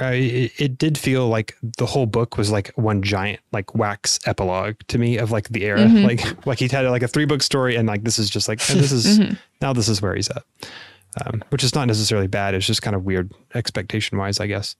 Uh, 0.00 0.12
it, 0.14 0.52
it 0.58 0.78
did 0.78 0.96
feel 0.96 1.28
like 1.28 1.56
the 1.78 1.86
whole 1.86 2.06
book 2.06 2.36
was 2.36 2.50
like 2.50 2.72
one 2.76 3.02
giant 3.02 3.40
like 3.52 3.74
wax 3.74 4.18
epilogue 4.26 4.76
to 4.88 4.98
me 4.98 5.18
of 5.18 5.30
like 5.30 5.48
the 5.48 5.64
era. 5.64 5.88
Like 6.02 6.46
like 6.46 6.58
he 6.58 6.68
had 6.68 6.86
like 6.86 7.02
a 7.02 7.08
three 7.08 7.26
book 7.26 7.42
story 7.42 7.76
and 7.76 7.86
like 7.86 8.02
this 8.02 8.18
is 8.18 8.28
just 8.28 8.48
like 8.48 8.58
and 8.70 8.80
this 8.80 8.92
is 8.92 9.18
now 9.60 9.72
this 9.72 9.88
is 9.88 10.02
where 10.02 10.14
he's 10.14 10.28
at. 10.30 10.42
Um, 11.24 11.44
which 11.50 11.62
is 11.62 11.74
not 11.74 11.86
necessarily 11.86 12.26
bad. 12.26 12.54
It's 12.54 12.66
just 12.66 12.80
kind 12.80 12.96
of 12.96 13.04
weird 13.04 13.30
expectation 13.54 14.16
wise, 14.16 14.40
I 14.40 14.46
guess. 14.46 14.76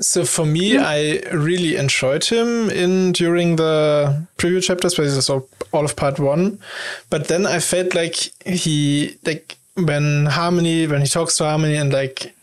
So 0.00 0.24
for 0.24 0.46
me, 0.46 0.78
I 0.78 1.20
really 1.32 1.76
enjoyed 1.76 2.24
him 2.24 2.70
in 2.70 3.12
during 3.12 3.56
the 3.56 4.26
preview 4.38 4.62
chapters, 4.62 4.96
where 4.96 5.06
this 5.06 5.28
all, 5.28 5.48
all 5.72 5.84
of 5.84 5.96
part 5.96 6.18
one. 6.18 6.58
But 7.10 7.28
then 7.28 7.46
I 7.46 7.60
felt 7.60 7.94
like 7.94 8.16
he 8.46 9.16
like 9.24 9.56
when 9.74 10.26
Harmony 10.26 10.86
when 10.86 11.00
he 11.00 11.06
talks 11.06 11.36
to 11.36 11.44
Harmony 11.44 11.76
and 11.76 11.92
like 11.92 12.34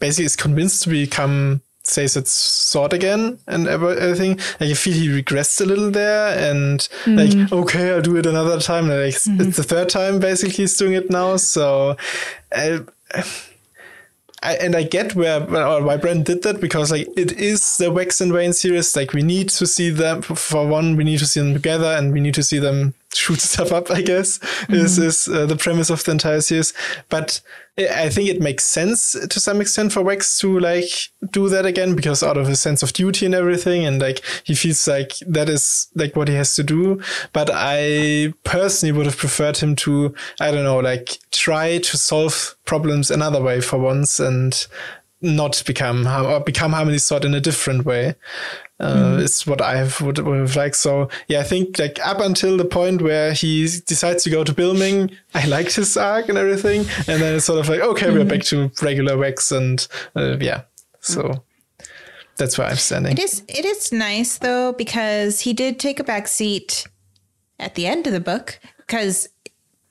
basically 0.00 0.26
is 0.26 0.36
convinced 0.36 0.82
to 0.84 0.90
become 0.90 1.62
says 1.82 2.14
it's 2.16 2.30
sword 2.30 2.92
again 2.92 3.38
and 3.46 3.66
everything. 3.66 4.36
Like 4.60 4.70
I 4.70 4.74
feel 4.74 4.94
he 4.94 5.08
regressed 5.08 5.60
a 5.60 5.64
little 5.64 5.90
there 5.90 6.38
and 6.38 6.80
mm. 7.04 7.16
like 7.16 7.52
okay, 7.52 7.92
I'll 7.92 8.02
do 8.02 8.16
it 8.16 8.26
another 8.26 8.60
time. 8.60 8.88
Like 8.88 9.14
it's, 9.14 9.26
it's 9.26 9.56
the 9.56 9.62
third 9.62 9.88
time 9.88 10.20
basically 10.20 10.54
he's 10.54 10.76
doing 10.76 10.94
it 10.94 11.10
now. 11.10 11.36
So. 11.36 11.96
I, 12.52 12.80
I, 14.42 14.54
and 14.54 14.74
I 14.74 14.84
get 14.84 15.14
where 15.14 15.42
or 15.42 15.82
why 15.82 15.98
Brent 15.98 16.26
did 16.26 16.42
that 16.42 16.60
because 16.60 16.90
like 16.90 17.08
it 17.16 17.32
is 17.32 17.76
the 17.76 17.92
Wax 17.92 18.20
and 18.20 18.32
Wayne 18.32 18.54
series. 18.54 18.96
Like 18.96 19.12
we 19.12 19.22
need 19.22 19.50
to 19.50 19.66
see 19.66 19.90
them 19.90 20.22
for 20.22 20.66
one, 20.66 20.96
we 20.96 21.04
need 21.04 21.18
to 21.18 21.26
see 21.26 21.40
them 21.40 21.52
together, 21.52 21.94
and 21.96 22.12
we 22.12 22.20
need 22.20 22.34
to 22.34 22.42
see 22.42 22.58
them 22.58 22.94
shoot 23.14 23.40
stuff 23.40 23.72
up. 23.72 23.90
I 23.90 24.02
guess 24.02 24.38
is 24.68 24.98
is 24.98 25.28
uh, 25.28 25.46
the 25.46 25.56
premise 25.56 25.90
of 25.90 26.04
the 26.04 26.12
entire 26.12 26.40
series. 26.40 26.72
But 27.08 27.40
I 27.78 28.04
I 28.04 28.08
think 28.08 28.28
it 28.28 28.40
makes 28.40 28.64
sense 28.64 29.12
to 29.12 29.40
some 29.40 29.60
extent 29.60 29.92
for 29.92 30.02
Wax 30.02 30.38
to 30.40 30.58
like 30.58 30.90
do 31.30 31.48
that 31.48 31.66
again 31.66 31.94
because 31.94 32.22
out 32.22 32.36
of 32.36 32.48
a 32.48 32.56
sense 32.56 32.82
of 32.82 32.92
duty 32.92 33.26
and 33.26 33.34
everything, 33.34 33.84
and 33.84 34.00
like 34.00 34.22
he 34.44 34.54
feels 34.54 34.86
like 34.86 35.12
that 35.26 35.48
is 35.48 35.88
like 35.94 36.16
what 36.16 36.28
he 36.28 36.34
has 36.34 36.54
to 36.56 36.62
do. 36.62 37.00
But 37.32 37.50
I 37.52 38.34
personally 38.44 38.92
would 38.92 39.06
have 39.06 39.16
preferred 39.16 39.58
him 39.58 39.76
to 39.76 40.14
I 40.40 40.50
don't 40.50 40.64
know 40.64 40.80
like 40.80 41.18
try 41.30 41.78
to 41.78 41.96
solve 41.96 42.56
problems 42.64 43.10
another 43.10 43.42
way 43.42 43.60
for 43.60 43.78
once 43.78 44.20
and 44.20 44.66
not 45.22 45.62
become 45.66 46.06
or 46.06 46.40
become 46.40 46.72
Harmony 46.72 46.98
Sword 46.98 47.24
in 47.24 47.34
a 47.34 47.40
different 47.40 47.84
way. 47.84 48.14
Uh, 48.80 49.18
Is 49.20 49.46
what 49.46 49.60
I 49.60 49.76
have, 49.76 50.00
would, 50.00 50.18
would 50.18 50.38
have 50.38 50.56
liked. 50.56 50.76
So 50.76 51.10
yeah, 51.28 51.40
I 51.40 51.42
think 51.42 51.78
like 51.78 51.98
up 52.04 52.20
until 52.20 52.56
the 52.56 52.64
point 52.64 53.02
where 53.02 53.34
he 53.34 53.64
decides 53.86 54.24
to 54.24 54.30
go 54.30 54.42
to 54.42 54.54
Bilming, 54.54 55.14
I 55.34 55.46
liked 55.46 55.76
his 55.76 55.96
arc 55.96 56.30
and 56.30 56.38
everything, 56.38 56.80
and 57.06 57.20
then 57.20 57.36
it's 57.36 57.44
sort 57.44 57.58
of 57.58 57.68
like 57.68 57.80
okay, 57.80 58.10
we're 58.10 58.24
back 58.24 58.42
to 58.44 58.70
regular 58.80 59.18
Wax 59.18 59.52
and 59.52 59.86
uh, 60.16 60.38
yeah. 60.38 60.62
So 61.00 61.44
that's 62.36 62.56
where 62.56 62.68
I'm 62.68 62.76
standing. 62.76 63.12
It 63.12 63.20
is 63.20 63.42
it 63.48 63.64
is 63.64 63.92
nice 63.92 64.38
though 64.38 64.72
because 64.72 65.40
he 65.40 65.52
did 65.52 65.78
take 65.78 66.00
a 66.00 66.04
back 66.04 66.26
seat 66.26 66.86
at 67.58 67.74
the 67.74 67.86
end 67.86 68.06
of 68.06 68.14
the 68.14 68.20
book 68.20 68.58
because 68.78 69.28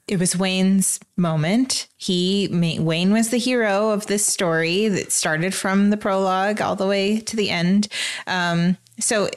it 0.10 0.20
was 0.20 0.36
Wayne's 0.36 1.00
moment. 1.16 1.88
He 1.98 2.50
Wayne 2.80 3.14
was 3.14 3.30
the 3.30 3.38
hero 3.38 3.92
of 3.92 4.08
this 4.08 4.26
story 4.26 4.88
that 4.88 5.12
started 5.12 5.54
from 5.54 5.92
the 5.92 5.98
prologue 5.98 6.62
all 6.62 6.76
the 6.76 6.88
way 6.88 7.20
to 7.20 7.36
the 7.36 7.52
end. 7.52 7.88
Um, 8.26 8.78
so 9.00 9.30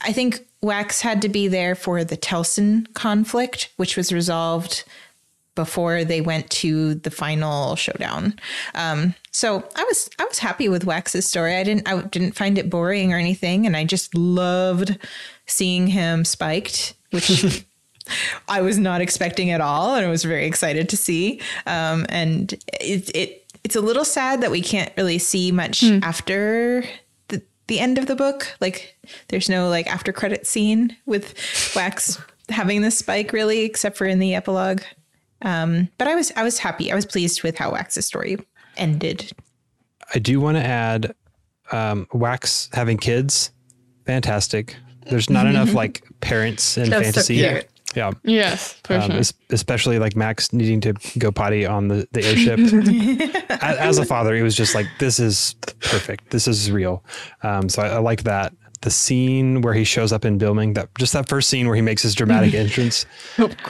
I 0.00 0.12
think 0.12 0.46
Wax 0.62 1.00
had 1.00 1.22
to 1.22 1.28
be 1.28 1.48
there 1.48 1.74
for 1.74 2.04
the 2.04 2.16
Telsin 2.16 2.86
conflict, 2.94 3.72
which 3.76 3.96
was 3.96 4.12
resolved 4.12 4.84
before 5.54 6.04
they 6.04 6.20
went 6.20 6.48
to 6.50 6.94
the 6.94 7.10
final 7.10 7.76
showdown. 7.76 8.38
Um, 8.74 9.14
so 9.32 9.68
I 9.74 9.82
was 9.84 10.08
I 10.20 10.24
was 10.24 10.38
happy 10.38 10.68
with 10.68 10.84
Wax's 10.84 11.28
story. 11.28 11.56
I 11.56 11.64
didn't 11.64 11.88
I 11.88 12.00
didn't 12.02 12.36
find 12.36 12.58
it 12.58 12.70
boring 12.70 13.12
or 13.12 13.18
anything, 13.18 13.66
and 13.66 13.76
I 13.76 13.84
just 13.84 14.14
loved 14.14 14.96
seeing 15.46 15.88
him 15.88 16.24
spiked, 16.24 16.94
which 17.10 17.66
I 18.48 18.60
was 18.62 18.78
not 18.78 19.00
expecting 19.00 19.50
at 19.50 19.60
all, 19.60 19.94
and 19.94 20.04
I 20.04 20.10
was 20.10 20.24
very 20.24 20.46
excited 20.46 20.88
to 20.88 20.96
see. 20.96 21.40
Um, 21.66 22.06
and 22.08 22.52
it 22.80 23.14
it 23.14 23.46
it's 23.64 23.76
a 23.76 23.80
little 23.80 24.04
sad 24.04 24.40
that 24.42 24.50
we 24.50 24.60
can't 24.60 24.92
really 24.96 25.18
see 25.18 25.52
much 25.52 25.84
after 26.02 26.84
the 27.28 27.42
the 27.68 27.78
end 27.80 27.98
of 27.98 28.06
the 28.06 28.16
book. 28.16 28.46
Like 28.60 28.96
there's 29.28 29.48
no 29.48 29.68
like 29.68 29.86
after 29.86 30.12
credit 30.12 30.46
scene 30.46 30.96
with 31.06 31.34
Wax 31.76 32.18
having 32.48 32.82
this 32.82 32.98
spike 32.98 33.32
really, 33.32 33.62
except 33.62 33.96
for 33.96 34.06
in 34.06 34.18
the 34.18 34.34
epilogue. 34.34 34.82
Um, 35.42 35.88
but 35.98 36.08
I 36.08 36.14
was 36.14 36.32
I 36.36 36.42
was 36.42 36.58
happy. 36.58 36.90
I 36.92 36.94
was 36.94 37.06
pleased 37.06 37.42
with 37.42 37.58
how 37.58 37.72
Wax's 37.72 38.06
story 38.06 38.38
ended. 38.76 39.32
I 40.14 40.18
do 40.18 40.40
want 40.40 40.56
to 40.56 40.64
add 40.64 41.14
um, 41.70 42.06
Wax 42.12 42.68
having 42.72 42.98
kids. 42.98 43.50
Fantastic. 44.06 44.76
There's 45.08 45.30
not 45.30 45.46
enough 45.46 45.74
like 45.74 46.04
parents 46.20 46.76
in 46.76 46.90
That's 46.90 47.04
fantasy. 47.04 47.36
cute. 47.36 47.46
Yeah. 47.46 47.62
Yes, 48.24 48.74
for 48.84 48.94
Um, 48.94 49.10
sure. 49.10 49.20
es- 49.20 49.34
especially 49.50 49.98
like 49.98 50.16
Max 50.16 50.52
needing 50.52 50.80
to 50.82 50.94
go 51.18 51.30
potty 51.32 51.66
on 51.66 51.88
the, 51.88 52.06
the 52.12 52.24
airship. 52.24 52.58
A- 53.50 53.80
As 53.82 53.98
a 53.98 54.04
father, 54.04 54.34
he 54.34 54.42
was 54.42 54.54
just 54.56 54.74
like, 54.74 54.86
this 54.98 55.18
is 55.18 55.54
perfect. 55.80 56.30
This 56.30 56.46
is 56.48 56.70
real. 56.70 57.04
Um, 57.42 57.68
so 57.68 57.82
I, 57.82 57.88
I 57.88 57.98
like 57.98 58.22
that. 58.24 58.52
The 58.80 58.90
scene 58.90 59.60
where 59.62 59.74
he 59.74 59.84
shows 59.84 60.12
up 60.12 60.24
in 60.24 60.38
Bilming, 60.40 60.74
that 60.74 60.88
just 60.98 61.12
that 61.12 61.28
first 61.28 61.48
scene 61.48 61.68
where 61.68 61.76
he 61.76 61.82
makes 61.82 62.02
his 62.02 62.16
dramatic 62.16 62.52
entrance. 62.64 63.06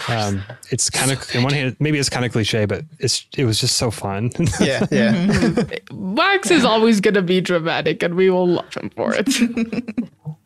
Um, 0.08 0.42
it's 0.70 0.88
kind 0.88 1.10
of, 1.12 1.34
in 1.34 1.42
one 1.42 1.52
hand, 1.52 1.76
maybe 1.80 1.98
it's 1.98 2.08
kind 2.08 2.24
of 2.24 2.32
cliche, 2.32 2.64
but 2.64 2.86
it's 2.98 3.26
it 3.36 3.44
was 3.44 3.60
just 3.60 3.76
so 3.76 3.90
fun. 3.90 4.30
Yeah, 4.58 4.86
yeah. 4.90 5.64
Wax 5.92 6.50
is 6.50 6.64
always 6.64 7.02
going 7.02 7.12
to 7.12 7.20
be 7.22 7.42
dramatic, 7.42 8.02
and 8.02 8.14
we 8.14 8.30
will 8.30 8.48
love 8.48 8.72
him 8.72 8.88
for 8.96 9.12
it. 9.14 9.28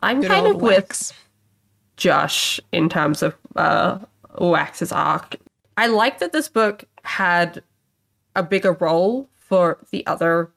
I'm 0.03 0.19
Good 0.19 0.31
kind 0.31 0.47
old 0.47 0.55
of 0.57 0.61
with. 0.61 1.13
Josh 1.95 2.59
in 2.71 2.89
terms 2.89 3.23
of 3.23 3.35
uh, 3.57 3.99
Wax's 4.37 4.91
arc. 4.91 5.35
I 5.75 5.87
like 5.87 6.19
that 6.19 6.31
this 6.31 6.49
book 6.49 6.85
had 7.03 7.61
a 8.35 8.43
bigger 8.43 8.73
role 8.73 9.29
for 9.35 9.77
the 9.91 10.05
other 10.07 10.51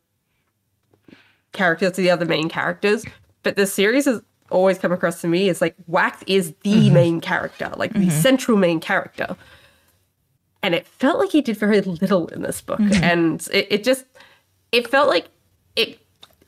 characters, 1.53 1.93
the 1.93 2.11
other 2.11 2.25
main 2.25 2.49
characters, 2.49 3.05
but 3.43 3.57
the 3.57 3.67
series 3.67 4.05
has 4.05 4.21
always 4.51 4.79
come 4.79 4.93
across 4.93 5.21
to 5.21 5.29
me 5.29 5.49
as 5.49 5.61
like 5.61 5.75
Wax 5.87 6.23
is 6.27 6.55
the 6.63 6.73
mm-hmm. 6.73 6.95
main 6.95 7.21
character, 7.21 7.73
like 7.77 7.93
the 7.93 8.01
mm-hmm. 8.01 8.11
central 8.11 8.57
main 8.57 8.81
character. 8.81 9.37
And 10.63 10.75
it 10.75 10.87
felt 10.87 11.19
like 11.19 11.31
he 11.31 11.41
did 11.41 11.57
very 11.57 11.81
little 11.81 12.29
in 12.29 12.43
this 12.43 12.61
book. 12.61 12.81
Mm-hmm. 12.81 13.03
And 13.03 13.49
it, 13.53 13.67
it 13.71 13.85
just 13.85 14.05
it 14.73 14.89
felt 14.89 15.09
like 15.09 15.29
it 15.77 15.99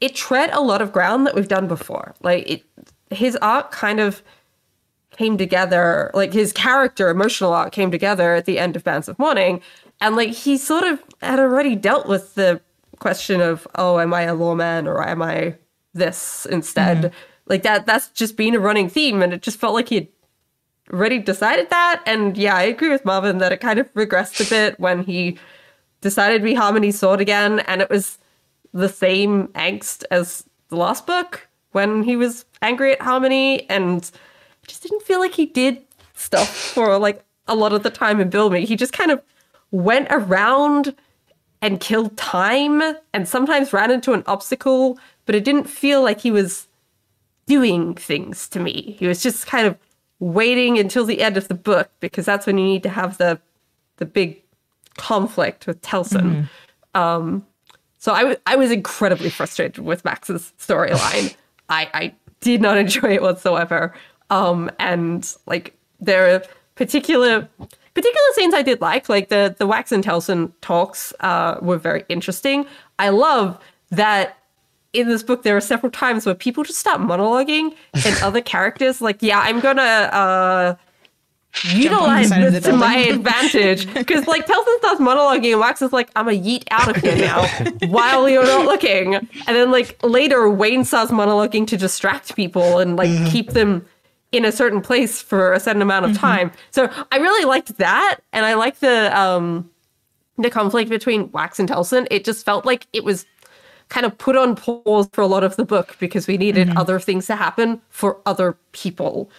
it 0.00 0.14
tread 0.14 0.50
a 0.52 0.60
lot 0.60 0.82
of 0.82 0.92
ground 0.92 1.26
that 1.26 1.34
we've 1.34 1.48
done 1.48 1.68
before. 1.68 2.14
Like 2.22 2.48
it 2.50 2.64
his 3.10 3.36
arc 3.36 3.70
kind 3.70 4.00
of 4.00 4.22
came 5.16 5.36
together, 5.36 6.10
like 6.14 6.32
his 6.32 6.52
character 6.52 7.08
emotional 7.08 7.52
arc 7.52 7.72
came 7.72 7.90
together 7.90 8.34
at 8.34 8.44
the 8.44 8.58
end 8.58 8.76
of 8.76 8.84
Bands 8.84 9.08
of 9.08 9.18
Mourning. 9.18 9.60
And 10.00 10.16
like 10.16 10.30
he 10.30 10.56
sort 10.56 10.84
of 10.84 11.02
had 11.20 11.38
already 11.38 11.76
dealt 11.76 12.06
with 12.06 12.34
the 12.34 12.60
question 12.98 13.40
of, 13.40 13.66
oh, 13.76 14.00
am 14.00 14.14
I 14.14 14.22
a 14.22 14.34
lawman 14.34 14.86
or 14.86 15.06
am 15.06 15.22
I 15.22 15.56
this 15.94 16.46
instead? 16.46 16.98
Mm-hmm. 16.98 17.14
Like 17.46 17.62
that 17.62 17.86
that's 17.86 18.08
just 18.08 18.36
been 18.36 18.54
a 18.54 18.60
running 18.60 18.88
theme 18.88 19.22
and 19.22 19.32
it 19.32 19.42
just 19.42 19.58
felt 19.58 19.74
like 19.74 19.88
he 19.88 19.96
had 19.96 20.08
already 20.92 21.18
decided 21.18 21.70
that. 21.70 22.02
And 22.06 22.36
yeah, 22.36 22.56
I 22.56 22.62
agree 22.62 22.90
with 22.90 23.04
Marvin 23.04 23.38
that 23.38 23.52
it 23.52 23.60
kind 23.60 23.78
of 23.78 23.92
regressed 23.94 24.44
a 24.44 24.48
bit 24.48 24.78
when 24.80 25.04
he 25.04 25.38
decided 26.02 26.38
to 26.38 26.44
be 26.44 26.54
Harmony's 26.54 26.98
sword 26.98 27.20
again, 27.20 27.60
and 27.60 27.80
it 27.80 27.88
was 27.88 28.18
the 28.74 28.88
same 28.88 29.48
angst 29.48 30.04
as 30.10 30.44
the 30.68 30.76
last 30.76 31.06
book 31.06 31.48
when 31.70 32.02
he 32.02 32.16
was 32.16 32.44
angry 32.60 32.92
at 32.92 33.00
Harmony, 33.00 33.68
and 33.70 34.10
I 34.64 34.68
just 34.68 34.82
didn't 34.82 35.02
feel 35.02 35.20
like 35.20 35.34
he 35.34 35.46
did 35.46 35.82
stuff 36.14 36.48
for 36.54 36.98
like 36.98 37.24
a 37.48 37.54
lot 37.54 37.72
of 37.72 37.82
the 37.82 37.90
time 37.90 38.20
in 38.20 38.30
Bilmy. 38.30 38.64
He 38.64 38.76
just 38.76 38.92
kind 38.92 39.10
of 39.10 39.20
went 39.70 40.08
around 40.10 40.94
and 41.60 41.80
killed 41.80 42.16
time 42.16 42.82
and 43.12 43.28
sometimes 43.28 43.72
ran 43.72 43.90
into 43.90 44.12
an 44.12 44.22
obstacle, 44.26 44.98
but 45.26 45.34
it 45.34 45.44
didn't 45.44 45.64
feel 45.68 46.02
like 46.02 46.20
he 46.20 46.30
was 46.30 46.66
doing 47.46 47.94
things 47.94 48.48
to 48.48 48.60
me. 48.60 48.96
He 48.98 49.06
was 49.06 49.22
just 49.22 49.46
kind 49.46 49.66
of 49.66 49.76
waiting 50.20 50.78
until 50.78 51.04
the 51.04 51.20
end 51.22 51.36
of 51.36 51.48
the 51.48 51.54
book 51.54 51.90
because 52.00 52.24
that's 52.24 52.46
when 52.46 52.58
you 52.58 52.64
need 52.64 52.82
to 52.84 52.88
have 52.88 53.18
the 53.18 53.40
the 53.96 54.04
big 54.06 54.40
conflict 54.96 55.66
with 55.66 55.80
Telsin. 55.82 56.48
Um, 56.94 57.46
so 57.98 58.12
I 58.12 58.24
wa- 58.24 58.36
I 58.46 58.56
was 58.56 58.70
incredibly 58.70 59.30
frustrated 59.30 59.84
with 59.84 60.04
Wax's 60.04 60.52
storyline. 60.58 61.34
I, 61.68 61.88
I 61.94 62.14
did 62.40 62.60
not 62.60 62.76
enjoy 62.76 63.14
it 63.14 63.22
whatsoever. 63.22 63.94
Um, 64.32 64.70
and 64.78 65.36
like 65.46 65.76
there 66.00 66.34
are 66.34 66.42
particular 66.74 67.48
particular 67.92 68.26
scenes 68.34 68.54
I 68.54 68.62
did 68.62 68.80
like, 68.80 69.10
like 69.10 69.28
the 69.28 69.54
the 69.58 69.66
Wax 69.66 69.92
and 69.92 70.02
Telsin 70.02 70.52
talks 70.62 71.12
uh, 71.20 71.58
were 71.60 71.76
very 71.76 72.04
interesting. 72.08 72.66
I 72.98 73.10
love 73.10 73.58
that 73.90 74.38
in 74.94 75.08
this 75.08 75.22
book 75.22 75.42
there 75.42 75.54
are 75.56 75.60
several 75.60 75.92
times 75.92 76.24
where 76.24 76.34
people 76.34 76.64
just 76.64 76.78
start 76.78 77.00
monologuing 77.00 77.74
and 78.06 78.22
other 78.22 78.40
characters 78.54 79.02
like, 79.02 79.18
yeah, 79.20 79.40
I'm 79.40 79.60
gonna 79.60 79.82
uh 79.82 80.74
utilize 81.74 82.30
this 82.30 82.64
to 82.64 82.72
my 82.72 82.96
advantage. 82.96 83.86
Because 83.94 84.26
like 84.26 84.46
Telsin 84.46 84.78
starts 84.78 85.00
monologuing 85.00 85.52
and 85.52 85.60
Wax 85.60 85.82
is 85.82 85.92
like, 85.92 86.10
I'm 86.16 86.28
a 86.28 86.32
yeet 86.32 86.64
out 86.70 86.88
of 86.88 87.02
here 87.02 87.16
now 87.16 87.46
while 87.88 88.28
you're 88.30 88.46
not 88.46 88.64
looking. 88.64 89.14
And 89.14 89.28
then 89.46 89.70
like 89.70 90.02
later 90.02 90.48
Wayne 90.48 90.84
starts 90.84 91.12
monologuing 91.12 91.66
to 91.66 91.76
distract 91.76 92.34
people 92.34 92.78
and 92.78 92.96
like 92.96 93.30
keep 93.30 93.50
them 93.50 93.84
in 94.32 94.44
a 94.44 94.52
certain 94.52 94.80
place 94.80 95.20
for 95.20 95.52
a 95.52 95.60
certain 95.60 95.82
amount 95.82 96.06
of 96.06 96.16
time. 96.16 96.50
So 96.70 96.90
I 97.12 97.18
really 97.18 97.44
liked 97.44 97.76
that. 97.78 98.20
And 98.32 98.44
I 98.44 98.54
like 98.54 98.78
the 98.80 99.16
um 99.18 99.70
the 100.38 100.50
conflict 100.50 100.90
between 100.90 101.30
Wax 101.32 101.60
and 101.60 101.68
Telsin. 101.68 102.06
It 102.10 102.24
just 102.24 102.44
felt 102.44 102.64
like 102.64 102.86
it 102.92 103.04
was 103.04 103.26
kind 103.90 104.06
of 104.06 104.16
put 104.16 104.36
on 104.36 104.56
pause 104.56 105.08
for 105.12 105.20
a 105.20 105.26
lot 105.26 105.44
of 105.44 105.56
the 105.56 105.64
book 105.64 105.96
because 106.00 106.26
we 106.26 106.38
needed 106.38 106.70
other 106.76 106.98
things 106.98 107.26
to 107.26 107.36
happen 107.36 107.80
for 107.90 108.18
other 108.24 108.56
people. 108.72 109.30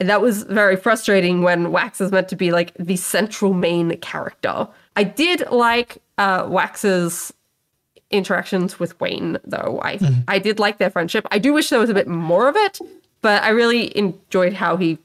And 0.00 0.08
that 0.10 0.20
was 0.20 0.42
very 0.42 0.76
frustrating 0.76 1.42
when 1.42 1.70
Wax 1.70 2.00
is 2.00 2.10
meant 2.10 2.28
to 2.28 2.36
be 2.36 2.50
like 2.50 2.74
the 2.74 2.96
central 2.96 3.54
main 3.54 3.96
character. 4.00 4.66
I 4.96 5.04
did 5.04 5.48
like 5.50 6.02
uh, 6.18 6.46
Wax's 6.48 7.32
interactions 8.10 8.78
with 8.78 8.98
Wayne, 9.00 9.38
though. 9.44 9.80
I 9.82 9.98
I 10.28 10.38
did 10.38 10.58
like 10.58 10.78
their 10.78 10.90
friendship. 10.90 11.26
I 11.30 11.38
do 11.38 11.52
wish 11.52 11.70
there 11.70 11.80
was 11.80 11.90
a 11.90 11.94
bit 11.94 12.08
more 12.08 12.48
of 12.48 12.56
it, 12.56 12.80
but 13.22 13.42
I 13.42 13.50
really 13.50 13.96
enjoyed 13.96 14.52
how 14.52 14.76
he 14.76 14.98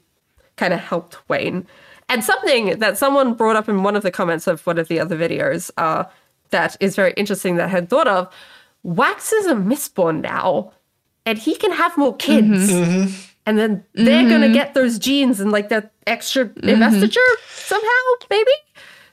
kind 0.56 0.72
of 0.72 0.80
helped 0.80 1.28
Wayne. 1.28 1.66
And 2.08 2.22
something 2.22 2.78
that 2.78 2.98
someone 2.98 3.34
brought 3.34 3.56
up 3.56 3.68
in 3.68 3.82
one 3.82 3.96
of 3.96 4.02
the 4.02 4.10
comments 4.10 4.46
of 4.46 4.66
one 4.66 4.78
of 4.78 4.88
the 4.88 5.00
other 5.00 5.16
videos 5.16 5.70
uh, 5.78 6.04
that 6.50 6.76
is 6.80 6.94
very 6.94 7.12
interesting 7.16 7.56
that 7.56 7.64
I 7.64 7.68
had 7.68 7.88
thought 7.88 8.08
of. 8.08 8.32
Wax 8.82 9.32
is 9.32 9.46
a 9.46 9.54
Mistborn 9.54 10.20
now, 10.20 10.72
and 11.24 11.38
he 11.38 11.54
can 11.54 11.72
have 11.72 11.96
more 11.96 12.16
kids 12.16 12.70
mm-hmm. 12.70 13.02
Mm-hmm. 13.02 13.14
and 13.46 13.58
then 13.58 13.84
they're 13.94 14.28
gonna 14.28 14.46
mm-hmm. 14.46 14.54
get 14.54 14.74
those 14.74 14.98
genes 14.98 15.40
and 15.40 15.52
like 15.52 15.68
that 15.68 15.92
extra 16.06 16.50
investiture 16.62 17.20
somehow, 17.48 17.86
maybe. 18.28 18.50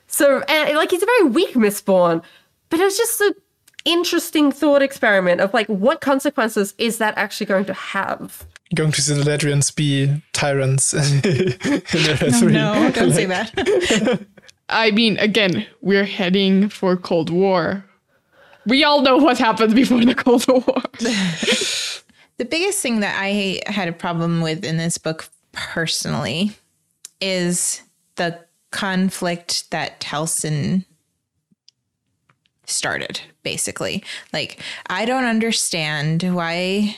So, 0.06 0.40
and 0.40 0.76
like 0.76 0.90
he's 0.90 1.02
a 1.02 1.06
very 1.06 1.24
weak 1.30 1.54
Mistborn, 1.54 2.22
but 2.68 2.80
it 2.80 2.84
was 2.84 2.96
just 2.96 3.20
an 3.20 3.34
interesting 3.84 4.52
thought 4.52 4.82
experiment 4.82 5.40
of 5.40 5.54
like 5.54 5.68
what 5.68 6.00
consequences 6.00 6.74
is 6.78 6.98
that 6.98 7.16
actually 7.16 7.46
going 7.46 7.64
to 7.66 7.74
have? 7.74 8.46
Going 8.74 8.92
to 8.92 9.02
see 9.02 9.14
the 9.14 9.22
Ladrians 9.22 9.74
be 9.74 10.22
tyrants 10.32 10.90
three. 12.38 12.52
No, 12.52 12.90
don't 12.92 13.12
say 13.12 13.26
that. 13.26 14.24
I 14.68 14.92
mean, 14.92 15.18
again, 15.18 15.66
we're 15.80 16.04
heading 16.04 16.68
for 16.68 16.96
Cold 16.96 17.30
War. 17.30 17.84
We 18.66 18.84
all 18.84 19.02
know 19.02 19.16
what 19.16 19.38
happened 19.38 19.74
before 19.74 20.04
the 20.04 20.14
Cold 20.14 20.46
War. 20.46 20.82
The 22.40 22.46
biggest 22.46 22.80
thing 22.80 23.00
that 23.00 23.20
I 23.20 23.60
had 23.66 23.86
a 23.86 23.92
problem 23.92 24.40
with 24.40 24.64
in 24.64 24.78
this 24.78 24.96
book 24.96 25.28
personally 25.52 26.52
is 27.20 27.82
the 28.14 28.42
conflict 28.70 29.70
that 29.72 30.00
Telson 30.00 30.86
started, 32.64 33.20
basically. 33.42 34.02
Like, 34.32 34.58
I 34.86 35.04
don't 35.04 35.24
understand 35.24 36.22
why 36.34 36.96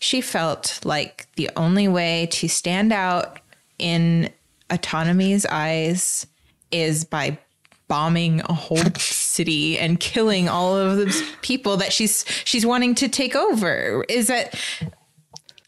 she 0.00 0.20
felt 0.20 0.80
like 0.84 1.28
the 1.36 1.48
only 1.56 1.86
way 1.86 2.26
to 2.32 2.48
stand 2.48 2.92
out 2.92 3.38
in 3.78 4.30
autonomy's 4.70 5.46
eyes 5.46 6.26
is 6.70 7.04
by 7.04 7.38
bombing 7.86 8.40
a 8.42 8.52
whole 8.52 8.78
city 8.96 9.78
and 9.78 10.00
killing 10.00 10.48
all 10.48 10.76
of 10.76 10.96
those 10.96 11.22
people 11.42 11.76
that 11.76 11.92
she's 11.92 12.24
she's 12.44 12.66
wanting 12.66 12.94
to 12.96 13.08
take 13.08 13.36
over. 13.36 14.04
Is 14.08 14.26
that 14.26 14.58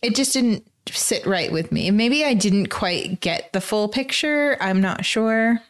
it 0.02 0.16
just 0.16 0.32
didn't 0.32 0.66
sit 0.88 1.24
right 1.26 1.52
with 1.52 1.70
me. 1.70 1.90
Maybe 1.90 2.24
i 2.24 2.34
didn't 2.34 2.66
quite 2.66 3.20
get 3.20 3.52
the 3.52 3.60
full 3.60 3.88
picture 3.88 4.56
i'm 4.60 4.80
not 4.80 5.04
sure 5.04 5.62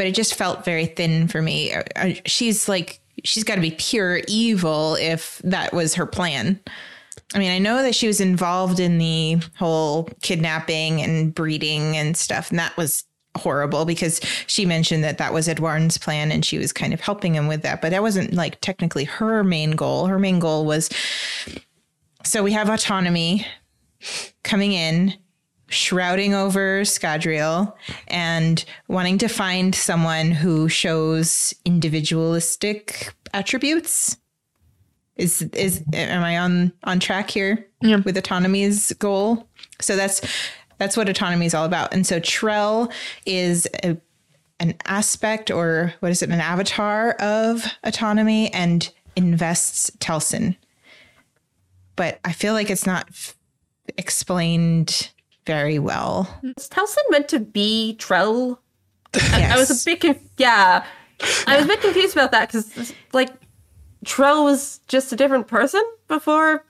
but 0.00 0.06
it 0.06 0.14
just 0.14 0.34
felt 0.34 0.64
very 0.64 0.86
thin 0.86 1.28
for 1.28 1.42
me. 1.42 1.74
Uh, 1.74 1.82
uh, 1.94 2.12
she's 2.24 2.70
like 2.70 3.00
she's 3.22 3.44
got 3.44 3.56
to 3.56 3.60
be 3.60 3.72
pure 3.72 4.22
evil 4.28 4.94
if 4.94 5.42
that 5.44 5.74
was 5.74 5.92
her 5.96 6.06
plan 6.06 6.58
I 7.34 7.38
mean, 7.38 7.50
I 7.50 7.58
know 7.58 7.82
that 7.82 7.94
she 7.94 8.06
was 8.06 8.20
involved 8.20 8.80
in 8.80 8.98
the 8.98 9.38
whole 9.56 10.08
kidnapping 10.22 11.00
and 11.00 11.34
breeding 11.34 11.96
and 11.96 12.16
stuff, 12.16 12.50
and 12.50 12.58
that 12.58 12.76
was 12.76 13.04
horrible 13.36 13.84
because 13.84 14.20
she 14.46 14.66
mentioned 14.66 15.04
that 15.04 15.18
that 15.18 15.32
was 15.32 15.48
Edwarn's 15.48 15.98
plan 15.98 16.32
and 16.32 16.44
she 16.44 16.58
was 16.58 16.72
kind 16.72 16.92
of 16.92 17.00
helping 17.00 17.34
him 17.34 17.46
with 17.46 17.62
that, 17.62 17.80
but 17.80 17.90
that 17.90 18.02
wasn't 18.02 18.34
like 18.34 18.60
technically 18.60 19.04
her 19.04 19.44
main 19.44 19.72
goal. 19.72 20.06
Her 20.06 20.18
main 20.18 20.38
goal 20.40 20.64
was 20.66 20.90
so 22.24 22.42
we 22.42 22.52
have 22.52 22.68
autonomy 22.68 23.46
coming 24.42 24.72
in, 24.72 25.14
shrouding 25.68 26.34
over 26.34 26.82
Scadrial 26.82 27.72
and 28.08 28.64
wanting 28.88 29.18
to 29.18 29.28
find 29.28 29.74
someone 29.74 30.32
who 30.32 30.68
shows 30.68 31.54
individualistic 31.64 33.14
attributes. 33.32 34.16
Is 35.20 35.42
is 35.52 35.82
am 35.92 36.24
I 36.24 36.38
on 36.38 36.72
on 36.84 36.98
track 37.00 37.30
here 37.30 37.66
Yeah. 37.82 37.96
with 38.04 38.16
autonomy's 38.16 38.92
goal? 38.94 39.46
So 39.80 39.94
that's 39.96 40.20
That's 40.78 40.96
what 40.96 41.08
autonomy 41.10 41.44
is 41.46 41.54
all 41.54 41.66
about. 41.66 41.92
And 41.92 42.06
so 42.06 42.18
Trell 42.20 42.90
is 43.26 43.68
a, 43.84 43.98
an 44.60 44.74
aspect 44.86 45.50
or 45.50 45.92
what 46.00 46.10
is 46.10 46.22
it, 46.22 46.30
an 46.30 46.40
avatar 46.40 47.10
of 47.20 47.64
autonomy 47.84 48.50
and 48.54 48.90
invests 49.14 49.90
Telsin. 49.98 50.56
But 51.96 52.18
I 52.24 52.32
feel 52.32 52.54
like 52.54 52.70
it's 52.70 52.86
not 52.86 53.06
f- 53.10 53.36
explained 53.98 55.10
very 55.46 55.78
well. 55.78 56.28
Is 56.56 56.68
Telsin 56.68 56.96
meant 57.10 57.28
to 57.28 57.40
be 57.40 57.96
Trell? 57.98 58.56
Yes. 59.14 59.52
I 59.52 59.58
was 59.58 59.70
a 59.82 59.84
bit 59.84 60.00
conf- 60.00 60.30
yeah. 60.38 60.84
I 61.46 61.56
was 61.56 61.64
a 61.66 61.68
bit 61.68 61.80
confused 61.82 62.14
about 62.16 62.30
that 62.32 62.50
because 62.50 62.94
like 63.12 63.30
Trell 64.04 64.44
was 64.44 64.80
just 64.88 65.12
a 65.12 65.16
different 65.16 65.46
person 65.46 65.82
before 66.08 66.64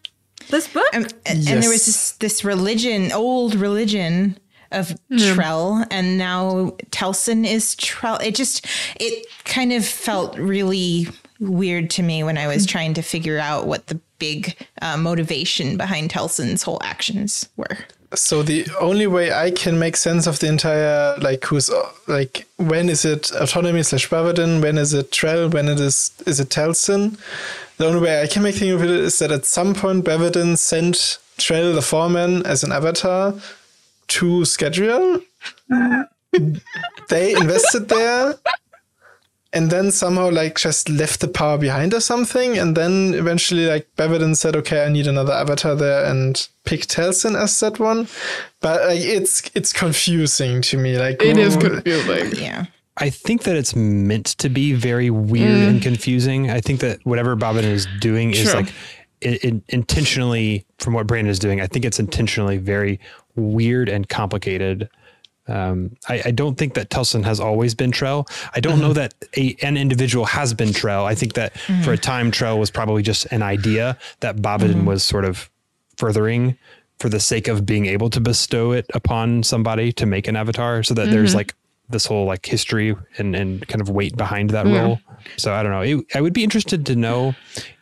this 0.48 0.69
book. 0.69 0.89
and, 0.93 1.12
and 1.27 1.62
there 1.62 1.70
was 1.70 1.86
this, 1.86 2.12
this 2.12 2.44
religion, 2.44 3.12
old 3.12 3.55
religion 3.55 4.39
of 4.73 4.94
Trell, 5.11 5.86
and 5.90 6.16
now 6.16 6.77
Telsin 6.90 7.47
is 7.47 7.74
Trell. 7.77 8.23
It 8.23 8.35
just, 8.35 8.66
it 8.98 9.27
kind 9.44 9.73
of 9.73 9.85
felt 9.85 10.39
really 10.39 11.09
weird 11.40 11.90
to 11.90 12.02
me 12.02 12.23
when 12.23 12.39
I 12.39 12.47
was 12.47 12.66
trying 12.66 12.94
to 12.94 13.02
figure 13.02 13.39
out 13.39 13.66
what 13.66 13.89
the 13.89 14.01
big 14.19 14.57
uh, 14.82 14.97
motivation 14.97 15.77
behind 15.77 16.11
Telsin's 16.11 16.62
whole 16.62 16.81
actions 16.82 17.48
were. 17.57 17.78
So 18.15 18.43
the 18.43 18.66
only 18.81 19.07
way 19.07 19.32
I 19.32 19.53
can 19.53 19.78
make 19.78 19.97
sense 19.97 20.27
of 20.27 20.41
the 20.41 20.49
entire 20.49 21.16
like 21.19 21.45
who's 21.45 21.70
uh, 21.70 21.91
like 22.09 22.47
when 22.57 22.89
is 22.89 23.05
it 23.05 23.31
autonomy 23.32 23.85
slash 23.85 24.09
Bavadin, 24.09 24.61
when 24.61 24.78
is 24.78 24.93
it 24.95 25.12
Trell, 25.12 25.53
when 25.53 25.69
it 25.69 25.78
is 25.78 26.12
is 26.27 26.41
it 26.41 26.49
Telsin? 26.49 27.19
The 27.77 27.87
only 27.87 28.01
way 28.01 28.23
I 28.23 28.27
can 28.27 28.43
make 28.43 28.57
think 28.57 28.73
of 28.73 28.82
it 28.82 28.91
is 28.91 29.19
that 29.20 29.31
at 29.31 29.45
some 29.47 29.74
point 29.74 30.05
Bavadin 30.05 30.59
sent 30.59 31.19
Trell 31.39 31.73
the 31.74 31.82
foreman 31.82 32.45
as 32.45 32.65
an 32.65 32.73
avatar 32.73 33.35
to 34.09 34.41
Scadrial. 34.41 35.23
they 37.09 37.32
invested 37.32 37.89
there 37.89 38.35
and 39.53 39.71
then 39.71 39.91
somehow 39.91 40.31
like 40.31 40.59
just 40.59 40.89
left 40.89 41.21
the 41.21 41.29
power 41.29 41.59
behind 41.59 41.93
or 41.93 42.01
something 42.01 42.57
and 42.57 42.77
then 42.77 43.15
eventually 43.15 43.67
like 43.67 43.89
Bavadin 43.97 44.37
said 44.37 44.57
okay 44.57 44.85
I 44.85 44.89
need 44.89 45.07
another 45.07 45.33
avatar 45.33 45.75
there 45.75 46.05
and 46.05 46.49
picked 46.65 46.89
Telsin 46.91 47.37
as 47.37 47.59
that 47.61 47.79
one 47.79 48.07
but 48.61 48.83
like 48.87 49.01
it's 49.01 49.51
it's 49.55 49.73
confusing 49.73 50.63
to 50.63 50.77
me 50.77 50.99
like 50.99 51.23
It 51.23 51.37
is 51.37 51.57
confusing. 51.57 52.33
Yeah. 52.41 52.67
I 52.97 53.09
think 53.09 53.45
that 53.45 53.57
it's 53.57 53.75
meant 53.75 54.27
to 54.27 54.51
be 54.51 54.75
very 54.75 55.09
weird 55.09 55.57
mm. 55.57 55.69
and 55.69 55.83
confusing. 55.83 56.51
I 56.51 56.61
think 56.61 56.81
that 56.81 56.99
whatever 57.05 57.35
Bobbin 57.35 57.65
is 57.65 57.87
doing 57.99 58.33
is 58.33 58.53
like 58.53 58.73
it, 59.21 59.45
it 59.45 59.63
intentionally, 59.69 60.67
from 60.79 60.95
what 60.95 61.07
Brandon 61.07 61.31
is 61.31 61.39
doing, 61.39 61.61
I 61.61 61.67
think 61.67 61.85
it's 61.85 61.99
intentionally 61.99 62.59
very 62.59 63.01
weird 63.37 63.89
and 63.89 64.09
complicated. 64.09 64.89
Um, 65.51 65.97
I, 66.09 66.23
I 66.27 66.31
don't 66.31 66.57
think 66.57 66.75
that 66.75 66.91
Telsin 66.91 67.25
has 67.25 67.41
always 67.41 67.75
been 67.75 67.91
Trell. 67.91 68.29
I 68.55 68.61
don't 68.61 68.79
know 68.79 68.93
mm-hmm. 68.93 68.95
that 68.95 69.15
a, 69.37 69.57
an 69.63 69.77
individual 69.77 70.25
has 70.27 70.55
been 70.55 70.69
Trell. 70.69 71.05
I 71.05 71.15
think 71.15 71.35
that 71.35 71.55
mm-hmm. 71.55 71.83
for 71.83 71.93
a 71.93 71.99
time, 71.99 72.31
Trell 72.31 72.59
was 72.59 72.71
probably 72.71 73.03
just 73.03 73.27
an 73.27 73.43
idea 73.43 73.99
that 74.21 74.41
Bobbin 74.41 74.71
mm-hmm. 74.71 74.87
was 74.87 75.03
sort 75.03 75.25
of 75.25 75.51
furthering 75.97 76.57
for 76.99 77.09
the 77.09 77.21
sake 77.21 77.49
of 77.49 77.67
being 77.67 77.87
able 77.87 78.11
to 78.11 78.21
bestow 78.21 78.73
it 78.73 78.87
upon 78.95 79.43
somebody 79.43 79.91
to 79.93 80.07
make 80.07 80.29
an 80.29 80.37
avatar 80.37 80.83
so 80.83 80.95
that 80.95 81.11
there's 81.11 81.35
like 81.35 81.55
this 81.89 82.07
whole 82.07 82.27
like 82.27 82.47
history 82.47 82.95
and, 83.19 83.35
and 83.35 83.67
kind 83.69 83.81
of 83.81 83.89
weight 83.89 84.17
behind 84.17 84.51
that 84.51 84.67
role. 84.67 85.01
So 85.37 85.53
I 85.53 85.63
don't 85.63 85.73
know. 85.73 85.81
It, 85.81 86.07
I 86.15 86.21
would 86.21 86.33
be 86.33 86.45
interested 86.45 86.87
to 86.87 86.97
know 86.97 87.35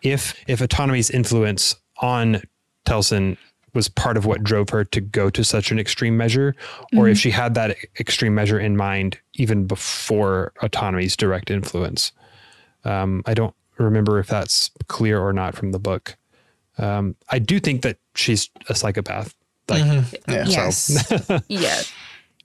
if 0.03 0.35
if 0.47 0.61
autonomy's 0.61 1.11
influence 1.11 1.77
on 1.99 2.43
Telsin 2.87 3.37
was 3.75 3.89
part 3.89 4.17
of 4.17 4.27
what 4.27 4.43
drove 4.43 4.71
her 4.71 4.85
to 4.85 5.01
go 5.01 5.31
to 5.31 5.45
such 5.45 5.71
an 5.71 5.79
extreme 5.79 6.17
measure, 6.17 6.55
or 6.97 7.09
if 7.09 7.19
she 7.19 7.31
had 7.31 7.55
that 7.55 7.77
extreme 8.01 8.35
measure 8.35 8.59
in 8.59 8.77
mind 8.77 9.19
even 9.35 9.67
before 9.67 10.53
autonomy's 10.63 11.17
direct 11.17 11.51
influence. 11.51 12.13
Um, 12.85 13.23
I 13.27 13.35
don't 13.35 13.55
remember 13.77 14.19
if 14.19 14.27
that's 14.27 14.71
clear 14.89 15.21
or 15.21 15.33
not 15.33 15.55
from 15.55 15.73
the 15.73 15.79
book. 15.79 16.17
Um, 16.79 17.17
I 17.29 17.39
do 17.39 17.61
think 17.61 17.83
that 17.83 17.99
she's 18.15 18.51
a 18.69 18.75
psychopath. 18.75 19.35
Like, 19.69 20.05
yeah. 20.29 20.47
Yes. 20.47 21.13
yeah. 21.49 21.83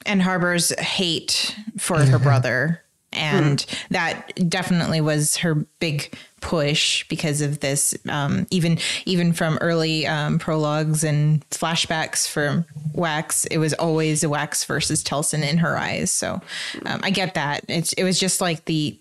and 0.06 0.22
harbors 0.22 0.78
hate 0.80 1.56
for 1.78 2.04
her 2.04 2.20
brother. 2.20 2.83
And 3.16 3.66
that 3.90 4.50
definitely 4.50 5.02
was 5.02 5.38
her 5.38 5.56
big 5.80 6.14
push 6.42 7.08
because 7.08 7.42
of 7.42 7.60
this. 7.62 7.96
Um, 8.10 8.48
even 8.50 8.78
even 9.06 9.34
from 9.34 9.58
early 9.62 10.06
um, 10.06 10.40
prologues 10.40 11.04
and 11.04 11.48
flashbacks 11.50 12.28
from 12.28 12.66
Wax, 12.94 13.46
it 13.46 13.58
was 13.58 13.74
always 13.74 14.24
a 14.24 14.30
Wax 14.30 14.64
versus 14.66 15.04
Telsin 15.04 15.48
in 15.48 15.58
her 15.58 15.78
eyes. 15.78 16.12
So 16.12 16.42
um, 16.86 17.00
I 17.04 17.10
get 17.10 17.34
that. 17.36 17.64
It's 17.68 17.94
it 17.94 18.04
was 18.04 18.20
just 18.20 18.42
like 18.42 18.66
the 18.66 18.98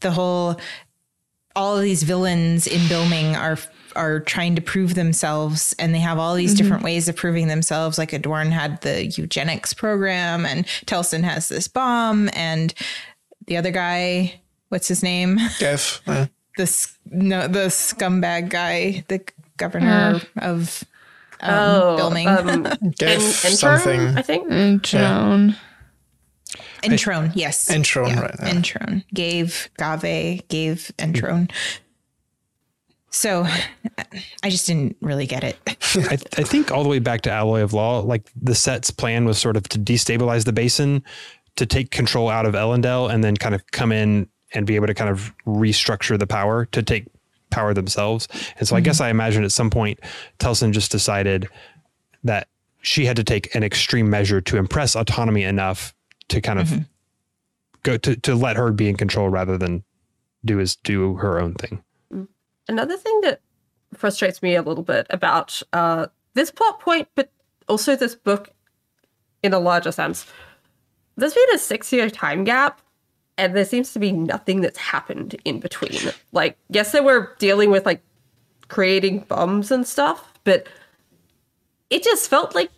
the 0.00 0.10
whole 0.10 0.56
all 1.56 1.76
of 1.76 1.82
these 1.82 2.02
villains 2.02 2.66
in 2.66 2.80
Bilming 2.88 3.36
are 3.36 3.58
are 3.96 4.20
trying 4.20 4.54
to 4.54 4.62
prove 4.62 4.94
themselves 4.94 5.74
and 5.78 5.94
they 5.94 5.98
have 5.98 6.18
all 6.18 6.34
these 6.34 6.54
different 6.54 6.84
ways 6.84 7.08
of 7.08 7.16
proving 7.16 7.48
themselves 7.48 7.98
like 7.98 8.14
Edwarn 8.14 8.52
had 8.52 8.80
the 8.82 9.06
eugenics 9.06 9.74
program 9.74 10.46
and 10.46 10.64
Telsin 10.86 11.24
has 11.24 11.48
this 11.48 11.66
bomb 11.66 12.30
and 12.34 12.72
the 13.50 13.56
other 13.56 13.72
guy 13.72 14.40
what's 14.68 14.86
his 14.88 15.02
name 15.02 15.36
Gav, 15.58 16.00
yeah. 16.06 16.26
this 16.56 16.96
no 17.10 17.48
the 17.48 17.66
scumbag 17.66 18.48
guy 18.48 19.04
the 19.08 19.20
governor 19.58 20.20
of 20.36 20.84
um, 21.40 21.50
Oh, 21.54 21.96
Bilming 21.98 22.28
um, 22.28 22.62
Gav 22.98 23.20
En- 23.20 23.20
something. 23.20 24.00
Entrone, 24.00 24.16
I 24.16 24.22
think. 24.22 24.50
And 24.50 24.82
Joan. 24.82 25.56
Entrone 26.82 27.32
yes 27.34 27.68
Entrone, 27.68 28.20
right, 28.20 28.34
yeah. 28.38 28.50
Entrone 28.54 29.04
gave 29.12 29.68
Gave 29.78 30.48
gave 30.48 30.92
Entrone 30.98 31.50
so 33.12 33.44
I 34.44 34.50
just 34.50 34.66
didn't 34.68 34.96
really 35.00 35.26
get 35.26 35.42
it 35.42 35.58
I, 35.66 36.14
I 36.38 36.42
think 36.44 36.70
all 36.70 36.84
the 36.84 36.88
way 36.88 37.00
back 37.00 37.22
to 37.22 37.30
Alloy 37.30 37.62
of 37.62 37.72
Law, 37.72 37.98
like 38.00 38.30
the 38.40 38.54
set's 38.54 38.90
plan 38.92 39.24
was 39.24 39.38
sort 39.38 39.56
of 39.56 39.68
to 39.70 39.78
destabilize 39.78 40.44
the 40.44 40.52
basin, 40.52 41.02
to 41.60 41.66
take 41.66 41.90
control 41.90 42.28
out 42.28 42.46
of 42.46 42.54
Elendel, 42.54 43.12
and 43.12 43.22
then 43.22 43.36
kind 43.36 43.54
of 43.54 43.70
come 43.70 43.92
in 43.92 44.28
and 44.54 44.66
be 44.66 44.76
able 44.76 44.86
to 44.86 44.94
kind 44.94 45.10
of 45.10 45.32
restructure 45.46 46.18
the 46.18 46.26
power 46.26 46.64
to 46.64 46.82
take 46.82 47.06
power 47.50 47.74
themselves. 47.74 48.28
And 48.58 48.66
so 48.66 48.76
I 48.76 48.80
guess 48.80 48.96
mm-hmm. 48.96 49.04
I 49.04 49.10
imagine 49.10 49.44
at 49.44 49.52
some 49.52 49.70
point, 49.70 50.00
Telsin 50.38 50.72
just 50.72 50.90
decided 50.90 51.48
that 52.24 52.48
she 52.80 53.04
had 53.04 53.16
to 53.16 53.24
take 53.24 53.54
an 53.54 53.62
extreme 53.62 54.08
measure 54.08 54.40
to 54.40 54.56
impress 54.56 54.96
autonomy 54.96 55.42
enough 55.42 55.94
to 56.28 56.40
kind 56.40 56.58
of 56.58 56.68
mm-hmm. 56.68 56.82
go 57.82 57.98
to, 57.98 58.16
to 58.16 58.34
let 58.34 58.56
her 58.56 58.72
be 58.72 58.88
in 58.88 58.96
control 58.96 59.28
rather 59.28 59.58
than 59.58 59.84
do 60.44 60.56
his 60.56 60.76
do 60.76 61.16
her 61.16 61.38
own 61.38 61.54
thing. 61.54 61.82
Mm. 62.12 62.28
Another 62.68 62.96
thing 62.96 63.20
that 63.20 63.42
frustrates 63.92 64.42
me 64.42 64.56
a 64.56 64.62
little 64.62 64.84
bit 64.84 65.06
about 65.10 65.60
uh, 65.74 66.06
this 66.32 66.50
plot 66.50 66.80
point, 66.80 67.08
but 67.14 67.30
also 67.68 67.96
this 67.96 68.14
book 68.14 68.50
in 69.42 69.52
a 69.52 69.58
larger 69.58 69.92
sense, 69.92 70.26
there's 71.20 71.34
been 71.34 71.54
a 71.54 71.58
six 71.58 71.92
year 71.92 72.10
time 72.10 72.44
gap, 72.44 72.80
and 73.38 73.56
there 73.56 73.64
seems 73.64 73.92
to 73.92 73.98
be 73.98 74.12
nothing 74.12 74.60
that's 74.60 74.78
happened 74.78 75.36
in 75.44 75.60
between. 75.60 76.12
Like, 76.32 76.56
yes, 76.68 76.92
they 76.92 77.00
were 77.00 77.34
dealing 77.38 77.70
with 77.70 77.86
like 77.86 78.02
creating 78.68 79.20
bombs 79.20 79.70
and 79.70 79.86
stuff, 79.86 80.32
but 80.44 80.66
it 81.90 82.02
just 82.02 82.28
felt 82.28 82.54
like 82.54 82.70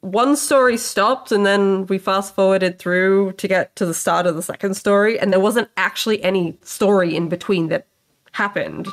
one 0.00 0.36
story 0.36 0.76
stopped 0.76 1.32
and 1.32 1.46
then 1.46 1.86
we 1.86 1.96
fast 1.96 2.34
forwarded 2.34 2.78
through 2.78 3.32
to 3.32 3.48
get 3.48 3.74
to 3.76 3.86
the 3.86 3.94
start 3.94 4.26
of 4.26 4.36
the 4.36 4.42
second 4.42 4.74
story 4.74 5.18
and 5.18 5.32
there 5.32 5.40
wasn't 5.40 5.68
actually 5.78 6.22
any 6.22 6.58
story 6.62 7.16
in 7.16 7.26
between 7.26 7.68
that 7.68 7.86
happened 8.32 8.86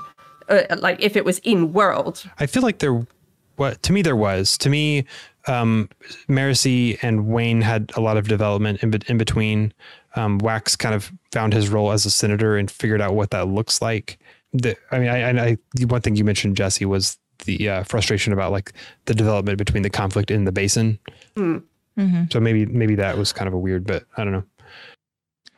uh, 0.47 0.61
like 0.77 1.01
if 1.01 1.17
it 1.17 1.25
was 1.25 1.39
in 1.39 1.73
world 1.73 2.23
I 2.39 2.45
feel 2.45 2.63
like 2.63 2.79
there, 2.79 3.05
what 3.57 3.83
to 3.83 3.93
me 3.93 4.01
there 4.01 4.15
was 4.15 4.57
to 4.59 4.69
me, 4.69 5.05
um, 5.47 5.89
Marasi 6.27 6.97
and 7.01 7.27
Wayne 7.27 7.61
had 7.61 7.91
a 7.95 8.01
lot 8.01 8.17
of 8.17 8.27
development 8.27 8.83
in, 8.83 8.91
bet- 8.91 9.09
in 9.09 9.17
between. 9.17 9.73
Um, 10.15 10.37
Wax 10.39 10.75
kind 10.75 10.93
of 10.93 11.11
found 11.31 11.53
his 11.53 11.69
role 11.69 11.91
as 11.91 12.05
a 12.05 12.11
senator 12.11 12.57
and 12.57 12.69
figured 12.69 13.01
out 13.01 13.13
what 13.13 13.31
that 13.31 13.47
looks 13.47 13.81
like. 13.81 14.19
The, 14.53 14.75
I 14.91 14.99
mean, 14.99 15.09
I, 15.09 15.17
and 15.17 15.39
I, 15.39 15.57
one 15.85 16.01
thing 16.01 16.15
you 16.15 16.25
mentioned, 16.25 16.57
Jesse, 16.57 16.85
was 16.85 17.17
the 17.45 17.69
uh, 17.69 17.83
frustration 17.83 18.33
about 18.33 18.51
like 18.51 18.73
the 19.05 19.13
development 19.13 19.57
between 19.57 19.83
the 19.83 19.89
conflict 19.89 20.29
in 20.29 20.43
the 20.45 20.51
basin. 20.51 20.99
So 22.29 22.39
maybe, 22.39 22.65
maybe 22.65 22.95
that 22.95 23.17
was 23.17 23.33
kind 23.33 23.47
of 23.47 23.53
a 23.53 23.57
weird, 23.57 23.85
but 23.85 24.05
I 24.17 24.23
don't 24.23 24.33
know. 24.33 24.43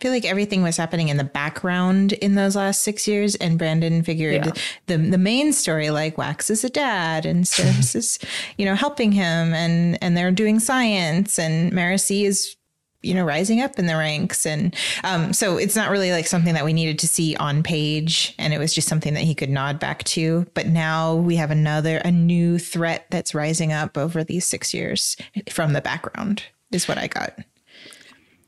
Feel 0.04 0.12
like 0.12 0.26
everything 0.26 0.64
was 0.64 0.76
happening 0.76 1.08
in 1.08 1.16
the 1.16 1.24
background 1.24 2.12
in 2.12 2.36
those 2.36 2.58
last 2.58 2.82
six 2.82 3.08
years, 3.08 3.36
and 3.36 3.58
Brandon 3.58 4.04
figured 4.04 4.46
Yeah. 4.46 4.52
the 4.88 4.98
the 4.98 5.18
main 5.18 5.54
story, 5.54 5.92
like 5.92 6.18
Wax 6.18 6.50
is 6.50 6.66
a 6.66 6.70
dad, 6.70 7.26
and 7.26 7.46
Steris 7.46 7.96
is, 8.02 8.20
you 8.58 8.66
know, 8.66 8.76
helping 8.76 9.14
him, 9.14 9.54
and 9.54 9.98
and 10.04 10.18
they're 10.18 10.30
doing 10.34 10.60
science, 10.60 11.40
and 11.40 11.72
Marasi 11.72 12.26
is 12.26 12.58
you 13.02 13.14
know 13.14 13.24
rising 13.24 13.62
up 13.62 13.80
in 13.80 13.86
the 13.86 13.96
ranks 13.96 14.46
and 14.46 14.76
um, 15.06 15.32
so 15.32 15.58
it's 15.58 15.76
not 15.76 15.90
really 15.90 16.12
like 16.12 16.28
something 16.28 16.54
that 16.54 16.66
we 16.66 16.74
needed 16.74 17.00
to 17.00 17.08
see 17.08 17.34
on 17.38 17.64
page 17.64 18.36
and 18.40 18.54
it 18.54 18.60
was 18.60 18.74
just 18.74 18.88
something 18.90 19.14
that 19.14 19.24
he 19.24 19.36
could 19.36 19.50
nod 19.50 19.78
back 19.80 20.04
to 20.06 20.46
but 20.54 20.68
now 20.68 21.14
we 21.16 21.36
have 21.36 21.52
another 21.52 21.98
a 21.98 22.12
new 22.12 22.58
threat 22.58 23.06
that's 23.10 23.36
rising 23.36 23.74
up 23.74 23.98
over 23.98 24.24
these 24.24 24.46
six 24.46 24.74
years 24.74 25.18
from 25.50 25.74
the 25.74 25.82
background 25.82 26.44
is 26.72 26.88
what 26.88 26.98
i 26.98 27.08
got 27.08 27.38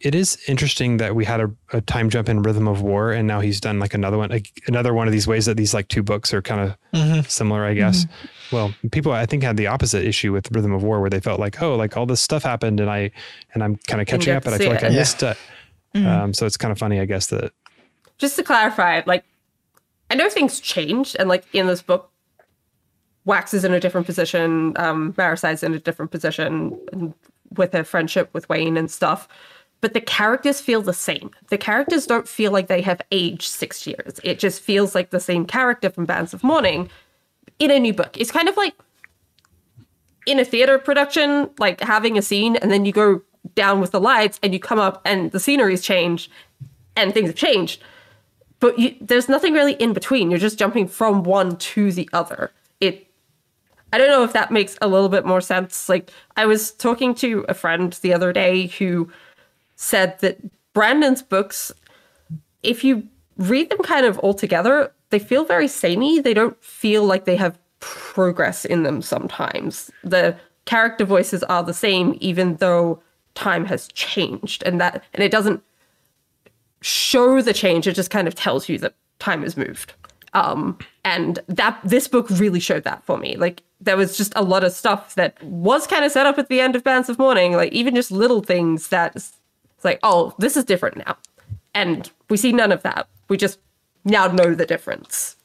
it 0.02 0.16
is 0.16 0.38
interesting 0.48 0.98
that 0.98 1.16
we 1.16 1.26
had 1.26 1.42
a, 1.42 1.52
a, 1.74 1.82
time 1.82 2.10
jump 2.10 2.30
in 2.30 2.42
Rhythm 2.42 2.68
of 2.68 2.82
War, 2.82 3.12
and 3.12 3.28
now 3.28 3.40
he's 3.40 3.60
done 3.60 3.80
like 3.80 3.94
another 3.94 4.18
one, 4.18 4.30
like 4.30 4.62
another 4.68 4.94
one 4.94 5.08
of 5.08 5.14
these 5.14 5.28
ways 5.28 5.46
that 5.46 5.58
these 5.58 5.74
like 5.74 5.88
two 5.88 6.04
books 6.04 6.34
are 6.34 6.42
kind 6.42 6.62
of 6.62 6.78
mm-hmm. 6.94 7.22
similar, 7.22 7.66
I 7.66 7.74
guess. 7.74 8.06
Mm-hmm. 8.06 8.56
Well, 8.56 8.76
people 8.92 9.12
I 9.12 9.26
think 9.26 9.44
had 9.44 9.58
the 9.58 9.68
opposite 9.68 10.04
issue 10.04 10.32
with 10.32 10.52
Rhythm 10.52 10.74
of 10.74 10.84
War, 10.84 11.02
where 11.02 11.10
they 11.10 11.20
felt 11.20 11.40
like, 11.40 11.62
oh, 11.62 11.76
like 11.76 11.98
all 11.98 12.06
this 12.06 12.22
stuff 12.22 12.44
happened, 12.44 12.80
and 12.80 12.90
I 12.90 13.12
and 13.54 13.64
I'm 13.64 13.78
kind 13.88 14.02
of 14.02 14.08
catching 14.08 14.34
up, 14.34 14.46
and 14.46 14.56
I 14.56 14.58
feel 14.58 14.70
like. 14.70 14.84
I 14.84 14.90
yeah. 14.90 15.00
missed 15.00 15.24
it. 15.24 15.38
Mm-hmm. 15.94 16.08
Um, 16.08 16.34
so 16.34 16.46
it's 16.46 16.58
kind 16.58 16.72
of 16.72 16.78
funny, 16.78 17.00
I 17.00 17.06
guess 17.06 17.28
that. 17.28 17.54
Just 18.18 18.36
to 18.36 18.44
clarify, 18.44 19.02
like 19.06 19.24
I 20.10 20.16
know 20.16 20.30
things 20.30 20.60
change, 20.60 21.16
and 21.18 21.30
like 21.30 21.46
in 21.54 21.68
this 21.68 21.82
book, 21.82 22.12
Wax 23.24 23.54
is 23.54 23.64
in 23.64 23.74
a 23.74 23.80
different 23.80 24.06
position, 24.06 24.74
um, 24.78 25.14
Marasi's 25.14 25.64
in 25.64 25.74
a 25.74 25.80
different 25.80 26.12
position, 26.12 26.80
and 26.92 27.14
with 27.56 27.74
her 27.74 27.84
friendship 27.84 28.30
with 28.34 28.48
Wayne 28.50 28.78
and 28.78 28.92
stuff 28.92 29.28
but 29.86 29.94
the 29.94 30.02
characters 30.02 30.60
feel 30.60 30.82
the 30.82 30.96
same. 30.96 31.30
The 31.50 31.60
characters 31.60 32.08
don't 32.08 32.28
feel 32.28 32.52
like 32.52 32.66
they 32.66 32.82
have 32.82 33.04
aged 33.12 33.44
six 33.44 33.86
years. 33.86 34.20
It 34.24 34.40
just 34.40 34.60
feels 34.60 34.96
like 34.96 35.12
the 35.12 35.20
same 35.20 35.46
character 35.46 35.92
from 35.92 36.06
Bands 36.06 36.34
of 36.34 36.44
Mourning 36.44 36.90
in 37.60 37.70
a 37.70 37.78
new 37.78 37.94
book. 37.94 38.18
It's 38.20 38.32
kind 38.32 38.50
of 38.50 38.58
like 38.58 38.74
in 40.26 40.40
a 40.40 40.44
theater 40.44 40.80
production, 40.80 41.52
like 41.60 41.82
having 41.82 42.18
a 42.18 42.24
scene 42.24 42.56
and 42.56 42.72
then 42.72 42.84
you 42.84 42.92
go 42.92 43.22
down 43.54 43.80
with 43.80 43.92
the 43.92 44.00
lights 44.00 44.40
and 44.42 44.54
you 44.54 44.60
come 44.60 44.80
up 44.80 45.04
and 45.06 45.32
the 45.32 45.40
scenery's 45.40 45.84
changed 45.84 46.32
and 46.96 47.14
things 47.14 47.28
have 47.28 47.36
changed. 47.36 47.84
But 48.60 48.80
you, 48.80 48.96
there's 49.00 49.30
nothing 49.30 49.54
really 49.54 49.74
in 49.74 49.94
between. 49.94 50.32
You're 50.32 50.40
just 50.40 50.58
jumping 50.58 50.88
from 50.88 51.22
one 51.22 51.58
to 51.58 51.92
the 51.92 52.10
other. 52.12 52.50
It 52.82 53.06
I 53.94 54.00
don't 54.00 54.10
know 54.10 54.24
if 54.24 54.34
that 54.34 54.50
makes 54.50 54.80
a 54.82 54.88
little 54.88 55.10
bit 55.10 55.28
more 55.28 55.42
sense. 55.42 55.88
Like 55.88 56.10
I 56.36 56.48
was 56.48 56.72
talking 56.72 57.14
to 57.16 57.46
a 57.48 57.54
friend 57.54 57.94
the 58.02 58.16
other 58.16 58.34
day 58.34 58.66
who 58.66 59.12
said 59.76 60.20
that 60.20 60.40
Brandon's 60.74 61.22
books, 61.22 61.72
if 62.64 62.84
you 62.84 63.08
read 63.38 63.70
them 63.70 63.80
kind 63.80 64.06
of 64.06 64.18
all 64.20 64.34
together, 64.34 64.92
they 65.10 65.20
feel 65.20 65.46
very 65.46 65.68
samey. 65.68 66.20
They 66.20 66.34
don't 66.34 66.62
feel 66.64 67.06
like 67.06 67.26
they 67.26 67.36
have 67.36 67.58
progress 67.80 68.66
in 68.66 68.84
them 68.84 69.02
sometimes. 69.02 69.92
The 70.04 70.36
character 70.66 71.06
voices 71.06 71.44
are 71.44 71.64
the 71.64 71.74
same, 71.74 72.18
even 72.20 72.56
though 72.58 73.02
time 73.36 73.66
has 73.66 73.88
changed. 73.90 74.64
And 74.64 74.82
that 74.82 75.04
and 75.14 75.24
it 75.24 75.32
doesn't 75.32 75.62
show 76.82 77.42
the 77.42 77.54
change, 77.54 77.88
it 77.88 77.94
just 77.94 78.12
kind 78.12 78.28
of 78.28 78.36
tells 78.36 78.68
you 78.70 78.78
that 78.80 78.96
time 79.20 79.44
has 79.44 79.58
moved. 79.58 79.94
Um, 80.34 80.78
and 81.06 81.40
that 81.48 81.80
this 81.84 82.08
book 82.08 82.30
really 82.30 82.60
showed 82.60 82.84
that 82.84 83.06
for 83.06 83.18
me. 83.18 83.38
Like 83.38 83.64
there 83.80 83.96
was 83.96 84.18
just 84.18 84.34
a 84.36 84.44
lot 84.44 84.64
of 84.64 84.74
stuff 84.74 85.16
that 85.16 85.42
was 85.42 85.88
kind 85.88 86.04
of 86.04 86.12
set 86.12 86.26
up 86.26 86.38
at 86.38 86.50
the 86.50 86.60
end 86.60 86.76
of 86.76 86.84
Bands 86.84 87.08
of 87.08 87.18
Mourning, 87.18 87.54
like 87.54 87.72
even 87.72 87.96
just 87.96 88.12
little 88.12 88.42
things 88.42 88.90
that 88.90 89.32
like, 89.86 90.00
oh, 90.04 90.34
this 90.40 90.58
is 90.58 90.66
different 90.66 90.98
now. 90.98 91.18
And 91.74 92.10
we 92.30 92.38
see 92.38 92.52
none 92.52 92.72
of 92.72 92.82
that. 92.84 93.08
We 93.30 93.38
just 93.38 93.60
now 94.04 94.28
know 94.28 94.54
the 94.54 94.66
difference. 94.66 95.36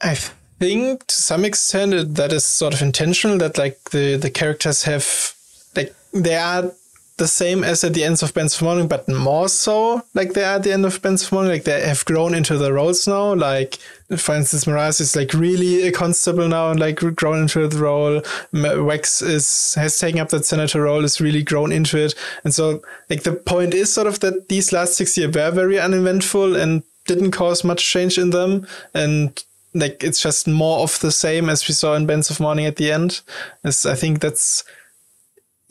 I 0.00 0.14
think 0.14 1.06
to 1.06 1.14
some 1.14 1.44
extent 1.44 2.14
that 2.14 2.32
is 2.32 2.44
sort 2.44 2.74
of 2.74 2.82
intentional 2.82 3.38
that 3.38 3.58
like 3.58 3.90
the, 3.90 4.16
the 4.16 4.30
characters 4.30 4.84
have 4.84 5.34
like 5.76 5.94
they 6.12 6.36
are 6.36 6.72
the 7.16 7.28
same 7.28 7.62
as 7.62 7.84
at 7.84 7.94
the 7.94 8.02
ends 8.02 8.22
of 8.24 8.34
Bands 8.34 8.56
of 8.56 8.62
Mourning, 8.62 8.88
but 8.88 9.08
more 9.08 9.48
so 9.48 10.02
like 10.14 10.32
they 10.32 10.42
are 10.42 10.56
at 10.56 10.64
the 10.64 10.72
end 10.72 10.84
of 10.84 11.00
Bands 11.00 11.22
of 11.22 11.32
Mourning. 11.32 11.52
Like 11.52 11.64
they 11.64 11.80
have 11.80 12.04
grown 12.04 12.34
into 12.34 12.58
the 12.58 12.72
roles 12.72 13.06
now. 13.06 13.34
Like 13.34 13.78
for 14.16 14.34
instance, 14.34 14.64
Marasi 14.64 15.02
is 15.02 15.14
like 15.14 15.32
really 15.32 15.86
a 15.86 15.92
constable 15.92 16.48
now 16.48 16.70
and 16.70 16.80
like 16.80 16.96
grown 16.96 17.42
into 17.42 17.68
the 17.68 17.78
role. 17.78 18.20
Wax 18.52 19.22
is 19.22 19.74
has 19.74 19.96
taken 19.98 20.20
up 20.20 20.30
that 20.30 20.44
senator 20.44 20.82
role, 20.82 21.04
is 21.04 21.20
really 21.20 21.44
grown 21.44 21.70
into 21.70 21.98
it. 21.98 22.14
And 22.42 22.52
so 22.52 22.82
like 23.08 23.22
the 23.22 23.34
point 23.34 23.74
is 23.74 23.92
sort 23.92 24.08
of 24.08 24.18
that 24.20 24.48
these 24.48 24.72
last 24.72 24.94
six 24.94 25.16
years 25.16 25.34
were 25.34 25.50
very 25.52 25.78
uneventful 25.78 26.56
and 26.56 26.82
didn't 27.06 27.30
cause 27.30 27.62
much 27.62 27.84
change 27.84 28.18
in 28.18 28.30
them. 28.30 28.66
And 28.92 29.40
like 29.72 30.02
it's 30.02 30.20
just 30.20 30.48
more 30.48 30.80
of 30.80 30.98
the 30.98 31.12
same 31.12 31.48
as 31.48 31.68
we 31.68 31.74
saw 31.74 31.94
in 31.94 32.06
Bands 32.06 32.28
of 32.28 32.40
Mourning 32.40 32.66
at 32.66 32.74
the 32.74 32.90
end. 32.90 33.20
As 33.62 33.86
I 33.86 33.94
think 33.94 34.18
that's 34.18 34.64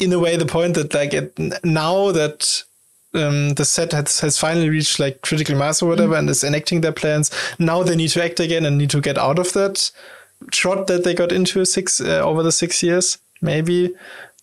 in 0.04 0.14
a 0.14 0.20
way 0.20 0.36
the 0.36 0.46
point 0.46 0.76
that 0.76 0.94
like 0.94 1.14
it, 1.14 1.38
now 1.64 2.12
that 2.12 2.64
um, 3.14 3.50
the 3.52 3.66
set 3.66 3.92
has, 3.92 4.20
has 4.20 4.38
finally 4.38 4.70
reached 4.70 5.00
like 5.00 5.22
critical 5.22 5.56
mass 5.56 5.82
or 5.82 5.90
whatever 5.90 6.14
mm-hmm. 6.14 6.20
and 6.20 6.30
is 6.30 6.44
enacting 6.44 6.82
their 6.82 6.92
plans 6.92 7.32
now 7.60 7.84
they 7.84 7.96
need 7.96 8.10
to 8.10 8.24
act 8.24 8.40
again 8.40 8.66
and 8.66 8.78
need 8.78 8.90
to 8.90 9.02
get 9.02 9.18
out 9.18 9.40
of 9.40 9.54
that 9.54 9.92
trot 10.52 10.88
that 10.88 11.04
they 11.04 11.14
got 11.14 11.32
into 11.32 11.64
six 11.66 12.02
uh, 12.02 12.22
over 12.22 12.44
the 12.44 12.52
six 12.52 12.82
years 12.84 13.18
maybe 13.42 13.94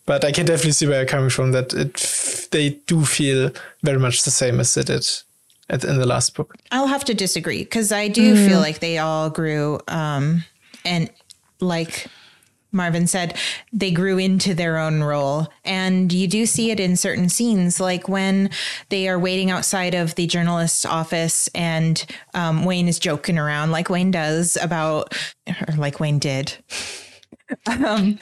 but 0.07 0.25
i 0.25 0.33
can 0.33 0.47
definitely 0.47 0.73
see 0.73 0.87
where 0.87 0.99
you're 0.99 1.07
coming 1.07 1.31
from 1.31 1.53
that 1.53 1.73
it 1.75 2.49
they 2.53 2.71
do 2.87 3.05
feel 3.05 3.51
very 3.83 3.99
much 3.99 4.23
the 4.23 4.31
same 4.31 4.61
as 4.61 4.75
they 4.75 4.83
did 4.83 5.07
at, 5.69 5.85
in 5.85 5.99
the 5.99 6.07
last 6.07 6.35
book 6.35 6.55
i'll 6.71 6.87
have 6.87 7.05
to 7.05 7.15
disagree 7.15 7.65
because 7.65 7.93
i 7.93 8.09
do 8.09 8.35
mm. 8.35 8.49
feel 8.49 8.61
like 8.61 8.79
they 8.79 8.99
all 8.99 9.29
grew 9.29 9.81
um, 9.89 10.45
and 10.85 11.11
like 11.61 12.07
Marvin 12.73 13.07
said, 13.07 13.37
they 13.73 13.91
grew 13.91 14.19
into 14.19 14.55
their 14.55 14.79
own 14.79 15.03
role. 15.03 15.49
And 15.65 16.13
you 16.13 16.29
do 16.29 16.47
see 16.47 16.71
it 16.71 16.81
in 16.81 16.97
certain 16.97 17.29
scenes, 17.29 17.81
like 17.81 18.09
when 18.09 18.51
they 18.89 19.09
are 19.09 19.19
waiting 19.19 19.51
outside 19.51 19.95
of 19.95 20.15
the 20.15 20.27
journalist's 20.27 20.85
office 20.85 21.49
and 21.55 22.05
um, 22.35 22.65
Wayne 22.65 22.89
is 22.89 22.99
joking 22.99 23.39
around, 23.39 23.71
like 23.71 23.91
Wayne 23.91 24.11
does 24.11 24.57
about, 24.61 25.15
or 25.47 25.75
like 25.77 26.01
Wayne 26.01 26.19
did. 26.19 26.57
um, 27.67 28.19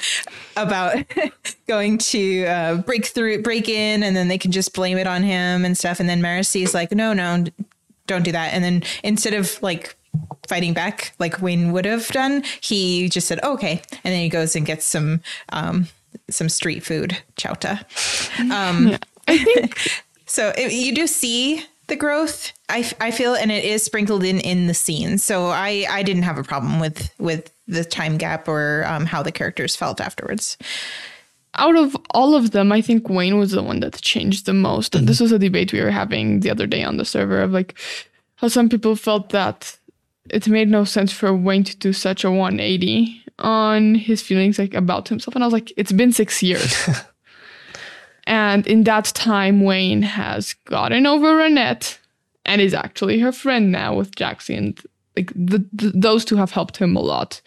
about 0.57 0.97
going 1.66 1.99
to 1.99 2.47
uh, 2.47 2.77
break 2.77 3.07
through, 3.07 3.43
break 3.43 3.69
in, 3.69 4.03
and 4.03 4.16
then 4.16 4.29
they 4.29 4.39
can 4.39 4.53
just 4.53 4.75
blame 4.75 4.99
it 4.99 5.07
on 5.07 5.23
him 5.23 5.65
and 5.65 5.77
stuff. 5.77 6.01
And 6.01 6.09
then 6.09 6.23
Marasi 6.23 6.62
is 6.62 6.75
like, 6.75 6.93
no, 6.93 7.12
no, 7.12 7.45
don't 8.07 8.23
do 8.23 8.33
that. 8.33 8.53
And 8.53 8.65
then 8.65 8.83
instead 9.03 9.35
of 9.35 9.62
like 9.62 9.97
fighting 10.49 10.73
back 10.73 11.12
like 11.19 11.40
Wayne 11.40 11.73
would 11.73 11.85
have 11.85 12.09
done, 12.09 12.43
he 12.61 13.09
just 13.09 13.27
said, 13.27 13.40
oh, 13.43 13.55
"Okay," 13.55 13.82
and 14.05 14.15
then 14.15 14.20
he 14.20 14.28
goes 14.28 14.57
and 14.57 14.66
gets 14.66 14.85
some 14.85 15.20
um, 15.51 15.89
some 16.31 16.49
street 16.49 16.82
food, 16.82 17.16
chowta. 17.36 17.85
Um, 18.51 18.89
yeah. 18.89 18.99
I 19.27 19.39
think 19.39 20.03
so. 20.27 20.53
It, 20.57 20.73
you 20.73 20.95
do 20.95 21.07
see 21.07 21.65
the 21.89 21.97
growth. 21.97 22.53
I, 22.69 22.90
I 23.01 23.11
feel, 23.11 23.35
and 23.35 23.51
it 23.51 23.65
is 23.65 23.82
sprinkled 23.82 24.24
in 24.24 24.40
in 24.40 24.66
the 24.66 24.74
scenes. 24.74 25.24
So 25.24 25.47
I 25.47 25.86
I 25.90 26.03
didn't 26.03 26.23
have 26.23 26.39
a 26.39 26.45
problem 26.45 26.81
with 26.81 27.11
with 27.19 27.53
the 27.66 27.85
time 27.85 28.16
gap 28.16 28.49
or 28.49 28.85
um, 28.86 29.07
how 29.07 29.23
the 29.23 29.32
characters 29.32 29.77
felt 29.77 30.01
afterwards. 30.01 30.57
Out 31.55 31.77
of 31.77 31.97
all 32.11 32.35
of 32.35 32.53
them, 32.53 32.73
I 32.73 32.81
think 32.81 33.09
Wayne 33.09 33.39
was 33.39 33.53
the 33.53 33.62
one 33.62 33.81
that 33.81 34.01
changed 34.01 34.47
the 34.47 34.55
most. 34.55 34.95
And 34.95 35.03
mm-hmm. 35.03 35.09
this 35.09 35.20
was 35.20 35.32
a 35.32 35.39
debate 35.39 35.73
we 35.73 35.81
were 35.81 35.90
having 35.90 36.40
the 36.40 36.51
other 36.51 36.66
day 36.66 36.82
on 36.85 36.99
the 36.99 37.05
server 37.05 37.40
of 37.40 37.53
like 37.53 37.78
how 38.36 38.49
some 38.49 38.69
people 38.69 38.97
felt 38.97 39.31
that 39.31 39.78
it 40.31 40.49
made 40.49 40.69
no 40.69 40.85
sense 40.85 41.13
for 41.13 41.35
Wayne 41.35 41.65
to 41.65 41.77
do 41.77 41.93
such 41.93 42.25
a 42.25 42.31
180 42.31 43.23
on 43.39 43.95
his 43.95 44.23
feelings 44.23 44.59
like 44.59 44.75
about 44.75 45.09
himself. 45.09 45.35
And 45.35 45.45
I 45.45 45.47
was 45.47 45.53
like, 45.53 45.73
it's 45.77 45.93
been 45.93 46.13
six 46.13 46.43
years. 46.43 46.75
and 48.27 48.67
in 48.67 48.85
that 48.85 49.07
time, 49.07 49.63
Wayne 49.63 50.03
has 50.03 50.55
gotten 50.65 51.07
over 51.07 51.37
Ranette 51.37 51.99
and 52.45 52.61
is 52.61 52.75
actually 52.75 53.21
her 53.21 53.33
friend 53.33 53.71
now 53.71 53.95
with 53.95 54.15
Jaxie. 54.15 54.57
And 54.57 54.81
like 55.17 55.33
the, 55.35 55.65
the, 55.73 55.93
those 55.95 56.25
two 56.25 56.37
have 56.37 56.51
helped 56.51 56.79
him 56.79 56.97
a 56.97 57.01
lot 57.01 57.41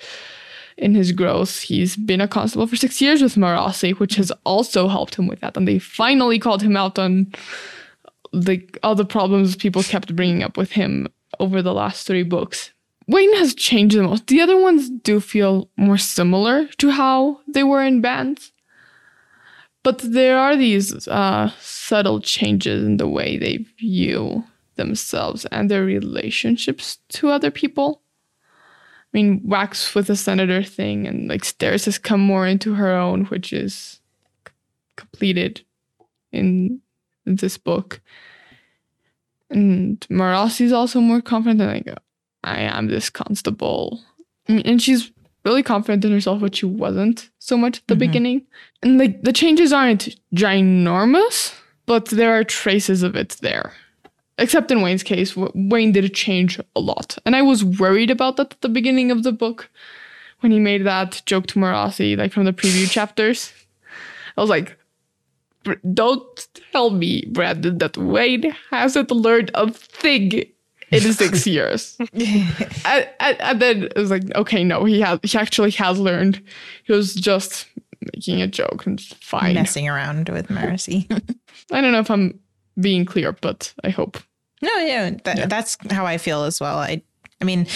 in 0.78 0.96
his 0.96 1.12
growth. 1.12 1.60
He's 1.60 1.96
been 1.96 2.22
a 2.22 2.28
constable 2.28 2.68
for 2.68 2.76
six 2.76 3.02
years 3.02 3.22
with 3.22 3.36
Marasi, 3.36 3.98
which 4.00 4.16
has 4.16 4.32
also 4.46 4.88
helped 4.88 5.16
him 5.16 5.28
with 5.28 5.42
that. 5.42 5.58
And 5.58 5.68
they 5.68 5.80
finally 5.80 6.40
called 6.40 6.62
him 6.62 6.78
out 6.78 6.98
on 6.98 7.32
like 8.34 8.78
all 8.82 8.96
the 8.96 9.06
problems 9.06 9.56
people 9.56 9.84
kept 9.84 10.16
bringing 10.16 10.42
up 10.42 10.56
with 10.56 10.72
him 10.72 11.08
over 11.40 11.62
the 11.62 11.74
last 11.74 12.08
three 12.08 12.24
books. 12.24 12.72
Wayne 13.08 13.36
has 13.38 13.56
changed 13.56 13.98
the 13.98 14.04
most. 14.04 14.28
The 14.28 14.42
other 14.42 14.60
ones 14.60 14.90
do 14.90 15.20
feel 15.20 15.70
more 15.76 15.98
similar 15.98 16.68
to 16.78 16.92
how 16.92 17.42
they 17.48 17.64
were 17.64 17.84
in 17.84 18.02
bands. 18.02 18.52
But 19.84 20.00
there 20.00 20.38
are 20.38 20.56
these 20.56 21.08
uh, 21.08 21.52
subtle 21.60 22.22
changes 22.22 22.84
in 22.84 22.98
the 22.98 23.08
way 23.08 23.38
they 23.38 23.66
view 23.80 24.44
themselves 24.76 25.46
and 25.46 25.70
their 25.70 25.84
relationships 25.84 27.00
to 27.10 27.30
other 27.30 27.52
people. 27.52 28.02
I 29.14 29.18
mean, 29.18 29.42
Wax 29.44 29.94
with 29.94 30.08
the 30.08 30.16
senator 30.16 30.64
thing, 30.64 31.06
and 31.06 31.28
like 31.28 31.42
Steris 31.42 31.86
has 31.86 31.98
come 31.98 32.22
more 32.22 32.48
into 32.48 32.76
her 32.76 32.94
own, 32.94 33.26
which 33.26 33.52
is 33.52 34.00
c- 34.48 34.54
completed 34.96 35.66
in 36.32 36.82
this 37.26 37.58
book. 37.58 38.00
And 39.52 40.00
Marasi 40.10 40.62
is 40.62 40.74
also 40.74 41.00
more 41.00 41.22
confident. 41.22 41.62
And 41.62 41.86
like, 41.86 41.98
I 42.44 42.62
am 42.62 42.88
this 42.88 43.10
constable. 43.10 44.02
And 44.48 44.82
she's 44.82 45.12
really 45.46 45.64
confident 45.64 46.06
in 46.06 46.12
herself, 46.12 46.42
but 46.42 46.56
she 46.56 46.66
wasn't 46.66 47.30
so 47.40 47.58
much 47.58 47.80
at 47.80 47.88
the 47.88 47.94
mm-hmm. 47.94 48.00
beginning. 48.00 48.46
And 48.82 48.98
like 48.98 49.22
the 49.22 49.34
changes 49.34 49.74
aren't 49.74 50.16
ginormous, 50.36 51.54
but 51.86 52.06
there 52.06 52.34
are 52.38 52.44
traces 52.44 53.04
of 53.04 53.16
it 53.16 53.38
there. 53.42 53.74
Except 54.38 54.72
in 54.72 54.82
Wayne's 54.82 55.04
case, 55.04 55.36
Wayne 55.36 55.92
did 55.92 56.06
a 56.06 56.10
change 56.10 56.60
a 56.76 56.80
lot. 56.80 57.18
And 57.26 57.36
I 57.36 57.42
was 57.42 57.64
worried 57.64 58.10
about 58.10 58.38
that 58.38 58.54
at 58.54 58.62
the 58.62 58.70
beginning 58.70 59.12
of 59.12 59.24
the 59.24 59.32
book 59.32 59.70
when 60.40 60.52
he 60.52 60.60
made 60.60 60.86
that 60.86 61.22
joke 61.26 61.46
to 61.48 61.60
Marasi, 61.60 62.18
like 62.18 62.32
from 62.32 62.46
the 62.46 62.54
preview 62.54 62.90
chapters. 62.90 63.54
I 64.38 64.42
was 64.42 64.50
like, 64.50 64.78
don't 65.94 66.48
tell 66.72 66.90
me, 66.90 67.26
Brandon, 67.32 67.78
that 67.80 67.98
Wayne 67.98 68.56
hasn't 68.70 69.12
learned 69.12 69.52
a 69.54 69.72
thing 69.72 70.44
in 70.92 71.14
six 71.14 71.48
years. 71.48 71.96
and, 72.14 73.10
and, 73.20 73.42
and, 73.42 73.62
then 73.62 73.84
it 73.84 73.96
was 73.96 74.12
like, 74.12 74.24
okay, 74.36 74.64
no, 74.64 74.86
he 74.86 75.02
has 75.02 75.20
he 75.24 75.38
actually 75.38 75.72
has 75.72 76.00
learned. 76.00 76.42
He 76.84 76.94
was 76.94 77.16
just 77.16 77.68
making 78.14 78.42
a 78.42 78.48
joke 78.48 78.86
and 78.86 79.02
fine. 79.02 79.56
Messing 79.56 79.88
around 79.88 80.30
with 80.30 80.48
Marasi. 80.48 81.10
I 81.72 81.82
don't 81.82 81.92
know 81.92 82.00
if 82.00 82.12
I'm 82.12 82.40
being 82.80 83.06
clear, 83.06 83.32
but 83.32 83.74
I 83.84 83.90
hope. 83.90 84.18
No, 84.62 84.74
yeah, 84.78 85.12
that, 85.24 85.38
yeah, 85.38 85.46
that's 85.48 85.76
how 85.90 86.06
I 86.06 86.18
feel 86.18 86.44
as 86.44 86.62
well. 86.62 86.78
I, 86.78 87.02
I 87.42 87.46
mean, 87.46 87.68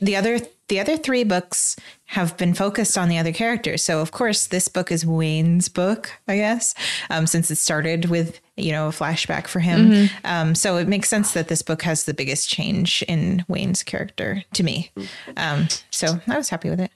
the 0.00 0.16
other 0.16 0.40
the 0.68 0.80
other 0.80 0.96
three 0.96 1.24
books 1.24 1.76
have 2.14 2.36
been 2.36 2.54
focused 2.54 2.96
on 2.96 3.08
the 3.08 3.18
other 3.18 3.32
characters. 3.32 3.82
So 3.84 4.00
of 4.00 4.12
course, 4.12 4.46
this 4.46 4.68
book 4.68 4.92
is 4.92 5.04
Wayne's 5.04 5.68
book, 5.68 6.10
I 6.28 6.36
guess, 6.36 6.74
um, 7.10 7.26
since 7.26 7.50
it 7.50 7.56
started 7.56 8.06
with 8.06 8.40
you 8.56 8.70
know 8.70 8.86
a 8.86 8.92
flashback 8.92 9.48
for 9.48 9.58
him. 9.58 9.90
Mm-hmm. 9.90 10.26
Um, 10.26 10.54
so 10.54 10.76
it 10.76 10.86
makes 10.86 11.08
sense 11.08 11.32
that 11.32 11.48
this 11.48 11.62
book 11.62 11.82
has 11.82 12.04
the 12.04 12.14
biggest 12.14 12.48
change 12.48 13.02
in 13.08 13.44
Wayne's 13.48 13.82
character 13.82 14.44
to 14.52 14.62
me. 14.62 14.92
Um, 15.36 15.68
so 15.90 16.20
I 16.28 16.36
was 16.36 16.48
happy 16.50 16.70
with 16.70 16.80
it. 16.80 16.92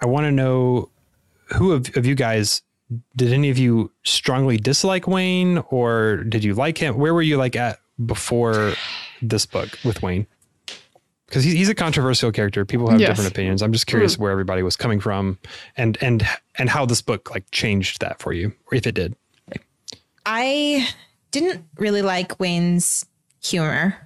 I 0.00 0.06
want 0.06 0.24
to 0.24 0.32
know 0.32 0.88
who 1.54 1.72
of, 1.72 1.94
of 1.96 2.06
you 2.06 2.14
guys 2.14 2.62
did 3.16 3.32
any 3.32 3.50
of 3.50 3.58
you 3.58 3.90
strongly 4.02 4.56
dislike 4.56 5.06
Wayne 5.06 5.58
or 5.68 6.24
did 6.24 6.42
you 6.42 6.54
like 6.54 6.78
him? 6.78 6.96
Where 6.96 7.12
were 7.12 7.22
you 7.22 7.36
like 7.36 7.56
at 7.56 7.80
before 8.04 8.74
this 9.20 9.46
book 9.46 9.78
with 9.84 10.02
Wayne? 10.02 10.26
Because 11.26 11.44
he's, 11.44 11.54
he's 11.54 11.68
a 11.68 11.74
controversial 11.74 12.30
character. 12.30 12.64
People 12.64 12.90
have 12.90 13.00
yes. 13.00 13.10
different 13.10 13.30
opinions. 13.30 13.62
I'm 13.62 13.72
just 13.72 13.86
curious 13.86 14.16
mm. 14.16 14.20
where 14.20 14.30
everybody 14.30 14.62
was 14.62 14.76
coming 14.76 15.00
from 15.00 15.38
and 15.76 15.96
and 16.00 16.26
and 16.56 16.68
how 16.68 16.84
this 16.86 17.02
book 17.02 17.30
like 17.30 17.50
changed 17.50 18.00
that 18.00 18.20
for 18.20 18.32
you, 18.32 18.52
or 18.70 18.76
if 18.76 18.86
it 18.86 18.94
did. 18.94 19.16
I 20.26 20.88
didn't 21.30 21.64
really 21.78 22.02
like 22.02 22.38
Wayne's 22.38 23.04
humor, 23.42 23.96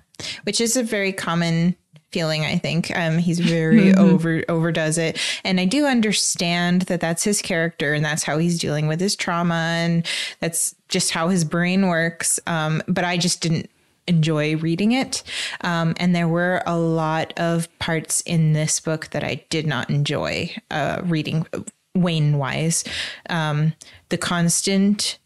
which 0.44 0.60
is 0.60 0.76
a 0.76 0.82
very 0.82 1.12
common 1.12 1.76
feeling 2.10 2.42
i 2.44 2.56
think 2.56 2.90
um, 2.96 3.18
he's 3.18 3.38
very 3.38 3.92
mm-hmm. 3.92 4.00
over 4.00 4.42
overdoes 4.48 4.96
it 4.96 5.20
and 5.44 5.60
i 5.60 5.66
do 5.66 5.84
understand 5.84 6.82
that 6.82 7.00
that's 7.00 7.22
his 7.22 7.42
character 7.42 7.92
and 7.92 8.04
that's 8.04 8.22
how 8.22 8.38
he's 8.38 8.58
dealing 8.58 8.86
with 8.86 8.98
his 8.98 9.14
trauma 9.14 9.54
and 9.54 10.06
that's 10.40 10.74
just 10.88 11.10
how 11.10 11.28
his 11.28 11.44
brain 11.44 11.86
works 11.86 12.40
um, 12.46 12.82
but 12.88 13.04
i 13.04 13.18
just 13.18 13.42
didn't 13.42 13.68
enjoy 14.08 14.56
reading 14.56 14.92
it 14.92 15.22
um, 15.62 15.94
and 15.98 16.14
there 16.14 16.28
were 16.28 16.62
a 16.66 16.78
lot 16.78 17.32
of 17.36 17.68
parts 17.78 18.20
in 18.22 18.52
this 18.52 18.80
book 18.80 19.08
that 19.10 19.22
i 19.22 19.42
did 19.50 19.66
not 19.66 19.88
enjoy 19.90 20.50
uh, 20.70 21.00
reading 21.04 21.46
wayne 21.94 22.38
wise 22.38 22.84
um, 23.30 23.72
the 24.08 24.18
constant 24.18 25.18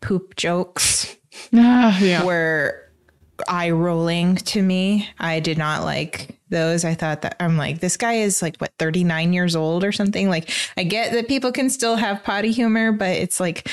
poop 0.00 0.36
jokes 0.36 1.16
uh, 1.54 1.96
yeah. 2.00 2.24
were 2.24 2.88
eye 3.46 3.70
rolling 3.70 4.36
to 4.36 4.62
me. 4.62 5.08
I 5.18 5.40
did 5.40 5.58
not 5.58 5.84
like 5.84 6.36
those. 6.48 6.84
I 6.84 6.94
thought 6.94 7.22
that 7.22 7.36
I'm 7.38 7.56
like, 7.56 7.80
this 7.80 7.96
guy 7.96 8.14
is 8.14 8.42
like, 8.42 8.56
what, 8.56 8.72
39 8.78 9.32
years 9.32 9.54
old 9.54 9.84
or 9.84 9.92
something? 9.92 10.28
Like, 10.28 10.50
I 10.76 10.84
get 10.84 11.12
that 11.12 11.28
people 11.28 11.52
can 11.52 11.70
still 11.70 11.96
have 11.96 12.24
potty 12.24 12.50
humor, 12.50 12.92
but 12.92 13.10
it's 13.10 13.38
like, 13.38 13.70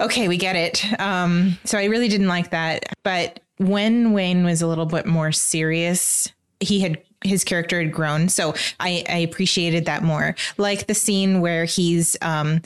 okay, 0.00 0.28
we 0.28 0.36
get 0.36 0.56
it. 0.56 1.00
Um, 1.00 1.58
so 1.64 1.78
I 1.78 1.84
really 1.84 2.08
didn't 2.08 2.28
like 2.28 2.50
that. 2.50 2.84
But 3.02 3.40
when 3.60 4.12
Wayne 4.12 4.42
was 4.42 4.62
a 4.62 4.66
little 4.66 4.86
bit 4.86 5.04
more 5.04 5.32
serious, 5.32 6.32
he 6.60 6.80
had 6.80 7.00
his 7.22 7.44
character 7.44 7.78
had 7.78 7.92
grown. 7.92 8.30
So 8.30 8.54
I, 8.80 9.04
I 9.06 9.18
appreciated 9.18 9.84
that 9.84 10.02
more. 10.02 10.34
Like 10.56 10.86
the 10.86 10.94
scene 10.94 11.42
where 11.42 11.66
he's 11.66 12.16
um, 12.22 12.62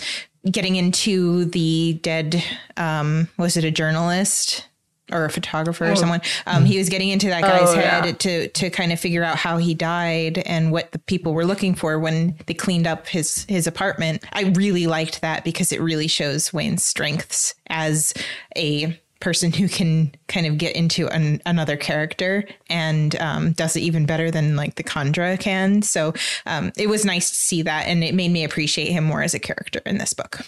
getting 0.49 0.77
into 0.77 1.47
the 1.47 1.99
dead, 2.03 2.43
um, 2.77 3.29
was 3.37 3.57
it 3.57 3.65
a 3.65 3.71
journalist? 3.71 4.67
or 5.13 5.27
a 5.27 5.31
photographer 5.31 5.85
oh. 5.85 5.93
or 5.93 5.97
someone. 5.97 6.23
Um, 6.47 6.65
he 6.65 6.79
was 6.79 6.89
getting 6.89 7.11
into 7.11 7.29
that 7.29 7.43
guy's 7.43 7.69
oh, 7.69 7.75
head 7.75 8.07
yeah. 8.07 8.13
to 8.13 8.49
to 8.49 8.71
kind 8.71 8.91
of 8.91 8.99
figure 8.99 9.23
out 9.23 9.37
how 9.37 9.59
he 9.59 9.75
died 9.75 10.39
and 10.39 10.73
what 10.73 10.93
the 10.93 10.99
people 10.99 11.35
were 11.35 11.45
looking 11.45 11.75
for 11.75 11.99
when 11.99 12.37
they 12.47 12.55
cleaned 12.55 12.87
up 12.87 13.07
his 13.07 13.45
his 13.45 13.67
apartment. 13.67 14.25
I 14.33 14.45
really 14.55 14.87
liked 14.87 15.21
that 15.21 15.45
because 15.45 15.73
it 15.73 15.83
really 15.83 16.09
shows 16.09 16.55
Wayne's 16.55 16.85
strengths 16.85 17.55
as 17.69 18.15
a 18.57 18.99
person 19.25 19.51
who 19.53 19.69
can 19.69 20.15
kind 20.29 20.47
of 20.47 20.59
get 20.59 20.77
into 20.77 21.09
an, 21.09 21.41
another 21.47 21.79
character 21.79 22.47
and 22.69 23.19
um, 23.21 23.53
does 23.53 23.75
it 23.75 23.81
even 23.81 24.05
better 24.05 24.31
than 24.31 24.55
like 24.55 24.75
the 24.75 24.85
Kandra 24.85 25.41
can. 25.41 25.81
So 25.81 26.13
um, 26.45 26.73
it 26.77 26.91
was 26.91 27.07
nice 27.07 27.31
to 27.31 27.37
see 27.37 27.63
that, 27.63 27.87
and 27.87 28.05
it 28.05 28.15
made 28.15 28.31
me 28.31 28.45
appreciate 28.45 28.93
him 28.93 29.05
more 29.05 29.23
as 29.23 29.33
a 29.33 29.39
character 29.39 29.81
in 29.87 29.97
this 29.97 30.13
book. 30.13 30.41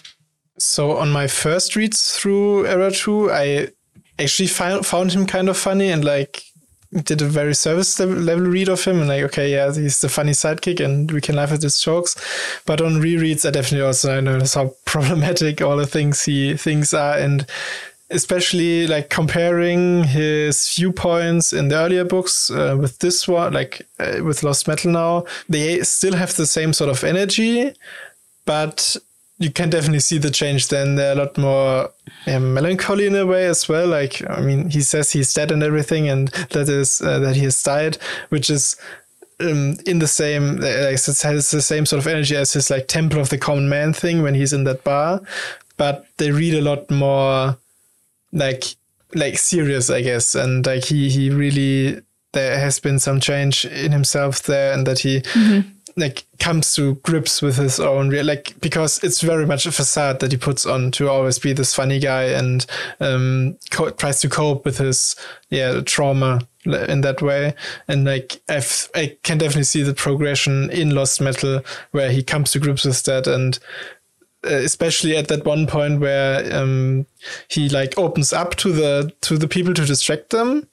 So 0.59 0.97
on 0.97 1.11
my 1.11 1.27
first 1.27 1.75
reads 1.75 2.15
through 2.15 2.67
Era 2.67 2.91
2, 2.91 3.31
I 3.31 3.67
actually 4.19 4.47
found 4.47 4.85
found 4.85 5.11
him 5.11 5.25
kind 5.25 5.49
of 5.49 5.57
funny 5.57 5.89
and 5.89 6.05
like 6.05 6.43
did 7.03 7.21
a 7.21 7.25
very 7.25 7.53
service 7.53 7.99
level 7.99 8.45
read 8.45 8.69
of 8.69 8.83
him 8.83 8.99
and 8.99 9.09
like 9.09 9.21
okay 9.21 9.51
yeah 9.51 9.71
he's 9.73 9.99
the 9.99 10.09
funny 10.09 10.31
sidekick 10.31 10.79
and 10.83 11.11
we 11.11 11.21
can 11.21 11.35
laugh 11.35 11.51
at 11.51 11.61
his 11.61 11.79
jokes 11.79 12.15
but 12.65 12.81
on 12.81 12.93
rereads 12.93 13.45
i 13.45 13.51
definitely 13.51 13.85
also 13.85 14.17
I 14.17 14.21
notice 14.21 14.55
how 14.55 14.73
problematic 14.85 15.61
all 15.61 15.77
the 15.77 15.85
things 15.85 16.23
he 16.23 16.55
things 16.55 16.93
are 16.93 17.17
and 17.17 17.45
especially 18.09 18.87
like 18.87 19.09
comparing 19.09 20.03
his 20.03 20.73
viewpoints 20.75 21.51
in 21.51 21.67
the 21.67 21.75
earlier 21.75 22.05
books 22.05 22.49
uh, 22.49 22.75
with 22.79 22.99
this 22.99 23.27
one 23.27 23.53
like 23.53 23.85
uh, 23.99 24.23
with 24.23 24.43
lost 24.43 24.67
metal 24.67 24.91
now 24.91 25.25
they 25.49 25.81
still 25.83 26.15
have 26.15 26.33
the 26.35 26.45
same 26.45 26.71
sort 26.71 26.89
of 26.89 27.03
energy 27.03 27.73
but 28.45 28.95
you 29.39 29.51
can 29.51 29.69
definitely 29.69 29.99
see 29.99 30.17
the 30.17 30.31
change 30.31 30.69
then. 30.69 30.95
They're 30.95 31.13
a 31.13 31.15
lot 31.15 31.37
more 31.37 31.91
yeah, 32.25 32.39
melancholy 32.39 33.05
in 33.05 33.15
a 33.15 33.25
way 33.25 33.45
as 33.45 33.69
well. 33.69 33.87
Like, 33.87 34.27
I 34.29 34.41
mean, 34.41 34.69
he 34.69 34.81
says 34.81 35.11
he's 35.11 35.33
dead 35.33 35.51
and 35.51 35.61
everything, 35.61 36.09
and 36.09 36.29
that 36.49 36.67
is 36.67 37.01
uh, 37.01 37.19
that 37.19 37.35
he 37.35 37.43
has 37.43 37.61
died, 37.61 37.97
which 38.29 38.49
is 38.49 38.77
um, 39.39 39.77
in 39.85 39.99
the 39.99 40.07
same, 40.07 40.57
like, 40.57 40.73
it 40.73 41.21
has 41.21 41.51
the 41.51 41.61
same 41.61 41.85
sort 41.85 41.99
of 41.99 42.07
energy 42.07 42.35
as 42.35 42.53
his 42.53 42.71
like 42.71 42.87
Temple 42.87 43.19
of 43.19 43.29
the 43.29 43.37
Common 43.37 43.69
Man 43.69 43.93
thing 43.93 44.23
when 44.23 44.33
he's 44.33 44.53
in 44.53 44.63
that 44.63 44.83
bar. 44.83 45.21
But 45.77 46.07
they 46.17 46.31
read 46.31 46.55
a 46.55 46.61
lot 46.61 46.89
more 46.89 47.57
like 48.37 48.63
like 49.15 49.37
serious, 49.37 49.89
I 49.89 50.01
guess, 50.01 50.35
and 50.35 50.65
like 50.65 50.85
he 50.85 51.09
he 51.09 51.29
really 51.29 52.01
there 52.33 52.59
has 52.59 52.79
been 52.79 52.99
some 52.99 53.19
change 53.19 53.65
in 53.65 53.91
himself 53.91 54.43
there, 54.43 54.73
and 54.73 54.85
that 54.87 54.99
he. 54.99 55.21
Mm-hmm 55.21 55.71
like 55.97 56.25
comes 56.39 56.75
to 56.75 56.93
grips 56.95 57.41
with 57.41 57.57
his 57.57 57.79
own 57.79 58.09
real 58.09 58.23
like 58.23 58.53
because 58.61 59.03
it's 59.03 59.21
very 59.21 59.45
much 59.45 59.65
a 59.65 59.71
facade 59.71 60.19
that 60.19 60.31
he 60.31 60.37
puts 60.37 60.65
on 60.65 60.91
to 60.91 61.09
always 61.09 61.39
be 61.39 61.53
this 61.53 61.73
funny 61.73 61.99
guy 61.99 62.25
and 62.25 62.67
um 62.99 63.57
co- 63.71 63.89
tries 63.89 64.21
to 64.21 64.29
cope 64.29 64.63
with 64.63 64.77
his 64.77 65.15
yeah 65.49 65.81
trauma 65.81 66.39
in 66.65 67.01
that 67.01 67.21
way 67.21 67.53
and 67.87 68.05
like 68.05 68.41
I've, 68.47 68.89
i 68.93 69.17
can 69.23 69.39
definitely 69.39 69.63
see 69.63 69.81
the 69.81 69.93
progression 69.93 70.69
in 70.69 70.93
lost 70.93 71.19
metal 71.19 71.61
where 71.91 72.11
he 72.11 72.21
comes 72.21 72.51
to 72.51 72.59
grips 72.59 72.85
with 72.85 73.01
that 73.03 73.25
and 73.25 73.57
especially 74.43 75.15
at 75.17 75.27
that 75.27 75.45
one 75.45 75.67
point 75.67 75.99
where 75.99 76.55
um 76.55 77.05
he 77.47 77.69
like 77.69 77.97
opens 77.97 78.31
up 78.31 78.55
to 78.55 78.71
the 78.71 79.13
to 79.21 79.37
the 79.37 79.47
people 79.47 79.73
to 79.73 79.85
distract 79.85 80.29
them 80.29 80.67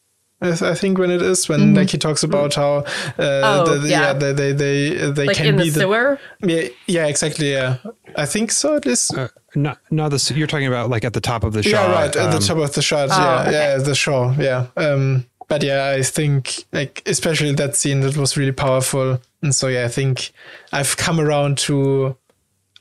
I 0.44 0.74
think 0.74 0.98
when 0.98 1.10
it 1.10 1.22
is 1.22 1.48
when 1.48 1.60
mm-hmm. 1.60 1.76
like 1.76 1.90
he 1.90 1.98
talks 1.98 2.22
about 2.22 2.54
how 2.54 2.78
uh, 2.78 2.84
oh, 3.18 3.78
the, 3.78 3.88
yeah. 3.88 4.00
yeah. 4.00 4.12
they 4.12 4.32
they 4.32 4.52
they, 4.52 5.10
they 5.10 5.26
like 5.26 5.36
can 5.36 5.56
be 5.56 5.70
the 5.70 5.80
sewer. 5.80 6.20
Yeah, 6.40 6.68
yeah, 6.86 7.06
exactly. 7.06 7.52
Yeah, 7.52 7.78
I 8.16 8.26
think 8.26 8.50
so. 8.50 8.76
At 8.76 8.84
least. 8.84 9.16
Uh, 9.16 9.28
no, 9.54 9.74
no. 9.90 10.08
This 10.08 10.30
you're 10.30 10.46
talking 10.46 10.66
about 10.66 10.90
like 10.90 11.04
at 11.04 11.14
the 11.14 11.20
top 11.20 11.44
of 11.44 11.52
the 11.52 11.62
shot. 11.62 11.88
Yeah, 11.88 11.92
right. 11.92 12.16
Um, 12.16 12.26
at 12.26 12.30
the 12.30 12.36
um, 12.36 12.42
top 12.42 12.58
of 12.58 12.74
the 12.74 12.82
shot. 12.82 13.08
Oh, 13.10 13.16
yeah, 13.16 13.42
okay. 13.42 13.52
yeah, 13.52 13.76
the 13.78 13.94
shore. 13.94 14.34
Yeah. 14.38 14.66
Um, 14.76 15.26
but 15.48 15.62
yeah, 15.62 15.94
I 15.96 16.02
think 16.02 16.64
like 16.72 17.02
especially 17.06 17.52
that 17.52 17.76
scene 17.76 18.00
that 18.00 18.16
was 18.16 18.36
really 18.36 18.52
powerful, 18.52 19.20
and 19.40 19.54
so 19.54 19.68
yeah, 19.68 19.84
I 19.84 19.88
think 19.88 20.32
I've 20.72 20.96
come 20.96 21.20
around 21.20 21.58
to 21.58 22.16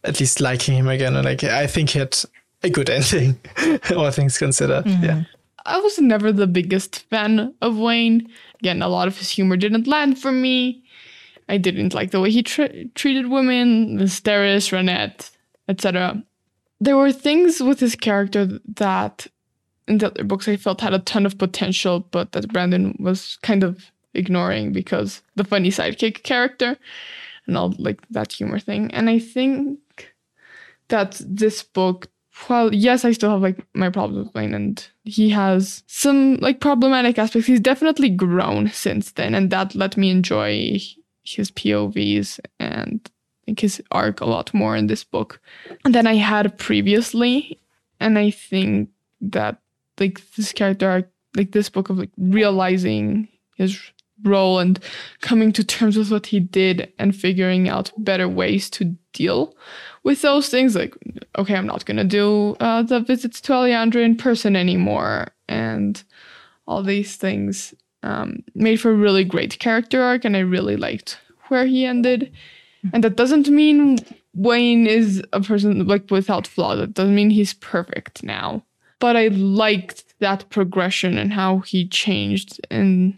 at 0.04 0.20
least 0.20 0.42
liking 0.42 0.76
him 0.76 0.88
again, 0.88 1.16
and 1.16 1.26
like 1.26 1.44
I 1.44 1.68
think 1.68 1.92
he 1.92 2.00
had 2.00 2.18
a 2.64 2.70
good 2.70 2.90
ending, 2.90 3.40
all 3.96 4.12
things 4.12 4.38
considered. 4.38 4.86
Mm-hmm. 4.86 5.04
Yeah. 5.04 5.24
I 5.66 5.80
was 5.80 6.00
never 6.00 6.32
the 6.32 6.48
biggest 6.48 7.00
fan 7.10 7.54
of 7.62 7.78
Wayne. 7.78 8.30
Again, 8.60 8.82
a 8.82 8.90
lot 8.90 9.08
of 9.08 9.18
his 9.18 9.30
humor 9.30 9.56
didn't 9.56 9.88
land 9.88 10.20
for 10.20 10.32
me. 10.32 10.84
I 11.48 11.58
didn't 11.58 11.94
like 11.94 12.12
the 12.12 12.20
way 12.20 12.32
he 12.32 12.44
tra- 12.44 12.86
treated 12.96 13.30
women, 13.30 13.98
Mysteris, 13.98 14.72
Ranette, 14.72 15.32
etc. 15.68 16.24
There 16.80 16.98
were 16.98 17.12
things 17.12 17.62
with 17.62 17.80
his 17.80 17.96
character 17.96 18.60
that 18.76 19.28
in 19.88 19.98
the 19.98 20.08
other 20.08 20.24
books 20.24 20.48
I 20.48 20.58
felt 20.58 20.82
had 20.82 20.94
a 20.94 21.00
ton 21.00 21.26
of 21.26 21.38
potential, 21.38 22.02
but 22.12 22.32
that 22.32 22.52
Brandon 22.52 22.96
was 23.00 23.38
kind 23.42 23.64
of 23.64 23.92
ignoring 24.14 24.72
because 24.72 25.22
the 25.36 25.44
funny 25.44 25.70
sidekick 25.70 26.24
character 26.24 26.78
and 27.48 27.58
all 27.58 27.74
like 27.78 28.02
that 28.10 28.32
humor 28.32 28.60
thing. 28.60 28.94
And 28.94 29.10
I 29.10 29.20
think 29.20 29.80
that 30.94 31.20
this 31.26 31.64
book 31.64 32.07
well, 32.49 32.74
yes, 32.74 33.06
I 33.06 33.11
still 33.11 33.30
have 33.30 33.41
like 33.41 33.64
my 33.74 33.90
problems 33.90 34.26
with 34.26 34.36
Wayne, 34.36 34.53
and 34.53 34.88
he 35.03 35.30
has 35.30 35.84
some 35.88 36.38
like 36.38 36.60
problematic 36.60 37.20
aspects. 37.20 37.48
He's 37.48 37.60
definitely 37.60 38.10
grown 38.10 38.70
since 38.70 39.11
then, 39.11 39.36
and 39.36 39.49
that 39.52 39.76
let 39.76 39.98
me 39.98 40.10
enjoy 40.10 40.80
his 41.24 41.52
POVs 41.52 42.40
and 42.60 43.10
think 43.45 43.60
his 43.60 43.82
arc 43.91 44.20
a 44.20 44.26
lot 44.26 44.53
more 44.53 44.76
in 44.76 44.88
this 44.88 45.03
book 45.03 45.40
than 45.86 46.07
I 46.07 46.15
had 46.15 46.57
previously. 46.57 47.60
And 47.99 48.18
I 48.18 48.32
think 48.32 48.90
that 49.22 49.60
like 49.99 50.22
this 50.36 50.53
character 50.53 50.90
arc, 50.90 51.10
like 51.36 51.52
this 51.52 51.70
book 51.70 51.90
of 51.90 51.98
like 51.98 52.11
realizing 52.18 53.30
his 53.56 53.80
role 54.24 54.60
and 54.60 54.80
coming 55.22 55.52
to 55.52 55.64
terms 55.64 55.98
with 55.98 56.11
what 56.11 56.28
he 56.28 56.40
did 56.40 56.91
and 56.98 57.15
figuring 57.15 57.70
out 57.70 57.91
better 57.98 58.28
ways 58.28 58.70
to 58.72 58.95
deal 59.14 59.56
with 60.04 60.22
those 60.22 60.50
things 60.50 60.76
like 60.76 60.96
okay 61.38 61.56
i'm 61.56 61.68
not 61.68 61.86
going 61.86 61.98
to 61.98 62.04
do 62.04 62.56
uh, 62.60 62.82
the 62.84 63.00
visits 63.00 63.42
to 63.42 63.54
Alejandra 63.54 64.04
in 64.04 64.16
person 64.16 64.56
anymore 64.56 65.28
and 65.48 66.04
all 66.68 66.84
these 66.84 67.16
things 67.16 67.74
um, 68.04 68.44
made 68.54 68.80
for 68.82 68.92
a 68.92 68.96
really 68.96 69.24
great 69.24 69.60
character 69.60 70.02
arc 70.02 70.26
and 70.26 70.36
i 70.36 70.40
really 70.40 70.76
liked 70.78 71.18
where 71.54 71.66
he 71.66 71.86
ended. 71.86 72.32
And 72.92 73.04
that 73.04 73.16
doesn't 73.16 73.48
mean 73.48 74.00
wayne 74.34 74.88
is 74.88 75.24
a 75.32 75.40
person 75.40 75.86
like 75.88 76.10
without 76.10 76.48
flaw. 76.48 76.76
That 76.76 76.96
doesn't 76.96 77.16
mean 77.16 77.30
he's 77.30 77.54
perfect 77.54 78.24
now. 78.24 78.64
But 79.00 79.16
i 79.16 79.28
liked 79.28 80.18
that 80.20 80.50
progression 80.50 81.18
and 81.18 81.32
how 81.32 81.60
he 81.60 81.88
changed 81.88 82.60
in 82.72 83.18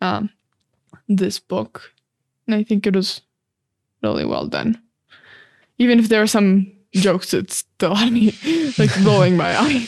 um, 0.00 0.30
this 1.08 1.38
book. 1.38 1.92
And 2.46 2.54
i 2.54 2.62
think 2.62 2.86
it 2.86 2.94
was 2.94 3.22
really 4.02 4.24
well 4.24 4.46
done 4.46 4.80
even 5.78 5.98
if 5.98 6.08
there 6.08 6.22
are 6.22 6.26
some 6.26 6.72
jokes 6.92 7.30
that 7.30 7.50
still 7.50 7.94
had 8.02 8.12
me 8.12 8.34
like 8.78 8.94
rolling 9.04 9.36
my 9.36 9.56
eye. 9.60 9.86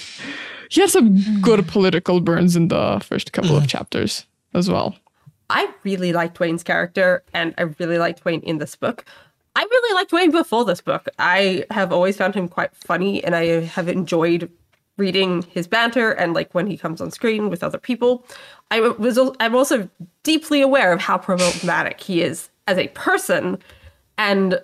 He 0.70 0.80
had 0.82 0.90
some 0.90 1.40
good 1.40 1.66
political 1.66 2.20
burns 2.20 2.54
in 2.54 2.68
the 2.68 3.00
first 3.02 3.32
couple 3.32 3.56
of 3.56 3.66
chapters 3.66 4.26
as 4.54 4.68
well. 4.68 4.96
I 5.50 5.72
really 5.82 6.12
liked 6.12 6.38
Wayne's 6.40 6.62
character, 6.62 7.22
and 7.32 7.54
I 7.56 7.62
really 7.78 7.96
liked 7.96 8.24
Wayne 8.26 8.42
in 8.42 8.58
this 8.58 8.76
book. 8.76 9.06
I 9.56 9.62
really 9.62 9.94
liked 9.94 10.12
Wayne 10.12 10.30
before 10.30 10.66
this 10.66 10.82
book. 10.82 11.08
I 11.18 11.64
have 11.70 11.90
always 11.90 12.18
found 12.18 12.34
him 12.34 12.48
quite 12.48 12.76
funny, 12.76 13.24
and 13.24 13.34
I 13.34 13.60
have 13.60 13.88
enjoyed 13.88 14.50
reading 14.98 15.42
his 15.42 15.66
banter 15.66 16.10
and 16.10 16.34
like 16.34 16.54
when 16.54 16.66
he 16.66 16.76
comes 16.76 17.00
on 17.00 17.10
screen 17.10 17.48
with 17.48 17.62
other 17.62 17.78
people. 17.78 18.26
I 18.70 18.80
was 18.80 19.18
I'm 19.40 19.54
also 19.54 19.88
deeply 20.22 20.60
aware 20.60 20.92
of 20.92 21.00
how 21.00 21.16
problematic 21.16 22.00
he 22.00 22.20
is 22.20 22.50
as 22.66 22.76
a 22.76 22.88
person, 22.88 23.58
and 24.18 24.60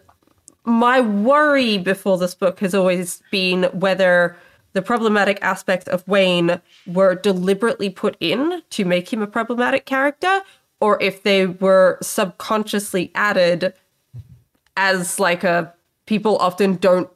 my 0.65 1.01
worry 1.01 1.79
before 1.79 2.19
this 2.19 2.35
book 2.35 2.61
has 2.61 2.75
always 2.75 3.23
been 3.31 3.65
whether 3.73 4.37
the 4.73 4.83
problematic 4.83 5.39
aspects 5.41 5.87
of 5.89 6.07
Wayne 6.09 6.61
were 6.87 7.15
deliberately 7.15 7.91
put 7.91 8.17
in 8.21 8.63
to 8.71 8.85
make 8.85 9.13
him 9.13 9.23
a 9.23 9.27
problematic 9.27 9.87
character, 9.87 10.43
or 10.81 11.01
if 11.01 11.23
they 11.23 11.47
were 11.47 11.99
subconsciously 12.03 13.13
added 13.15 13.73
as 14.77 15.21
like 15.21 15.45
a 15.45 15.73
people 16.07 16.37
often 16.39 16.77
don't 16.77 17.09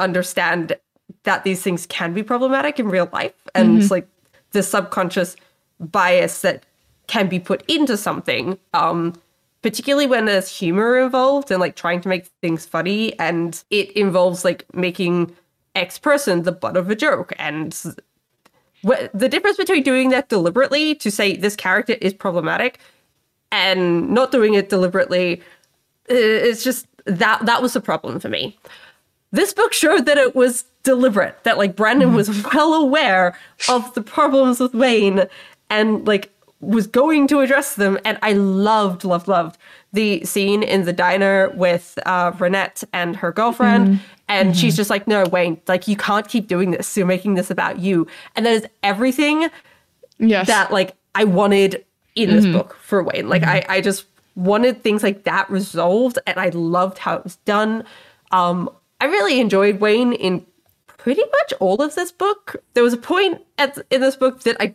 understand 0.00 0.76
that 1.24 1.44
these 1.44 1.62
things 1.62 1.86
can 1.86 2.14
be 2.14 2.22
problematic 2.22 2.78
in 2.78 2.88
real 2.88 3.08
life 3.12 3.34
and 3.54 3.68
mm-hmm. 3.68 3.80
it's 3.80 3.90
like 3.90 4.08
the 4.52 4.62
subconscious 4.62 5.36
bias 5.80 6.40
that 6.42 6.64
can 7.06 7.28
be 7.28 7.38
put 7.38 7.62
into 7.68 7.96
something 7.96 8.58
um 8.74 9.12
particularly 9.62 10.06
when 10.06 10.24
there's 10.24 10.48
humor 10.48 10.98
involved 10.98 11.50
and 11.50 11.60
like 11.60 11.76
trying 11.76 12.00
to 12.00 12.08
make 12.08 12.26
things 12.42 12.64
funny 12.64 13.18
and 13.18 13.64
it 13.70 13.90
involves 13.92 14.44
like 14.44 14.64
making 14.74 15.34
X 15.74 15.98
person 15.98 16.42
the 16.42 16.52
butt 16.52 16.76
of 16.76 16.90
a 16.90 16.94
joke. 16.94 17.32
And 17.38 17.74
wh- 18.86 19.06
the 19.12 19.28
difference 19.28 19.56
between 19.56 19.82
doing 19.82 20.10
that 20.10 20.28
deliberately 20.28 20.94
to 20.96 21.10
say 21.10 21.36
this 21.36 21.56
character 21.56 21.94
is 22.00 22.14
problematic 22.14 22.78
and 23.50 24.10
not 24.10 24.30
doing 24.30 24.54
it 24.54 24.68
deliberately 24.68 25.42
it's 26.08 26.64
just 26.64 26.86
that 27.04 27.44
that 27.46 27.62
was 27.62 27.76
a 27.76 27.80
problem 27.80 28.20
for 28.20 28.28
me. 28.28 28.58
This 29.30 29.52
book 29.52 29.72
showed 29.72 30.06
that 30.06 30.16
it 30.16 30.34
was 30.34 30.64
deliberate 30.84 31.42
that 31.44 31.58
like 31.58 31.76
brandon 31.76 32.08
mm-hmm. 32.08 32.16
was 32.16 32.42
well 32.54 32.72
aware 32.72 33.36
of 33.68 33.92
the 33.92 34.00
problems 34.00 34.58
with 34.58 34.72
wayne 34.72 35.26
and 35.68 36.06
like 36.06 36.32
was 36.60 36.86
going 36.86 37.28
to 37.28 37.40
address 37.40 37.74
them. 37.76 37.98
And 38.04 38.18
I 38.20 38.32
loved, 38.32 39.04
loved, 39.04 39.28
loved 39.28 39.58
the 39.92 40.24
scene 40.24 40.62
in 40.62 40.84
the 40.84 40.92
diner 40.92 41.50
with 41.50 41.98
uh, 42.04 42.32
Ranette 42.32 42.84
and 42.92 43.16
her 43.16 43.32
girlfriend. 43.32 43.88
Mm-hmm. 43.88 44.02
And 44.28 44.48
mm-hmm. 44.50 44.58
she's 44.58 44.76
just 44.76 44.90
like, 44.90 45.06
no, 45.06 45.24
Wayne, 45.24 45.60
like, 45.68 45.88
you 45.88 45.96
can't 45.96 46.26
keep 46.26 46.48
doing 46.48 46.72
this. 46.72 46.96
You're 46.96 47.06
making 47.06 47.34
this 47.34 47.50
about 47.50 47.78
you. 47.78 48.06
And 48.34 48.44
that 48.44 48.52
is 48.52 48.66
everything 48.82 49.48
yes. 50.18 50.46
that, 50.48 50.72
like, 50.72 50.96
I 51.14 51.24
wanted 51.24 51.84
in 52.14 52.30
this 52.30 52.44
mm-hmm. 52.44 52.54
book 52.54 52.76
for 52.82 53.02
Wayne. 53.02 53.28
Like, 53.28 53.44
I, 53.44 53.64
I 53.68 53.80
just 53.80 54.06
wanted 54.34 54.82
things 54.82 55.02
like 55.02 55.24
that 55.24 55.48
resolved. 55.48 56.18
And 56.26 56.38
I 56.38 56.48
loved 56.50 56.98
how 56.98 57.16
it 57.16 57.24
was 57.24 57.36
done. 57.36 57.84
Um, 58.32 58.68
I 59.00 59.06
really 59.06 59.40
enjoyed 59.40 59.80
Wayne 59.80 60.12
in 60.12 60.44
pretty 60.86 61.22
much 61.22 61.54
all 61.60 61.80
of 61.80 61.94
this 61.94 62.10
book. 62.10 62.56
There 62.74 62.82
was 62.82 62.92
a 62.92 62.98
point 62.98 63.40
at, 63.56 63.78
in 63.90 64.00
this 64.00 64.16
book 64.16 64.40
that 64.42 64.56
I 64.60 64.74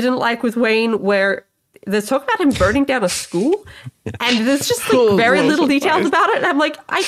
didn't 0.00 0.18
like 0.18 0.42
with 0.42 0.56
Wayne 0.56 1.00
where 1.00 1.46
there's 1.86 2.06
talk 2.06 2.22
about 2.22 2.40
him 2.40 2.50
burning 2.50 2.84
down 2.84 3.02
a 3.04 3.08
school 3.08 3.64
and 4.20 4.46
there's 4.46 4.68
just 4.68 4.82
like 4.82 4.94
oh, 4.94 5.16
very 5.16 5.40
little 5.40 5.66
details 5.66 6.06
about 6.06 6.28
it 6.30 6.36
and 6.36 6.46
i'm 6.46 6.58
like 6.58 6.76
i 6.88 7.02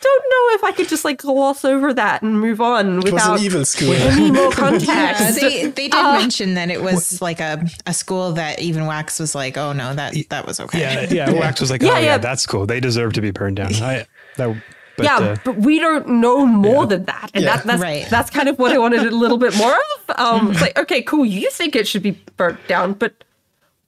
don't 0.00 0.24
know 0.30 0.54
if 0.54 0.64
i 0.64 0.72
could 0.72 0.88
just 0.88 1.04
like 1.04 1.18
gloss 1.18 1.64
over 1.64 1.92
that 1.94 2.22
and 2.22 2.40
move 2.40 2.60
on 2.60 3.00
without 3.00 3.40
evil 3.40 3.64
school. 3.64 3.92
any 3.92 4.30
more 4.30 4.50
context. 4.52 4.86
Yeah, 4.86 5.30
they, 5.32 5.66
they 5.66 5.88
did 5.88 5.94
uh, 5.94 6.12
mention 6.12 6.54
that 6.54 6.70
it 6.70 6.82
was 6.82 7.20
like 7.20 7.40
a, 7.40 7.64
a 7.86 7.92
school 7.92 8.32
that 8.32 8.60
even 8.60 8.86
wax 8.86 9.18
was 9.18 9.34
like 9.34 9.56
oh 9.56 9.72
no 9.72 9.94
that 9.94 10.14
that 10.28 10.46
was 10.46 10.60
okay. 10.60 10.80
Yeah 10.80 11.26
yeah 11.28 11.30
wax 11.40 11.60
was 11.60 11.70
like 11.70 11.82
yeah, 11.82 11.90
oh 11.90 11.94
yeah, 11.94 12.00
yeah. 12.00 12.18
that's 12.18 12.46
cool. 12.46 12.66
They 12.66 12.80
deserve 12.80 13.14
to 13.14 13.20
be 13.20 13.32
burned 13.32 13.56
down. 13.56 13.74
I, 13.82 14.06
that 14.36 14.62
but, 14.98 15.04
yeah, 15.04 15.16
uh, 15.16 15.36
but 15.44 15.56
we 15.56 15.78
don't 15.78 16.08
know 16.08 16.44
more 16.44 16.82
yeah. 16.82 16.88
than 16.88 17.04
that, 17.06 17.30
and 17.32 17.44
yeah. 17.44 17.56
that, 17.56 17.64
that's 17.64 17.82
right. 17.82 18.06
that's 18.10 18.30
kind 18.30 18.48
of 18.48 18.58
what 18.58 18.72
I 18.72 18.78
wanted 18.78 19.06
a 19.06 19.10
little 19.10 19.38
bit 19.38 19.56
more 19.56 19.72
of. 19.74 20.18
Um, 20.18 20.50
it's 20.50 20.60
like, 20.60 20.78
okay, 20.78 21.00
cool, 21.02 21.24
you 21.24 21.50
think 21.50 21.74
it 21.74 21.88
should 21.88 22.02
be 22.02 22.12
burnt 22.36 22.58
down, 22.68 22.92
but 22.92 23.24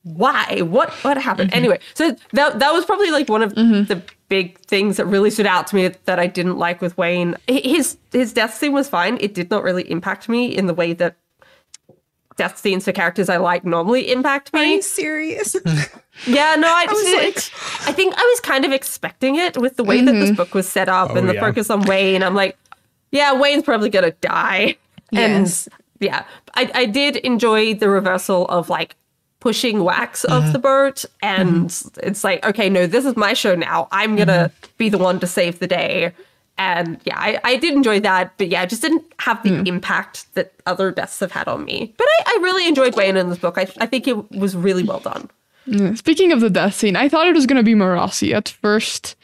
why? 0.03 0.61
What 0.63 0.91
what 1.05 1.19
happened? 1.19 1.51
Mm-hmm. 1.51 1.59
Anyway, 1.59 1.81
so 1.95 2.17
that 2.33 2.59
that 2.59 2.73
was 2.73 2.85
probably 2.85 3.11
like 3.11 3.29
one 3.29 3.43
of 3.43 3.53
mm-hmm. 3.55 3.85
the 3.85 4.03
big 4.29 4.59
things 4.61 4.97
that 4.97 5.07
really 5.07 5.31
stood 5.31 5.47
out 5.47 5.67
to 5.67 5.77
me 5.77 5.89
that 6.05 6.19
I 6.19 6.27
didn't 6.27 6.57
like 6.57 6.81
with 6.81 6.97
Wayne. 6.97 7.37
His 7.47 7.99
his 8.13 8.33
death 8.33 8.55
scene 8.55 8.73
was 8.73 8.89
fine. 8.89 9.19
It 9.21 9.35
did 9.35 9.51
not 9.51 9.63
really 9.63 9.91
impact 9.91 10.29
me 10.29 10.47
in 10.47 10.67
the 10.67 10.75
way 10.75 10.93
that 10.95 11.17
death 12.41 12.57
scenes 12.57 12.87
for 12.87 12.93
characters 12.93 13.29
I 13.29 13.37
like 13.37 13.67
normally 13.67 14.11
impact 14.11 14.55
me. 14.55 14.61
Are 14.61 14.65
you 14.65 14.81
serious? 14.81 15.55
yeah, 16.27 16.57
no, 16.57 16.69
I, 16.69 16.87
I, 16.89 16.93
was 16.93 17.13
like, 17.13 17.37
I 17.87 17.93
think 17.93 18.15
I 18.17 18.23
was 18.23 18.41
kind 18.41 18.65
of 18.65 18.73
expecting 18.73 19.37
it 19.37 19.59
with 19.59 19.77
the 19.77 19.85
way 19.85 19.99
mm-hmm. 19.99 20.07
that 20.07 20.13
this 20.13 20.31
mm-hmm. 20.31 20.37
book 20.37 20.55
was 20.55 20.67
set 20.67 20.89
up 20.89 21.11
oh, 21.11 21.17
and 21.17 21.29
the 21.29 21.35
yeah. 21.35 21.41
focus 21.41 21.69
on 21.69 21.83
Wayne. 21.83 22.23
I'm 22.23 22.35
like, 22.35 22.57
yeah, 23.11 23.39
Wayne's 23.39 23.63
probably 23.63 23.91
gonna 23.91 24.13
die. 24.23 24.79
Yes. 25.11 25.67
And 25.67 25.75
yeah, 26.01 26.25
I, 26.55 26.71
I 26.75 26.87
did 26.87 27.17
enjoy 27.17 27.75
the 27.75 27.91
reversal 27.91 28.47
of 28.47 28.71
like 28.71 28.97
pushing 29.41 29.85
wax 29.85 30.25
mm-hmm. 30.25 30.47
of 30.47 30.55
the 30.55 30.59
boat 30.59 31.05
and 31.21 31.67
mm-hmm. 31.69 32.01
it's 32.09 32.25
like 32.25 32.45
okay 32.45 32.69
no 32.69 32.87
this 32.87 33.07
is 33.07 33.17
my 33.17 33.33
show 33.33 33.55
now 33.55 33.89
i'm 33.91 34.15
gonna 34.15 34.53
mm-hmm. 34.53 34.73
be 34.77 34.91
the 34.91 34.99
one 34.99 35.19
to 35.19 35.27
save 35.27 35.61
the 35.61 35.67
day 35.67 36.13
and 36.61 37.01
yeah, 37.05 37.17
I, 37.19 37.41
I 37.43 37.57
did 37.57 37.73
enjoy 37.73 38.01
that, 38.01 38.35
but 38.37 38.49
yeah, 38.49 38.63
it 38.63 38.69
just 38.69 38.83
didn't 38.83 39.03
have 39.19 39.43
the 39.43 39.49
mm. 39.49 39.67
impact 39.67 40.33
that 40.35 40.53
other 40.67 40.91
deaths 40.91 41.19
have 41.21 41.33
had 41.33 41.49
on 41.49 41.65
me. 41.65 41.95
But 41.97 42.07
I, 42.07 42.35
I 42.37 42.39
really 42.43 42.69
enjoyed 42.69 42.95
Wayne 42.97 43.17
in 43.17 43.31
this 43.31 43.39
book. 43.39 43.57
I, 43.57 43.63
I 43.81 43.87
think 43.87 44.07
it 44.07 44.31
was 44.31 44.55
really 44.55 44.83
well 44.83 45.01
done. 45.01 45.31
Speaking 45.97 46.33
of 46.33 46.41
the 46.41 46.51
death 46.51 46.75
scene, 46.75 46.97
I 46.97 47.09
thought 47.09 47.27
it 47.29 47.35
was 47.35 47.47
gonna 47.47 47.63
be 47.63 47.75
Marasi 47.75 48.35
at 48.35 48.51
first. 48.51 49.17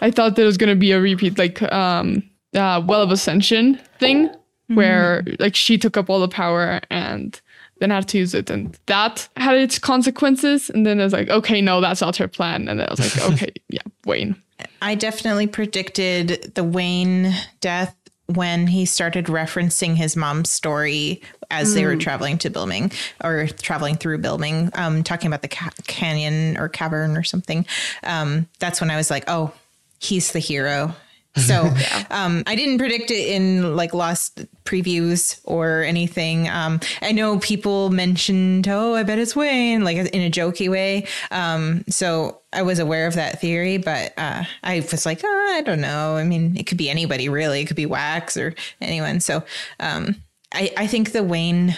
I 0.00 0.10
thought 0.10 0.36
that 0.36 0.42
it 0.42 0.46
was 0.46 0.56
gonna 0.56 0.74
be 0.74 0.92
a 0.92 1.00
repeat, 1.00 1.36
like 1.36 1.60
um, 1.70 2.22
uh, 2.54 2.82
Well 2.86 3.02
of 3.02 3.10
Ascension 3.10 3.78
thing, 3.98 4.28
mm-hmm. 4.28 4.74
where 4.74 5.22
like 5.38 5.54
she 5.54 5.76
took 5.76 5.98
up 5.98 6.08
all 6.08 6.20
the 6.20 6.28
power 6.28 6.80
and 6.88 7.38
then 7.80 7.90
had 7.90 8.08
to 8.08 8.18
use 8.18 8.32
it, 8.32 8.48
and 8.48 8.78
that 8.86 9.28
had 9.36 9.56
its 9.56 9.78
consequences. 9.78 10.70
And 10.70 10.86
then 10.86 10.98
I 10.98 11.04
was 11.04 11.12
like, 11.12 11.28
okay, 11.28 11.60
no, 11.60 11.82
that's 11.82 12.00
not 12.00 12.16
her 12.16 12.28
plan. 12.28 12.68
And 12.68 12.80
then 12.80 12.88
I 12.88 12.90
was 12.90 13.00
like, 13.00 13.32
okay, 13.32 13.52
yeah, 13.68 13.82
Wayne. 14.06 14.40
I 14.82 14.94
definitely 14.94 15.46
predicted 15.46 16.52
the 16.54 16.64
Wayne 16.64 17.32
death 17.60 17.94
when 18.26 18.66
he 18.66 18.84
started 18.86 19.26
referencing 19.26 19.96
his 19.96 20.16
mom's 20.16 20.50
story 20.50 21.20
as 21.50 21.70
mm. 21.70 21.74
they 21.74 21.84
were 21.84 21.96
mm. 21.96 22.00
traveling 22.00 22.38
to 22.38 22.50
Bilming 22.50 22.92
or 23.24 23.48
traveling 23.48 23.96
through 23.96 24.18
Bilming, 24.18 24.76
um, 24.78 25.02
talking 25.02 25.26
about 25.26 25.42
the 25.42 25.48
ca- 25.48 25.70
canyon 25.86 26.56
or 26.56 26.68
cavern 26.68 27.16
or 27.16 27.24
something. 27.24 27.66
Um, 28.04 28.46
that's 28.60 28.80
when 28.80 28.90
I 28.90 28.96
was 28.96 29.10
like, 29.10 29.24
oh, 29.26 29.52
he's 29.98 30.32
the 30.32 30.38
hero. 30.38 30.94
So 31.50 31.68
um, 32.10 32.42
I 32.46 32.54
didn't 32.54 32.78
predict 32.78 33.10
it 33.10 33.28
in 33.28 33.76
like 33.76 33.94
lost 33.94 34.44
previews 34.64 35.40
or 35.44 35.82
anything. 35.82 36.48
Um, 36.48 36.80
I 37.02 37.12
know 37.12 37.38
people 37.38 37.90
mentioned, 37.90 38.68
oh, 38.68 38.94
I 38.94 39.04
bet 39.04 39.18
it's 39.18 39.34
Wayne, 39.34 39.82
like 39.84 39.96
in 39.96 40.22
a 40.22 40.30
jokey 40.30 40.70
way. 40.70 41.06
Um, 41.30 41.84
so 41.88 42.40
I 42.52 42.62
was 42.62 42.78
aware 42.78 43.06
of 43.06 43.14
that 43.14 43.40
theory, 43.40 43.78
but 43.78 44.12
uh, 44.18 44.44
I 44.62 44.80
was 44.92 45.06
like, 45.06 45.20
oh, 45.24 45.54
I 45.56 45.62
don't 45.62 45.80
know. 45.80 46.16
I 46.16 46.24
mean, 46.24 46.56
it 46.56 46.66
could 46.66 46.78
be 46.78 46.90
anybody 46.90 47.28
really. 47.28 47.60
It 47.60 47.66
could 47.66 47.76
be 47.76 47.86
Wax 47.86 48.36
or 48.36 48.54
anyone. 48.80 49.20
So 49.20 49.42
um, 49.78 50.16
I, 50.52 50.72
I 50.76 50.86
think 50.86 51.12
the 51.12 51.22
Wayne 51.22 51.76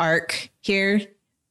arc 0.00 0.50
here 0.60 1.02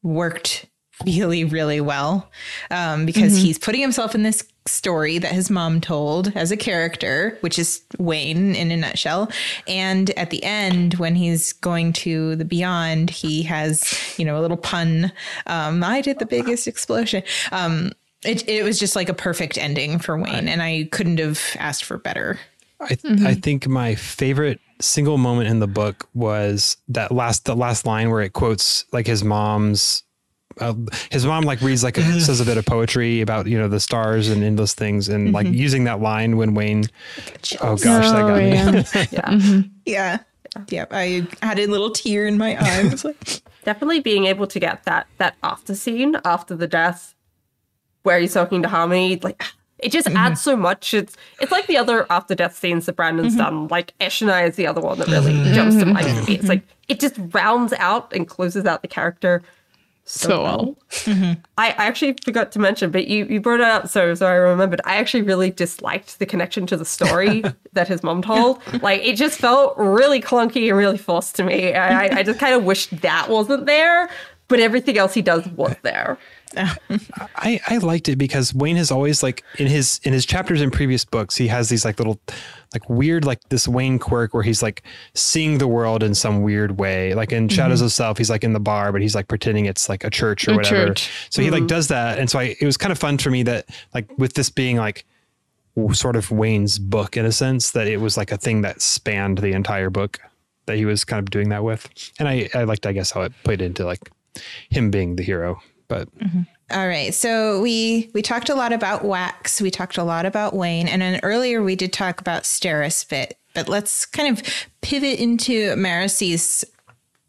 worked 0.04 0.66
really, 1.06 1.44
really 1.44 1.82
well 1.82 2.32
um, 2.72 3.06
because 3.06 3.36
he's 3.38 3.58
putting 3.58 3.82
himself 3.82 4.16
in 4.16 4.24
this 4.24 4.48
story 4.68 5.18
that 5.20 5.32
his 5.32 5.50
mom 5.50 5.80
told 5.80 6.36
as 6.36 6.52
a 6.52 6.58
character, 6.58 7.38
which 7.42 7.60
is 7.60 7.82
Wayne 8.00 8.56
in 8.56 8.72
a 8.72 8.78
nutshell. 8.78 9.30
And 9.68 10.10
at 10.12 10.30
the 10.30 10.44
end, 10.44 10.96
when 10.96 11.16
he's 11.16 11.54
going 11.54 11.94
to 11.94 12.36
the 12.36 12.46
beyond, 12.46 13.10
he 13.10 13.44
has, 13.44 13.94
you 14.18 14.26
know, 14.26 14.40
a 14.40 14.42
little 14.42 14.58
pun. 14.58 15.12
Um, 15.48 15.84
I 15.84 16.02
did 16.02 16.20
the 16.20 16.26
biggest 16.26 16.68
explosion. 16.68 17.24
Um, 17.52 17.92
it, 18.24 18.48
it 18.48 18.64
was 18.64 18.80
just 18.80 18.96
like 18.96 19.10
a 19.10 19.14
perfect 19.14 19.58
ending 19.58 20.00
for 20.00 20.18
Wayne, 20.18 20.48
and 20.48 20.62
I 20.62 20.90
couldn't 20.92 21.20
have 21.20 21.40
asked 21.60 21.84
for 21.84 21.98
better. 21.98 22.40
I, 22.82 22.98
I 23.24 23.34
think 23.36 23.68
my 23.68 23.96
favorite 23.96 24.60
single 24.82 25.18
moment 25.18 25.48
in 25.48 25.60
the 25.60 25.68
book 25.68 26.10
was 26.14 26.78
that 26.90 27.12
last 27.12 27.46
the 27.46 27.56
last 27.56 27.86
line 27.86 28.10
where 28.10 28.22
it 28.22 28.34
quotes 28.34 28.86
like 28.92 29.08
his 29.08 29.24
mom's 29.24 30.04
uh, 30.60 30.74
his 31.12 31.26
mom 31.26 31.44
like 31.44 31.62
reads 31.62 31.84
like 31.84 31.98
a, 31.98 32.20
says 32.20 32.40
a 32.40 32.46
bit 32.46 32.58
of 32.58 32.66
poetry 32.66 33.22
about 33.22 33.48
you 33.48 33.58
know 33.58 33.68
the 33.68 33.80
stars 33.80 34.30
and 34.30 34.44
endless 34.44 34.74
things 34.74 35.10
and 35.10 35.32
like 35.34 35.48
mm-hmm. 35.48 35.56
using 35.56 35.84
that 35.86 36.00
line 36.00 36.38
when 36.38 36.54
Wayne 36.54 36.86
oh 37.62 37.76
gosh 37.76 38.10
that 38.10 38.22
Oh, 38.22 38.28
got 38.28 38.38
me 38.38 38.50
yeah. 38.50 38.66
Yeah. 39.12 39.30
Mm-hmm. 39.30 39.70
Yeah. 39.86 40.18
Yeah. 40.70 40.86
I 40.92 41.28
had 41.42 41.60
a 41.60 41.68
little 41.68 41.92
tear 41.92 42.26
in 42.26 42.38
my 42.38 42.56
eye. 42.56 42.80
I 42.80 42.88
was 42.88 43.04
like, 43.04 43.42
Definitely 43.64 44.00
being 44.00 44.26
able 44.26 44.48
to 44.48 44.60
get 44.60 44.84
that 44.84 45.08
that 45.18 45.36
after 45.44 45.74
scene 45.74 46.18
after 46.24 46.56
the 46.56 46.68
death 46.68 47.16
where 48.04 48.20
he's 48.20 48.34
talking 48.34 48.62
to 48.62 48.70
Harmony, 48.70 49.18
like 49.18 49.44
it 49.80 49.92
just 49.92 50.08
mm-hmm. 50.08 50.18
adds 50.18 50.40
so 50.40 50.56
much. 50.56 50.94
It's 50.94 51.18
it's 51.42 51.52
like 51.52 51.68
the 51.68 51.78
other 51.78 52.06
after 52.12 52.36
death 52.36 52.56
scenes 52.56 52.86
that 52.86 52.96
Brandon's 52.96 53.36
done. 53.36 53.68
Like 53.68 53.98
Eshonai 54.00 54.50
is 54.50 54.56
the 54.56 54.68
other 54.68 54.82
one 54.82 55.00
that 55.00 55.08
really 55.08 55.34
jumps 55.54 55.78
to 55.78 55.86
mind 55.86 56.08
for 56.08 56.30
me. 56.30 56.38
It's 56.38 56.48
like 56.48 56.62
it 56.88 57.00
just 57.00 57.16
rounds 57.34 57.74
out 57.74 58.14
and 58.14 58.28
closes 58.28 58.66
out 58.66 58.84
the 58.84 58.88
character 58.88 59.42
so, 60.06 60.30
So 60.30 60.44
well. 60.44 60.58
well. 60.58 60.78
Mm-hmm. 61.06 61.34
I, 61.58 61.68
I 61.70 61.86
actually 61.86 62.16
forgot 62.24 62.52
to 62.54 62.60
mention, 62.60 62.90
but 62.90 63.08
you, 63.08 63.26
you 63.26 63.40
brought 63.40 63.60
it 63.60 63.66
up, 63.66 63.88
so 63.90 64.14
so 64.16 64.26
I 64.26 64.34
remembered. 64.34 64.82
I 64.86 64.96
actually 64.98 65.24
really 65.24 65.52
disliked 65.52 66.20
the 66.20 66.26
connection 66.26 66.66
to 66.68 66.78
the 66.78 66.86
story 66.86 67.44
that 67.74 67.88
his 67.88 68.02
mom 68.02 68.22
told. 68.22 68.60
Like 68.82 69.02
it 69.04 69.16
just 69.16 69.38
felt 69.40 69.76
really 69.78 70.22
clunky 70.22 70.68
and 70.70 70.78
really 70.78 70.98
forced 70.98 71.36
to 71.36 71.44
me. 71.44 71.74
I, 71.74 72.06
I- 72.08 72.18
I 72.20 72.24
just 72.24 72.40
kind 72.40 72.56
of 72.56 72.64
wished 72.64 73.02
that 73.02 73.30
wasn't 73.30 73.66
there, 73.68 74.10
but 74.48 74.60
everything 74.60 74.98
else 74.98 75.14
he 75.14 75.22
does 75.22 75.46
was 75.50 75.76
there. 75.84 76.18
I, 77.36 77.60
I 77.68 77.78
liked 77.78 78.08
it 78.08 78.16
because 78.16 78.54
Wayne 78.54 78.78
has 78.78 78.90
always 78.92 79.22
like 79.22 79.44
in 79.60 79.68
his 79.68 80.00
in 80.04 80.14
his 80.14 80.26
chapters 80.26 80.62
in 80.62 80.72
previous 80.72 81.04
books 81.04 81.36
he 81.36 81.48
has 81.48 81.68
these 81.70 81.84
like 81.84 82.00
little 82.00 82.20
like 82.76 82.90
weird 82.90 83.26
like 83.26 83.40
this 83.50 83.68
Wayne 83.68 83.98
quirk 83.98 84.34
where 84.34 84.44
he's 84.44 84.62
like 84.62 84.84
seeing 85.14 85.58
the 85.58 85.68
world 85.68 86.04
in 86.04 86.14
some 86.14 86.44
weird 86.44 86.78
way. 86.78 87.14
Like 87.14 87.32
in 87.32 87.48
mm-hmm. 87.48 87.56
Shadows 87.56 87.82
of 87.82 87.92
Self 87.92 88.18
he's 88.18 88.30
like 88.30 88.44
in 88.44 88.54
the 88.54 88.60
bar 88.60 88.92
but 88.92 89.02
he's 89.02 89.16
like 89.16 89.28
pretending 89.28 89.66
it's 89.66 89.90
like 89.90 90.04
a 90.04 90.10
church 90.10 90.48
or 90.48 90.52
A 90.52 90.56
whatever. 90.58 90.88
church. 90.88 91.12
so 91.30 91.42
he 91.42 91.50
like 91.50 91.62
mm-hmm. 91.62 91.68
does 91.68 91.88
that. 91.88 92.20
And 92.20 92.30
so 92.30 92.40
I 92.40 92.56
it 92.60 92.66
was 92.66 92.78
kind 92.78 92.92
of 92.92 93.00
fun 93.00 93.18
for 93.18 93.32
me 93.32 93.44
that 93.44 93.68
like 93.94 94.16
with 94.18 94.34
this 94.34 94.50
being 94.50 94.78
like 94.78 95.06
sort 95.92 96.16
of 96.16 96.32
Wayne's 96.32 96.80
book 96.80 97.18
in 97.18 97.26
a 97.26 97.32
sense 97.32 97.72
that 97.72 97.88
it 97.88 97.98
was 97.98 98.18
like 98.18 98.32
a 98.32 98.38
thing 98.38 98.62
that 98.62 98.82
spanned 98.82 99.40
the 99.40 99.52
entire 99.52 99.90
book 99.90 100.20
that 100.68 100.78
he 100.78 100.86
was 100.86 101.04
kind 101.04 101.20
of 101.20 101.30
doing 101.30 101.50
that 101.50 101.64
with. 101.64 101.90
And 102.20 102.28
I 102.28 102.50
I 102.54 102.64
liked 102.64 102.86
I 102.86 102.94
guess 102.94 103.12
how 103.12 103.22
it 103.22 103.34
played 103.44 103.62
into 103.62 103.86
like 103.86 104.12
him 104.70 104.92
being 104.92 105.16
the 105.16 105.24
hero. 105.24 105.62
But 105.88 106.14
mm-hmm. 106.18 106.42
All 106.72 106.88
right. 106.88 107.14
So 107.14 107.62
we 107.62 108.10
we 108.14 108.22
talked 108.22 108.50
a 108.50 108.56
lot 108.56 108.74
about 108.74 109.06
Wax. 109.06 109.62
We 109.62 109.70
talked 109.70 109.98
a 109.98 110.04
lot 110.04 110.26
about 110.26 110.56
Wayne, 110.56 110.88
and 110.88 111.02
then 111.02 111.20
earlier 111.22 111.62
we 111.62 111.76
did 111.76 111.94
talk 111.94 112.20
about 112.20 112.44
Sterisfit. 112.44 113.34
But 113.54 113.70
let's 113.70 114.06
kind 114.06 114.38
of 114.38 114.44
pivot 114.82 115.20
into 115.20 115.76
Marasi's 115.76 116.66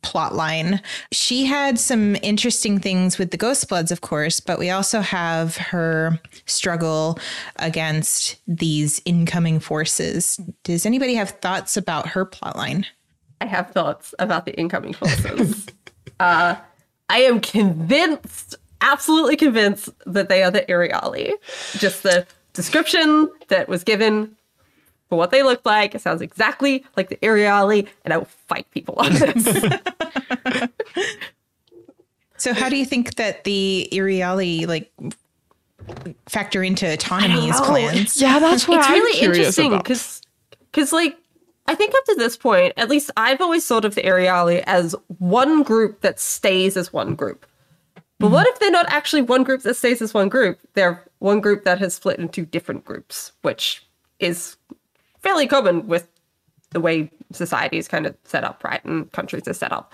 plot 0.07 0.35
line. 0.35 0.81
She 1.13 1.47
had 1.47 1.81
some 1.81 2.17
interesting 2.23 2.79
things 2.79 3.19
with 3.19 3.33
the 3.33 3.39
Ghostbloods, 3.39 3.91
of 3.91 4.01
course, 4.03 4.39
but 4.39 4.59
we 4.59 4.71
also 4.71 5.01
have 5.01 5.57
her 5.57 6.21
struggle 6.47 7.19
against 7.57 8.37
these 8.47 9.03
incoming 9.05 9.59
forces. 9.59 10.41
Does 10.63 10.87
anybody 10.87 11.15
have 11.15 11.31
thoughts 11.31 11.77
about 11.77 12.09
her 12.09 12.25
plot 12.25 12.57
line? 12.57 12.87
I 13.41 13.47
have 13.47 13.73
thoughts 13.73 14.15
about 14.21 14.47
the 14.47 14.57
incoming 14.57 14.95
forces. 14.95 15.67
uh, 16.21 16.55
I 17.09 17.19
am 17.19 17.41
convinced, 17.41 18.55
absolutely 18.81 19.37
convinced, 19.37 19.89
that 20.07 20.29
they 20.29 20.43
are 20.43 20.51
the 20.51 20.63
Iriali. 20.63 21.33
Just 21.79 22.03
the 22.03 22.27
description 22.53 23.31
that 23.49 23.69
was 23.69 23.85
given 23.85 24.37
for 25.09 25.17
what 25.17 25.31
they 25.31 25.43
look 25.43 25.65
like, 25.65 25.95
it 25.95 26.01
sounds 26.01 26.21
exactly 26.21 26.85
like 26.97 27.09
the 27.09 27.17
Iriali, 27.17 27.89
and 28.05 28.13
I 28.13 28.19
will 28.19 28.29
fight 28.49 28.71
people 28.71 28.95
on 28.99 29.13
this. 29.13 30.69
So 32.39 32.53
how 32.53 32.69
do 32.69 32.77
you 32.77 32.85
think 32.85 33.17
that 33.17 33.45
the 33.45 33.89
Iriali 33.93 34.67
like 34.67 34.93
factor 36.27 36.63
into 36.63 36.87
autonomy's 36.87 37.61
plans? 37.61 38.21
Yeah, 38.21 38.39
that's 38.39 38.69
what 38.69 38.79
it's 38.79 38.89
I'm 38.89 38.95
really 38.95 39.21
interesting 39.21 39.73
about. 39.73 39.85
because 39.85 40.21
because 40.71 40.93
like 40.93 41.17
I 41.67 41.75
think 41.75 41.95
up 41.95 42.05
to 42.05 42.15
this 42.17 42.37
point, 42.37 42.75
at 42.77 42.89
least 42.89 43.11
I've 43.17 43.41
always 43.41 43.67
thought 43.67 43.85
of 43.85 43.95
the 43.95 44.03
Iriali 44.03 44.63
as 44.67 44.95
one 45.19 45.63
group 45.63 46.03
that 46.03 46.21
stays 46.21 46.77
as 46.77 46.93
one 46.93 47.15
group. 47.15 47.47
But 48.19 48.31
what 48.31 48.47
mm. 48.47 48.51
if 48.51 48.59
they're 48.59 48.71
not 48.71 48.87
actually 48.89 49.23
one 49.23 49.43
group 49.43 49.63
that 49.63 49.75
stays 49.75 50.01
as 50.01 50.15
one 50.15 50.29
group? 50.29 50.59
They're 50.75 51.05
one 51.19 51.41
group 51.41 51.65
that 51.65 51.79
has 51.79 51.95
split 51.95 52.19
into 52.19 52.47
different 52.47 52.85
groups, 52.85 53.33
which 53.43 53.87
is 54.19 54.57
fairly 55.21 55.47
common 55.47 55.87
with 55.87 56.09
the 56.71 56.81
way 56.81 57.11
society 57.33 57.79
is 57.79 57.89
kind 57.89 58.07
of 58.07 58.17
set 58.25 58.45
up, 58.45 58.65
right? 58.65 58.85
And 58.85 59.11
countries 59.13 59.47
are 59.49 59.55
set 59.55 59.73
up. 59.73 59.93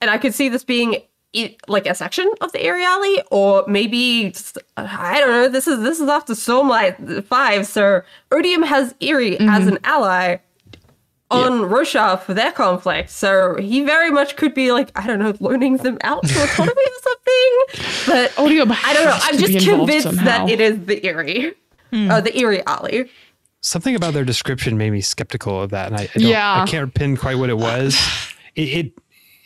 And 0.00 0.10
I 0.10 0.18
could 0.18 0.34
see 0.34 0.48
this 0.48 0.64
being 0.64 1.02
like 1.68 1.86
a 1.86 1.94
section 1.94 2.30
of 2.40 2.52
the 2.52 2.58
Iriali, 2.58 3.22
or 3.30 3.64
maybe 3.66 4.30
just, 4.30 4.58
I 4.76 5.20
don't 5.20 5.30
know. 5.30 5.48
This 5.48 5.66
is 5.66 5.80
this 5.82 6.00
is 6.00 6.08
after 6.08 6.32
Stormlight 6.32 7.24
Five, 7.26 7.66
so 7.66 8.02
Odium 8.30 8.62
has 8.62 8.94
Eerie 9.00 9.38
as 9.38 9.40
mm-hmm. 9.40 9.68
an 9.68 9.78
ally 9.84 10.38
on 11.30 11.62
Roshar 11.68 12.20
for 12.20 12.34
their 12.34 12.52
conflict, 12.52 13.10
so 13.10 13.56
he 13.58 13.82
very 13.84 14.10
much 14.10 14.36
could 14.36 14.54
be 14.54 14.70
like 14.72 14.90
I 14.94 15.06
don't 15.06 15.18
know, 15.18 15.34
loaning 15.40 15.76
them 15.78 15.98
out 16.02 16.22
to 16.26 16.42
autonomy 16.42 16.82
or 16.82 17.00
something. 17.02 18.04
But 18.06 18.32
Odium 18.38 18.70
I 18.72 18.92
don't 18.94 19.04
know. 19.04 19.18
I'm 19.20 19.38
just 19.38 19.66
convinced 19.66 20.06
somehow. 20.06 20.24
that 20.24 20.48
it 20.50 20.60
is 20.60 20.86
the 20.86 21.04
Eerie, 21.04 21.54
uh, 21.92 22.20
the 22.20 22.30
Iriali. 22.30 23.08
something 23.60 23.96
about 23.96 24.14
their 24.14 24.24
description 24.24 24.78
made 24.78 24.90
me 24.90 25.00
skeptical 25.00 25.60
of 25.62 25.70
that, 25.70 25.88
and 25.92 25.96
I, 25.96 26.02
I 26.02 26.06
don't, 26.14 26.22
Yeah. 26.22 26.62
I 26.62 26.66
can't 26.66 26.94
pin 26.94 27.16
quite 27.16 27.36
what 27.38 27.50
it 27.50 27.58
was. 27.70 27.96
it, 28.54 28.62
it 28.62 28.92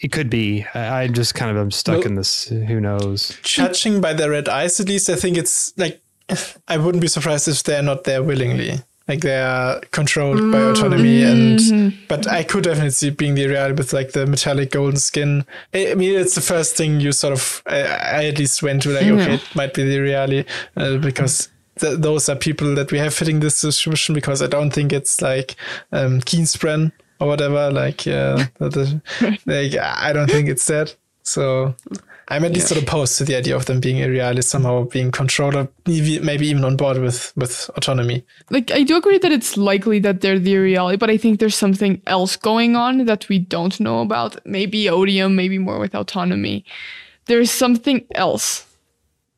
it 0.02 0.12
could 0.12 0.30
be. 0.30 0.64
I, 0.74 1.02
I'm 1.04 1.14
just 1.14 1.34
kind 1.34 1.50
of 1.50 1.56
I'm 1.56 1.70
stuck 1.70 1.98
Well- 1.98 2.06
in 2.08 2.14
this. 2.16 2.44
Who 2.48 2.80
knows? 2.80 3.38
Judging 3.42 4.00
by 4.02 4.12
their 4.12 4.30
red 4.30 4.48
eyes, 4.48 4.80
at 4.80 4.88
least, 4.88 5.08
I 5.10 5.14
think 5.16 5.36
it's 5.38 5.72
like 5.78 6.02
I 6.68 6.76
wouldn't 6.76 7.00
be 7.00 7.08
surprised 7.08 7.48
if 7.48 7.62
they're 7.62 7.82
not 7.82 8.04
there 8.04 8.22
willingly. 8.22 8.82
Like 9.08 9.20
they 9.22 9.40
are 9.40 9.80
controlled 9.90 10.52
by 10.52 10.60
autonomy, 10.60 11.24
and 11.24 11.94
but 12.06 12.28
I 12.28 12.44
could 12.44 12.64
definitely 12.64 12.90
see 12.90 13.10
being 13.10 13.34
the 13.34 13.44
Iriali 13.44 13.76
with 13.76 13.92
like 13.92 14.12
the 14.12 14.26
metallic 14.26 14.70
golden 14.70 14.98
skin. 15.00 15.44
I 15.74 15.94
mean, 15.94 16.18
it's 16.18 16.36
the 16.36 16.40
first 16.40 16.76
thing 16.76 17.00
you 17.00 17.10
sort 17.12 17.32
of 17.32 17.62
I, 17.66 17.80
I 17.80 18.24
at 18.26 18.38
least 18.38 18.62
went 18.62 18.82
to 18.82 18.90
like, 18.90 19.06
okay, 19.06 19.34
it 19.34 19.56
might 19.56 19.74
be 19.74 19.82
the 19.84 19.96
Iriali 19.96 20.46
uh, 20.76 20.98
because. 20.98 21.48
Th- 21.78 21.96
those 21.98 22.28
are 22.28 22.36
people 22.36 22.74
that 22.74 22.92
we 22.92 22.98
have 22.98 23.14
fitting 23.14 23.40
this 23.40 23.62
description 23.62 24.14
because 24.14 24.42
I 24.42 24.48
don't 24.48 24.70
think 24.70 24.92
it's 24.92 25.22
like 25.22 25.56
um, 25.92 26.20
Keenspren 26.20 26.92
or 27.20 27.28
whatever. 27.28 27.70
Like, 27.70 28.04
yeah, 28.04 28.48
like 28.60 29.76
I 29.76 30.12
don't 30.12 30.30
think 30.30 30.50
it's 30.50 30.66
that. 30.66 30.94
So 31.22 31.74
I'm 32.30 32.44
at 32.44 32.52
least 32.52 32.68
sort 32.68 32.78
of 32.78 32.84
opposed 32.84 33.18
to 33.18 33.24
the 33.24 33.34
idea 33.34 33.56
of 33.56 33.66
them 33.66 33.80
being 33.80 33.96
irrealist, 33.96 34.50
somehow 34.50 34.84
being 34.84 35.10
controlled, 35.10 35.56
or 35.56 35.68
maybe 35.86 36.20
maybe 36.20 36.46
even 36.46 36.64
on 36.64 36.76
board 36.76 36.98
with 36.98 37.32
with 37.36 37.68
autonomy. 37.76 38.24
like 38.50 38.70
I 38.70 38.84
do 38.84 38.96
agree 38.96 39.18
that 39.18 39.32
it's 39.32 39.56
likely 39.56 39.98
that 40.00 40.20
they're 40.20 40.38
the 40.38 40.54
Iriali, 40.54 40.96
but 40.98 41.10
I 41.10 41.16
think 41.16 41.40
there's 41.40 41.56
something 41.56 42.00
else 42.06 42.36
going 42.36 42.76
on 42.76 43.04
that 43.06 43.28
we 43.28 43.40
don't 43.40 43.80
know 43.80 44.00
about. 44.00 44.44
Maybe 44.46 44.88
odium, 44.88 45.34
maybe 45.34 45.58
more 45.58 45.80
with 45.80 45.94
autonomy. 45.94 46.64
There's 47.26 47.50
something 47.50 48.06
else 48.14 48.64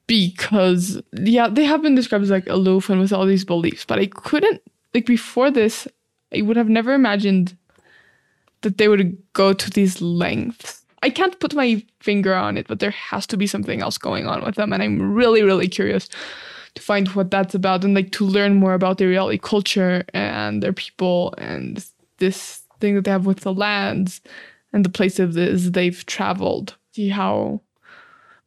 because 0.07 1.01
yeah, 1.15 1.49
they 1.49 1.65
have 1.65 1.81
been 1.81 1.95
described 1.95 2.25
as 2.25 2.31
like 2.31 2.47
aloof 2.49 2.91
and 2.91 3.01
with 3.01 3.13
all 3.13 3.25
these 3.25 3.45
beliefs, 3.45 3.87
but 3.87 3.99
I 3.99 4.07
couldn't 4.07 4.61
like 4.93 5.07
before 5.07 5.51
this, 5.51 5.89
I 6.37 6.43
would 6.43 6.59
have 6.59 6.69
never 6.69 6.93
imagined 6.93 7.57
that 8.61 8.77
they 8.77 8.89
would 8.89 9.17
go 9.33 9.55
to 9.55 9.71
these 9.71 10.03
lengths. 10.03 10.82
I 11.03 11.11
can't 11.11 11.39
put 11.41 11.55
my 11.55 11.85
finger 12.01 12.35
on 12.35 12.57
it, 12.57 12.69
but 12.69 12.79
there 12.79 12.91
has 12.91 13.27
to 13.29 13.37
be 13.37 13.47
something 13.47 13.83
else 13.83 13.99
going 13.99 14.27
on 14.27 14.45
with 14.45 14.55
them, 14.55 14.73
and 14.73 14.83
I'm 14.83 15.13
really, 15.13 15.43
really 15.43 15.69
curious 15.69 16.09
to 16.75 16.83
find 16.83 17.09
what 17.09 17.31
that's 17.31 17.55
about 17.55 17.85
and 17.85 17.95
like 17.95 18.13
to 18.13 18.25
learn 18.25 18.55
more 18.55 18.75
about 18.75 18.99
their 18.99 19.09
Iriali 19.09 19.41
culture 19.41 20.05
and 20.15 20.63
their 20.63 20.73
people 20.73 21.35
and 21.37 21.85
this 22.19 22.63
thing 22.81 22.95
that 22.95 23.05
they 23.05 23.11
have 23.11 23.27
with 23.27 23.41
the 23.41 23.53
lands 23.53 24.21
and 24.73 24.85
the 24.85 24.89
places 24.89 25.73
they've 25.73 26.07
traveled. 26.07 26.77
See 26.93 27.09
how 27.09 27.61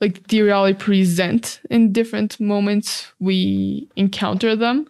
like 0.02 0.28
the 0.28 0.40
Iriali 0.40 0.78
present 0.78 1.62
in 1.70 1.92
different 1.92 2.40
moments 2.40 3.12
we 3.20 3.88
encounter 3.96 4.56
them. 4.56 4.88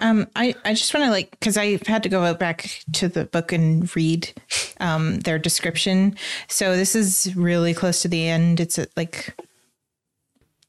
Um, 0.00 0.28
I, 0.36 0.54
I 0.64 0.74
just 0.74 0.92
want 0.94 1.04
to 1.04 1.10
like 1.10 1.30
because 1.32 1.56
I 1.56 1.78
had 1.86 2.02
to 2.02 2.08
go 2.08 2.32
back 2.34 2.82
to 2.94 3.08
the 3.08 3.24
book 3.24 3.52
and 3.52 3.94
read 3.96 4.32
um, 4.80 5.20
their 5.20 5.38
description. 5.38 6.16
So 6.48 6.76
this 6.76 6.94
is 6.94 7.34
really 7.36 7.74
close 7.74 8.02
to 8.02 8.08
the 8.08 8.28
end. 8.28 8.60
It's 8.60 8.78
at, 8.78 8.96
like 8.96 9.34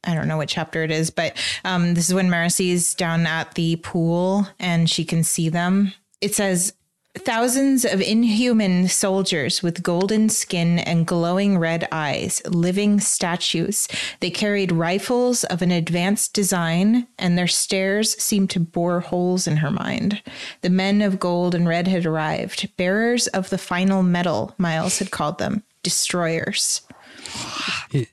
I 0.04 0.14
don't 0.14 0.28
know 0.28 0.36
what 0.36 0.48
chapter 0.48 0.82
it 0.82 0.90
is, 0.90 1.10
but 1.10 1.36
um, 1.64 1.94
this 1.94 2.08
is 2.08 2.14
when 2.14 2.28
Marasi's 2.28 2.94
down 2.94 3.26
at 3.26 3.54
the 3.54 3.76
pool 3.76 4.48
and 4.58 4.88
she 4.88 5.04
can 5.04 5.22
see 5.22 5.48
them. 5.48 5.92
It 6.20 6.34
says 6.34 6.72
Thousands 7.18 7.84
of 7.84 8.00
inhuman 8.00 8.86
soldiers 8.86 9.64
with 9.64 9.82
golden 9.82 10.28
skin 10.28 10.78
and 10.78 11.04
glowing 11.04 11.58
red 11.58 11.88
eyes, 11.90 12.40
living 12.46 13.00
statues. 13.00 13.88
They 14.20 14.30
carried 14.30 14.70
rifles 14.70 15.42
of 15.42 15.60
an 15.60 15.72
advanced 15.72 16.34
design, 16.34 17.08
and 17.18 17.36
their 17.36 17.48
stares 17.48 18.16
seemed 18.22 18.50
to 18.50 18.60
bore 18.60 19.00
holes 19.00 19.48
in 19.48 19.56
her 19.56 19.72
mind. 19.72 20.22
The 20.60 20.70
men 20.70 21.02
of 21.02 21.18
gold 21.18 21.52
and 21.54 21.66
red 21.66 21.88
had 21.88 22.06
arrived, 22.06 22.70
bearers 22.76 23.26
of 23.26 23.50
the 23.50 23.58
final 23.58 24.04
metal, 24.04 24.54
Miles 24.56 25.00
had 25.00 25.10
called 25.10 25.38
them, 25.38 25.64
destroyers. 25.82 26.82
I, 27.92 28.06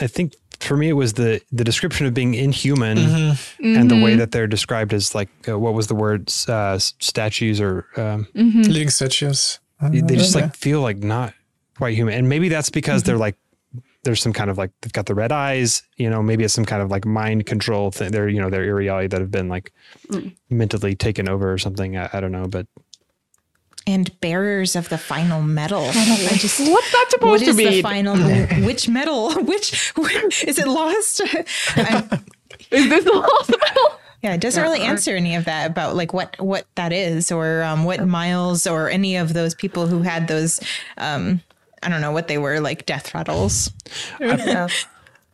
I 0.00 0.08
think 0.08 0.34
for 0.60 0.76
me 0.76 0.88
it 0.88 0.94
was 0.94 1.14
the 1.14 1.40
the 1.52 1.64
description 1.64 2.06
of 2.06 2.14
being 2.14 2.34
inhuman 2.34 2.98
mm-hmm. 2.98 3.76
and 3.76 3.90
the 3.90 4.00
way 4.00 4.14
that 4.14 4.32
they're 4.32 4.46
described 4.46 4.92
as 4.92 5.14
like 5.14 5.28
uh, 5.48 5.58
what 5.58 5.74
was 5.74 5.86
the 5.86 5.94
word 5.94 6.32
uh, 6.48 6.78
statues 6.78 7.60
or 7.60 7.86
um, 7.96 8.26
mm-hmm. 8.34 8.62
living 8.62 8.90
statues 8.90 9.60
they 9.80 10.16
just 10.16 10.34
like 10.34 10.54
feel 10.56 10.80
like 10.80 10.98
not 10.98 11.34
quite 11.76 11.94
human 11.94 12.14
and 12.14 12.28
maybe 12.28 12.48
that's 12.48 12.70
because 12.70 13.02
mm-hmm. 13.02 13.08
they're 13.08 13.18
like 13.18 13.36
there's 14.04 14.20
some 14.20 14.32
kind 14.32 14.50
of 14.50 14.58
like 14.58 14.70
they've 14.82 14.92
got 14.92 15.06
the 15.06 15.14
red 15.14 15.32
eyes 15.32 15.82
you 15.96 16.08
know 16.08 16.22
maybe 16.22 16.44
it's 16.44 16.54
some 16.54 16.64
kind 16.64 16.82
of 16.82 16.90
like 16.90 17.04
mind 17.04 17.46
control 17.46 17.90
thing 17.90 18.10
they're 18.12 18.28
you 18.28 18.40
know 18.40 18.50
they're 18.50 18.66
Iriali 18.66 19.10
that 19.10 19.20
have 19.20 19.30
been 19.30 19.48
like 19.48 19.72
mm. 20.08 20.34
mentally 20.50 20.94
taken 20.94 21.28
over 21.28 21.52
or 21.52 21.58
something 21.58 21.96
I, 21.96 22.08
I 22.12 22.20
don't 22.20 22.32
know 22.32 22.46
but 22.46 22.66
and 23.86 24.18
bearers 24.20 24.76
of 24.76 24.88
the 24.88 24.98
final 24.98 25.42
metal. 25.42 25.84
I 25.84 26.36
just 26.36 26.60
what's 26.60 26.92
that 26.92 27.06
supposed 27.10 27.44
what 27.44 27.52
to 27.52 27.56
be? 27.56 27.64
The 27.66 27.82
final 27.82 28.16
which 28.66 28.88
metal? 28.88 29.32
Which, 29.42 29.92
which 29.96 30.44
is 30.48 30.58
it 30.58 30.66
lost? 30.66 31.20
is 31.20 32.88
this 32.88 33.04
the 33.04 33.12
lost 33.12 33.50
metal? 33.50 34.00
Yeah, 34.22 34.34
it 34.34 34.40
doesn't 34.40 34.62
really 34.62 34.80
answer 34.80 35.14
any 35.14 35.34
of 35.34 35.44
that 35.44 35.70
about 35.70 35.96
like 35.96 36.14
what 36.14 36.40
what 36.40 36.66
that 36.76 36.92
is 36.92 37.30
or 37.30 37.62
um, 37.62 37.84
what 37.84 38.06
Miles 38.06 38.66
or 38.66 38.88
any 38.88 39.16
of 39.16 39.34
those 39.34 39.54
people 39.54 39.86
who 39.86 40.00
had 40.00 40.28
those. 40.28 40.60
Um, 40.96 41.42
I 41.82 41.90
don't 41.90 42.00
know 42.00 42.12
what 42.12 42.28
they 42.28 42.38
were 42.38 42.60
like 42.60 42.86
death 42.86 43.14
rattles. 43.14 43.70
yeah. 44.18 44.68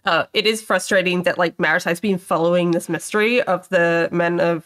Uh, 0.05 0.25
it 0.33 0.47
is 0.47 0.63
frustrating 0.63 1.23
that 1.23 1.39
like 1.39 1.57
Marasi's 1.59 2.01
been 2.01 2.19
following 2.19 2.73
this 2.73 2.89
mystery 2.89 3.41
of 3.43 3.69
the 3.69 4.09
men 4.11 4.41
of 4.41 4.65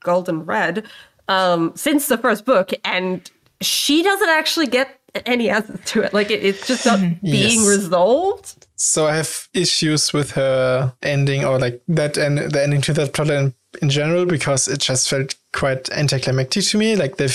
gold 0.00 0.28
and 0.28 0.46
red 0.46 0.86
um, 1.28 1.72
since 1.74 2.08
the 2.08 2.18
first 2.18 2.44
book, 2.44 2.72
and 2.84 3.30
she 3.60 4.02
doesn't 4.02 4.28
actually 4.28 4.66
get 4.66 5.00
any 5.24 5.48
answers 5.48 5.80
to 5.86 6.02
it. 6.02 6.12
Like 6.12 6.30
it, 6.30 6.44
it's 6.44 6.66
just 6.66 6.84
not 6.84 7.00
being 7.22 7.60
yes. 7.60 7.68
resolved. 7.68 8.66
So 8.76 9.06
I 9.06 9.16
have 9.16 9.48
issues 9.54 10.12
with 10.12 10.32
her 10.32 10.92
ending, 11.02 11.44
or 11.44 11.58
like 11.58 11.80
that, 11.88 12.16
and 12.18 12.38
the 12.38 12.62
ending 12.62 12.82
to 12.82 12.92
that 12.94 13.14
plot 13.14 13.30
in, 13.30 13.54
in 13.80 13.88
general, 13.88 14.26
because 14.26 14.68
it 14.68 14.80
just 14.80 15.08
felt 15.08 15.34
quite 15.52 15.90
anticlimactic 15.90 16.64
to 16.64 16.78
me. 16.78 16.96
Like 16.96 17.16
they 17.16 17.28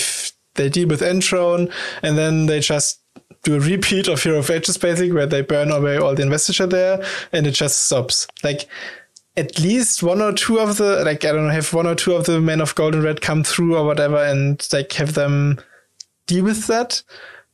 they 0.54 0.68
deal 0.68 0.88
with 0.88 1.00
Entrone, 1.00 1.72
and 2.02 2.16
then 2.16 2.46
they 2.46 2.60
just 2.60 3.00
do 3.42 3.56
a 3.56 3.60
repeat 3.60 4.06
of 4.06 4.22
Hero 4.22 4.38
of 4.38 4.50
Ages, 4.50 4.78
basically, 4.78 5.10
where 5.10 5.26
they 5.26 5.42
burn 5.42 5.72
away 5.72 5.96
all 5.96 6.14
the 6.14 6.22
investiture 6.22 6.66
there, 6.66 7.04
and 7.32 7.46
it 7.46 7.52
just 7.52 7.86
stops. 7.86 8.28
Like 8.44 8.68
at 9.36 9.58
least 9.58 10.02
one 10.02 10.20
or 10.20 10.32
two 10.32 10.58
of 10.58 10.76
the 10.76 11.02
like 11.04 11.24
I 11.24 11.32
don't 11.32 11.46
know 11.46 11.52
have 11.52 11.72
one 11.72 11.86
or 11.86 11.94
two 11.94 12.14
of 12.14 12.26
the 12.26 12.40
men 12.40 12.60
of 12.60 12.74
gold 12.74 12.94
and 12.94 13.04
red 13.04 13.20
come 13.20 13.44
through 13.44 13.76
or 13.76 13.84
whatever 13.84 14.22
and 14.22 14.66
like 14.72 14.92
have 14.92 15.14
them 15.14 15.58
deal 16.26 16.44
with 16.44 16.66
that 16.66 17.02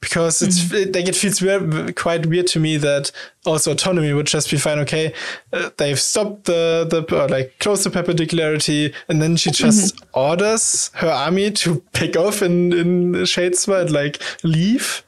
because 0.00 0.42
it's 0.42 0.60
mm-hmm. 0.60 0.76
it, 0.76 0.94
like 0.94 1.08
it 1.08 1.16
feels 1.16 1.40
very, 1.40 1.92
quite 1.92 2.26
weird 2.26 2.46
to 2.48 2.60
me 2.60 2.76
that 2.76 3.10
also 3.44 3.72
autonomy 3.72 4.12
would 4.12 4.26
just 4.26 4.50
be 4.50 4.56
fine. 4.56 4.78
Okay, 4.80 5.12
uh, 5.52 5.70
they've 5.76 5.98
stopped 5.98 6.44
the 6.44 6.86
the 6.88 7.02
or 7.16 7.28
like 7.28 7.58
close 7.58 7.84
the 7.84 7.90
perpendicularity, 7.90 8.94
and 9.08 9.20
then 9.20 9.36
she 9.36 9.50
just 9.50 9.96
mm-hmm. 9.96 10.18
orders 10.18 10.90
her 10.94 11.10
army 11.10 11.50
to 11.50 11.80
pick 11.92 12.16
off 12.16 12.42
in 12.42 12.72
in 12.72 13.12
Shadesmar 13.24 13.82
and 13.82 13.90
like 13.90 14.22
leave. 14.44 15.04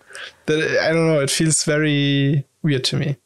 That 0.46 0.58
I 0.82 0.92
don't 0.92 1.06
know. 1.06 1.20
It 1.20 1.30
feels 1.30 1.64
very 1.64 2.44
weird 2.62 2.84
to 2.84 2.96
me. 2.96 3.16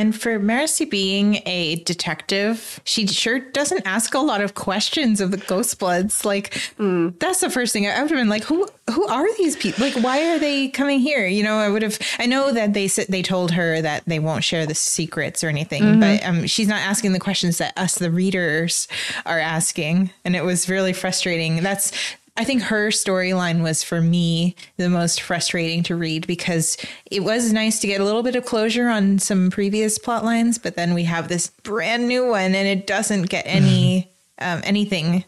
And 0.00 0.18
for 0.18 0.40
Marasi 0.40 0.88
being 0.88 1.42
a 1.44 1.76
detective, 1.84 2.80
she 2.84 3.06
sure 3.06 3.38
doesn't 3.38 3.86
ask 3.86 4.14
a 4.14 4.18
lot 4.18 4.40
of 4.40 4.54
questions 4.54 5.20
of 5.20 5.30
the 5.30 5.36
Ghostbloods. 5.36 6.24
Like 6.24 6.54
mm. 6.78 7.18
that's 7.18 7.40
the 7.40 7.50
first 7.50 7.74
thing 7.74 7.86
I 7.86 8.00
would 8.00 8.10
have 8.10 8.18
been 8.18 8.30
like, 8.30 8.44
who 8.44 8.66
who 8.90 9.06
are 9.08 9.26
these 9.36 9.56
people? 9.56 9.84
Like, 9.84 10.02
why 10.02 10.30
are 10.30 10.38
they 10.38 10.68
coming 10.68 11.00
here? 11.00 11.26
You 11.26 11.42
know, 11.42 11.58
I 11.58 11.68
would 11.68 11.82
have. 11.82 11.98
I 12.18 12.24
know 12.24 12.50
that 12.50 12.72
they 12.72 12.88
said 12.88 13.08
they 13.08 13.20
told 13.20 13.50
her 13.50 13.82
that 13.82 14.02
they 14.06 14.18
won't 14.18 14.42
share 14.42 14.64
the 14.64 14.74
secrets 14.74 15.44
or 15.44 15.48
anything, 15.48 15.82
mm-hmm. 15.82 16.00
but 16.00 16.24
um, 16.24 16.46
she's 16.46 16.66
not 16.66 16.80
asking 16.80 17.12
the 17.12 17.20
questions 17.20 17.58
that 17.58 17.76
us, 17.76 17.96
the 17.96 18.10
readers, 18.10 18.88
are 19.26 19.38
asking, 19.38 20.12
and 20.24 20.34
it 20.34 20.44
was 20.44 20.68
really 20.68 20.94
frustrating. 20.94 21.62
That's 21.62 21.92
I 22.40 22.44
think 22.44 22.62
her 22.62 22.88
storyline 22.88 23.62
was 23.62 23.82
for 23.82 24.00
me 24.00 24.56
the 24.78 24.88
most 24.88 25.20
frustrating 25.20 25.82
to 25.82 25.94
read 25.94 26.26
because 26.26 26.78
it 27.10 27.22
was 27.22 27.52
nice 27.52 27.80
to 27.80 27.86
get 27.86 28.00
a 28.00 28.04
little 28.04 28.22
bit 28.22 28.34
of 28.34 28.46
closure 28.46 28.88
on 28.88 29.18
some 29.18 29.50
previous 29.50 29.98
plot 29.98 30.24
lines, 30.24 30.56
but 30.56 30.74
then 30.74 30.94
we 30.94 31.04
have 31.04 31.28
this 31.28 31.48
brand 31.48 32.08
new 32.08 32.30
one 32.30 32.54
and 32.54 32.66
it 32.66 32.86
doesn't 32.86 33.24
get 33.24 33.42
any 33.46 34.10
um, 34.38 34.62
anything 34.64 35.26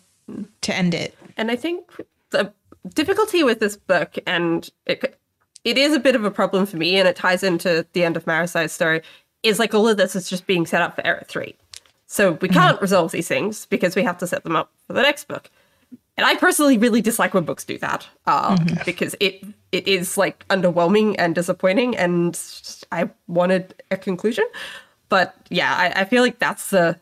to 0.62 0.74
end 0.74 0.94
it. 0.94 1.14
And 1.36 1.50
I 1.50 1.56
think 1.56 1.84
the 2.30 2.50
difficulty 2.94 3.44
with 3.44 3.60
this 3.60 3.76
book, 3.76 4.16
and 4.26 4.70
it 4.86 5.18
it 5.64 5.76
is 5.76 5.92
a 5.92 6.00
bit 6.00 6.16
of 6.16 6.24
a 6.24 6.30
problem 6.30 6.64
for 6.64 6.78
me, 6.78 6.96
and 6.96 7.06
it 7.06 7.16
ties 7.16 7.42
into 7.42 7.86
the 7.92 8.04
end 8.04 8.16
of 8.16 8.24
Marasi's 8.24 8.72
story, 8.72 9.02
is 9.42 9.58
like 9.58 9.74
all 9.74 9.86
of 9.86 9.98
this 9.98 10.16
is 10.16 10.30
just 10.30 10.46
being 10.46 10.64
set 10.64 10.80
up 10.80 10.96
for 10.96 11.06
Era 11.06 11.26
three. 11.28 11.56
So 12.06 12.38
we 12.40 12.48
can't 12.48 12.76
mm-hmm. 12.76 12.82
resolve 12.82 13.12
these 13.12 13.28
things 13.28 13.66
because 13.66 13.96
we 13.96 14.02
have 14.02 14.16
to 14.16 14.26
set 14.26 14.44
them 14.44 14.56
up 14.56 14.72
for 14.86 14.94
the 14.94 15.02
next 15.02 15.28
book. 15.28 15.50
And 16.16 16.26
I 16.26 16.36
personally 16.36 16.76
really 16.76 17.00
dislike 17.00 17.32
when 17.32 17.44
books 17.44 17.64
do 17.64 17.78
that 17.78 18.06
uh, 18.26 18.56
mm-hmm. 18.56 18.82
because 18.84 19.14
it 19.18 19.44
it 19.72 19.88
is 19.88 20.18
like 20.18 20.46
underwhelming 20.48 21.16
and 21.18 21.34
disappointing, 21.34 21.96
and 21.96 22.38
I 22.90 23.10
wanted 23.28 23.82
a 23.90 23.96
conclusion. 23.96 24.44
But 25.08 25.34
yeah, 25.48 25.74
I, 25.74 26.02
I 26.02 26.04
feel 26.04 26.22
like 26.22 26.38
that's 26.38 26.70
the 26.70 26.98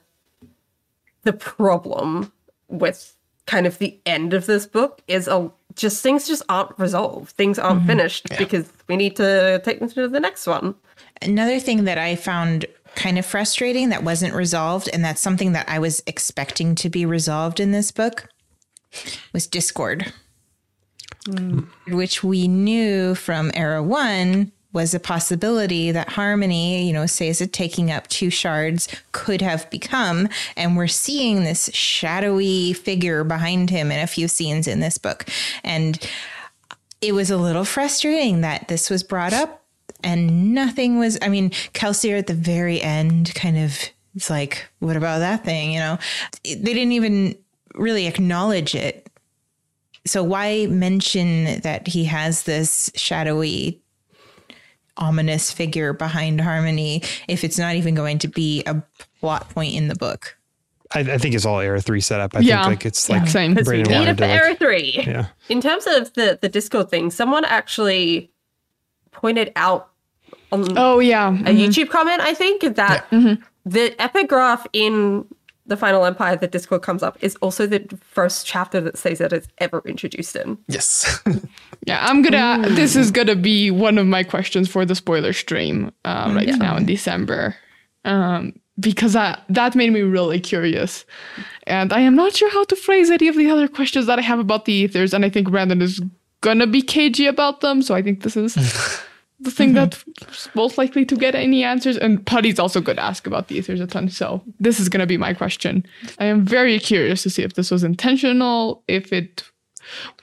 the 1.23 1.32
problem 1.32 2.32
with 2.69 3.16
kind 3.47 3.66
of 3.66 3.78
the 3.78 3.99
end 4.07 4.32
of 4.32 4.47
this 4.47 4.66
book 4.66 5.03
is 5.09 5.27
a 5.27 5.51
just 5.74 6.03
things 6.03 6.27
just 6.27 6.43
aren't 6.49 6.78
resolved. 6.78 7.31
Things 7.31 7.59
aren't 7.59 7.81
mm-hmm. 7.81 7.89
finished 7.89 8.28
yeah. 8.31 8.39
because 8.39 8.73
we 8.89 8.97
need 8.97 9.16
to 9.16 9.61
take 9.65 9.81
them 9.81 9.89
to 9.91 10.09
the 10.09 10.20
next 10.20 10.47
one. 10.47 10.74
Another 11.23 11.59
thing 11.59 11.85
that 11.85 11.99
I 11.99 12.16
found 12.16 12.66
kind 12.95 13.19
of 13.19 13.27
frustrating 13.27 13.89
that 13.91 14.03
wasn't 14.03 14.35
resolved, 14.35 14.89
and 14.93 15.05
that's 15.05 15.20
something 15.20 15.53
that 15.53 15.69
I 15.69 15.78
was 15.78 16.03
expecting 16.07 16.74
to 16.77 16.89
be 16.89 17.07
resolved 17.07 17.61
in 17.61 17.70
this 17.70 17.93
book, 17.93 18.28
was 19.32 19.46
Discord, 19.46 20.12
mm. 21.26 21.66
which 21.88 22.24
we 22.24 22.48
knew 22.48 23.14
from 23.14 23.50
Era 23.54 23.82
One 23.82 24.52
was 24.72 24.94
a 24.94 25.00
possibility 25.00 25.90
that 25.90 26.10
Harmony, 26.10 26.86
you 26.86 26.92
know, 26.92 27.06
Sazed 27.06 27.52
taking 27.52 27.90
up 27.90 28.06
two 28.06 28.30
shards 28.30 28.88
could 29.12 29.42
have 29.42 29.68
become. 29.70 30.28
And 30.56 30.76
we're 30.76 30.86
seeing 30.86 31.42
this 31.42 31.70
shadowy 31.72 32.72
figure 32.72 33.24
behind 33.24 33.70
him 33.70 33.90
in 33.90 33.98
a 33.98 34.06
few 34.06 34.28
scenes 34.28 34.68
in 34.68 34.80
this 34.80 34.96
book. 34.96 35.26
And 35.64 35.98
it 37.00 37.12
was 37.12 37.30
a 37.30 37.36
little 37.36 37.64
frustrating 37.64 38.42
that 38.42 38.68
this 38.68 38.90
was 38.90 39.02
brought 39.02 39.32
up 39.32 39.64
and 40.04 40.54
nothing 40.54 40.98
was, 40.98 41.18
I 41.20 41.28
mean, 41.28 41.50
Kelsier 41.50 42.18
at 42.18 42.26
the 42.26 42.34
very 42.34 42.80
end 42.80 43.34
kind 43.34 43.58
of, 43.58 43.76
it's 44.14 44.30
like, 44.30 44.66
what 44.78 44.96
about 44.96 45.18
that 45.18 45.44
thing? 45.44 45.72
You 45.72 45.80
know, 45.80 45.98
they 46.44 46.56
didn't 46.56 46.92
even 46.92 47.36
really 47.74 48.06
acknowledge 48.06 48.74
it. 48.74 49.09
So 50.06 50.22
why 50.22 50.66
mention 50.66 51.60
that 51.60 51.86
he 51.86 52.05
has 52.05 52.44
this 52.44 52.90
shadowy 52.94 53.82
ominous 54.97 55.51
figure 55.51 55.92
behind 55.92 56.40
Harmony 56.40 57.02
if 57.28 57.44
it's 57.44 57.59
not 57.59 57.74
even 57.74 57.94
going 57.94 58.18
to 58.18 58.28
be 58.28 58.62
a 58.66 58.82
plot 59.20 59.48
point 59.51 59.74
in 59.74 59.88
the 59.88 59.94
book? 59.94 60.36
I, 60.92 61.01
I 61.01 61.18
think 61.18 61.34
it's 61.34 61.44
all 61.44 61.60
Era 61.60 61.80
three 61.80 62.01
setup. 62.01 62.34
I 62.34 62.40
yeah. 62.40 62.62
think 62.62 62.80
like 62.80 62.86
it's 62.86 63.09
like 63.09 63.28
same. 63.28 63.55
Braden 63.55 63.92
wanted 63.92 64.18
to 64.18 64.26
Era 64.26 64.55
three. 64.56 65.02
Yeah. 65.06 65.26
In 65.48 65.60
terms 65.60 65.86
of 65.86 66.12
the 66.14 66.38
the 66.40 66.48
Discord 66.48 66.90
thing, 66.90 67.10
someone 67.10 67.44
actually 67.44 68.30
pointed 69.12 69.52
out 69.56 69.90
on 70.52 70.76
oh 70.76 70.98
yeah 70.98 71.28
a 71.28 71.32
mm-hmm. 71.32 71.48
YouTube 71.48 71.90
comment 71.90 72.20
I 72.20 72.34
think 72.34 72.62
that 72.62 73.06
yeah. 73.10 73.18
mm-hmm. 73.18 73.42
the 73.66 74.01
epigraph 74.01 74.66
in 74.72 75.26
the 75.70 75.76
Final 75.76 76.05
Empire 76.05 76.36
that 76.36 76.51
Discord 76.51 76.82
comes 76.82 77.02
up 77.02 77.16
is 77.22 77.36
also 77.36 77.66
the 77.66 77.86
first 78.02 78.44
chapter 78.44 78.80
that 78.80 78.98
Sazed 78.98 79.32
is 79.32 79.48
ever 79.59 79.80
introduced 79.86 80.36
in. 80.36 80.59
Yes. 80.68 81.22
Yeah, 81.86 82.06
I'm 82.06 82.20
gonna. 82.20 82.68
This 82.68 82.94
is 82.94 83.10
gonna 83.10 83.34
be 83.34 83.70
one 83.70 83.97
of 83.97 84.06
my 84.06 84.22
questions 84.22 84.68
for 84.68 84.84
the 84.84 84.94
spoiler 84.94 85.32
stream 85.32 85.90
uh, 86.05 86.30
right 86.36 86.55
now 86.59 86.76
in 86.76 86.84
December, 86.84 87.56
um, 88.05 88.52
because 88.78 89.16
I, 89.16 89.40
that 89.48 89.74
made 89.74 89.90
me 89.90 90.02
really 90.02 90.40
curious, 90.40 91.06
and 91.66 91.90
I 91.90 92.01
am 92.01 92.14
not 92.14 92.36
sure 92.36 92.51
how 92.51 92.64
to 92.64 92.76
phrase 92.76 93.09
any 93.09 93.28
of 93.28 93.34
the 93.34 93.51
other 93.51 93.66
questions 93.66 94.05
that 94.06 94.18
I 94.18 94.22
have 94.22 94.38
about 94.38 94.66
the 94.66 94.74
ethers, 94.74 95.14
and 95.14 95.24
I 95.24 95.30
think 95.30 95.51
Brandon 95.51 95.80
is 95.80 96.02
gonna 96.42 96.66
be 96.66 96.82
cagey 96.82 97.26
about 97.26 97.62
them. 97.62 97.80
So 97.80 97.94
I 97.94 98.02
think 98.02 98.24
this 98.24 98.36
is 98.36 98.56
the 99.40 99.50
thing 99.50 99.70
mm-hmm. 99.70 99.76
that's 99.76 100.54
most 100.54 100.76
likely 100.78 101.04
to 101.06 101.16
get 101.16 101.34
any 101.34 101.64
answers. 101.64 101.96
And 101.96 102.24
Putty's 102.24 102.58
also 102.58 102.80
gonna 102.80 103.00
ask 103.00 103.26
about 103.26 103.48
the 103.48 103.56
ethers 103.56 103.80
a 103.80 103.86
ton. 103.86 104.08
So 104.08 104.42
this 104.58 104.78
is 104.78 104.88
gonna 104.88 105.06
be 105.06 105.16
my 105.16 105.34
question. 105.34 105.84
I 106.18 106.26
am 106.26 106.44
very 106.44 106.78
curious 106.78 107.22
to 107.22 107.30
see 107.30 107.42
if 107.42 107.54
this 107.54 107.70
was 107.70 107.82
intentional, 107.82 108.82
if 108.86 109.12
it 109.12 109.44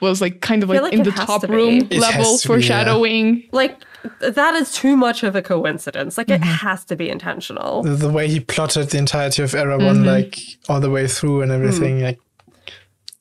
was 0.02 0.22
like 0.22 0.42
kind 0.42 0.64
of 0.64 0.70
like, 0.70 0.82
like 0.82 0.94
in 0.94 1.04
the 1.04 1.12
top 1.12 1.42
to 1.42 1.48
room 1.48 1.88
It 1.90 2.00
level 2.00 2.24
has 2.24 2.42
to 2.42 2.48
be, 2.48 2.54
yeah. 2.54 2.56
foreshadowing. 2.56 3.44
Like 3.52 3.82
that 4.20 4.54
is 4.56 4.72
too 4.72 4.96
much 4.96 5.24
of 5.24 5.36
a 5.36 5.42
coincidence. 5.42 6.18
Like 6.18 6.30
it 6.30 6.42
mm-hmm. 6.42 6.68
has 6.68 6.86
to 6.86 6.96
be 6.96 7.10
intentional. 7.10 7.84
the, 7.84 7.96
the 7.96 8.10
way 8.10 8.28
he 8.28 8.40
plotted 8.40 8.90
the 8.90 8.98
entirety 8.98 9.42
of 9.42 9.54
Era 9.56 9.78
One, 9.78 9.98
mm-hmm. 9.98 10.06
like 10.06 10.40
all 10.70 10.80
the 10.80 10.90
way 10.90 11.08
through 11.08 11.42
and 11.42 11.52
everything, 11.52 12.00
mm. 12.00 12.04
like 12.04 12.20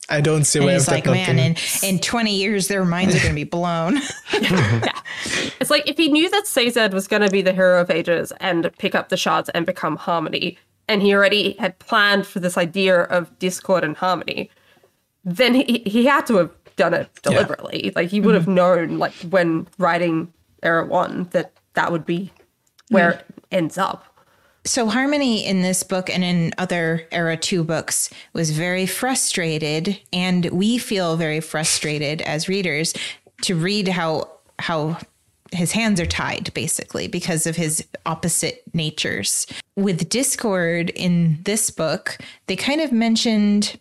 I 0.09 0.21
don't 0.21 0.45
see 0.45 0.59
a 0.59 0.61
And 0.61 0.67
way 0.67 0.75
of 0.75 0.81
he's 0.81 0.87
like, 0.87 1.05
man, 1.05 1.37
in, 1.37 1.55
in 1.83 1.99
20 1.99 2.33
years, 2.33 2.67
their 2.67 2.85
minds 2.85 3.15
are 3.15 3.19
going 3.19 3.31
to 3.31 3.35
be 3.35 3.43
blown. 3.43 3.99
yeah. 4.41 4.91
It's 5.59 5.71
like 5.71 5.89
if 5.89 5.97
he 5.97 6.09
knew 6.09 6.29
that 6.29 6.45
Sazed 6.45 6.93
was 6.93 7.07
going 7.07 7.23
to 7.23 7.29
be 7.29 7.41
the 7.41 7.51
hero 7.51 7.81
of 7.81 7.89
ages 7.89 8.31
and 8.39 8.71
pick 8.77 8.93
up 8.93 9.09
the 9.09 9.17
shards 9.17 9.49
and 9.49 9.65
become 9.65 9.97
Harmony, 9.97 10.57
and 10.87 11.01
he 11.01 11.13
already 11.13 11.53
had 11.53 11.77
planned 11.79 12.25
for 12.25 12.39
this 12.39 12.57
idea 12.57 13.01
of 13.03 13.37
discord 13.39 13.83
and 13.83 13.97
harmony, 13.97 14.49
then 15.25 15.53
he 15.53 15.83
he 15.85 16.05
had 16.05 16.25
to 16.27 16.37
have 16.37 16.51
done 16.75 16.93
it 16.93 17.09
deliberately. 17.21 17.91
Like 17.95 18.09
he 18.09 18.21
would 18.21 18.35
have 18.35 18.43
mm-hmm. 18.43 18.53
known, 18.55 18.97
like 18.99 19.13
when 19.29 19.67
writing 19.77 20.31
Era 20.63 20.85
One, 20.85 21.25
that 21.31 21.53
that 21.73 21.91
would 21.91 22.05
be 22.05 22.31
where 22.89 23.11
it 23.11 23.25
ends 23.51 23.77
up. 23.77 24.05
So 24.67 24.87
Harmony 24.87 25.45
in 25.45 25.61
this 25.61 25.81
book 25.81 26.09
and 26.09 26.25
in 26.25 26.53
other 26.57 27.07
Era 27.13 27.37
2 27.37 27.63
books 27.63 28.09
was 28.33 28.51
very 28.51 28.85
frustrated 28.85 29.97
and 30.11 30.45
we 30.47 30.77
feel 30.77 31.15
very 31.15 31.39
frustrated 31.39 32.21
as 32.21 32.49
readers 32.49 32.93
to 33.43 33.55
read 33.55 33.87
how 33.87 34.29
how 34.59 34.97
his 35.53 35.71
hands 35.71 36.01
are 36.01 36.05
tied 36.05 36.53
basically 36.53 37.07
because 37.07 37.47
of 37.47 37.55
his 37.55 37.87
opposite 38.05 38.61
natures. 38.73 39.47
With 39.77 40.09
Discord 40.09 40.89
in 40.89 41.39
this 41.43 41.69
book, 41.69 42.17
they 42.47 42.57
kind 42.57 42.81
of 42.81 42.91
mentioned 42.91 43.79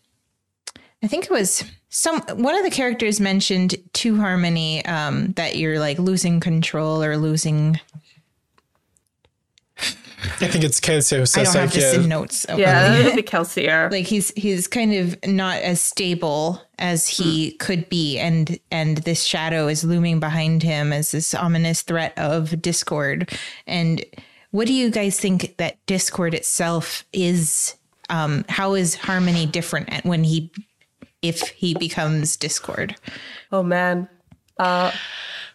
I 1.02 1.08
think 1.08 1.24
it 1.24 1.32
was 1.32 1.64
some 1.88 2.20
one 2.20 2.56
of 2.56 2.62
the 2.62 2.70
characters 2.70 3.18
mentioned 3.18 3.74
to 3.94 4.16
Harmony 4.18 4.84
um, 4.86 5.32
that 5.32 5.56
you're 5.56 5.80
like 5.80 5.98
losing 5.98 6.38
control 6.38 7.02
or 7.02 7.16
losing 7.16 7.80
I 10.40 10.48
think 10.48 10.64
it's 10.64 10.80
Kelsier 10.80 11.16
who 11.16 11.22
I 11.22 11.24
says 11.24 11.52
don't 11.52 11.62
have 11.62 11.70
like, 11.70 11.74
this 11.74 11.94
in 11.94 12.02
yeah, 12.02 12.06
notes. 12.16 12.46
Okay. 12.48 12.60
Yeah, 12.60 12.88
that 12.88 13.04
would 13.04 13.16
be 13.16 13.22
Kelsier. 13.22 13.90
like 13.90 14.06
he's 14.06 14.30
he's 14.30 14.66
kind 14.66 14.94
of 14.94 15.16
not 15.26 15.58
as 15.62 15.80
stable 15.80 16.60
as 16.78 17.08
he 17.08 17.52
could 17.52 17.88
be 17.88 18.18
and 18.18 18.58
and 18.70 18.98
this 18.98 19.22
shadow 19.22 19.68
is 19.68 19.84
looming 19.84 20.20
behind 20.20 20.62
him 20.62 20.92
as 20.92 21.10
this 21.10 21.34
ominous 21.34 21.82
threat 21.82 22.12
of 22.18 22.60
discord 22.60 23.30
and 23.66 24.04
what 24.50 24.66
do 24.66 24.74
you 24.74 24.90
guys 24.90 25.18
think 25.18 25.56
that 25.56 25.78
discord 25.86 26.34
itself 26.34 27.04
is 27.14 27.76
um 28.10 28.44
how 28.50 28.74
is 28.74 28.94
harmony 28.94 29.46
different 29.46 30.04
when 30.04 30.22
he 30.22 30.50
if 31.22 31.48
he 31.48 31.74
becomes 31.74 32.36
discord 32.36 32.94
Oh 33.52 33.62
man. 33.62 34.08
Uh, 34.58 34.90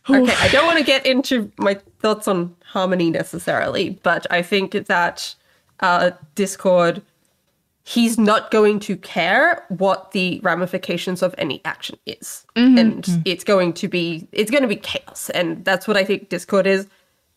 okay, 0.09 0.33
I 0.39 0.47
don't 0.49 0.65
want 0.65 0.77
to 0.79 0.83
get 0.83 1.05
into 1.05 1.51
my 1.57 1.79
thoughts 1.99 2.27
on 2.27 2.55
harmony 2.71 3.09
necessarily, 3.09 3.99
but 4.03 4.25
I 4.31 4.41
think 4.41 4.71
that 4.87 5.35
uh, 5.81 6.11
Discord, 6.35 7.01
he's 7.83 8.17
not 8.17 8.51
going 8.51 8.79
to 8.81 8.95
care 8.95 9.65
what 9.69 10.11
the 10.11 10.39
ramifications 10.43 11.21
of 11.21 11.33
any 11.37 11.61
action 11.65 11.97
is, 12.05 12.45
and 12.55 13.05
it's 13.25 13.43
going 13.43 13.73
to 13.73 13.87
be 13.87 14.27
it's 14.31 14.51
going 14.51 14.61
to 14.63 14.67
be 14.67 14.75
chaos, 14.77 15.29
and 15.31 15.65
that's 15.65 15.87
what 15.87 15.97
I 15.97 16.05
think 16.05 16.29
Discord 16.29 16.67
is 16.67 16.87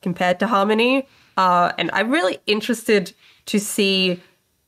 compared 0.02 0.38
to 0.40 0.46
harmony. 0.46 1.08
Uh, 1.36 1.72
and 1.78 1.90
I'm 1.92 2.10
really 2.10 2.38
interested 2.46 3.12
to 3.46 3.58
see 3.58 4.20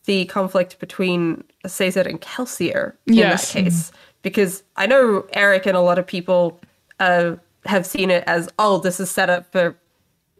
the 0.07 0.25
conflict 0.27 0.79
between 0.81 1.45
Sazed 1.67 2.07
and 2.07 2.21
Kelsier 2.21 2.95
in 3.07 3.15
Yes. 3.15 3.53
that 3.53 3.65
case. 3.65 3.93
Because 4.23 4.63
I 4.77 4.87
know 4.87 5.27
Eric 5.33 5.67
and 5.67 5.77
a 5.77 5.81
lot 5.81 5.99
of 5.99 6.07
people 6.07 6.59
uh, 6.99 7.37
have 7.67 7.87
seen 7.87 8.11
it 8.11 8.25
as, 8.27 8.49
oh, 8.59 8.79
this 8.79 8.99
is 8.99 9.11
set 9.11 9.31
up 9.31 9.51
for 9.53 9.77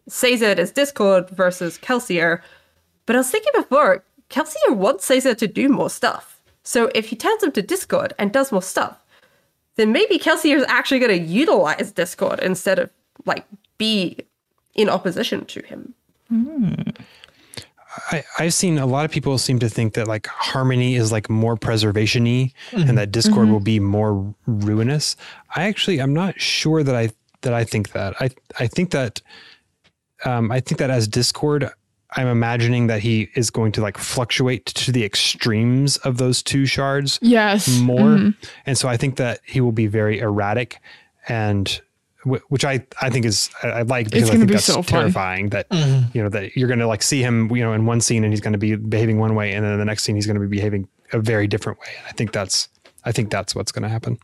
Sazed 0.07 0.43
as 0.43 0.71
Discord 0.71 1.29
versus 1.29 1.77
Kelsier. 1.77 2.41
But 3.05 3.15
I 3.15 3.19
was 3.19 3.29
thinking 3.29 3.51
before, 3.55 4.03
Kelsier 4.29 4.75
wants 4.75 5.05
Sazed 5.05 5.37
to 5.39 5.47
do 5.47 5.69
more 5.69 5.89
stuff. 5.89 6.39
So 6.63 6.89
if 6.93 7.07
he 7.07 7.15
turns 7.15 7.43
him 7.43 7.51
to 7.53 7.61
Discord 7.61 8.13
and 8.19 8.33
does 8.33 8.51
more 8.51 8.61
stuff, 8.61 8.97
then 9.75 9.91
maybe 9.91 10.19
Kelsier 10.19 10.57
is 10.57 10.65
actually 10.67 10.99
going 10.99 11.17
to 11.17 11.25
utilize 11.25 11.91
Discord 11.91 12.39
instead 12.39 12.79
of 12.79 12.89
like 13.25 13.45
be 13.77 14.17
in 14.75 14.89
opposition 14.89 15.45
to 15.45 15.61
him. 15.61 15.93
Hmm. 16.29 16.73
I, 18.11 18.23
I've 18.37 18.53
seen 18.53 18.77
a 18.77 18.85
lot 18.85 19.05
of 19.05 19.11
people 19.11 19.37
seem 19.37 19.59
to 19.59 19.69
think 19.69 19.93
that 19.93 20.07
like 20.07 20.27
harmony 20.27 20.95
is 20.95 21.11
like 21.11 21.29
more 21.29 21.55
preservation-y 21.55 22.53
and 22.73 22.97
that 22.97 23.11
discord 23.11 23.45
mm-hmm. 23.45 23.53
will 23.53 23.59
be 23.59 23.79
more 23.79 24.35
ruinous. 24.45 25.15
I 25.55 25.63
actually 25.63 25.99
I'm 25.99 26.13
not 26.13 26.39
sure 26.39 26.83
that 26.83 26.95
I 26.95 27.09
that 27.41 27.53
I 27.53 27.63
think 27.63 27.93
that. 27.93 28.13
I 28.21 28.29
I 28.59 28.67
think 28.67 28.91
that 28.91 29.21
um 30.25 30.51
I 30.51 30.59
think 30.59 30.79
that 30.79 30.89
as 30.89 31.07
discord 31.07 31.69
I'm 32.15 32.27
imagining 32.27 32.87
that 32.87 33.01
he 33.01 33.29
is 33.35 33.49
going 33.49 33.73
to 33.73 33.81
like 33.81 33.97
fluctuate 33.97 34.65
to 34.67 34.91
the 34.93 35.03
extremes 35.03 35.97
of 35.97 36.17
those 36.17 36.41
two 36.41 36.65
shards 36.65 37.19
Yes. 37.21 37.79
more. 37.79 37.99
Mm-hmm. 37.99 38.29
And 38.65 38.77
so 38.77 38.87
I 38.87 38.95
think 38.95 39.17
that 39.17 39.41
he 39.45 39.59
will 39.59 39.73
be 39.73 39.87
very 39.87 40.19
erratic 40.19 40.79
and 41.27 41.81
wh- 42.23 42.39
which 42.49 42.63
I, 42.63 42.85
I 43.01 43.09
think 43.09 43.25
is 43.25 43.49
I, 43.61 43.67
I 43.67 43.81
like 43.81 44.09
because 44.09 44.29
I 44.29 44.33
gonna 44.33 44.39
think 44.39 44.47
be 44.47 44.53
that's 44.53 44.65
so 44.65 44.81
fun. 44.81 45.01
terrifying 45.01 45.49
that 45.49 45.67
mm-hmm. 45.69 46.07
you 46.17 46.23
know 46.23 46.29
that 46.29 46.55
you're 46.55 46.69
going 46.69 46.79
to 46.79 46.87
like 46.87 47.03
see 47.03 47.21
him 47.21 47.53
you 47.53 47.61
know 47.61 47.73
in 47.73 47.85
one 47.85 47.99
scene 47.99 48.23
and 48.23 48.31
he's 48.31 48.41
going 48.41 48.53
to 48.53 48.57
be 48.57 48.75
behaving 48.77 49.19
one 49.19 49.35
way 49.35 49.51
and 49.51 49.65
then 49.65 49.77
the 49.77 49.85
next 49.85 50.03
scene 50.03 50.15
he's 50.15 50.25
going 50.25 50.39
to 50.39 50.47
be 50.47 50.55
behaving 50.55 50.87
a 51.11 51.19
very 51.19 51.45
different 51.47 51.77
way. 51.79 51.89
I 52.07 52.13
think 52.13 52.31
that's 52.31 52.69
I 53.03 53.11
think 53.11 53.29
that's 53.31 53.53
what's 53.53 53.71
going 53.73 53.83
to 53.83 53.89
happen. 53.89 54.17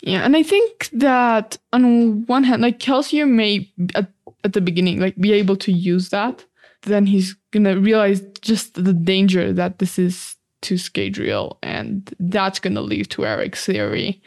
Yeah, 0.00 0.22
and 0.24 0.36
I 0.36 0.42
think 0.42 0.90
that 0.94 1.58
on 1.72 2.26
one 2.26 2.42
hand, 2.44 2.60
like 2.60 2.78
Kelsier 2.80 3.28
may 3.28 3.70
at, 3.94 4.08
at 4.44 4.52
the 4.52 4.60
beginning 4.60 5.00
like 5.00 5.16
be 5.16 5.32
able 5.32 5.56
to 5.56 5.72
use 5.72 6.08
that. 6.10 6.44
Then 6.82 7.06
he's 7.06 7.36
gonna 7.52 7.78
realize 7.78 8.20
just 8.40 8.74
the 8.74 8.92
danger 8.92 9.52
that 9.52 9.78
this 9.78 9.98
is 9.98 10.36
to 10.62 10.74
Scadrial, 10.74 11.56
and 11.62 12.12
that's 12.18 12.58
gonna 12.60 12.80
lead 12.80 13.10
to 13.10 13.24
Eric's 13.26 13.64
theory, 13.66 14.20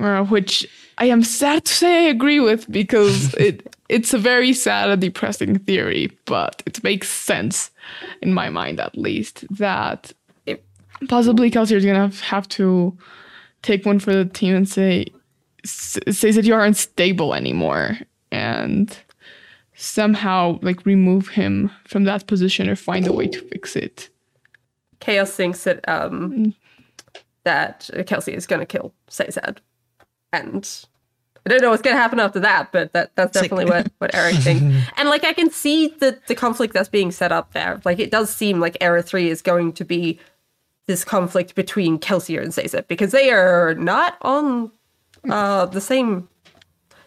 uh, 0.00 0.24
which 0.24 0.66
I 0.98 1.06
am 1.06 1.22
sad 1.22 1.64
to 1.64 1.72
say 1.72 2.06
I 2.06 2.08
agree 2.10 2.40
with 2.40 2.70
because 2.70 3.34
it 3.38 3.74
it's 3.88 4.12
a 4.12 4.18
very 4.18 4.52
sad 4.52 4.90
and 4.90 5.00
depressing 5.00 5.58
theory, 5.60 6.10
but 6.24 6.62
it 6.66 6.82
makes 6.82 7.08
sense 7.08 7.70
in 8.22 8.34
my 8.34 8.50
mind 8.50 8.80
at 8.80 8.96
least 8.98 9.44
that 9.50 10.12
It- 10.46 10.64
possibly 11.08 11.50
Kelsier 11.50 11.76
is 11.76 11.84
gonna 11.84 12.00
have, 12.00 12.20
have 12.20 12.48
to 12.50 12.96
take 13.62 13.86
one 13.86 14.00
for 14.00 14.12
the 14.12 14.24
team 14.24 14.54
and 14.56 14.68
say 14.68 15.06
says 15.64 16.34
that 16.36 16.44
you 16.44 16.54
aren't 16.54 16.76
stable 16.76 17.34
anymore 17.34 17.98
and 18.30 18.96
somehow 19.74 20.58
like 20.62 20.86
remove 20.86 21.28
him 21.28 21.70
from 21.84 22.04
that 22.04 22.26
position 22.26 22.68
or 22.68 22.76
find 22.76 23.06
a 23.06 23.12
way 23.12 23.26
to 23.28 23.40
fix 23.42 23.76
it. 23.76 24.08
Chaos 25.00 25.32
thinks 25.32 25.64
that 25.64 25.86
um 25.88 26.54
that 27.44 27.88
Kelsier 27.92 28.34
is 28.34 28.46
going 28.46 28.60
to 28.60 28.66
kill 28.66 28.92
Sazed, 29.08 29.38
and 30.32 30.84
I 31.44 31.48
don't 31.48 31.62
know 31.62 31.70
what's 31.70 31.82
going 31.82 31.94
to 31.94 32.02
happen 32.02 32.18
after 32.18 32.40
that, 32.40 32.72
but 32.72 32.92
that 32.92 33.14
that's 33.14 33.36
like- 33.36 33.50
definitely 33.50 33.66
what 33.66 33.92
what 33.98 34.14
Eric 34.14 34.36
thinks. 34.36 34.64
And 34.96 35.08
like 35.08 35.24
I 35.24 35.32
can 35.32 35.50
see 35.50 35.88
the 35.88 36.18
the 36.26 36.34
conflict 36.34 36.74
that's 36.74 36.88
being 36.88 37.12
set 37.12 37.30
up 37.30 37.52
there. 37.52 37.80
Like 37.84 37.98
it 37.98 38.10
does 38.10 38.34
seem 38.34 38.58
like 38.58 38.76
Era 38.80 39.02
Three 39.02 39.28
is 39.28 39.42
going 39.42 39.72
to 39.74 39.84
be 39.84 40.18
this 40.86 41.04
conflict 41.04 41.54
between 41.54 41.98
Kelsier 41.98 42.42
and 42.42 42.52
Sazed 42.54 42.88
because 42.88 43.12
they 43.12 43.30
are 43.30 43.74
not 43.74 44.16
on 44.22 44.70
uh, 45.28 45.66
the 45.66 45.80
same 45.80 46.28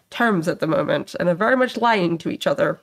terms 0.09 0.47
at 0.47 0.59
the 0.59 0.67
moment 0.67 1.15
and 1.19 1.29
are 1.29 1.35
very 1.35 1.55
much 1.55 1.77
lying 1.77 2.17
to 2.19 2.29
each 2.29 2.47
other. 2.47 2.79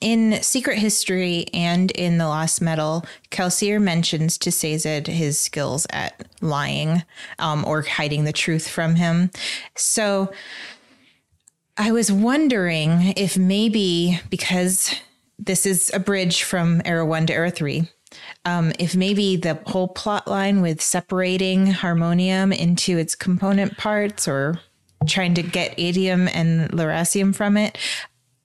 In 0.00 0.40
Secret 0.40 0.78
History 0.78 1.46
and 1.52 1.90
in 1.92 2.18
The 2.18 2.28
Lost 2.28 2.62
Metal, 2.62 3.04
Kelsier 3.30 3.80
mentions 3.80 4.38
to 4.38 4.52
Sazed 4.52 5.08
his 5.08 5.40
skills 5.40 5.86
at 5.90 6.28
lying 6.40 7.02
um, 7.38 7.64
or 7.64 7.82
hiding 7.82 8.24
the 8.24 8.32
truth 8.32 8.68
from 8.68 8.94
him. 8.94 9.30
So 9.74 10.32
I 11.76 11.90
was 11.92 12.12
wondering 12.12 13.14
if 13.16 13.36
maybe 13.36 14.20
because 14.30 14.94
this 15.38 15.66
is 15.66 15.90
a 15.94 15.98
bridge 15.98 16.42
from 16.42 16.82
era 16.84 17.04
one 17.04 17.26
to 17.26 17.32
era 17.32 17.50
three. 17.50 17.88
Um, 18.44 18.72
if 18.78 18.94
maybe 18.94 19.36
the 19.36 19.58
whole 19.66 19.88
plot 19.88 20.28
line 20.28 20.60
with 20.60 20.82
separating 20.82 21.68
harmonium 21.68 22.52
into 22.52 22.98
its 22.98 23.14
component 23.14 23.76
parts 23.78 24.28
or 24.28 24.60
trying 25.06 25.34
to 25.34 25.42
get 25.42 25.74
atium 25.78 26.28
and 26.28 26.70
lerasium 26.70 27.34
from 27.34 27.56
it, 27.56 27.78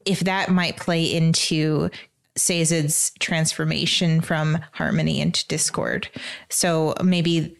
if 0.05 0.21
that 0.21 0.49
might 0.49 0.77
play 0.77 1.03
into 1.03 1.89
Sazed's 2.37 3.11
transformation 3.19 4.21
from 4.21 4.59
harmony 4.73 5.21
into 5.21 5.47
discord. 5.47 6.09
So 6.49 6.93
maybe 7.03 7.57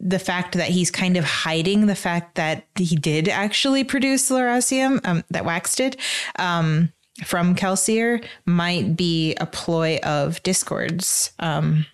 the 0.00 0.18
fact 0.18 0.54
that 0.54 0.68
he's 0.68 0.90
kind 0.90 1.16
of 1.16 1.24
hiding 1.24 1.86
the 1.86 1.94
fact 1.94 2.36
that 2.36 2.64
he 2.76 2.96
did 2.96 3.28
actually 3.28 3.84
produce 3.84 4.30
lerasium, 4.30 5.00
um, 5.06 5.24
that 5.30 5.44
Wax 5.44 5.74
did, 5.74 5.96
um, 6.38 6.92
from 7.24 7.54
Kelsier 7.54 8.24
might 8.46 8.96
be 8.96 9.34
a 9.36 9.46
ploy 9.46 9.98
of 10.04 10.42
discords 10.42 11.32
um, 11.40 11.84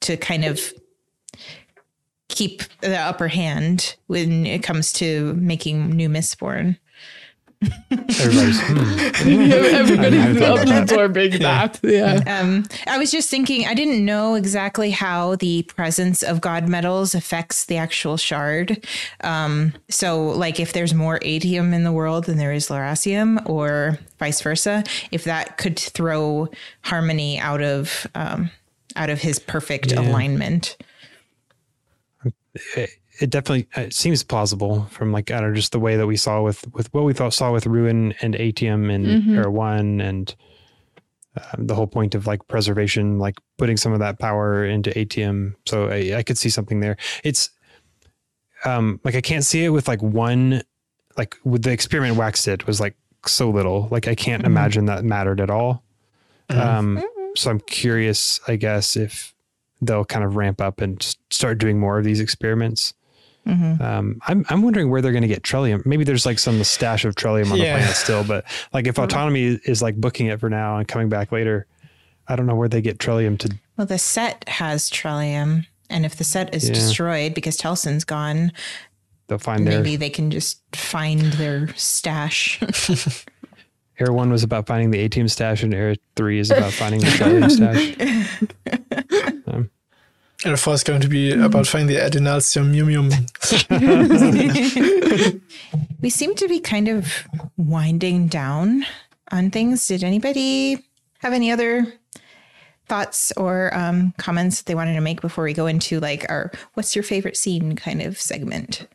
to 0.00 0.16
kind 0.16 0.44
of 0.44 0.72
keep 2.32 2.62
the 2.80 2.98
upper 2.98 3.28
hand 3.28 3.96
when 4.06 4.46
it 4.46 4.62
comes 4.62 4.92
to 4.94 5.34
making 5.34 5.90
new 5.90 6.08
Mistborn. 6.08 6.76
Everybody's 7.90 8.60
hmm. 8.60 9.52
Everybody's 9.52 10.40
absorbing 10.72 11.38
that. 11.38 11.78
Yeah. 11.82 12.22
Um, 12.26 12.64
I 12.86 12.98
was 12.98 13.10
just 13.10 13.28
thinking, 13.28 13.66
I 13.66 13.74
didn't 13.74 14.04
know 14.04 14.34
exactly 14.34 14.90
how 14.90 15.36
the 15.36 15.62
presence 15.64 16.22
of 16.22 16.40
god 16.40 16.68
metals 16.68 17.14
affects 17.14 17.66
the 17.66 17.76
actual 17.76 18.16
shard. 18.16 18.84
Um, 19.22 19.74
so, 19.88 20.24
like, 20.30 20.58
if 20.58 20.72
there's 20.72 20.94
more 20.94 21.20
atium 21.22 21.72
in 21.72 21.84
the 21.84 21.92
world 21.92 22.24
than 22.24 22.38
there 22.38 22.52
is 22.52 22.68
lerasium, 22.68 23.48
or 23.48 23.98
vice 24.18 24.40
versa, 24.40 24.82
if 25.10 25.24
that 25.24 25.58
could 25.58 25.78
throw 25.78 26.48
harmony 26.82 27.38
out 27.38 27.62
of 27.62 28.06
um, 28.14 28.50
out 28.96 29.10
of 29.10 29.20
his 29.20 29.38
perfect 29.38 29.92
alignment. 29.92 30.76
It, 32.76 32.90
it 33.20 33.30
definitely 33.30 33.68
it 33.76 33.92
seems 33.92 34.22
plausible 34.22 34.84
from 34.90 35.12
like 35.12 35.30
I 35.30 35.40
don't 35.40 35.50
know 35.50 35.54
just 35.54 35.72
the 35.72 35.80
way 35.80 35.96
that 35.96 36.06
we 36.06 36.16
saw 36.16 36.42
with 36.42 36.70
with 36.72 36.92
what 36.94 37.04
we 37.04 37.12
thought 37.12 37.34
saw 37.34 37.52
with 37.52 37.66
Ruin 37.66 38.14
and 38.20 38.34
Atium 38.34 38.90
in 38.90 39.34
Era 39.34 39.50
One 39.50 40.00
and 40.00 40.34
um, 41.36 41.66
the 41.66 41.74
whole 41.74 41.86
point 41.86 42.14
of 42.14 42.26
like 42.26 42.46
preservation, 42.48 43.18
like 43.18 43.38
putting 43.56 43.76
some 43.76 43.92
of 43.92 44.00
that 44.00 44.18
power 44.18 44.64
into 44.66 44.96
atium. 44.98 45.56
So 45.66 45.88
I, 45.88 46.18
I 46.18 46.22
could 46.22 46.36
see 46.36 46.50
something 46.50 46.80
there. 46.80 46.96
It's 47.24 47.50
um 48.64 49.00
like 49.04 49.14
I 49.14 49.20
can't 49.20 49.44
see 49.44 49.64
it 49.64 49.70
with 49.70 49.88
like 49.88 50.02
one 50.02 50.62
like 51.16 51.36
with 51.44 51.62
the 51.62 51.72
experiment 51.72 52.16
Wax 52.16 52.46
it 52.46 52.66
was 52.66 52.80
like 52.80 52.96
so 53.26 53.50
little. 53.50 53.88
Like 53.90 54.08
I 54.08 54.14
can't 54.14 54.44
imagine 54.44 54.86
that 54.86 55.04
mattered 55.04 55.40
at 55.40 55.50
all. 55.50 55.84
Um, 56.50 57.02
so 57.34 57.50
I'm 57.50 57.60
curious, 57.60 58.40
I 58.46 58.56
guess, 58.56 58.96
if 58.96 59.31
they'll 59.82 60.04
kind 60.06 60.24
of 60.24 60.36
ramp 60.36 60.60
up 60.62 60.80
and 60.80 61.14
start 61.30 61.58
doing 61.58 61.78
more 61.78 61.98
of 61.98 62.04
these 62.04 62.20
experiments. 62.20 62.94
Um, 63.44 64.20
I'm 64.28 64.46
I'm 64.48 64.62
wondering 64.62 64.88
where 64.88 65.02
they're 65.02 65.10
going 65.10 65.22
to 65.22 65.28
get 65.28 65.42
Trellium. 65.42 65.84
Maybe 65.84 66.04
there's 66.04 66.24
like 66.24 66.38
some 66.38 66.62
stash 66.62 67.04
of 67.04 67.16
Trellium 67.16 67.50
on 67.50 67.58
Yeah. 67.58 67.74
the 67.74 67.78
planet 67.80 67.96
still, 67.96 68.22
but 68.24 68.44
like 68.72 68.86
if 68.86 68.98
autonomy 69.00 69.58
is 69.64 69.82
like 69.82 69.96
booking 69.96 70.28
it 70.28 70.38
for 70.38 70.48
now 70.48 70.76
and 70.78 70.86
coming 70.86 71.08
back 71.08 71.32
later, 71.32 71.66
I 72.28 72.36
don't 72.36 72.46
know 72.46 72.54
where 72.54 72.68
they 72.68 72.80
get 72.80 72.98
Trellium 72.98 73.36
to. 73.40 73.50
Well, 73.76 73.88
the 73.88 73.98
set 73.98 74.48
has 74.48 74.88
Trellium, 74.88 75.66
and 75.90 76.06
if 76.06 76.14
the 76.14 76.22
set 76.22 76.54
is 76.54 76.68
Yeah. 76.68 76.74
destroyed 76.74 77.34
because 77.34 77.56
Telsin's 77.56 78.04
gone, 78.04 78.52
They'll 79.26 79.38
find 79.38 79.66
their 79.66 79.78
maybe 79.78 79.96
they 79.96 80.10
can 80.10 80.30
just 80.30 80.60
find 80.76 81.20
their 81.32 81.74
stash. 81.74 82.60
Era 83.98 84.12
One 84.14 84.30
was 84.30 84.42
about 84.44 84.66
finding 84.68 84.90
the 84.92 84.98
atium 85.00 85.26
stash, 85.28 85.62
and 85.64 85.74
Era 85.74 85.96
Three 86.16 86.38
is 86.38 86.50
about 86.52 86.72
finding 86.72 87.00
the 87.00 87.06
Trellium 87.06 87.50
stash. 89.10 89.34
And 90.44 90.52
of 90.52 90.62
course, 90.62 90.82
going 90.82 91.00
to 91.00 91.08
be 91.08 91.32
about 91.32 91.66
finding 91.66 91.94
the 91.94 92.02
adenalcium 92.02 92.72
mumium. 92.74 93.12
we 96.02 96.10
seem 96.10 96.34
to 96.34 96.48
be 96.48 96.58
kind 96.58 96.88
of 96.88 97.26
winding 97.56 98.26
down 98.26 98.84
on 99.30 99.50
things. 99.50 99.86
Did 99.86 100.02
anybody 100.02 100.84
have 101.20 101.32
any 101.32 101.52
other 101.52 101.94
thoughts 102.88 103.32
or 103.36 103.72
um, 103.74 104.12
comments 104.18 104.58
that 104.58 104.66
they 104.66 104.74
wanted 104.74 104.94
to 104.94 105.00
make 105.00 105.20
before 105.20 105.44
we 105.44 105.54
go 105.54 105.66
into 105.66 106.00
like 106.00 106.28
our 106.28 106.50
what's 106.74 106.96
your 106.96 107.02
favorite 107.02 107.36
scene 107.36 107.76
kind 107.76 108.02
of 108.02 108.20
segment? 108.20 108.88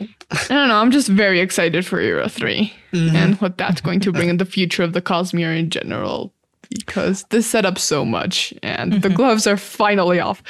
I 0.00 0.44
don't 0.48 0.68
know. 0.68 0.76
I'm 0.76 0.92
just 0.92 1.08
very 1.08 1.40
excited 1.40 1.84
for 1.84 1.98
Era 1.98 2.28
3 2.28 2.72
and 2.92 3.34
what 3.40 3.58
that's 3.58 3.80
going 3.80 3.98
to 4.00 4.12
bring 4.12 4.28
in 4.28 4.36
the 4.36 4.44
future 4.44 4.84
of 4.84 4.92
the 4.92 5.02
Cosmere 5.02 5.58
in 5.58 5.70
general 5.70 6.32
because 6.70 7.24
this 7.30 7.46
set 7.46 7.64
up 7.64 7.78
so 7.78 8.04
much 8.04 8.52
and 8.62 8.92
the 8.92 9.08
mm-hmm. 9.08 9.16
gloves 9.16 9.46
are 9.46 9.56
finally 9.56 10.20
off. 10.20 10.42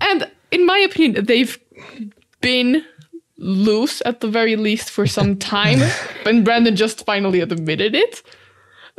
And 0.00 0.30
in 0.50 0.64
my 0.66 0.78
opinion, 0.78 1.24
they've 1.24 1.58
been 2.40 2.84
loose 3.38 4.02
at 4.04 4.20
the 4.20 4.28
very 4.28 4.56
least 4.56 4.90
for 4.90 5.06
some 5.06 5.36
time, 5.54 5.80
but 6.24 6.44
Brandon 6.44 6.76
just 6.76 7.04
finally 7.04 7.40
admitted 7.40 7.94
it. 7.94 8.22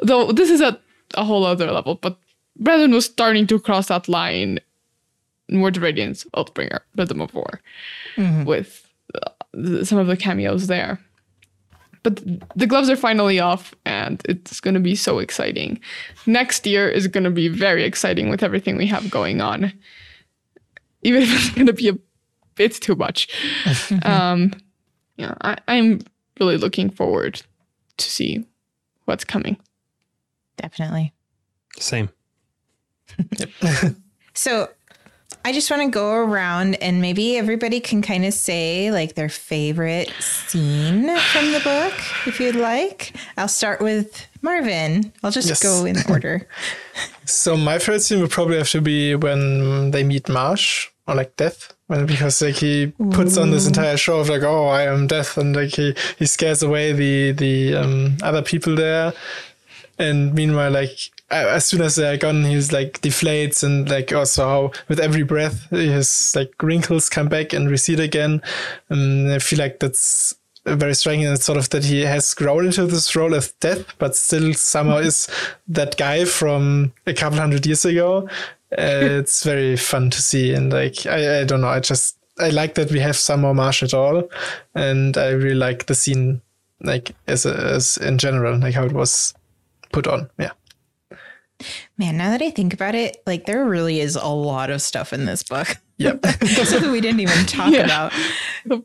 Though 0.01 0.31
this 0.31 0.49
is 0.49 0.61
at 0.61 0.81
a 1.15 1.25
whole 1.25 1.45
other 1.45 1.71
level, 1.71 1.95
but 1.95 2.17
Brandon 2.57 2.91
was 2.91 3.05
starting 3.05 3.47
to 3.47 3.59
cross 3.59 3.87
that 3.87 4.07
line 4.07 4.59
in 5.47 5.61
Word 5.61 5.77
Radiance, 5.77 6.25
Oathbringer, 6.35 6.79
Rhythm 6.95 7.21
of 7.21 7.33
War, 7.33 7.59
mm-hmm. 8.15 8.45
with 8.45 8.87
th- 9.53 9.87
some 9.87 9.97
of 9.97 10.07
the 10.07 10.17
cameos 10.17 10.67
there. 10.67 10.99
But 12.03 12.21
the 12.55 12.65
gloves 12.65 12.89
are 12.89 12.95
finally 12.95 13.39
off, 13.39 13.73
and 13.85 14.21
it's 14.25 14.59
going 14.59 14.73
to 14.73 14.79
be 14.79 14.95
so 14.95 15.19
exciting. 15.19 15.79
Next 16.25 16.65
year 16.65 16.89
is 16.89 17.07
going 17.07 17.25
to 17.25 17.29
be 17.29 17.47
very 17.47 17.83
exciting 17.83 18.29
with 18.29 18.41
everything 18.41 18.77
we 18.77 18.87
have 18.87 19.09
going 19.09 19.41
on, 19.41 19.73
even 21.03 21.21
if 21.23 21.33
it's 21.33 21.49
going 21.55 21.67
to 21.67 21.73
be 21.73 21.89
a 21.89 21.97
bit 22.55 22.73
too 22.73 22.95
much. 22.95 23.27
um, 24.03 24.53
yeah, 25.17 25.35
I, 25.41 25.57
I'm 25.67 25.99
really 26.39 26.57
looking 26.57 26.89
forward 26.89 27.41
to 27.97 28.09
see 28.09 28.45
what's 29.05 29.25
coming. 29.25 29.57
Definitely. 30.57 31.13
Same. 31.77 32.09
So 34.39 34.69
I 35.45 35.53
just 35.53 35.71
want 35.71 35.81
to 35.83 35.89
go 35.89 36.11
around 36.13 36.75
and 36.75 37.01
maybe 37.01 37.37
everybody 37.37 37.79
can 37.79 38.01
kind 38.01 38.25
of 38.25 38.33
say 38.33 38.91
like 38.91 39.15
their 39.15 39.29
favorite 39.29 40.11
scene 40.19 41.07
from 41.31 41.51
the 41.53 41.61
book, 41.63 41.93
if 42.27 42.39
you'd 42.39 42.55
like. 42.55 43.13
I'll 43.37 43.47
start 43.47 43.81
with 43.81 44.27
Marvin. 44.41 45.11
I'll 45.23 45.31
just 45.31 45.47
Yes. 45.47 45.63
go 45.63 45.85
in 45.85 45.95
order. 46.09 46.47
So 47.25 47.55
my 47.55 47.79
favorite 47.79 48.01
scene 48.01 48.19
would 48.21 48.31
probably 48.31 48.57
have 48.57 48.69
to 48.71 48.81
be 48.81 49.15
when 49.15 49.91
they 49.91 50.03
meet 50.03 50.27
Marsh 50.29 50.89
or 51.07 51.15
like 51.15 51.35
Death, 51.37 51.73
when 51.87 52.05
because 52.05 52.41
like 52.41 52.55
he 52.55 52.93
puts 53.11 53.37
on 53.37 53.49
this 53.51 53.65
entire 53.65 53.97
show 53.97 54.19
of 54.19 54.29
like, 54.29 54.43
oh, 54.43 54.67
I 54.67 54.83
am 54.83 55.07
Death, 55.07 55.37
and 55.37 55.55
like 55.55 55.73
he 55.75 55.95
he 56.19 56.25
scares 56.25 56.61
away 56.61 56.91
the 56.91 57.31
the 57.31 57.75
um, 57.75 58.17
other 58.21 58.41
people 58.43 58.75
there, 58.75 59.13
and 59.97 60.33
meanwhile 60.35 60.69
like 60.71 60.99
as 61.31 61.65
soon 61.65 61.81
as 61.81 61.95
they're 61.95 62.17
gone, 62.17 62.43
he's 62.43 62.71
like 62.71 63.01
deflates 63.01 63.63
and 63.63 63.89
like 63.89 64.11
also 64.11 64.43
how 64.43 64.71
with 64.87 64.99
every 64.99 65.23
breath 65.23 65.69
his 65.69 66.35
like 66.35 66.53
wrinkles 66.61 67.09
come 67.09 67.27
back 67.27 67.53
and 67.53 67.69
recede 67.69 67.99
again. 67.99 68.41
And 68.89 69.31
I 69.31 69.39
feel 69.39 69.59
like 69.59 69.79
that's 69.79 70.35
very 70.65 70.93
striking 70.93 71.25
and 71.25 71.35
it's 71.35 71.45
sort 71.45 71.57
of 71.57 71.69
that 71.69 71.85
he 71.85 72.01
has 72.01 72.33
grown 72.33 72.65
into 72.65 72.85
this 72.85 73.15
role 73.15 73.33
of 73.33 73.53
death, 73.59 73.85
but 73.97 74.15
still 74.15 74.53
somehow 74.53 74.97
is 75.09 75.27
that 75.67 75.97
guy 75.97 76.25
from 76.25 76.93
a 77.05 77.13
couple 77.13 77.39
hundred 77.39 77.65
years 77.65 77.85
ago. 77.85 78.27
Uh, 78.71 78.75
it's 78.77 79.43
very 79.43 79.75
fun 79.75 80.09
to 80.09 80.21
see 80.21 80.53
and 80.53 80.71
like 80.71 81.05
I, 81.05 81.41
I 81.41 81.43
don't 81.43 81.61
know, 81.61 81.69
I 81.69 81.79
just 81.79 82.17
I 82.39 82.49
like 82.49 82.75
that 82.75 82.91
we 82.91 82.99
have 82.99 83.17
some 83.17 83.41
more 83.41 83.53
Marsh 83.53 83.83
at 83.83 83.93
all, 83.93 84.29
and 84.73 85.17
I 85.17 85.29
really 85.29 85.55
like 85.55 85.87
the 85.87 85.95
scene 85.95 86.41
like 86.81 87.11
as 87.27 87.45
a, 87.45 87.53
as 87.53 87.97
in 87.97 88.17
general, 88.17 88.57
like 88.57 88.73
how 88.73 88.85
it 88.85 88.93
was 88.93 89.33
put 89.91 90.07
on. 90.07 90.29
Yeah. 90.39 90.51
Man, 91.97 92.17
now 92.17 92.29
that 92.31 92.41
I 92.41 92.49
think 92.51 92.73
about 92.73 92.95
it, 92.95 93.17
like 93.25 93.45
there 93.45 93.65
really 93.65 93.99
is 93.99 94.15
a 94.15 94.27
lot 94.27 94.69
of 94.69 94.81
stuff 94.81 95.11
in 95.13 95.25
this 95.25 95.43
book. 95.43 95.77
Yep. 95.97 96.21
that 96.21 96.89
we 96.91 97.01
didn't 97.01 97.19
even 97.19 97.45
talk 97.45 97.71
Yeah. 97.73 98.09
about. 98.65 98.83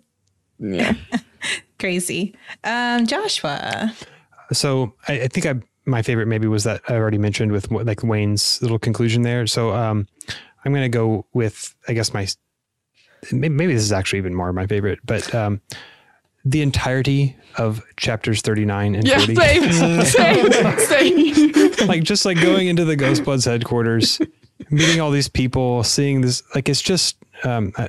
Yeah. 0.59 0.95
Crazy. 1.79 2.35
Um, 2.65 3.07
Joshua. 3.07 3.93
So 4.53 4.95
I, 5.09 5.23
I 5.23 5.29
think 5.29 5.47
I 5.47 5.55
my 5.87 6.03
favorite 6.03 6.27
maybe 6.27 6.47
was 6.49 6.65
that 6.65 6.81
I 6.89 6.95
already 6.95 7.19
mentioned 7.19 7.53
with 7.53 7.71
like 7.71 8.03
Wayne's 8.03 8.61
little 8.63 8.79
conclusion 8.79 9.23
there. 9.23 9.47
So 9.47 9.73
um, 9.73 10.07
I'm 10.65 10.73
gonna 10.73 10.89
go 10.89 11.27
with 11.35 11.75
I 11.89 11.93
guess 11.93 12.13
my 12.15 12.27
maybe 13.33 13.67
this 13.75 13.83
is 13.83 13.93
actually 13.93 14.19
even 14.19 14.35
more 14.35 14.53
my 14.53 14.67
favorite, 14.67 15.01
but 15.05 15.33
um, 15.35 15.61
the 16.45 16.61
entirety 16.63 17.37
of 17.57 17.83
chapters 17.97 18.41
39 18.43 18.95
and 18.95 19.07
Yeah, 19.07 19.19
40. 19.19 19.35
same, 19.35 20.03
same, 20.05 20.79
same. 20.79 21.89
like 21.89 22.03
just 22.03 22.25
like 22.25 22.41
going 22.41 22.67
into 22.69 22.85
the 22.85 22.97
Ghostbloods 22.97 23.47
headquarters, 23.47 24.21
meeting 24.71 25.01
all 25.01 25.11
these 25.11 25.29
people, 25.29 25.83
seeing 25.85 26.21
this, 26.21 26.43
like 26.55 26.69
it's 26.69 26.83
just 26.83 27.17
um, 27.45 27.73
uh, 27.77 27.89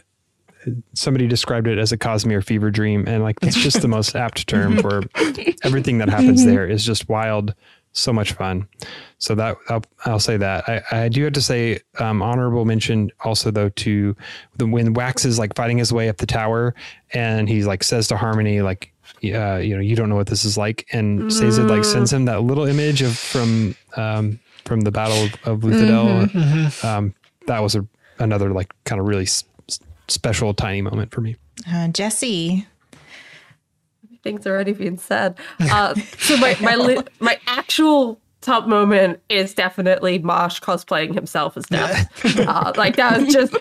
somebody 0.94 1.28
described 1.28 1.68
it 1.68 1.78
as 1.78 1.92
a 1.92 1.98
Cosmere 1.98 2.44
fever 2.44 2.72
dream, 2.72 3.06
and 3.08 3.24
like 3.24 3.40
that's 3.40 3.56
just 3.58 3.82
the 3.82 3.88
most 3.88 4.16
apt 4.16 4.48
term 4.48 4.78
for 4.78 5.02
everything 5.64 5.98
that 6.00 6.10
happens 6.10 6.46
there 6.46 6.68
is 6.68 6.86
just 6.86 7.10
wild. 7.10 7.54
So 7.98 8.12
much 8.14 8.34
fun. 8.34 8.68
So 9.18 9.34
that 9.36 9.58
I'll, 9.70 9.84
I'll 10.06 10.20
say 10.20 10.38
that. 10.38 10.68
I, 10.70 11.06
I 11.06 11.10
do 11.10 11.24
have 11.24 11.34
to 11.34 11.42
say 11.42 11.80
um, 12.00 12.22
honorable 12.22 12.66
mention 12.66 13.10
also 13.24 13.50
though 13.52 13.70
to 13.70 14.16
the 14.58 14.68
when 14.68 14.94
Wax 14.94 15.26
is 15.26 15.40
like 15.40 15.56
fighting 15.56 15.78
his 15.78 15.92
way 15.92 16.10
up 16.10 16.18
the 16.18 16.26
tower 16.28 16.76
and 17.14 17.48
he 17.50 17.64
like 17.64 17.84
says 17.84 18.08
to 18.10 18.18
Harmony 18.18 18.62
like 18.62 18.92
uh, 19.24 19.56
you 19.58 19.74
know 19.76 19.82
you 19.82 19.96
don't 19.96 20.10
know 20.10 20.16
what 20.18 20.28
this 20.28 20.44
is 20.46 20.58
like 20.58 20.86
and 20.92 21.32
says 21.34 21.58
it 21.58 21.64
like 21.64 21.86
sends 21.86 22.12
him 22.14 22.26
that 22.26 22.42
little 22.44 22.66
image 22.68 23.02
of 23.02 23.18
from 23.18 23.76
um, 23.96 24.40
from 24.66 24.82
the 24.82 24.92
Battle 24.92 25.24
of, 25.26 25.34
of 25.48 25.60
Luthadel. 25.62 26.84
Um, 26.84 27.14
that 27.48 27.62
was 27.64 27.76
a 27.76 27.86
another 28.20 28.50
like 28.52 28.74
kind 28.84 29.00
of 29.00 29.08
really 29.08 29.24
s- 29.24 29.46
s- 29.70 29.80
special 30.10 30.54
tiny 30.54 30.82
moment 30.82 31.12
for 31.12 31.22
me. 31.22 31.36
Uh, 31.72 31.88
Jesse. 31.88 32.68
Things 34.26 34.48
already 34.48 34.74
being 34.74 34.98
said. 34.98 35.38
Uh, 35.72 35.94
so 36.18 36.36
my 36.38 36.58
my 36.60 36.76
li- 36.76 37.04
my 37.20 37.38
actual 37.48 38.20
top 38.42 38.68
moment 38.68 39.20
is 39.30 39.54
definitely 39.54 40.18
Marsh 40.20 40.60
cosplaying 40.62 41.14
himself 41.14 41.56
as 41.58 41.66
Death. 41.68 42.10
Uh, 42.40 42.74
like 42.76 42.96
that 42.96 43.22
was 43.22 43.32
just 43.34 43.56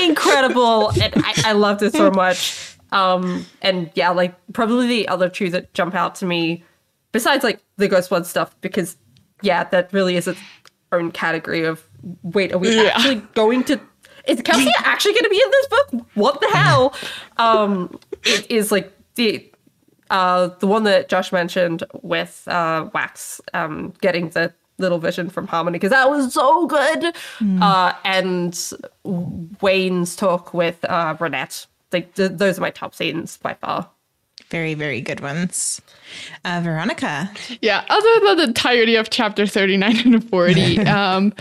incredible, 0.00 0.88
and 1.00 1.12
I, 1.16 1.34
I 1.46 1.52
loved 1.52 1.82
it 1.82 1.92
so 1.92 2.10
much. 2.24 2.76
Um, 2.90 3.44
and 3.62 3.90
yeah, 3.94 4.10
like 4.10 4.34
probably 4.54 4.86
the 4.86 5.08
other 5.08 5.28
two 5.28 5.50
that 5.50 5.72
jump 5.74 5.94
out 5.94 6.14
to 6.16 6.26
me, 6.26 6.64
besides 7.12 7.44
like 7.44 7.60
the 7.76 7.88
Ghostblood 7.88 8.24
stuff, 8.24 8.54
because 8.62 8.96
yeah, 9.42 9.64
that 9.64 9.92
really 9.92 10.16
is 10.16 10.26
its 10.26 10.40
own 10.92 11.10
category 11.12 11.64
of 11.64 11.86
wait, 12.22 12.52
are 12.52 12.58
we 12.58 12.74
Yeah. 12.74 12.92
actually 12.94 13.16
going 13.34 13.62
to? 13.64 13.78
Is 14.26 14.40
Kelsier 14.40 14.70
actually 14.84 15.12
going 15.12 15.24
to 15.24 15.30
be 15.30 15.42
in 15.42 15.50
this 15.50 15.66
book? 15.68 16.06
What 16.14 16.40
the 16.40 16.48
hell? 16.48 16.94
Um, 17.38 17.98
it 18.24 18.50
is 18.50 18.72
like 18.72 18.92
the 19.14 19.48
uh, 20.10 20.48
the 20.58 20.66
one 20.66 20.84
that 20.84 21.08
Josh 21.08 21.32
mentioned 21.32 21.84
with 22.02 22.42
uh, 22.46 22.88
Wax 22.94 23.40
um, 23.54 23.92
getting 24.00 24.30
the 24.30 24.52
little 24.78 24.98
vision 24.98 25.28
from 25.28 25.46
Harmony 25.46 25.76
because 25.76 25.90
that 25.90 26.08
was 26.08 26.32
so 26.32 26.66
good, 26.66 27.14
uh, 27.60 27.92
and 28.04 28.72
Wayne's 29.60 30.16
talk 30.16 30.54
with 30.54 30.84
uh, 30.84 31.16
Ranette. 31.16 31.66
Like 31.92 32.14
th- 32.14 32.32
those 32.32 32.58
are 32.58 32.60
my 32.60 32.70
top 32.70 32.94
scenes 32.94 33.38
by 33.38 33.54
far. 33.54 33.88
Very, 34.50 34.74
very 34.74 35.00
good 35.00 35.20
ones. 35.20 35.82
Uh, 36.44 36.60
Veronica. 36.62 37.30
Yeah, 37.60 37.84
other 37.90 38.20
than 38.26 38.36
the 38.38 38.42
entirety 38.44 38.96
of 38.96 39.10
chapter 39.10 39.46
39 39.46 40.14
and 40.14 40.30
40, 40.30 40.78
um, 40.86 41.34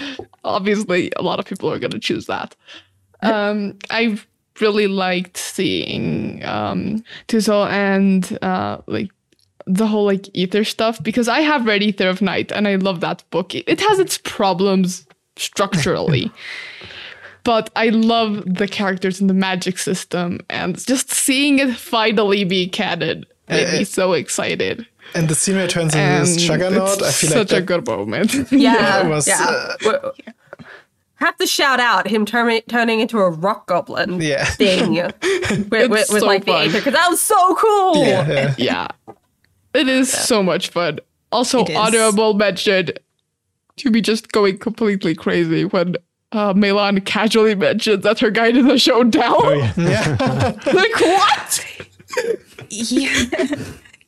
obviously 0.44 1.12
a 1.16 1.22
lot 1.22 1.40
of 1.40 1.46
people 1.46 1.72
are 1.72 1.80
going 1.80 1.92
to 1.92 2.00
choose 2.00 2.26
that. 2.26 2.56
Um, 3.22 3.78
I 3.90 4.20
really 4.62 4.88
liked 4.88 5.38
seeing 5.38 6.44
um, 6.46 7.04
Tussle 7.28 7.66
and 7.66 8.38
uh, 8.42 8.80
like 8.88 9.10
the 9.66 9.88
whole 9.88 10.06
like 10.06 10.30
ether 10.34 10.64
stuff 10.64 11.02
because 11.04 11.28
I 11.28 11.42
have 11.42 11.66
read 11.66 11.84
Aether 11.84 12.10
of 12.10 12.22
Night 12.22 12.52
and 12.52 12.68
I 12.68 12.76
love 12.76 13.02
that 13.02 13.24
book. 13.32 13.54
It, 13.56 13.66
it 13.68 13.82
has 13.82 14.00
its 14.00 14.18
problems 14.18 15.06
structurally. 15.36 16.32
But 17.44 17.70
I 17.78 17.90
love 17.90 18.44
the 18.46 18.68
characters 18.68 19.22
and 19.22 19.30
the 19.30 19.34
magic 19.34 19.78
system, 19.78 20.40
and 20.50 20.78
just 20.86 21.12
seeing 21.12 21.60
it 21.60 21.74
finally 21.78 22.44
be 22.44 22.68
canon 22.68 23.26
made 23.48 23.72
me 23.72 23.86
so 23.86 24.12
excited. 24.12 24.86
And 25.16 25.30
the 25.30 25.36
scene 25.36 25.56
where 25.56 25.64
it 25.64 25.70
turns 25.72 25.94
into 25.96 26.00
And 26.00 26.26
this 26.28 26.36
juggernaut, 26.36 27.02
I 27.02 27.10
feel 27.12 27.30
like 27.30 27.38
such 27.48 27.52
a 27.54 27.56
that, 27.56 27.66
good 27.66 27.88
moment. 27.88 28.52
Yeah, 28.52 29.06
it 29.06 29.10
was, 29.16 29.30
yeah. 29.30 29.46
uh, 29.48 29.78
W- 29.82 30.12
Have 31.18 31.36
to 31.38 31.48
shout 31.48 31.80
out 31.80 32.08
him 32.08 32.26
turning 32.26 32.62
turning 32.70 33.00
into 33.00 33.18
a 33.20 33.30
rock 33.30 33.68
goblin 33.68 34.22
Yeah. 34.22 34.46
thing 34.46 34.94
with, 34.94 35.70
with, 35.72 35.90
with 35.90 36.08
so 36.08 36.26
like 36.26 36.46
the 36.46 36.52
fun. 36.52 36.68
ether 36.68 36.78
because 36.80 36.94
that 36.94 37.10
was 37.10 37.20
so 37.22 37.56
cool. 37.56 37.98
yeah, 38.06 38.28
yeah. 38.30 38.56
yeah. 38.58 38.88
It 39.74 39.88
is 39.88 40.12
so 40.12 40.42
much 40.44 40.70
fun. 40.70 41.00
Also, 41.32 41.66
honorable 41.76 42.34
mention 42.34 42.90
to 43.78 43.92
be 43.92 44.02
just 44.02 44.32
going 44.32 44.58
completely 44.58 45.14
crazy 45.14 45.66
when 45.66 45.96
uh, 46.32 46.54
MeLaan 46.54 47.04
casually 47.06 47.56
mentions 47.56 48.04
that 48.04 48.20
her 48.20 48.32
guide 48.32 48.58
is 48.58 48.66
a 48.66 48.78
Sho 48.78 49.04
Del. 49.04 49.36
Oh 49.38 49.54
yeah. 49.78 50.16
like, 50.74 51.00
what? 51.00 51.66
Yeah. 52.70 53.24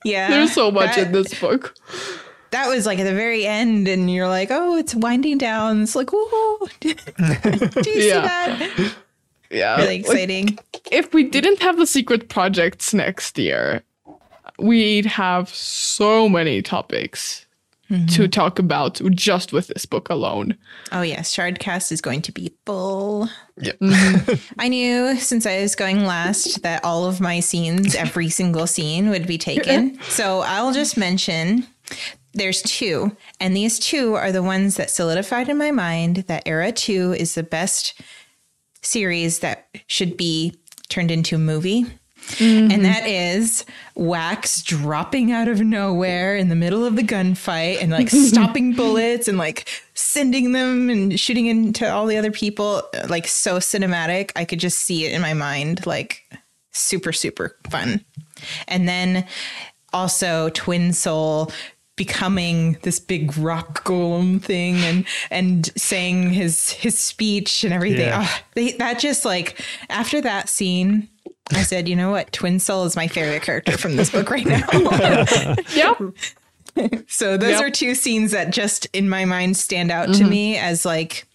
yeah. 0.03 0.30
There's 0.30 0.53
so 0.53 0.72
much 0.72 0.95
that, 0.95 1.07
in 1.07 1.11
this 1.11 1.40
book. 1.40 1.76
That 2.52 2.68
was 2.68 2.86
like 2.86 3.00
at 3.00 3.04
the 3.04 3.14
very 3.14 3.46
end, 3.46 3.88
and 3.88 4.12
you're 4.12 4.28
like, 4.28 4.50
oh, 4.52 4.76
it's 4.76 4.96
winding 4.96 5.38
down. 5.38 5.84
It's 5.84 5.96
like, 5.96 6.10
whoa. 6.12 6.68
Do 6.80 6.90
you 6.90 7.84
see 7.84 8.08
Yeah. 8.08 8.22
that? 8.22 8.94
Yeah. 9.52 9.76
Really 9.78 9.88
like, 9.88 10.00
exciting. 10.02 10.60
if 10.92 11.14
we 11.14 11.24
didn't 11.24 11.60
have 11.60 11.78
the 11.78 11.88
secret 11.88 12.30
projects 12.30 12.94
next 12.94 13.38
year, 13.38 13.84
we'd 14.60 15.06
have 15.06 15.50
so 15.50 16.30
many 16.30 16.62
topics 16.62 17.46
to 17.90 17.96
mm-hmm. 17.96 18.26
talk 18.30 18.60
about 18.60 19.02
just 19.12 19.52
with 19.52 19.66
this 19.68 19.84
book 19.88 20.10
alone. 20.10 20.56
Oh, 20.92 21.02
yes. 21.02 21.36
Shardcast 21.36 21.92
is 21.92 22.02
going 22.02 22.22
to 22.22 22.32
be 22.32 22.54
full. 22.64 23.28
Yep. 23.58 23.78
I 24.60 24.68
knew 24.68 25.16
since 25.16 25.48
I 25.48 25.62
was 25.62 25.76
going 25.76 26.06
last 26.06 26.62
that 26.62 26.84
all 26.86 27.06
of 27.06 27.20
my 27.20 27.40
scenes, 27.40 27.96
every 27.96 28.30
single 28.30 28.68
scene 28.68 29.10
would 29.10 29.26
be 29.26 29.40
taken. 29.40 30.00
So 30.04 30.42
I'll 30.42 30.72
just 30.72 30.98
mention 30.98 31.66
there's 32.34 32.61
two, 32.61 33.15
and 33.39 33.56
these 33.56 33.80
two 33.80 34.15
are 34.15 34.31
the 34.31 34.43
ones 34.43 34.76
that 34.77 34.91
solidified 34.91 35.49
in 35.49 35.57
my 35.57 35.72
mind 35.72 36.18
that 36.27 36.43
Era 36.45 36.72
2 36.72 37.14
is 37.14 37.35
the 37.35 37.43
best 37.43 37.99
series 38.81 39.39
that 39.39 39.68
should 39.88 40.15
be 40.15 40.60
turned 40.89 41.11
into 41.11 41.35
a 41.35 41.39
movie. 41.39 41.85
And 42.39 42.85
that 42.85 43.03
mm-hmm. 43.03 43.39
is 43.39 43.65
Wax 43.95 44.61
dropping 44.61 45.31
out 45.31 45.47
of 45.47 45.61
nowhere 45.61 46.35
in 46.35 46.49
the 46.49 46.56
middle 46.56 46.85
of 46.85 46.95
the 46.95 47.01
gunfight 47.01 47.81
and 47.81 47.91
like 47.91 48.10
stopping 48.10 48.73
bullets 48.73 49.27
and 49.27 49.38
like 49.38 49.68
sending 49.95 50.51
them 50.51 50.89
and 50.89 51.19
shooting 51.19 51.47
into 51.47 51.91
all 51.91 52.06
the 52.06 52.18
other 52.18 52.31
people. 52.31 52.84
Like 53.07 53.27
so 53.27 53.57
cinematic. 53.57 54.31
I 54.35 54.45
could 54.45 54.60
just 54.60 54.80
see 54.80 55.06
it 55.06 55.14
in 55.14 55.22
my 55.22 55.34
mind. 55.34 55.88
Like 55.88 56.23
super, 56.72 57.11
super 57.11 57.56
fun. 57.69 58.06
And 58.68 58.88
then 58.88 59.26
also 59.91 60.49
Twin 60.49 60.93
Soul 60.93 61.51
becoming 62.00 62.78
this 62.84 62.98
big 63.00 63.38
rock 63.38 63.84
golem 63.84 64.42
thing 64.42 64.78
and 64.78 65.06
and 65.30 65.70
saying 65.80 66.32
his 66.32 66.72
his 66.72 66.98
speech 66.98 67.64
and 67.66 67.74
everything. 67.74 68.08
Yeah. 68.08 68.22
Ah, 68.24 68.44
they, 68.56 68.72
that 68.74 68.98
just 69.00 69.26
like 69.26 69.62
after 69.90 70.22
that 70.22 70.48
scene, 70.50 71.10
I 71.52 71.62
said, 71.64 71.88
you 71.90 71.96
know 71.98 72.10
what, 72.10 72.32
Twin 72.32 72.58
Soul 72.60 72.86
is 72.86 72.96
my 72.96 73.08
favorite 73.08 73.44
character 73.44 73.78
from 73.78 73.98
this 73.98 74.10
book 74.10 74.30
right 74.32 74.46
now. 74.46 74.66
Yep. 75.76 75.98
so 77.08 77.36
those 77.38 77.52
Yep. 77.60 77.62
are 77.62 77.70
two 77.70 77.94
scenes 77.96 78.32
that 78.32 78.52
just 78.52 78.86
in 78.94 79.10
my 79.10 79.26
mind 79.26 79.58
stand 79.58 79.92
out 79.92 80.14
to 80.16 80.24
me 80.24 80.56
as 80.58 80.86
like 80.86 81.26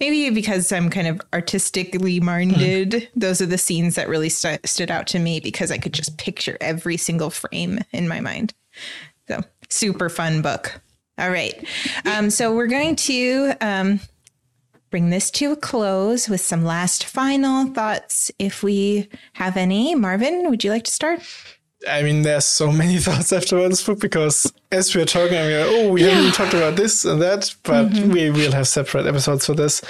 maybe 0.00 0.30
because 0.30 0.70
I'm 0.70 0.88
kind 0.90 1.08
of 1.08 1.20
artistically 1.32 2.20
minded. 2.20 3.08
those 3.16 3.40
are 3.40 3.46
the 3.46 3.58
scenes 3.58 3.94
that 3.96 4.08
really 4.08 4.28
stu- 4.28 4.58
stood 4.64 4.90
out 4.90 5.06
to 5.08 5.18
me 5.18 5.40
because 5.40 5.70
I 5.72 5.78
could 5.78 5.92
just 5.94 6.16
picture 6.18 6.56
every 6.60 6.96
single 6.96 7.30
frame 7.30 7.80
in 7.92 8.06
my 8.06 8.20
mind. 8.20 8.54
Super 9.68 10.08
fun 10.08 10.42
book. 10.42 10.80
All 11.18 11.30
right. 11.30 11.66
Um, 12.04 12.30
so 12.30 12.54
we're 12.54 12.66
going 12.66 12.96
to 12.96 13.54
um, 13.60 14.00
bring 14.90 15.10
this 15.10 15.30
to 15.32 15.52
a 15.52 15.56
close 15.56 16.28
with 16.28 16.40
some 16.40 16.64
last 16.64 17.04
final 17.04 17.66
thoughts, 17.66 18.30
if 18.38 18.62
we 18.62 19.08
have 19.34 19.56
any. 19.56 19.94
Marvin, 19.94 20.50
would 20.50 20.62
you 20.62 20.70
like 20.70 20.84
to 20.84 20.90
start? 20.90 21.20
I 21.88 22.02
mean, 22.02 22.22
there's 22.22 22.44
so 22.44 22.72
many 22.72 22.98
thoughts 22.98 23.32
after 23.32 23.66
this 23.68 23.82
book 23.82 24.00
because 24.00 24.52
as 24.72 24.94
we 24.94 25.02
are 25.02 25.06
talking, 25.06 25.36
I'm 25.36 25.50
like, 25.50 25.66
oh, 25.68 25.92
we 25.92 26.02
haven't 26.02 26.34
talked 26.34 26.54
about 26.54 26.76
this 26.76 27.04
and 27.04 27.20
that, 27.22 27.54
but 27.62 27.92
we 27.92 28.30
will 28.30 28.52
have 28.52 28.68
separate 28.68 29.06
episodes 29.06 29.46
for 29.46 29.54
this. 29.54 29.82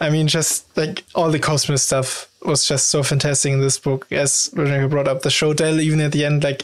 I 0.00 0.10
mean, 0.10 0.28
just 0.28 0.76
like 0.76 1.04
all 1.14 1.30
the 1.30 1.38
Cosmos 1.38 1.82
stuff 1.82 2.28
was 2.42 2.66
just 2.66 2.88
so 2.88 3.02
fantastic 3.02 3.52
in 3.52 3.60
this 3.60 3.78
book. 3.78 4.06
As 4.10 4.48
Veronica 4.54 4.88
brought 4.88 5.08
up 5.08 5.22
the 5.22 5.30
Sho 5.30 5.52
Del, 5.52 5.80
even 5.80 6.00
at 6.00 6.12
the 6.12 6.24
end, 6.24 6.44
like 6.44 6.62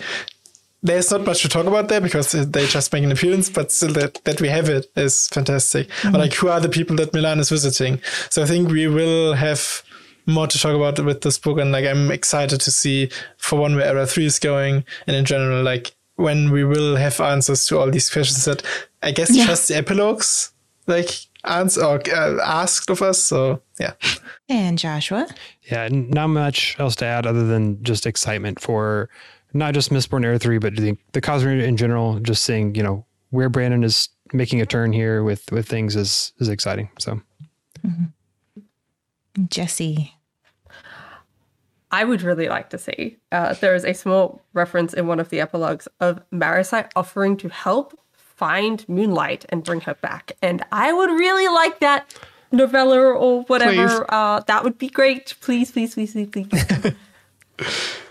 there's 0.86 1.10
not 1.10 1.24
much 1.24 1.42
to 1.42 1.48
talk 1.48 1.66
about 1.66 1.88
there 1.88 2.00
because 2.00 2.32
they 2.32 2.66
just 2.66 2.92
make 2.92 3.04
an 3.04 3.12
appearance, 3.12 3.50
but 3.50 3.72
still 3.72 3.92
that, 3.92 4.22
that 4.24 4.40
we 4.40 4.48
have 4.48 4.68
it 4.68 4.86
is 4.96 5.28
fantastic. 5.28 5.88
Or 6.04 6.12
like 6.12 6.34
who 6.34 6.48
are 6.48 6.60
the 6.60 6.68
people 6.68 6.96
that 6.96 7.12
MeLaan 7.12 7.40
is 7.40 7.50
visiting? 7.50 8.00
So 8.30 8.42
I 8.42 8.46
think 8.46 8.68
we 8.68 8.86
will 8.86 9.34
have 9.34 9.82
more 10.26 10.46
to 10.46 10.58
talk 10.58 10.74
about 10.74 10.98
with 11.04 11.20
this 11.22 11.38
book 11.38 11.58
and 11.58 11.72
like 11.72 11.84
I'm 11.84 12.10
excited 12.10 12.60
to 12.60 12.70
see 12.70 13.10
for 13.36 13.58
one 13.58 13.76
where 13.76 13.86
era 13.86 14.06
three 14.06 14.26
is 14.26 14.40
going 14.40 14.84
and 15.06 15.14
in 15.14 15.24
general 15.24 15.62
like 15.62 15.94
when 16.16 16.50
we 16.50 16.64
will 16.64 16.96
have 16.96 17.20
answers 17.20 17.66
to 17.66 17.78
all 17.78 17.90
these 17.90 18.10
questions 18.10 18.44
that 18.44 18.62
I 19.02 19.12
guess 19.12 19.34
just 19.36 19.68
the 19.68 19.76
epilogues 19.76 20.52
like 20.88 21.10
answer 21.44 21.84
or 21.84 22.00
uh, 22.12 22.38
asked 22.42 22.90
of 22.90 23.02
us. 23.02 23.22
So 23.22 23.62
yeah. 23.78 23.92
And 24.48 24.78
Joshua? 24.78 25.28
Yeah, 25.70 25.88
not 25.90 26.28
much 26.28 26.76
else 26.78 26.96
to 26.96 27.04
add 27.04 27.26
other 27.26 27.46
than 27.46 27.82
just 27.84 28.06
excitement 28.06 28.60
for 28.60 29.08
not 29.58 29.74
just 29.74 29.90
Mistborn 29.90 30.24
Era 30.24 30.38
3, 30.38 30.58
but 30.58 30.76
the, 30.76 30.96
the 31.12 31.20
Cosmere 31.20 31.62
in 31.62 31.76
general. 31.76 32.18
Just 32.20 32.42
seeing, 32.42 32.74
you 32.74 32.82
know, 32.82 33.04
where 33.30 33.48
Brandon 33.48 33.84
is 33.84 34.08
making 34.32 34.60
a 34.60 34.66
turn 34.66 34.92
here 34.92 35.22
with 35.22 35.50
with 35.52 35.68
things 35.68 35.96
is 35.96 36.32
is 36.38 36.48
exciting. 36.48 36.90
So 36.98 37.20
Jesse. 39.48 40.12
I 41.92 42.04
would 42.04 42.22
really 42.22 42.48
like 42.48 42.70
to 42.70 42.78
see. 42.78 43.16
Uh, 43.30 43.54
there 43.54 43.74
is 43.74 43.84
a 43.84 43.94
small 43.94 44.42
reference 44.52 44.92
in 44.92 45.06
one 45.06 45.20
of 45.20 45.28
the 45.28 45.40
epilogues 45.40 45.86
of 46.00 46.20
Marasite 46.30 46.90
offering 46.96 47.36
to 47.38 47.48
help 47.48 47.98
find 48.12 48.86
Moonlight 48.88 49.46
and 49.48 49.62
bring 49.62 49.80
her 49.82 49.94
back. 49.94 50.32
And 50.42 50.64
I 50.72 50.92
would 50.92 51.10
really 51.10 51.48
like 51.48 51.78
that 51.78 52.12
novella 52.50 52.98
or 52.98 53.42
whatever. 53.44 54.04
Uh, 54.12 54.40
that 54.40 54.64
would 54.64 54.78
be 54.78 54.88
great. 54.88 55.34
Please, 55.40 55.70
please, 55.70 55.94
please, 55.94 56.12
please, 56.12 56.26
please. 56.26 56.92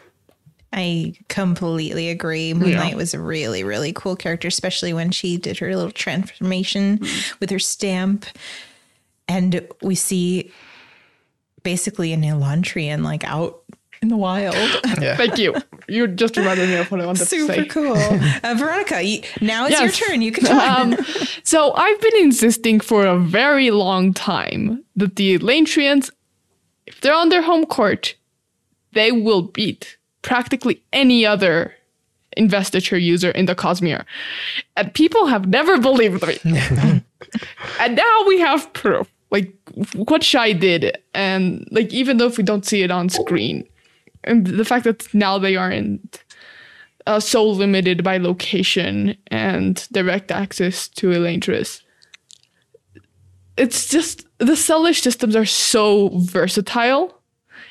I 0.77 1.13
completely 1.29 2.09
agree. 2.09 2.53
Moonlight 2.53 2.95
was 2.97 3.13
a 3.13 3.19
really, 3.19 3.63
really 3.63 3.93
cool 3.93 4.17
character, 4.17 4.49
especially 4.49 4.91
when 4.91 5.09
she 5.09 5.37
did 5.37 5.57
her 5.59 5.73
little 5.73 5.89
transformation 5.91 6.99
with 7.39 7.49
her 7.49 7.59
stamp. 7.59 8.25
And 9.29 9.65
we 9.81 9.95
see 9.95 10.51
basically 11.63 12.11
an 12.11 12.23
Elantrian 12.23 13.03
like 13.03 13.23
out 13.23 13.61
in 14.01 14.09
the 14.09 14.17
wild. 14.17 14.55
Yeah. 15.01 15.15
Thank 15.17 15.37
you. 15.37 15.53
You 15.87 16.07
just 16.07 16.35
reminded 16.37 16.69
me 16.69 16.75
of 16.75 16.89
what 16.91 16.99
I 17.01 17.05
wanted 17.05 17.19
to 17.19 17.25
say. 17.25 17.37
Super 17.39 17.65
cool. 17.65 17.95
Uh, 18.43 18.55
Veronica, 18.57 19.01
you, 19.01 19.21
now 19.41 19.65
it's 19.65 19.71
Yes. 19.79 19.99
your 19.99 20.09
turn. 20.09 20.21
You 20.21 20.31
can 20.31 20.43
talk. 20.45 20.79
Um, 20.79 20.97
so 21.43 21.73
I've 21.73 21.99
been 22.01 22.17
insisting 22.17 22.79
for 22.79 23.05
a 23.05 23.17
very 23.19 23.71
long 23.71 24.13
time 24.13 24.83
that 24.95 25.15
the 25.15 25.37
Elantrians, 25.39 26.09
if 26.85 27.01
they're 27.01 27.13
on 27.13 27.29
their 27.29 27.41
home 27.43 27.65
court, 27.65 28.15
they 28.93 29.11
will 29.11 29.41
beat 29.41 29.94
practically 30.25 30.81
any 30.91 31.23
other 31.23 31.71
investiture 32.35 32.97
user 32.97 33.29
in 33.29 33.45
the 33.45 33.55
Cosmere. 33.55 34.03
And 34.75 34.91
people 34.93 35.27
have 35.27 35.47
never 35.47 35.79
believed 35.79 36.25
me. 36.25 36.39
and 37.79 37.95
now 37.95 38.23
we 38.27 38.39
have 38.39 38.73
proof. 38.73 39.07
Like 39.29 39.53
what 39.93 40.23
Shai 40.23 40.53
did, 40.53 40.97
and 41.13 41.67
like 41.71 41.93
even 41.93 42.17
though 42.17 42.27
if 42.27 42.37
we 42.37 42.43
don't 42.43 42.65
see 42.65 42.81
it 42.83 42.91
on 42.91 43.09
screen, 43.09 43.67
and 44.23 44.47
the 44.47 44.65
fact 44.65 44.85
that 44.85 45.13
now 45.13 45.37
they 45.37 45.55
aren't 45.55 46.23
uh, 47.05 47.19
so 47.19 47.45
limited 47.45 48.03
by 48.03 48.17
location 48.17 49.15
and 49.27 49.87
direct 49.91 50.31
access 50.31 50.87
to 50.89 51.09
Elantris. 51.09 51.81
It's 53.57 53.89
just 53.89 54.25
the 54.37 54.53
Selish 54.53 55.01
systems 55.01 55.35
are 55.35 55.45
so 55.45 56.09
versatile 56.13 57.14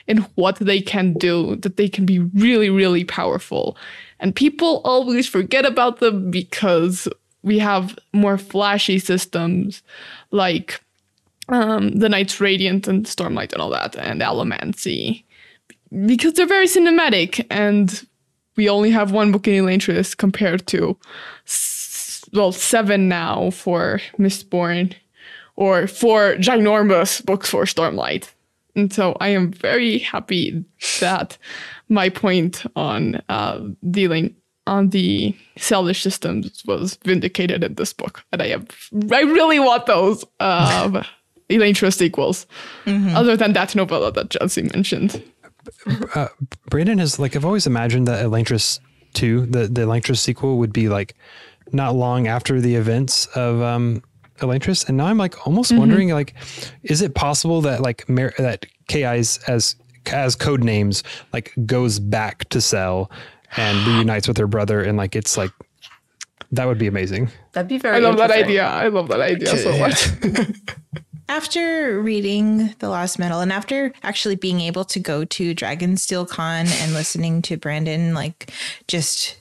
in 0.07 0.19
what 0.35 0.57
they 0.57 0.81
can 0.81 1.15
do 1.15 1.57
that 1.57 1.77
they 1.77 1.89
can 1.89 2.05
be 2.05 2.19
really, 2.19 2.71
really 2.71 3.05
powerful. 3.05 3.77
And 4.21 4.35
people 4.35 4.81
always 4.85 5.29
forget 5.29 5.65
about 5.65 6.01
them 6.01 6.31
because 6.31 7.09
we 7.43 7.59
have 7.59 7.99
more 8.13 8.39
flashy 8.39 8.99
systems 8.99 9.83
like 10.31 10.81
um, 11.49 11.91
the 11.99 12.09
Knights 12.09 12.41
Radiant 12.41 12.89
and 12.89 13.05
Stormlight 13.05 13.53
and 13.53 13.61
all 13.61 13.71
that, 13.71 13.97
and 13.97 14.21
Allomancy. 14.21 15.25
Because 16.07 16.33
they're 16.33 16.47
very 16.47 16.67
cinematic 16.67 17.45
and 17.51 18.07
we 18.57 18.69
only 18.69 18.91
have 18.91 19.13
one 19.13 19.33
book 19.33 19.47
in 19.47 19.65
Elantris 19.65 20.17
compared 20.17 20.67
to 20.69 20.97
well 22.33 22.53
seven 22.53 23.09
now 23.09 23.51
for 23.51 24.01
Mistborn 24.19 24.95
or 25.57 25.87
four 25.87 26.35
ginormous 26.37 27.25
books 27.25 27.51
for 27.51 27.65
Stormlight. 27.65 28.34
And 28.77 28.93
so 28.93 29.17
I 29.21 29.29
am 29.29 29.53
very 29.53 29.99
happy 29.99 30.65
that 31.01 31.39
my 31.89 32.09
point 32.09 32.65
on 32.75 33.23
uh, 33.29 33.61
dealing 33.91 34.35
on 34.67 34.89
the 34.91 35.37
Selish 35.59 36.01
systems 36.03 36.63
was 36.67 36.99
vindicated 37.05 37.63
in 37.63 37.75
this 37.75 37.93
book. 37.93 38.25
And 38.33 38.43
I 38.43 38.49
have 38.49 38.67
I 39.13 39.21
really 39.21 39.61
want 39.61 39.87
those 39.87 40.25
uh, 40.41 41.03
Elantris 41.51 41.95
sequels. 41.97 42.47
Other 42.87 43.37
than 43.37 43.53
that 43.53 43.75
novella 43.75 44.11
that 44.13 44.31
Jesse 44.31 44.63
mentioned. 44.63 45.23
Brandon 46.71 46.99
has 46.99 47.19
like 47.19 47.37
I've 47.37 47.45
always 47.45 47.67
imagined 47.67 48.09
that 48.09 48.25
Elantris 48.25 48.81
two, 49.13 49.47
the 49.47 49.67
the 49.69 49.83
Elantris 49.83 50.19
sequel, 50.19 50.59
would 50.59 50.73
be 50.73 50.89
like 50.89 51.15
not 51.73 51.95
long 51.95 52.27
after 52.27 52.61
the 52.61 52.75
events 52.75 53.27
of 53.35 53.63
um 53.63 54.03
Elantris, 54.39 54.89
and 54.89 54.97
now 54.97 55.07
I'm 55.07 55.19
like 55.19 55.47
almost 55.47 55.71
mm-hmm. 55.71 55.81
wondering 55.81 56.11
like, 56.11 56.35
is 56.83 57.03
it 57.03 57.15
possible 57.15 57.61
that 57.63 57.81
like 57.81 58.09
Mer- 58.09 58.35
that 58.39 58.67
Ki's 58.89 59.39
as 59.47 59.77
as 60.07 60.35
code 60.35 60.63
names 60.63 61.03
like 61.33 61.53
goes 61.67 61.99
back 61.99 62.49
to 62.51 62.61
Sel 62.61 63.11
and 63.57 63.87
reunites 63.87 64.29
with 64.29 64.37
her 64.39 64.47
brother, 64.47 64.83
and 64.83 64.99
like 64.99 65.15
it's 65.17 65.37
like 65.37 65.51
that 66.53 66.67
would 66.67 66.79
be 66.79 66.87
amazing. 66.87 67.31
That'd 67.53 67.69
be 67.69 67.79
very 67.79 67.97
I 67.97 67.99
love 68.01 68.17
that 68.19 68.31
idea. 68.31 68.65
I 68.67 68.89
love 68.89 69.09
that 69.09 69.21
idea 69.21 69.57
so 69.57 69.71
Yeah. 69.71 69.89
much. 69.89 70.09
After 71.29 72.03
reading 72.03 72.75
The 72.81 72.91
Lost 72.91 73.19
Metal 73.19 73.41
and 73.41 73.51
after 73.51 73.95
actually 74.03 74.37
being 74.37 74.61
able 74.61 74.85
to 74.85 75.01
go 75.01 75.25
to 75.25 75.55
Dragonsteel 75.55 76.29
Con 76.29 76.67
and 76.69 76.93
listening 76.93 77.41
to 77.43 77.57
Brandon 77.57 78.13
like 78.13 78.51
just 78.89 79.41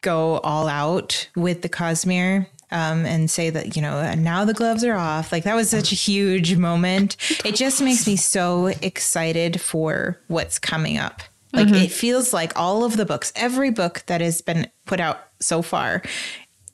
go 0.00 0.38
all 0.38 0.68
out 0.68 1.28
with 1.36 1.60
the 1.60 1.68
Cosmere 1.68 2.46
um, 2.70 3.04
and 3.06 3.30
say 3.30 3.50
that, 3.50 3.76
you 3.76 3.82
know, 3.82 3.98
"And 3.98 4.22
now 4.24 4.44
the 4.44 4.54
gloves 4.54 4.84
are 4.84 4.94
off. 4.94 5.32
Like 5.32 5.44
that 5.44 5.56
was 5.56 5.70
such 5.70 5.92
a 5.92 5.94
huge 5.96 6.56
moment. 6.56 7.16
It 7.44 7.54
just 7.54 7.80
makes 7.82 8.06
me 8.06 8.16
so 8.16 8.66
excited 8.66 9.60
for 9.60 10.20
what's 10.28 10.58
coming 10.58 10.98
up. 10.98 11.22
Like 11.52 11.68
it 11.82 11.90
feels 11.90 12.32
like 12.32 12.52
all 12.56 12.84
of 12.84 12.96
the 12.96 13.04
books, 13.04 13.32
every 13.34 13.70
book 13.70 14.04
that 14.06 14.20
has 14.20 14.40
been 14.40 14.68
put 14.86 15.00
out 15.00 15.18
so 15.40 15.62
far 15.62 16.02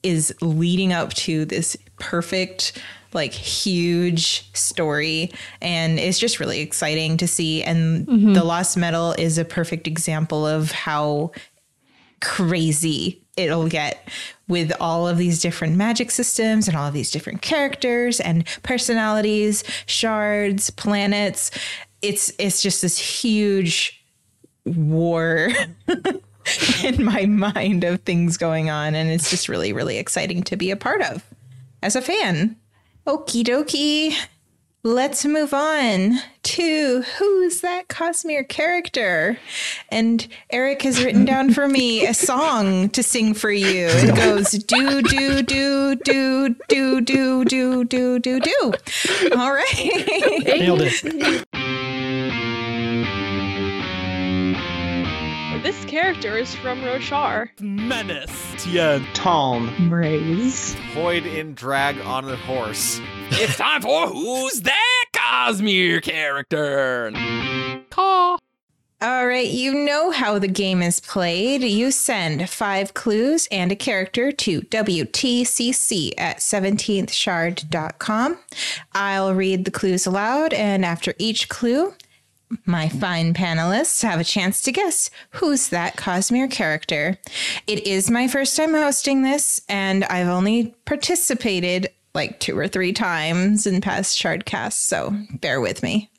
is 0.02 0.34
leading 0.42 0.92
up 0.92 1.14
to 1.14 1.44
this 1.46 1.76
perfect 1.98 2.78
like 3.14 3.32
huge 3.32 4.52
story 4.52 5.32
and 5.62 5.98
it's 5.98 6.18
just 6.18 6.38
really 6.38 6.60
exciting 6.60 7.16
to 7.16 7.26
see 7.26 7.62
and 7.62 8.06
the 8.34 8.44
lost 8.44 8.76
metal 8.76 9.14
is 9.18 9.38
a 9.38 9.44
perfect 9.44 9.86
example 9.86 10.46
of 10.46 10.70
how 10.70 11.30
crazy 12.20 13.22
it'll 13.36 13.68
get 13.68 14.08
with 14.48 14.72
all 14.80 15.06
of 15.06 15.18
these 15.18 15.40
different 15.40 15.76
magic 15.76 16.10
systems 16.10 16.68
and 16.68 16.76
all 16.76 16.86
of 16.86 16.94
these 16.94 17.10
different 17.10 17.42
characters 17.42 18.20
and 18.20 18.46
personalities 18.62 19.64
shards 19.86 20.70
planets. 20.70 21.50
It's 22.02 22.32
it's 22.38 22.62
just 22.62 22.82
this 22.82 22.98
huge 22.98 24.04
war 24.64 25.50
in 26.82 27.04
my 27.04 27.26
mind 27.26 27.84
of 27.84 28.00
things 28.00 28.36
going 28.36 28.70
on 28.70 28.94
and 28.94 29.10
it's 29.10 29.30
just 29.30 29.48
really 29.48 29.72
really 29.72 29.98
exciting 29.98 30.42
to 30.44 30.56
be 30.56 30.70
a 30.70 30.76
part 30.76 31.02
of 31.02 31.24
as 31.82 31.96
a 31.96 32.02
fan. 32.02 32.56
Okie 33.06 33.44
dokie 33.44 34.16
let's 34.86 35.24
move 35.24 35.52
on 35.52 36.20
to 36.44 37.02
who's 37.18 37.60
that 37.60 37.88
cosmere 37.88 38.48
character? 38.48 39.36
And 39.90 40.26
eric 40.50 40.82
has 40.82 41.02
written 41.02 41.24
down 41.32 41.52
for 41.52 41.66
me 41.66 42.06
a 42.06 42.14
song 42.14 42.88
to 42.90 43.02
sing 43.02 43.34
for 43.34 43.50
you. 43.50 43.88
It 43.88 44.14
goes 44.14 44.52
do 44.52 45.02
do 45.02 45.42
do 45.42 45.96
do 45.96 46.54
do 46.68 47.00
do 47.00 47.44
do 47.44 47.84
do 47.84 48.18
do 48.20 48.40
do. 48.40 48.72
All 49.36 49.52
right. 49.52 50.44
Nailed 50.44 50.82
it. 50.82 51.48
character 56.06 56.36
is 56.36 56.54
from 56.54 56.82
Roshar. 56.82 57.48
Menace. 57.60 58.54
Tien. 58.58 59.04
Tom. 59.12 59.88
Braze. 59.88 60.76
Void 60.94 61.26
in 61.26 61.52
drag 61.54 61.98
on 62.02 62.28
a 62.28 62.36
horse. 62.36 63.00
it's 63.30 63.56
time 63.56 63.82
for 63.82 64.06
Who's 64.06 64.62
That 64.62 65.04
Cosmere 65.12 66.00
Character? 66.00 67.10
Caw. 67.90 68.38
All 69.02 69.26
right, 69.26 69.48
you 69.48 69.74
know 69.74 70.12
how 70.12 70.38
the 70.38 70.46
game 70.46 70.80
is 70.80 71.00
played. 71.00 71.62
You 71.62 71.90
send 71.90 72.48
five 72.48 72.94
clues 72.94 73.48
and 73.50 73.72
a 73.72 73.76
character 73.76 74.30
to 74.30 74.60
WTCC 74.60 76.12
at 76.16 76.36
17thshard.com. 76.36 78.38
I'll 78.92 79.34
read 79.34 79.64
the 79.64 79.72
clues 79.72 80.06
aloud, 80.06 80.54
and 80.54 80.84
after 80.84 81.14
each 81.18 81.48
clue, 81.48 81.94
my 82.64 82.88
fine 82.88 83.34
panelists 83.34 84.02
have 84.02 84.20
a 84.20 84.24
chance 84.24 84.62
to 84.62 84.72
guess 84.72 85.10
who's 85.30 85.68
that 85.68 85.96
Cosmere 85.96 86.50
character. 86.50 87.18
It 87.66 87.86
is 87.86 88.10
my 88.10 88.28
first 88.28 88.56
time 88.56 88.74
hosting 88.74 89.22
this, 89.22 89.60
and 89.68 90.04
I've 90.04 90.28
only 90.28 90.74
participated 90.84 91.88
like 92.14 92.40
two 92.40 92.58
or 92.58 92.66
three 92.66 92.92
times 92.92 93.66
in 93.66 93.80
past 93.80 94.18
Shardcasts, 94.18 94.72
so 94.72 95.14
bear 95.40 95.60
with 95.60 95.82
me. 95.82 96.10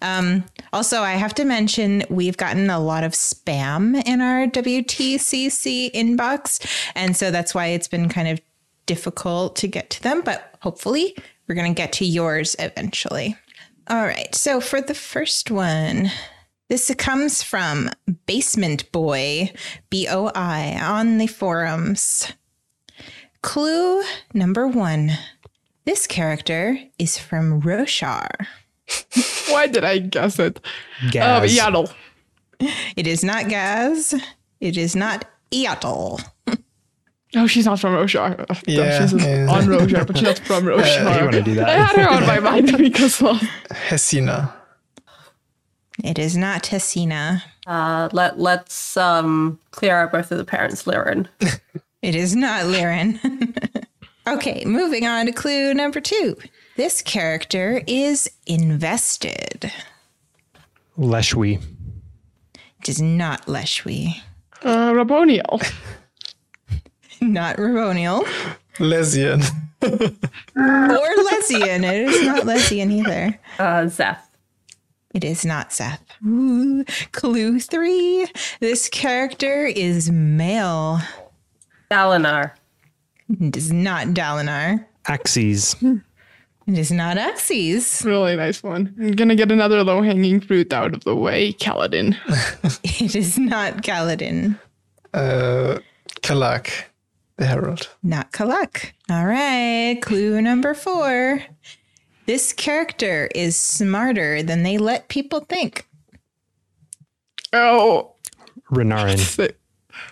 Um, 0.00 0.44
also, 0.72 1.02
I 1.02 1.12
have 1.12 1.34
to 1.34 1.44
mention 1.44 2.04
we've 2.08 2.36
gotten 2.36 2.70
a 2.70 2.80
lot 2.80 3.04
of 3.04 3.12
spam 3.12 4.02
in 4.06 4.20
our 4.20 4.46
WTCC 4.46 5.92
inbox. 5.92 6.90
And 6.94 7.16
so 7.16 7.30
that's 7.30 7.54
why 7.54 7.66
it's 7.66 7.88
been 7.88 8.08
kind 8.08 8.28
of 8.28 8.40
difficult 8.86 9.56
to 9.56 9.68
get 9.68 9.90
to 9.90 10.02
them. 10.02 10.22
But 10.22 10.54
hopefully, 10.60 11.16
we're 11.46 11.54
going 11.54 11.72
to 11.72 11.76
get 11.76 11.92
to 11.94 12.06
yours 12.06 12.56
eventually. 12.58 13.36
All 13.88 14.06
right. 14.06 14.34
So 14.34 14.60
for 14.60 14.80
the 14.80 14.94
first 14.94 15.50
one, 15.50 16.10
this 16.68 16.92
comes 16.96 17.42
from 17.42 17.90
Basement 18.26 18.90
Boy, 18.92 19.52
B 19.90 20.08
O 20.08 20.30
I, 20.34 20.78
on 20.82 21.18
the 21.18 21.26
forums. 21.28 22.32
Clue 23.42 24.02
number 24.34 24.66
one 24.66 25.12
this 25.86 26.08
character 26.08 26.78
is 26.98 27.16
from 27.16 27.62
Roshar. 27.62 28.28
Why 29.48 29.68
did 29.68 29.84
I 29.84 29.98
guess 29.98 30.38
it? 30.40 30.60
Gaz. 31.12 31.58
Um, 31.58 31.72
Yaddle. 31.72 31.94
It 32.96 33.06
is 33.06 33.22
not 33.22 33.48
Gaz. 33.48 34.14
Oh, 37.36 37.46
she's 37.46 37.66
not 37.66 37.78
from 37.78 37.92
Roshar. 37.94 38.46
Ugh, 38.48 38.56
Yeah, 38.66 38.98
she's 39.06 39.12
yeah. 39.12 39.46
on 39.50 39.64
Roshar, 39.66 40.06
but 40.06 40.16
she's 40.16 40.26
not 40.26 40.38
from 40.40 40.64
Roshar. 40.70 41.18
you 41.18 41.24
wanna 41.26 41.42
do 41.42 41.54
that. 41.56 41.68
I 41.68 41.72
had 41.84 41.96
her 41.96 42.08
on 42.08 42.26
my 42.26 42.40
mind 42.40 42.76
because 42.78 43.20
well, 43.20 43.38
Hesina. 43.70 44.52
It 46.04 46.18
is 46.18 46.36
not 46.36 46.64
Hesina. 46.64 47.42
Uh, 47.66 48.08
let 48.12 48.38
let's 48.38 48.96
um 48.96 49.58
clear 49.70 49.96
out 49.98 50.12
both 50.12 50.30
of 50.32 50.38
the 50.38 50.44
parents, 50.44 50.84
Lirin. 50.84 51.26
It 52.02 52.14
is 52.14 52.36
not 52.36 52.64
Lirin. 52.64 53.18
okay, 54.28 54.64
moving 54.64 55.06
on 55.06 55.26
to 55.26 55.32
clue 55.32 55.74
number 55.74 56.00
two. 56.00 56.36
This 56.76 57.00
character 57.02 57.82
is 57.86 58.30
invested. 58.46 59.72
Leshwi. 60.98 61.62
It 62.80 62.88
is 62.88 63.00
not 63.02 63.46
Leshwi. 63.46 64.20
uh, 64.62 64.92
Raboniel. 64.92 65.62
Not 67.20 67.56
Raboniel. 67.56 68.24
Lezian. 68.78 69.42
Or 69.82 71.14
Lezian. 71.28 71.84
It 71.84 72.08
is 72.08 72.26
not 72.26 72.42
Lezian 72.44 72.90
either. 72.90 73.38
Uh, 73.58 73.84
Szeth. 73.84 74.18
It 75.14 75.22
is 75.22 75.44
not 75.44 75.70
Szeth. 75.70 76.00
Ooh, 76.26 76.84
clue 77.12 77.60
three. 77.60 78.26
This 78.60 78.88
character 78.88 79.66
is 79.66 80.10
male. 80.10 81.00
Dalinar. 81.90 82.52
It 83.28 83.56
is 83.56 83.70
not 83.72 84.08
Dalinar. 84.08 84.84
Axies. 85.06 85.76
It 86.66 86.78
is 86.78 86.90
not 86.90 87.16
Axies. 87.16 88.04
Really 88.04 88.34
nice 88.34 88.62
one. 88.62 88.94
I'm 88.98 89.12
gonna 89.12 89.36
get 89.36 89.52
another 89.52 89.84
low 89.84 90.02
hanging 90.02 90.40
fruit 90.40 90.72
out 90.72 90.94
of 90.94 91.04
the 91.04 91.14
way. 91.14 91.52
Kaladin. 91.52 92.16
It 93.00 93.14
is 93.14 93.38
not 93.38 93.82
Kaladin. 93.82 94.58
Uh, 95.14 95.78
Kalak. 96.22 96.70
The 97.36 97.46
Herald. 97.46 97.88
Not 98.02 98.32
Kalak. 98.32 98.92
All 99.10 99.26
right, 99.26 99.98
clue 100.00 100.40
number 100.40 100.72
four. 100.74 101.42
This 102.26 102.52
character 102.52 103.28
is 103.34 103.56
smarter 103.56 104.42
than 104.42 104.62
they 104.62 104.78
let 104.78 105.08
people 105.08 105.40
think. 105.40 105.86
Oh, 107.52 108.12
Renarin. 108.70 109.52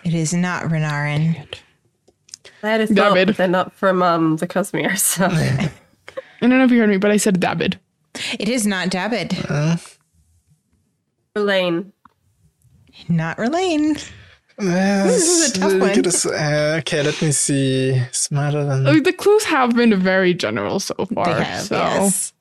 It 0.03 0.15
is 0.15 0.33
not 0.33 0.63
Renarin. 0.63 1.45
That 2.61 2.81
is 2.81 2.89
Damn 2.89 3.09
not, 3.09 3.17
it. 3.19 3.27
but 3.27 3.37
they're 3.37 3.47
not 3.47 3.71
from 3.73 4.01
um 4.01 4.37
the 4.37 4.47
Cosmere, 4.47 4.97
so 4.97 5.25
I 5.31 5.71
don't 6.41 6.49
know 6.49 6.63
if 6.63 6.71
you 6.71 6.79
heard 6.79 6.89
me, 6.89 6.97
but 6.97 7.11
I 7.11 7.17
said 7.17 7.39
David. 7.39 7.79
It 8.39 8.49
is 8.49 8.65
not 8.65 8.89
David. 8.89 9.37
Rlain. 11.35 11.91
Not 13.09 13.37
Rlain. 13.37 13.97
This 14.57 15.27
is 15.27 15.51
a 15.51 15.59
tough 15.59 15.73
one. 16.25 16.33
uh, 16.33 16.77
okay, 16.79 17.03
let 17.03 17.21
me 17.21 17.31
see. 17.31 18.01
Smarter 18.11 18.63
than. 18.63 18.83
Like, 18.85 19.03
the 19.03 19.13
clues 19.13 19.43
have 19.45 19.75
been 19.75 19.99
very 19.99 20.33
general 20.33 20.79
so 20.79 20.95
far. 21.13 21.25
They 21.25 21.43
have, 21.43 21.63
so 21.63 21.75
yes. 21.75 22.33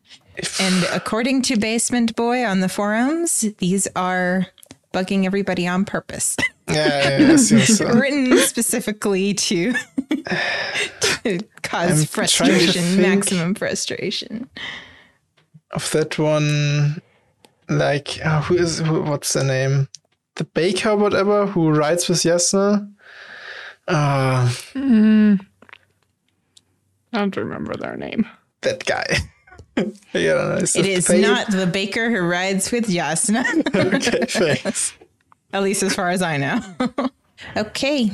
And 0.60 0.84
according 0.92 1.42
to 1.42 1.56
Basement 1.56 2.14
Boy 2.16 2.44
on 2.44 2.60
the 2.60 2.68
forums, 2.68 3.40
these 3.58 3.88
are 3.96 4.46
bugging 4.92 5.26
everybody 5.26 5.66
on 5.66 5.84
purpose. 5.84 6.36
Yeah, 6.68 7.18
yeah, 7.18 7.26
I 7.26 7.32
assume 7.32 7.60
so. 7.60 7.86
Written 7.94 8.38
specifically 8.38 9.34
to, 9.34 9.72
to 9.72 11.38
cause 11.62 11.90
I'm 11.90 11.96
trying 11.96 11.98
to 11.98 12.06
frustration, 12.06 13.02
maximum 13.02 13.54
frustration. 13.54 14.48
of 15.72 15.90
that 15.90 16.18
one, 16.18 17.02
like 17.68 18.18
oh, 18.24 18.40
who 18.40 18.56
is 18.56 18.78
who, 18.78 19.02
what's 19.02 19.34
the 19.34 19.44
name? 19.44 19.88
The 20.36 20.44
baker, 20.44 20.90
or 20.90 20.96
whatever, 20.96 21.46
who 21.46 21.70
rides 21.70 22.08
with 22.08 22.18
Jasnah. 22.18 22.90
Uh, 23.86 24.50
I 24.74 25.38
don't 27.12 27.36
remember 27.36 27.74
their 27.76 27.96
name. 27.96 28.26
that 28.62 28.84
guy. 28.84 29.04
yeah, 30.12 30.56
is 30.56 30.74
It 30.76 30.86
is 30.86 31.08
not 31.10 31.50
the 31.50 31.66
baker 31.66 32.10
who 32.10 32.20
rides 32.22 32.70
with 32.72 32.86
Jasnah, 32.88 33.44
Okay, 33.94 34.56
thanks. 34.56 34.92
at 35.52 35.62
least 35.62 35.82
as 35.82 35.94
far 35.94 36.10
as 36.10 36.22
I 36.22 36.36
know. 36.36 36.60
okay, 37.56 38.10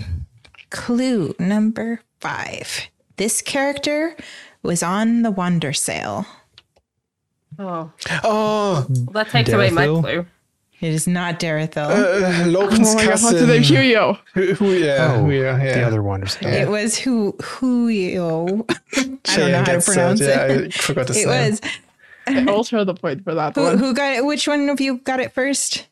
clue 0.70 1.34
number 1.38 2.00
five. 2.18 2.88
This 3.16 3.42
character 3.42 4.16
was 4.62 4.82
on 4.82 5.22
the 5.22 5.32
Wandersail. 5.32 6.26
Oh, 7.58 7.92
Oh, 8.24 8.86
well, 8.88 9.12
that 9.12 9.28
takes 9.28 9.50
away 9.52 9.70
my 9.70 9.86
clue. 9.86 10.26
It 10.80 10.94
is 10.94 11.06
not 11.06 11.38
Derethil. 11.38 11.76
uh, 11.76 12.46
Lopen's 12.48 12.88
Oh 12.90 12.94
my 12.94 13.02
god, 13.04 13.10
what's 13.10 13.22
cousin. 13.22 13.48
Huio. 13.62 14.18
Who, 14.34 14.54
who, 14.54 14.72
yeah, 14.72 15.12
Oh, 15.14 15.24
who, 15.24 15.30
yeah, 15.32 15.62
yeah. 15.62 15.74
The 15.74 15.82
other 15.86 16.02
wonders. 16.02 16.38
It 16.40 16.68
was 16.70 16.96
who 16.96 17.34
Huio. 17.34 18.64
I 18.70 19.02
don't 19.02 19.26
Cheyenne 19.26 19.52
know 19.52 19.58
how 19.58 19.64
to 19.64 19.72
gets 19.72 19.86
that, 19.86 19.92
pronounce 19.94 20.20
Yeah, 20.20 20.46
it. 20.46 20.66
I 20.66 20.70
forgot 20.78 21.08
his 21.08 21.16
It 21.18 21.26
name. 21.26 21.50
was 21.50 22.48
I'll 22.48 22.64
share 22.64 22.84
the 22.84 22.94
point 22.94 23.24
for 23.24 23.34
that 23.34 23.54
who, 23.56 23.62
one. 23.62 23.78
who 23.78 23.92
got 23.92 24.14
it? 24.16 24.24
Which 24.24 24.48
one 24.48 24.68
of 24.70 24.80
you 24.80 24.98
got 24.98 25.20
it 25.20 25.32
first? 25.32 25.86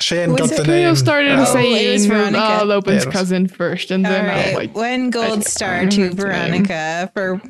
Cheyenne 0.00 0.32
was 0.32 0.40
got 0.42 0.52
it? 0.52 0.56
the 0.58 0.66
name. 0.68 0.94
Huio 0.94 0.96
started 0.96 1.30
Oh, 1.32 1.36
it 1.36 1.40
was 1.40 1.48
saying 1.52 2.08
Veronica. 2.08 2.38
uh, 2.60 2.64
Lopen's 2.64 2.94
Yeah, 2.94 3.02
it 3.02 3.06
was- 3.06 3.12
cousin 3.12 3.48
first, 3.48 3.90
and 3.90 4.06
All 4.06 4.12
then 4.12 4.26
right, 4.26 4.46
I'll 4.48 4.54
like 4.54 4.74
one 4.74 5.10
gold 5.10 5.44
star 5.44 5.80
to 5.80 5.84
his 5.86 5.98
name. 5.98 6.12
Veronica 6.12 7.10
for 7.14 7.40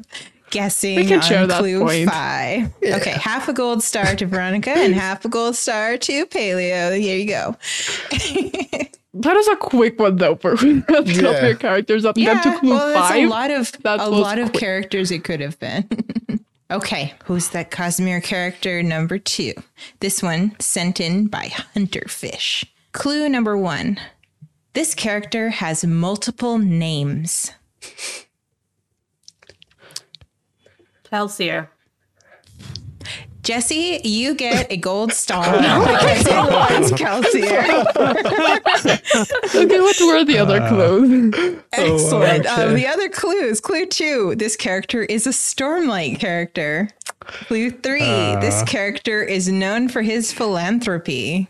guessing 0.53 0.95
We 0.97 1.05
can 1.07 1.17
on 1.17 1.23
share 1.23 1.47
that 1.49 1.59
clue 1.59 1.81
point. 1.81 2.09
five. 2.09 2.71
Okay, 2.85 3.11
half 3.11 3.49
a 3.49 3.53
gold 3.53 3.83
star 3.83 4.15
to 4.15 4.27
Veronica 4.27 4.71
and 4.71 4.95
half 5.07 5.25
a 5.25 5.29
gold 5.29 5.57
star 5.57 5.97
to 5.99 6.27
Paleo. 6.27 6.97
Here 7.01 7.17
you 7.17 7.27
go. 7.27 7.57
that 9.15 9.37
is 9.37 9.49
a 9.49 9.57
quick 9.57 9.99
one 9.99 10.17
though 10.17 10.37
for 10.37 10.55
the 10.57 11.03
Yeah. 11.07 11.47
your 11.47 11.57
characters 11.57 12.05
up 12.05 12.17
Yeah, 12.17 12.35
get 12.35 12.43
to 12.45 12.59
clue 12.61 12.71
well, 12.71 12.89
that's 12.95 13.09
five. 13.11 13.25
a 13.25 13.27
lot 13.27 13.51
of 13.51 13.73
That 13.83 14.01
a 14.01 14.07
lot 14.09 14.39
of 14.39 14.51
quick. 14.51 14.61
characters 14.61 15.11
it 15.11 15.25
could 15.25 15.41
have 15.41 15.59
been. 15.59 15.89
okay, 16.71 17.15
who's 17.25 17.49
that 17.49 17.71
Cosmere 17.71 18.23
character 18.23 18.83
number 18.83 19.19
two? 19.19 19.55
This 20.01 20.23
one 20.23 20.55
sent 20.61 21.01
in 21.01 21.27
by 21.27 21.47
Hunterfish. 21.75 22.65
Clue 22.93 23.29
number 23.29 23.57
one. 23.59 23.99
This 24.75 24.95
character 24.95 25.51
has 25.51 25.85
multiple 25.85 26.59
names. 26.59 27.51
Kelsier. 31.13 31.69
Jesse, 33.43 34.01
you 34.05 34.35
get 34.35 34.71
a 34.71 34.77
gold 34.77 35.13
star 35.13 35.45
because 35.45 36.27
it 36.27 36.31
was 36.31 36.93
Kelsier. 37.01 37.85
okay, 39.55 39.81
what 39.81 40.01
were 40.01 40.25
the 40.25 40.39
other 40.39 40.67
clues? 40.69 41.35
Excellent. 41.73 42.47
Um, 42.47 42.61
okay. 42.61 42.75
the 42.75 42.87
other 42.87 43.09
clues. 43.09 43.61
Clue 43.61 43.87
two. 43.87 44.37
This 44.37 44.57
character 44.57 45.03
is 45.03 45.27
a 45.27 45.31
Stormlight 45.31 46.21
character. 46.21 46.89
Clue 47.21 47.71
three. 47.71 48.01
this 48.01 48.63
character 48.63 49.23
is 49.23 49.49
known 49.49 49.89
for 49.89 50.03
his 50.03 50.33
philanthropy. 50.33 51.49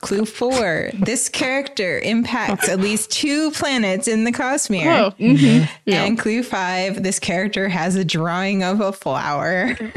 Clue 0.00 0.24
four. 0.24 0.90
This 0.94 1.28
character 1.28 1.98
impacts 2.00 2.68
at 2.68 2.80
least 2.80 3.10
two 3.10 3.50
planets 3.52 4.08
in 4.08 4.24
the 4.24 4.32
Cosmere. 4.32 4.98
Oh, 4.98 5.10
mhm. 5.18 5.68
yeah. 5.86 6.04
And 6.04 6.18
clue 6.18 6.42
five. 6.42 7.02
This 7.02 7.18
character 7.18 7.68
has 7.68 7.94
a 7.94 8.04
drawing 8.04 8.62
of 8.62 8.80
a 8.80 8.92
flower. 8.92 9.76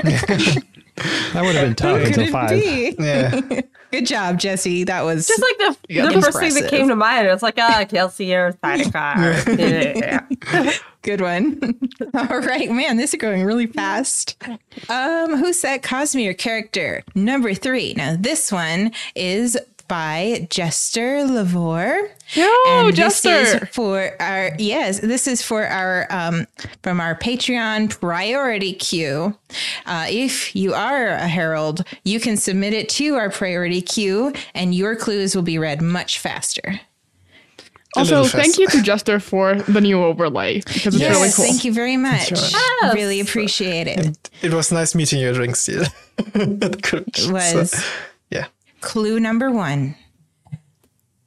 That 1.34 1.44
would 1.44 1.56
have 1.56 1.66
been 1.66 1.76
tough 1.76 2.00
Could 2.00 2.08
until 2.18 2.32
five. 2.32 2.50
be? 2.52 2.96
Yeah. 2.98 3.42
Good 3.96 4.08
job, 4.08 4.40
Jesse. 4.40 4.84
That 4.84 5.06
was 5.06 5.26
Just 5.26 5.42
like 5.42 5.58
the, 5.58 5.94
Yeah, 5.94 6.08
the 6.08 6.22
first 6.22 6.38
thing 6.38 6.54
that 6.56 6.70
came 6.70 6.90
to 6.90 6.98
mind. 6.98 7.28
It's 7.28 7.42
like, 7.42 7.56
ah, 7.58 7.86
Kelsier, 7.88 8.58
Thaidakar. 8.58 9.58
yeah. 10.52 10.74
Good 11.02 11.22
one. 11.22 11.80
All 12.14 12.40
right, 12.42 12.70
man, 12.70 12.98
this 12.98 13.14
is 13.14 13.20
going 13.22 13.46
really 13.46 13.68
fast. 13.68 14.36
Um, 14.90 15.38
who's 15.38 15.62
that 15.62 15.82
Cosmere 15.82 16.38
character? 16.38 17.04
Number 17.16 17.54
three. 17.54 17.94
Now, 17.94 18.18
this 18.20 18.52
one 18.52 18.92
is 19.16 19.58
by 19.88 20.48
Jester 20.50 21.20
Lavore. 21.26 22.10
Yo, 22.34 22.92
this 22.92 23.18
is 23.18 23.22
Jester. 23.22 23.66
for 23.68 24.12
our 24.20 24.52
yes, 24.58 25.00
this 25.00 25.28
is 25.28 25.42
for 25.42 25.66
our 25.66 26.08
um 26.10 26.48
from 26.84 27.00
our 27.00 27.16
Patreon 27.16 28.00
priority 28.00 28.74
queue. 28.74 29.38
Uh, 29.86 30.08
if 30.10 30.56
you 30.56 30.74
are 30.74 31.08
a 31.08 31.28
herald, 31.28 31.84
you 32.04 32.20
can 32.20 32.36
submit 32.38 32.74
it 32.74 32.90
to 32.90 33.16
our 33.16 33.30
priority 33.30 33.82
queue, 33.82 34.34
and 34.54 34.74
your 34.74 34.96
clues 34.96 35.36
will 35.36 35.44
be 35.44 35.58
read 35.58 35.82
much 35.82 36.20
faster. 36.20 36.80
Also, 37.98 38.26
thank 38.26 38.58
you 38.58 38.68
to 38.68 38.82
Jester 38.82 39.22
for 39.22 39.56
the 39.56 39.80
new 39.80 40.04
overlay 40.04 40.58
because 40.60 40.88
it's 40.88 41.00
Yes, 41.00 41.16
really 41.16 41.32
cool. 41.32 41.46
thank 41.46 41.64
you 41.64 41.72
very 41.72 41.96
much. 41.96 42.30
right. 42.32 42.92
Really 42.94 43.22
appreciate 43.22 43.88
it. 43.88 44.30
It 44.42 44.54
was 44.54 44.70
nice 44.70 44.94
meeting 44.96 45.20
you, 45.22 45.32
Drink 45.34 45.56
Steel. 45.56 45.84
It 46.36 47.32
was 47.32 47.74
yeah. 47.74 47.80
Clue 48.86 49.20
number 49.20 49.52
one. 49.52 49.96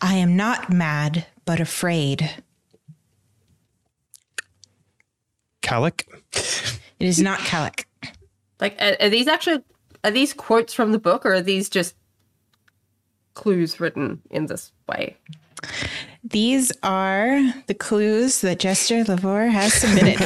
I 0.00 0.14
am 0.14 0.36
not 0.36 0.72
mad, 0.72 1.26
but 1.44 1.60
afraid. 1.60 2.30
Calic. 5.60 6.06
It 6.32 7.06
is 7.06 7.20
not 7.20 7.40
Calic. 7.40 7.86
Like, 8.60 8.80
are, 8.80 8.96
are 9.00 9.10
these 9.10 9.26
actually 9.26 9.62
are 10.04 10.10
these 10.10 10.32
quotes 10.32 10.72
from 10.72 10.92
the 10.92 10.98
book, 10.98 11.26
or 11.26 11.34
are 11.34 11.42
these 11.42 11.68
just 11.68 11.96
clues 13.34 13.80
written 13.80 14.22
in 14.30 14.46
this 14.46 14.72
way? 14.88 15.16
These 16.22 16.72
are 16.82 17.52
the 17.66 17.74
clues 17.74 18.40
that 18.40 18.60
Jester 18.60 19.04
Lavore 19.04 19.50
has 19.50 19.74
submitted. 19.74 20.18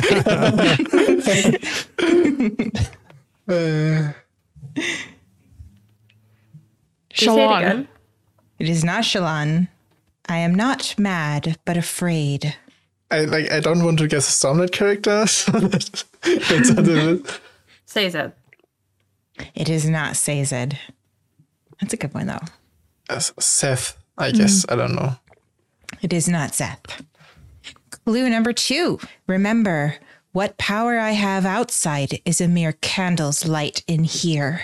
Uh, 3.49 4.13
Say 7.15 7.27
it 7.27 7.29
Shallan. 7.29 7.59
again. 7.59 7.89
it 8.59 8.69
is 8.69 8.85
not 8.85 9.05
Shallan. 9.05 9.69
I 10.29 10.39
am 10.39 10.55
not 10.55 10.95
mad, 10.99 11.57
but 11.65 11.77
afraid. 11.77 12.57
I 13.11 13.25
like. 13.25 13.51
I 13.53 13.61
don't 13.61 13.85
want 13.85 13.99
to 13.99 14.09
guess 14.09 14.29
a 14.29 14.47
Stormlight 14.47 14.73
character. 14.73 15.27
so 15.27 15.53
that- 15.59 16.05
That's 16.23 16.71
a 16.71 16.75
little 16.81 17.17
bit. 17.17 17.41
Say 17.87 18.07
it. 18.07 18.37
It 19.55 19.69
is 19.69 19.89
not 19.89 20.17
Sazed. 20.17 20.77
That's 21.81 21.93
a 21.93 21.97
good 21.97 22.15
one, 22.15 22.27
though. 22.29 22.39
Uh, 23.11 23.17
Szeth, 23.17 23.97
I 24.17 24.31
guess. 24.31 24.65
I 24.69 24.77
don't 24.77 24.95
know. 24.95 25.17
It 26.01 26.13
is 26.13 26.29
not 26.29 26.53
Szeth. 26.53 27.03
Clue 28.05 28.29
number 28.31 28.53
two. 28.53 28.99
Remember, 29.27 29.97
what 30.33 30.57
power 30.59 30.99
I 30.99 31.11
have 31.11 31.45
outside 31.45 32.21
is 32.25 32.41
a 32.41 32.49
mere 32.49 32.73
candle's 32.73 33.47
light 33.47 33.83
in 33.87 34.05
here. 34.05 34.63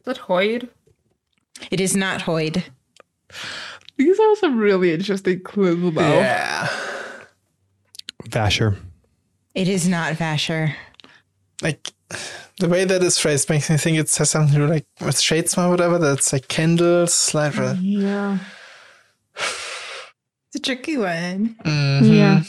Is 0.00 0.16
it 0.16 0.22
Hoid? 0.22 0.68
It 1.70 1.80
is 1.80 1.94
not 1.96 2.22
Hoid. 2.22 2.64
These 3.96 4.18
are 4.18 4.36
some 4.36 4.58
really 4.58 4.92
interesting 4.94 5.40
clues, 5.42 5.94
though. 5.94 6.00
Yeah. 6.20 6.68
Vasher. 8.28 8.76
It 9.54 9.68
is 9.68 9.86
not 9.88 10.14
Vasher. 10.14 10.74
Like 11.62 11.92
the 12.58 12.68
way 12.68 12.84
that 12.84 13.02
is 13.02 13.18
phrased 13.18 13.50
makes 13.50 13.68
me 13.68 13.76
think 13.76 13.98
it 13.98 14.14
has 14.14 14.30
something 14.30 14.54
to 14.54 14.66
do 14.66 14.72
like 14.72 14.86
with 15.00 15.16
Shadesmar 15.16 15.66
or 15.66 15.70
whatever. 15.70 15.98
That's 15.98 16.32
like 16.32 16.48
candles, 16.48 17.34
like. 17.34 17.54
Yeah. 17.80 18.38
It's 19.36 20.56
a 20.56 20.60
tricky 20.60 20.96
one. 20.96 21.56
mhm. 21.64 22.16
Yeah. 22.16 22.42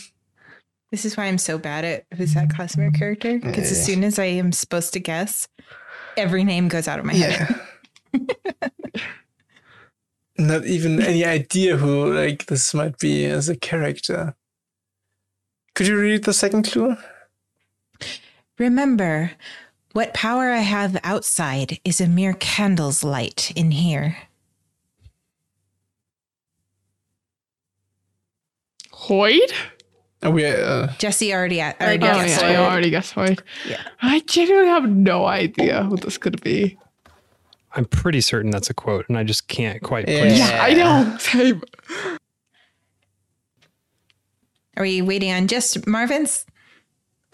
This 0.92 1.06
is 1.06 1.16
why 1.16 1.26
I'm 1.26 1.38
so 1.38 1.58
bad 1.58 1.86
at 1.86 2.06
who's 2.16 2.34
that 2.34 2.50
Cosmere 2.50 2.94
character. 2.98 3.40
Because 3.40 3.72
as 3.72 3.86
soon 3.86 4.04
as 4.04 4.20
I 4.20 4.26
am 4.26 4.52
supposed 4.52 4.92
to 4.94 5.00
guess, 5.00 5.48
every 6.18 6.44
name 6.44 6.68
goes 6.68 6.88
out 6.88 7.00
of 7.00 7.06
my 7.06 7.14
head. 7.14 7.56
Yeah. 8.14 8.70
Not 10.38 10.66
even 10.66 11.02
any 11.02 11.24
idea 11.24 11.78
who 11.78 12.14
like 12.14 12.48
this 12.48 12.74
might 12.74 12.98
be 12.98 13.26
as 13.26 13.48
a 13.48 13.56
character. 13.56 14.36
Could 15.76 15.88
you 15.88 16.00
read 16.00 16.24
the 16.24 16.34
second 16.34 16.64
clue? 16.64 16.98
Remember, 18.58 19.32
what 19.94 20.14
power 20.14 20.52
I 20.52 20.60
have 20.60 21.00
outside 21.04 21.80
is 21.84 22.00
a 22.00 22.08
mere 22.08 22.34
candle's 22.34 23.04
light 23.04 23.52
in 23.56 23.72
here. 23.72 24.18
Hoid? 28.94 29.52
Oh, 30.24 30.30
we 30.30 30.46
uh, 30.46 30.88
Jesse 31.00 31.34
already, 31.34 31.60
a- 31.60 31.76
I 31.80 31.84
already 31.84 32.06
Oh, 32.06 32.14
guess 32.14 32.26
guessed 32.28 32.42
yeah. 32.44 32.50
I 32.62 32.66
already 32.72 32.90
guessed 32.92 33.16
Hoid. 33.16 33.40
Yeah. 33.68 33.82
I 34.02 34.20
genuinely 34.22 34.70
have 34.70 34.88
no 34.90 35.26
idea 35.26 35.84
who 35.84 35.98
this 35.98 36.18
could 36.20 36.42
be. 36.42 36.78
I'm 37.74 37.86
pretty 37.86 38.22
certain 38.22 38.52
that's 38.52 38.70
a 38.70 38.74
quote, 38.74 39.06
and 39.10 39.18
I 39.18 39.24
just 39.24 39.48
can't 39.48 39.82
quite 39.82 40.08
Yeah. 40.08 40.20
place. 40.22 40.38
Yeah, 40.40 40.60
I 40.64 40.74
know. 40.74 41.18
Same. 41.20 41.62
Are 44.78 44.84
we 44.84 45.02
waiting 45.02 45.32
on 45.32 45.48
just 45.48 45.86
Marvin's? 45.88 46.46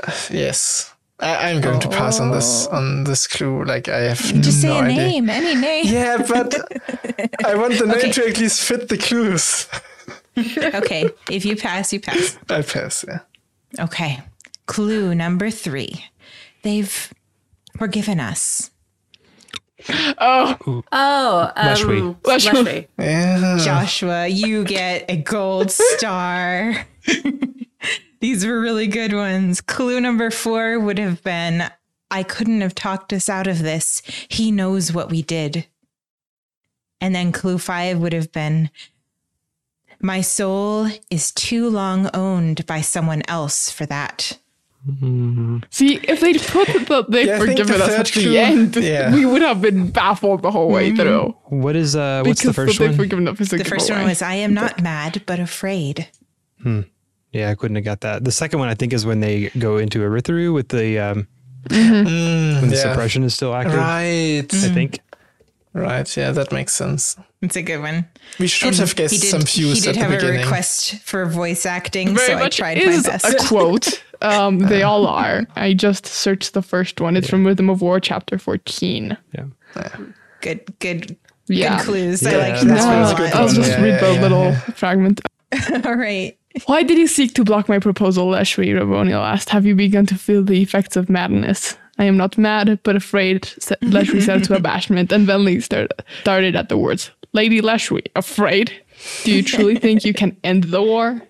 yes. 0.29 0.93
I, 1.19 1.49
I'm 1.49 1.61
going 1.61 1.79
to 1.79 1.89
pass 1.89 2.19
on 2.19 2.31
this 2.31 2.67
on 2.67 3.03
this 3.03 3.25
clue. 3.27 3.63
Like 3.63 3.89
I 3.89 4.01
have 4.09 4.19
Just 4.19 4.63
no 4.63 4.69
say 4.69 4.77
a 4.79 4.81
idea. 4.83 4.95
name, 4.97 5.29
any 5.29 5.55
name. 5.59 5.85
Yeah, 5.87 6.17
but 6.27 6.53
I 7.45 7.55
want 7.55 7.77
the 7.79 7.87
name 7.87 7.97
Okay. 7.97 8.11
to 8.11 8.27
at 8.27 8.37
least 8.37 8.61
fit 8.63 8.87
the 8.87 8.97
clues. 8.97 9.67
Okay, 10.75 11.09
if 11.31 11.45
you 11.45 11.55
pass, 11.55 11.91
you 11.91 11.99
pass. 11.99 12.37
I 12.49 12.61
pass. 12.61 13.03
Yeah. 13.07 13.19
Okay. 13.83 14.21
Clue 14.67 15.15
number 15.15 15.49
three. 15.49 16.05
They've 16.63 17.13
forgiven 17.77 18.19
us. 18.19 18.71
Oh, 19.89 20.83
Oh, 20.91 21.51
um, 21.55 21.67
Leshwi. 21.67 22.21
Leshwi. 22.21 22.51
Leshwi. 22.63 22.87
Yeah. 22.99 23.57
Joshua, 23.63 24.27
you 24.27 24.63
get 24.63 25.05
a 25.09 25.17
gold 25.17 25.71
star. 25.71 26.85
These 28.19 28.45
were 28.45 28.59
really 28.59 28.87
good 28.87 29.13
ones. 29.13 29.61
Clue 29.61 30.01
number 30.01 30.31
four 30.31 30.79
would 30.79 30.97
have 30.99 31.23
been 31.23 31.69
I 32.09 32.23
couldn't 32.23 32.61
have 32.61 32.73
talked 32.75 33.11
us 33.13 33.29
out 33.29 33.47
of 33.47 33.59
this. 33.59 34.01
He 34.29 34.51
knows 34.51 34.91
what 34.93 35.09
we 35.09 35.21
did. 35.21 35.67
And 37.01 37.13
then 37.13 37.31
clue 37.31 37.57
five 37.59 37.99
would 37.99 38.13
have 38.13 38.31
been 38.31 38.69
My 39.99 40.21
soul 40.21 40.87
is 41.09 41.31
too 41.31 41.69
long 41.69 42.09
owned 42.13 42.65
by 42.65 42.81
someone 42.81 43.23
else 43.27 43.69
for 43.71 43.85
that. 43.87 44.37
see, 45.71 45.95
if 46.03 46.21
they'd 46.21 46.41
put 46.41 46.67
that 46.87 47.05
they've 47.09 47.27
Yeah, 47.27 47.35
I 47.35 47.39
think 47.39 47.49
forgiven 47.59 47.79
the 47.79 47.85
us 47.85 47.91
at 47.99 48.05
the 48.07 48.11
clue- 48.21 48.35
end, 48.37 48.75
yeah. 48.77 49.13
we 49.13 49.25
would 49.25 49.41
have 49.41 49.61
been 49.61 49.89
baffled 49.91 50.43
the 50.43 50.51
whole 50.51 50.69
way 50.69 50.95
through. 50.95 51.35
What 51.45 51.75
is 51.75 51.95
uh? 51.95 52.23
What's 52.25 52.43
the 52.43 52.53
first 52.53 52.79
they've 52.79 52.89
one? 52.89 52.97
forgiven 52.97 53.27
us 53.27 53.37
The 53.49 53.63
first 53.65 53.89
one 53.89 54.05
was 54.05 54.21
I 54.21 54.35
am 54.35 54.53
not 54.53 54.81
mad, 54.81 55.23
but 55.25 55.39
afraid. 55.39 56.07
Hmm. 56.61 56.81
Yeah, 57.33 57.49
I 57.49 57.55
couldn't 57.55 57.75
have 57.75 57.85
got 57.85 58.01
that. 58.01 58.23
The 58.23 58.31
second 58.31 58.59
one, 58.59 58.69
I 58.69 58.75
think, 58.75 58.93
is 58.93 59.05
when 59.05 59.19
they 59.19 59.49
go 59.59 59.77
into 59.77 59.99
Urithiru 59.99 60.53
with 60.53 60.69
the 60.69 60.99
um, 60.99 61.27
Mm, 61.69 62.61
when 62.61 62.69
the 62.69 62.75
yeah. 62.77 62.81
suppression 62.83 63.23
is 63.23 63.33
still 63.35 63.53
active. 63.53 63.73
Right. 63.75 64.45
I 64.49 64.69
think. 64.73 64.99
Right. 65.77 66.17
Yeah, 66.17 66.31
that 66.31 66.51
makes 66.51 66.73
sense. 66.73 67.15
It's 67.41 67.55
a 67.55 67.61
good 67.61 67.79
one. 67.81 68.07
We 68.39 68.47
should 68.47 68.69
And 68.69 68.77
have 68.77 68.95
guessed 68.95 69.21
did, 69.21 69.29
some 69.29 69.41
he 69.41 69.61
views 69.61 69.81
did 69.81 69.89
at 69.89 69.93
the 69.95 70.01
have 70.01 70.11
a 70.11 70.15
beginning. 70.15 70.41
request 70.41 70.95
for 71.03 71.25
voice 71.25 71.65
acting, 71.65 72.15
Very 72.15 72.27
so 72.27 72.33
I 72.35 72.39
much 72.39 72.57
tried 72.57 72.77
my 72.77 72.83
is 72.83 73.03
best. 73.05 73.25
a 73.25 73.47
quote. 73.47 74.03
Um, 74.21 74.59
they 74.71 74.83
all 74.83 75.05
are. 75.07 75.45
I 75.55 75.73
just 75.73 76.05
searched 76.05 76.53
the 76.53 76.61
first 76.61 76.99
one. 76.99 77.15
It's 77.15 77.29
from 77.29 77.45
Rhythm 77.45 77.69
of 77.69 77.81
War, 77.81 77.99
chapter 77.99 78.37
14. 78.39 79.15
Yeah. 79.35 79.43
good, 80.41 80.61
good, 80.79 81.15
Yeah. 81.47 81.77
good 81.77 81.85
clues. 81.85 82.25
I 82.25 82.31
like 82.37 82.53
that's 82.53 82.63
that 82.63 82.83
a 82.83 82.87
one 82.87 83.01
No, 83.01 83.11
a 83.11 83.15
good. 83.15 83.33
I'll 83.33 83.49
just 83.49 83.69
Yeah, 83.69 83.81
read 83.83 83.99
the 84.01 84.13
yeah, 84.13 84.21
little 84.21 84.43
yeah. 84.45 84.59
fragment. 84.75 85.21
All 85.85 85.95
right. 85.95 86.37
Why 86.65 86.81
did 86.81 86.97
you 86.97 87.07
seek 87.07 87.35
to 87.35 87.43
block 87.43 87.69
my 87.69 87.77
proposal, 87.77 88.31
Leshwi? 88.31 88.69
Raboniel 88.73 89.21
asked. 89.23 89.49
Have 89.49 89.65
you 89.65 89.75
begun 89.75 90.07
to 90.07 90.15
feel 90.15 90.43
the 90.43 90.59
effects 90.61 90.95
of 90.95 91.07
madness? 91.09 91.77
I 91.99 92.05
am 92.05 92.17
not 92.17 92.37
mad, 92.37 92.79
but 92.83 92.95
afraid, 92.95 93.45
said- 93.45 93.79
Leshwi 93.81 94.21
said 94.21 94.43
to 94.45 94.55
abashment, 94.55 95.11
and 95.11 95.27
Venli 95.27 95.61
started, 95.61 95.91
started 96.21 96.55
at 96.55 96.69
the 96.69 96.77
words. 96.77 97.11
Lady 97.33 97.61
Leshwi, 97.61 98.05
afraid? 98.15 98.71
Do 99.23 99.31
you 99.31 99.43
truly 99.43 99.75
think 99.85 100.05
you 100.05 100.13
can 100.13 100.37
end 100.43 100.65
the 100.65 100.81
war? 100.81 101.21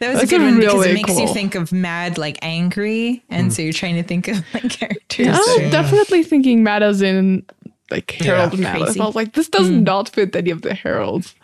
That 0.00 0.12
was 0.12 0.20
That's 0.20 0.32
a 0.32 0.38
good 0.38 0.40
a 0.40 0.44
one 0.44 0.60
because 0.60 0.86
it 0.86 0.94
makes 0.94 1.18
you 1.18 1.28
think 1.32 1.54
of 1.54 1.72
mad, 1.72 2.18
like 2.18 2.38
angry, 2.42 3.22
and 3.28 3.46
hmm. 3.46 3.50
so 3.50 3.62
you're 3.62 3.72
trying 3.72 3.96
to 3.96 4.02
think 4.02 4.28
of 4.28 4.42
like 4.54 4.70
characters. 4.70 5.28
I 5.28 5.30
was 5.30 5.58
Yeah. 5.60 5.70
definitely 5.70 6.24
thinking 6.24 6.62
mad 6.62 6.82
as 6.82 7.02
in 7.02 7.44
like 7.90 8.10
Herald 8.12 8.54
Yeah. 8.54 8.60
mad. 8.60 8.80
Crazy. 8.80 9.00
I 9.00 9.06
was 9.06 9.14
like, 9.14 9.34
this 9.34 9.48
does 9.48 9.68
hmm. 9.68 9.84
not 9.84 10.08
fit 10.08 10.34
any 10.34 10.50
of 10.50 10.62
the 10.62 10.74
heralds. 10.74 11.34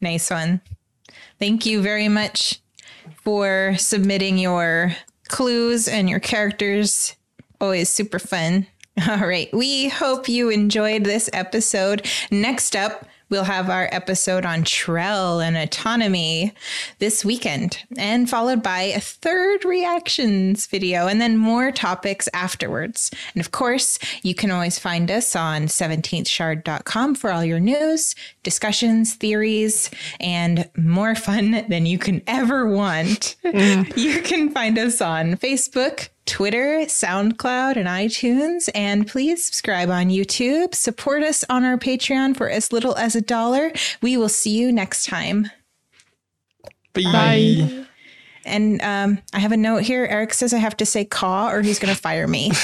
Nice 0.00 0.30
one. 0.30 0.60
Thank 1.38 1.66
you 1.66 1.80
very 1.80 2.08
much 2.08 2.60
for 3.22 3.74
submitting 3.78 4.38
your 4.38 4.94
clues 5.28 5.88
and 5.88 6.08
your 6.08 6.20
characters. 6.20 7.16
Always 7.64 7.88
super 7.88 8.18
fun. 8.18 8.66
All 9.08 9.26
right. 9.26 9.48
We 9.54 9.88
hope 9.88 10.28
you 10.28 10.50
enjoyed 10.50 11.04
this 11.04 11.30
episode. 11.32 12.06
Next 12.30 12.76
up, 12.76 13.06
we'll 13.30 13.44
have 13.44 13.70
our 13.70 13.88
episode 13.90 14.44
on 14.44 14.64
Trell 14.64 15.42
and 15.42 15.56
autonomy 15.56 16.52
this 16.98 17.24
weekend, 17.24 17.82
and 17.96 18.28
followed 18.28 18.62
by 18.62 18.82
a 18.82 19.00
third 19.00 19.64
reactions 19.64 20.66
video, 20.66 21.06
and 21.06 21.22
then 21.22 21.38
more 21.38 21.72
topics 21.72 22.28
afterwards. 22.34 23.10
And 23.34 23.40
of 23.40 23.50
course, 23.50 23.98
you 24.22 24.34
can 24.34 24.50
always 24.50 24.78
find 24.78 25.10
us 25.10 25.34
on 25.34 25.62
17thshard.com 25.62 27.14
for 27.14 27.32
all 27.32 27.46
your 27.46 27.60
news, 27.60 28.14
discussions, 28.44 29.14
theories, 29.14 29.90
and 30.20 30.68
more 30.76 31.14
fun 31.14 31.64
than 31.68 31.86
you 31.86 31.98
can 31.98 32.22
ever 32.26 32.68
want. 32.68 33.36
you 33.42 34.20
can 34.22 34.50
find 34.50 34.78
us 34.78 35.00
on 35.00 35.36
Facebook. 35.36 36.08
Twitter, 36.26 36.80
SoundCloud, 36.86 37.76
and 37.76 37.86
iTunes. 37.86 38.70
And 38.74 39.06
please 39.06 39.44
subscribe 39.44 39.90
on 39.90 40.06
YouTube. 40.06 40.74
Support 40.74 41.22
us 41.22 41.44
on 41.50 41.64
our 41.64 41.76
Patreon 41.76 42.34
for 42.36 42.48
as 42.48 42.72
little 42.72 42.96
as 42.96 43.14
a 43.14 43.20
dollar. 43.20 43.72
We 44.00 44.16
will 44.16 44.30
see 44.30 44.58
you 44.58 44.72
next 44.72 45.04
time. 45.04 45.50
Bye. 46.94 47.84
And 48.44 48.80
um, 48.82 49.18
I 49.32 49.38
have 49.38 49.52
a 49.52 49.56
note 49.56 49.82
here. 49.82 50.06
Eric 50.08 50.34
says 50.34 50.54
I 50.54 50.58
have 50.58 50.76
to 50.78 50.86
say 50.86 51.04
caw 51.04 51.50
or 51.50 51.62
he's 51.62 51.78
going 51.78 51.94
to 51.94 52.00
fire 52.00 52.28
me. 52.28 52.52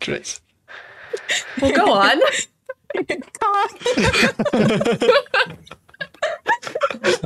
Great. 0.00 0.40
Well, 1.60 1.72
go 1.72 1.92
on. 1.92 2.20
caw. 3.40 3.68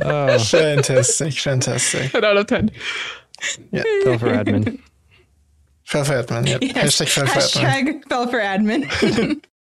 Oh, 0.03 0.39
Fantastic. 0.39 1.33
Fantastic. 1.33 2.11
10 2.11 2.23
out 2.23 2.37
of 2.37 2.47
10. 2.47 2.71
Yeah. 3.71 3.83
fell 4.03 4.17
for 4.17 4.27
admin. 4.29 4.79
Fell 5.83 6.03
for 6.03 6.13
admin. 6.13 6.47
Yep. 6.47 6.61
Yes. 6.63 7.01
Hashtag 7.01 7.09
fell 7.09 7.27
for 7.27 7.39
admin. 7.39 7.63
Hashtag 7.63 8.09
fell 8.09 8.27
for 8.27 8.39
admin. 8.39 9.43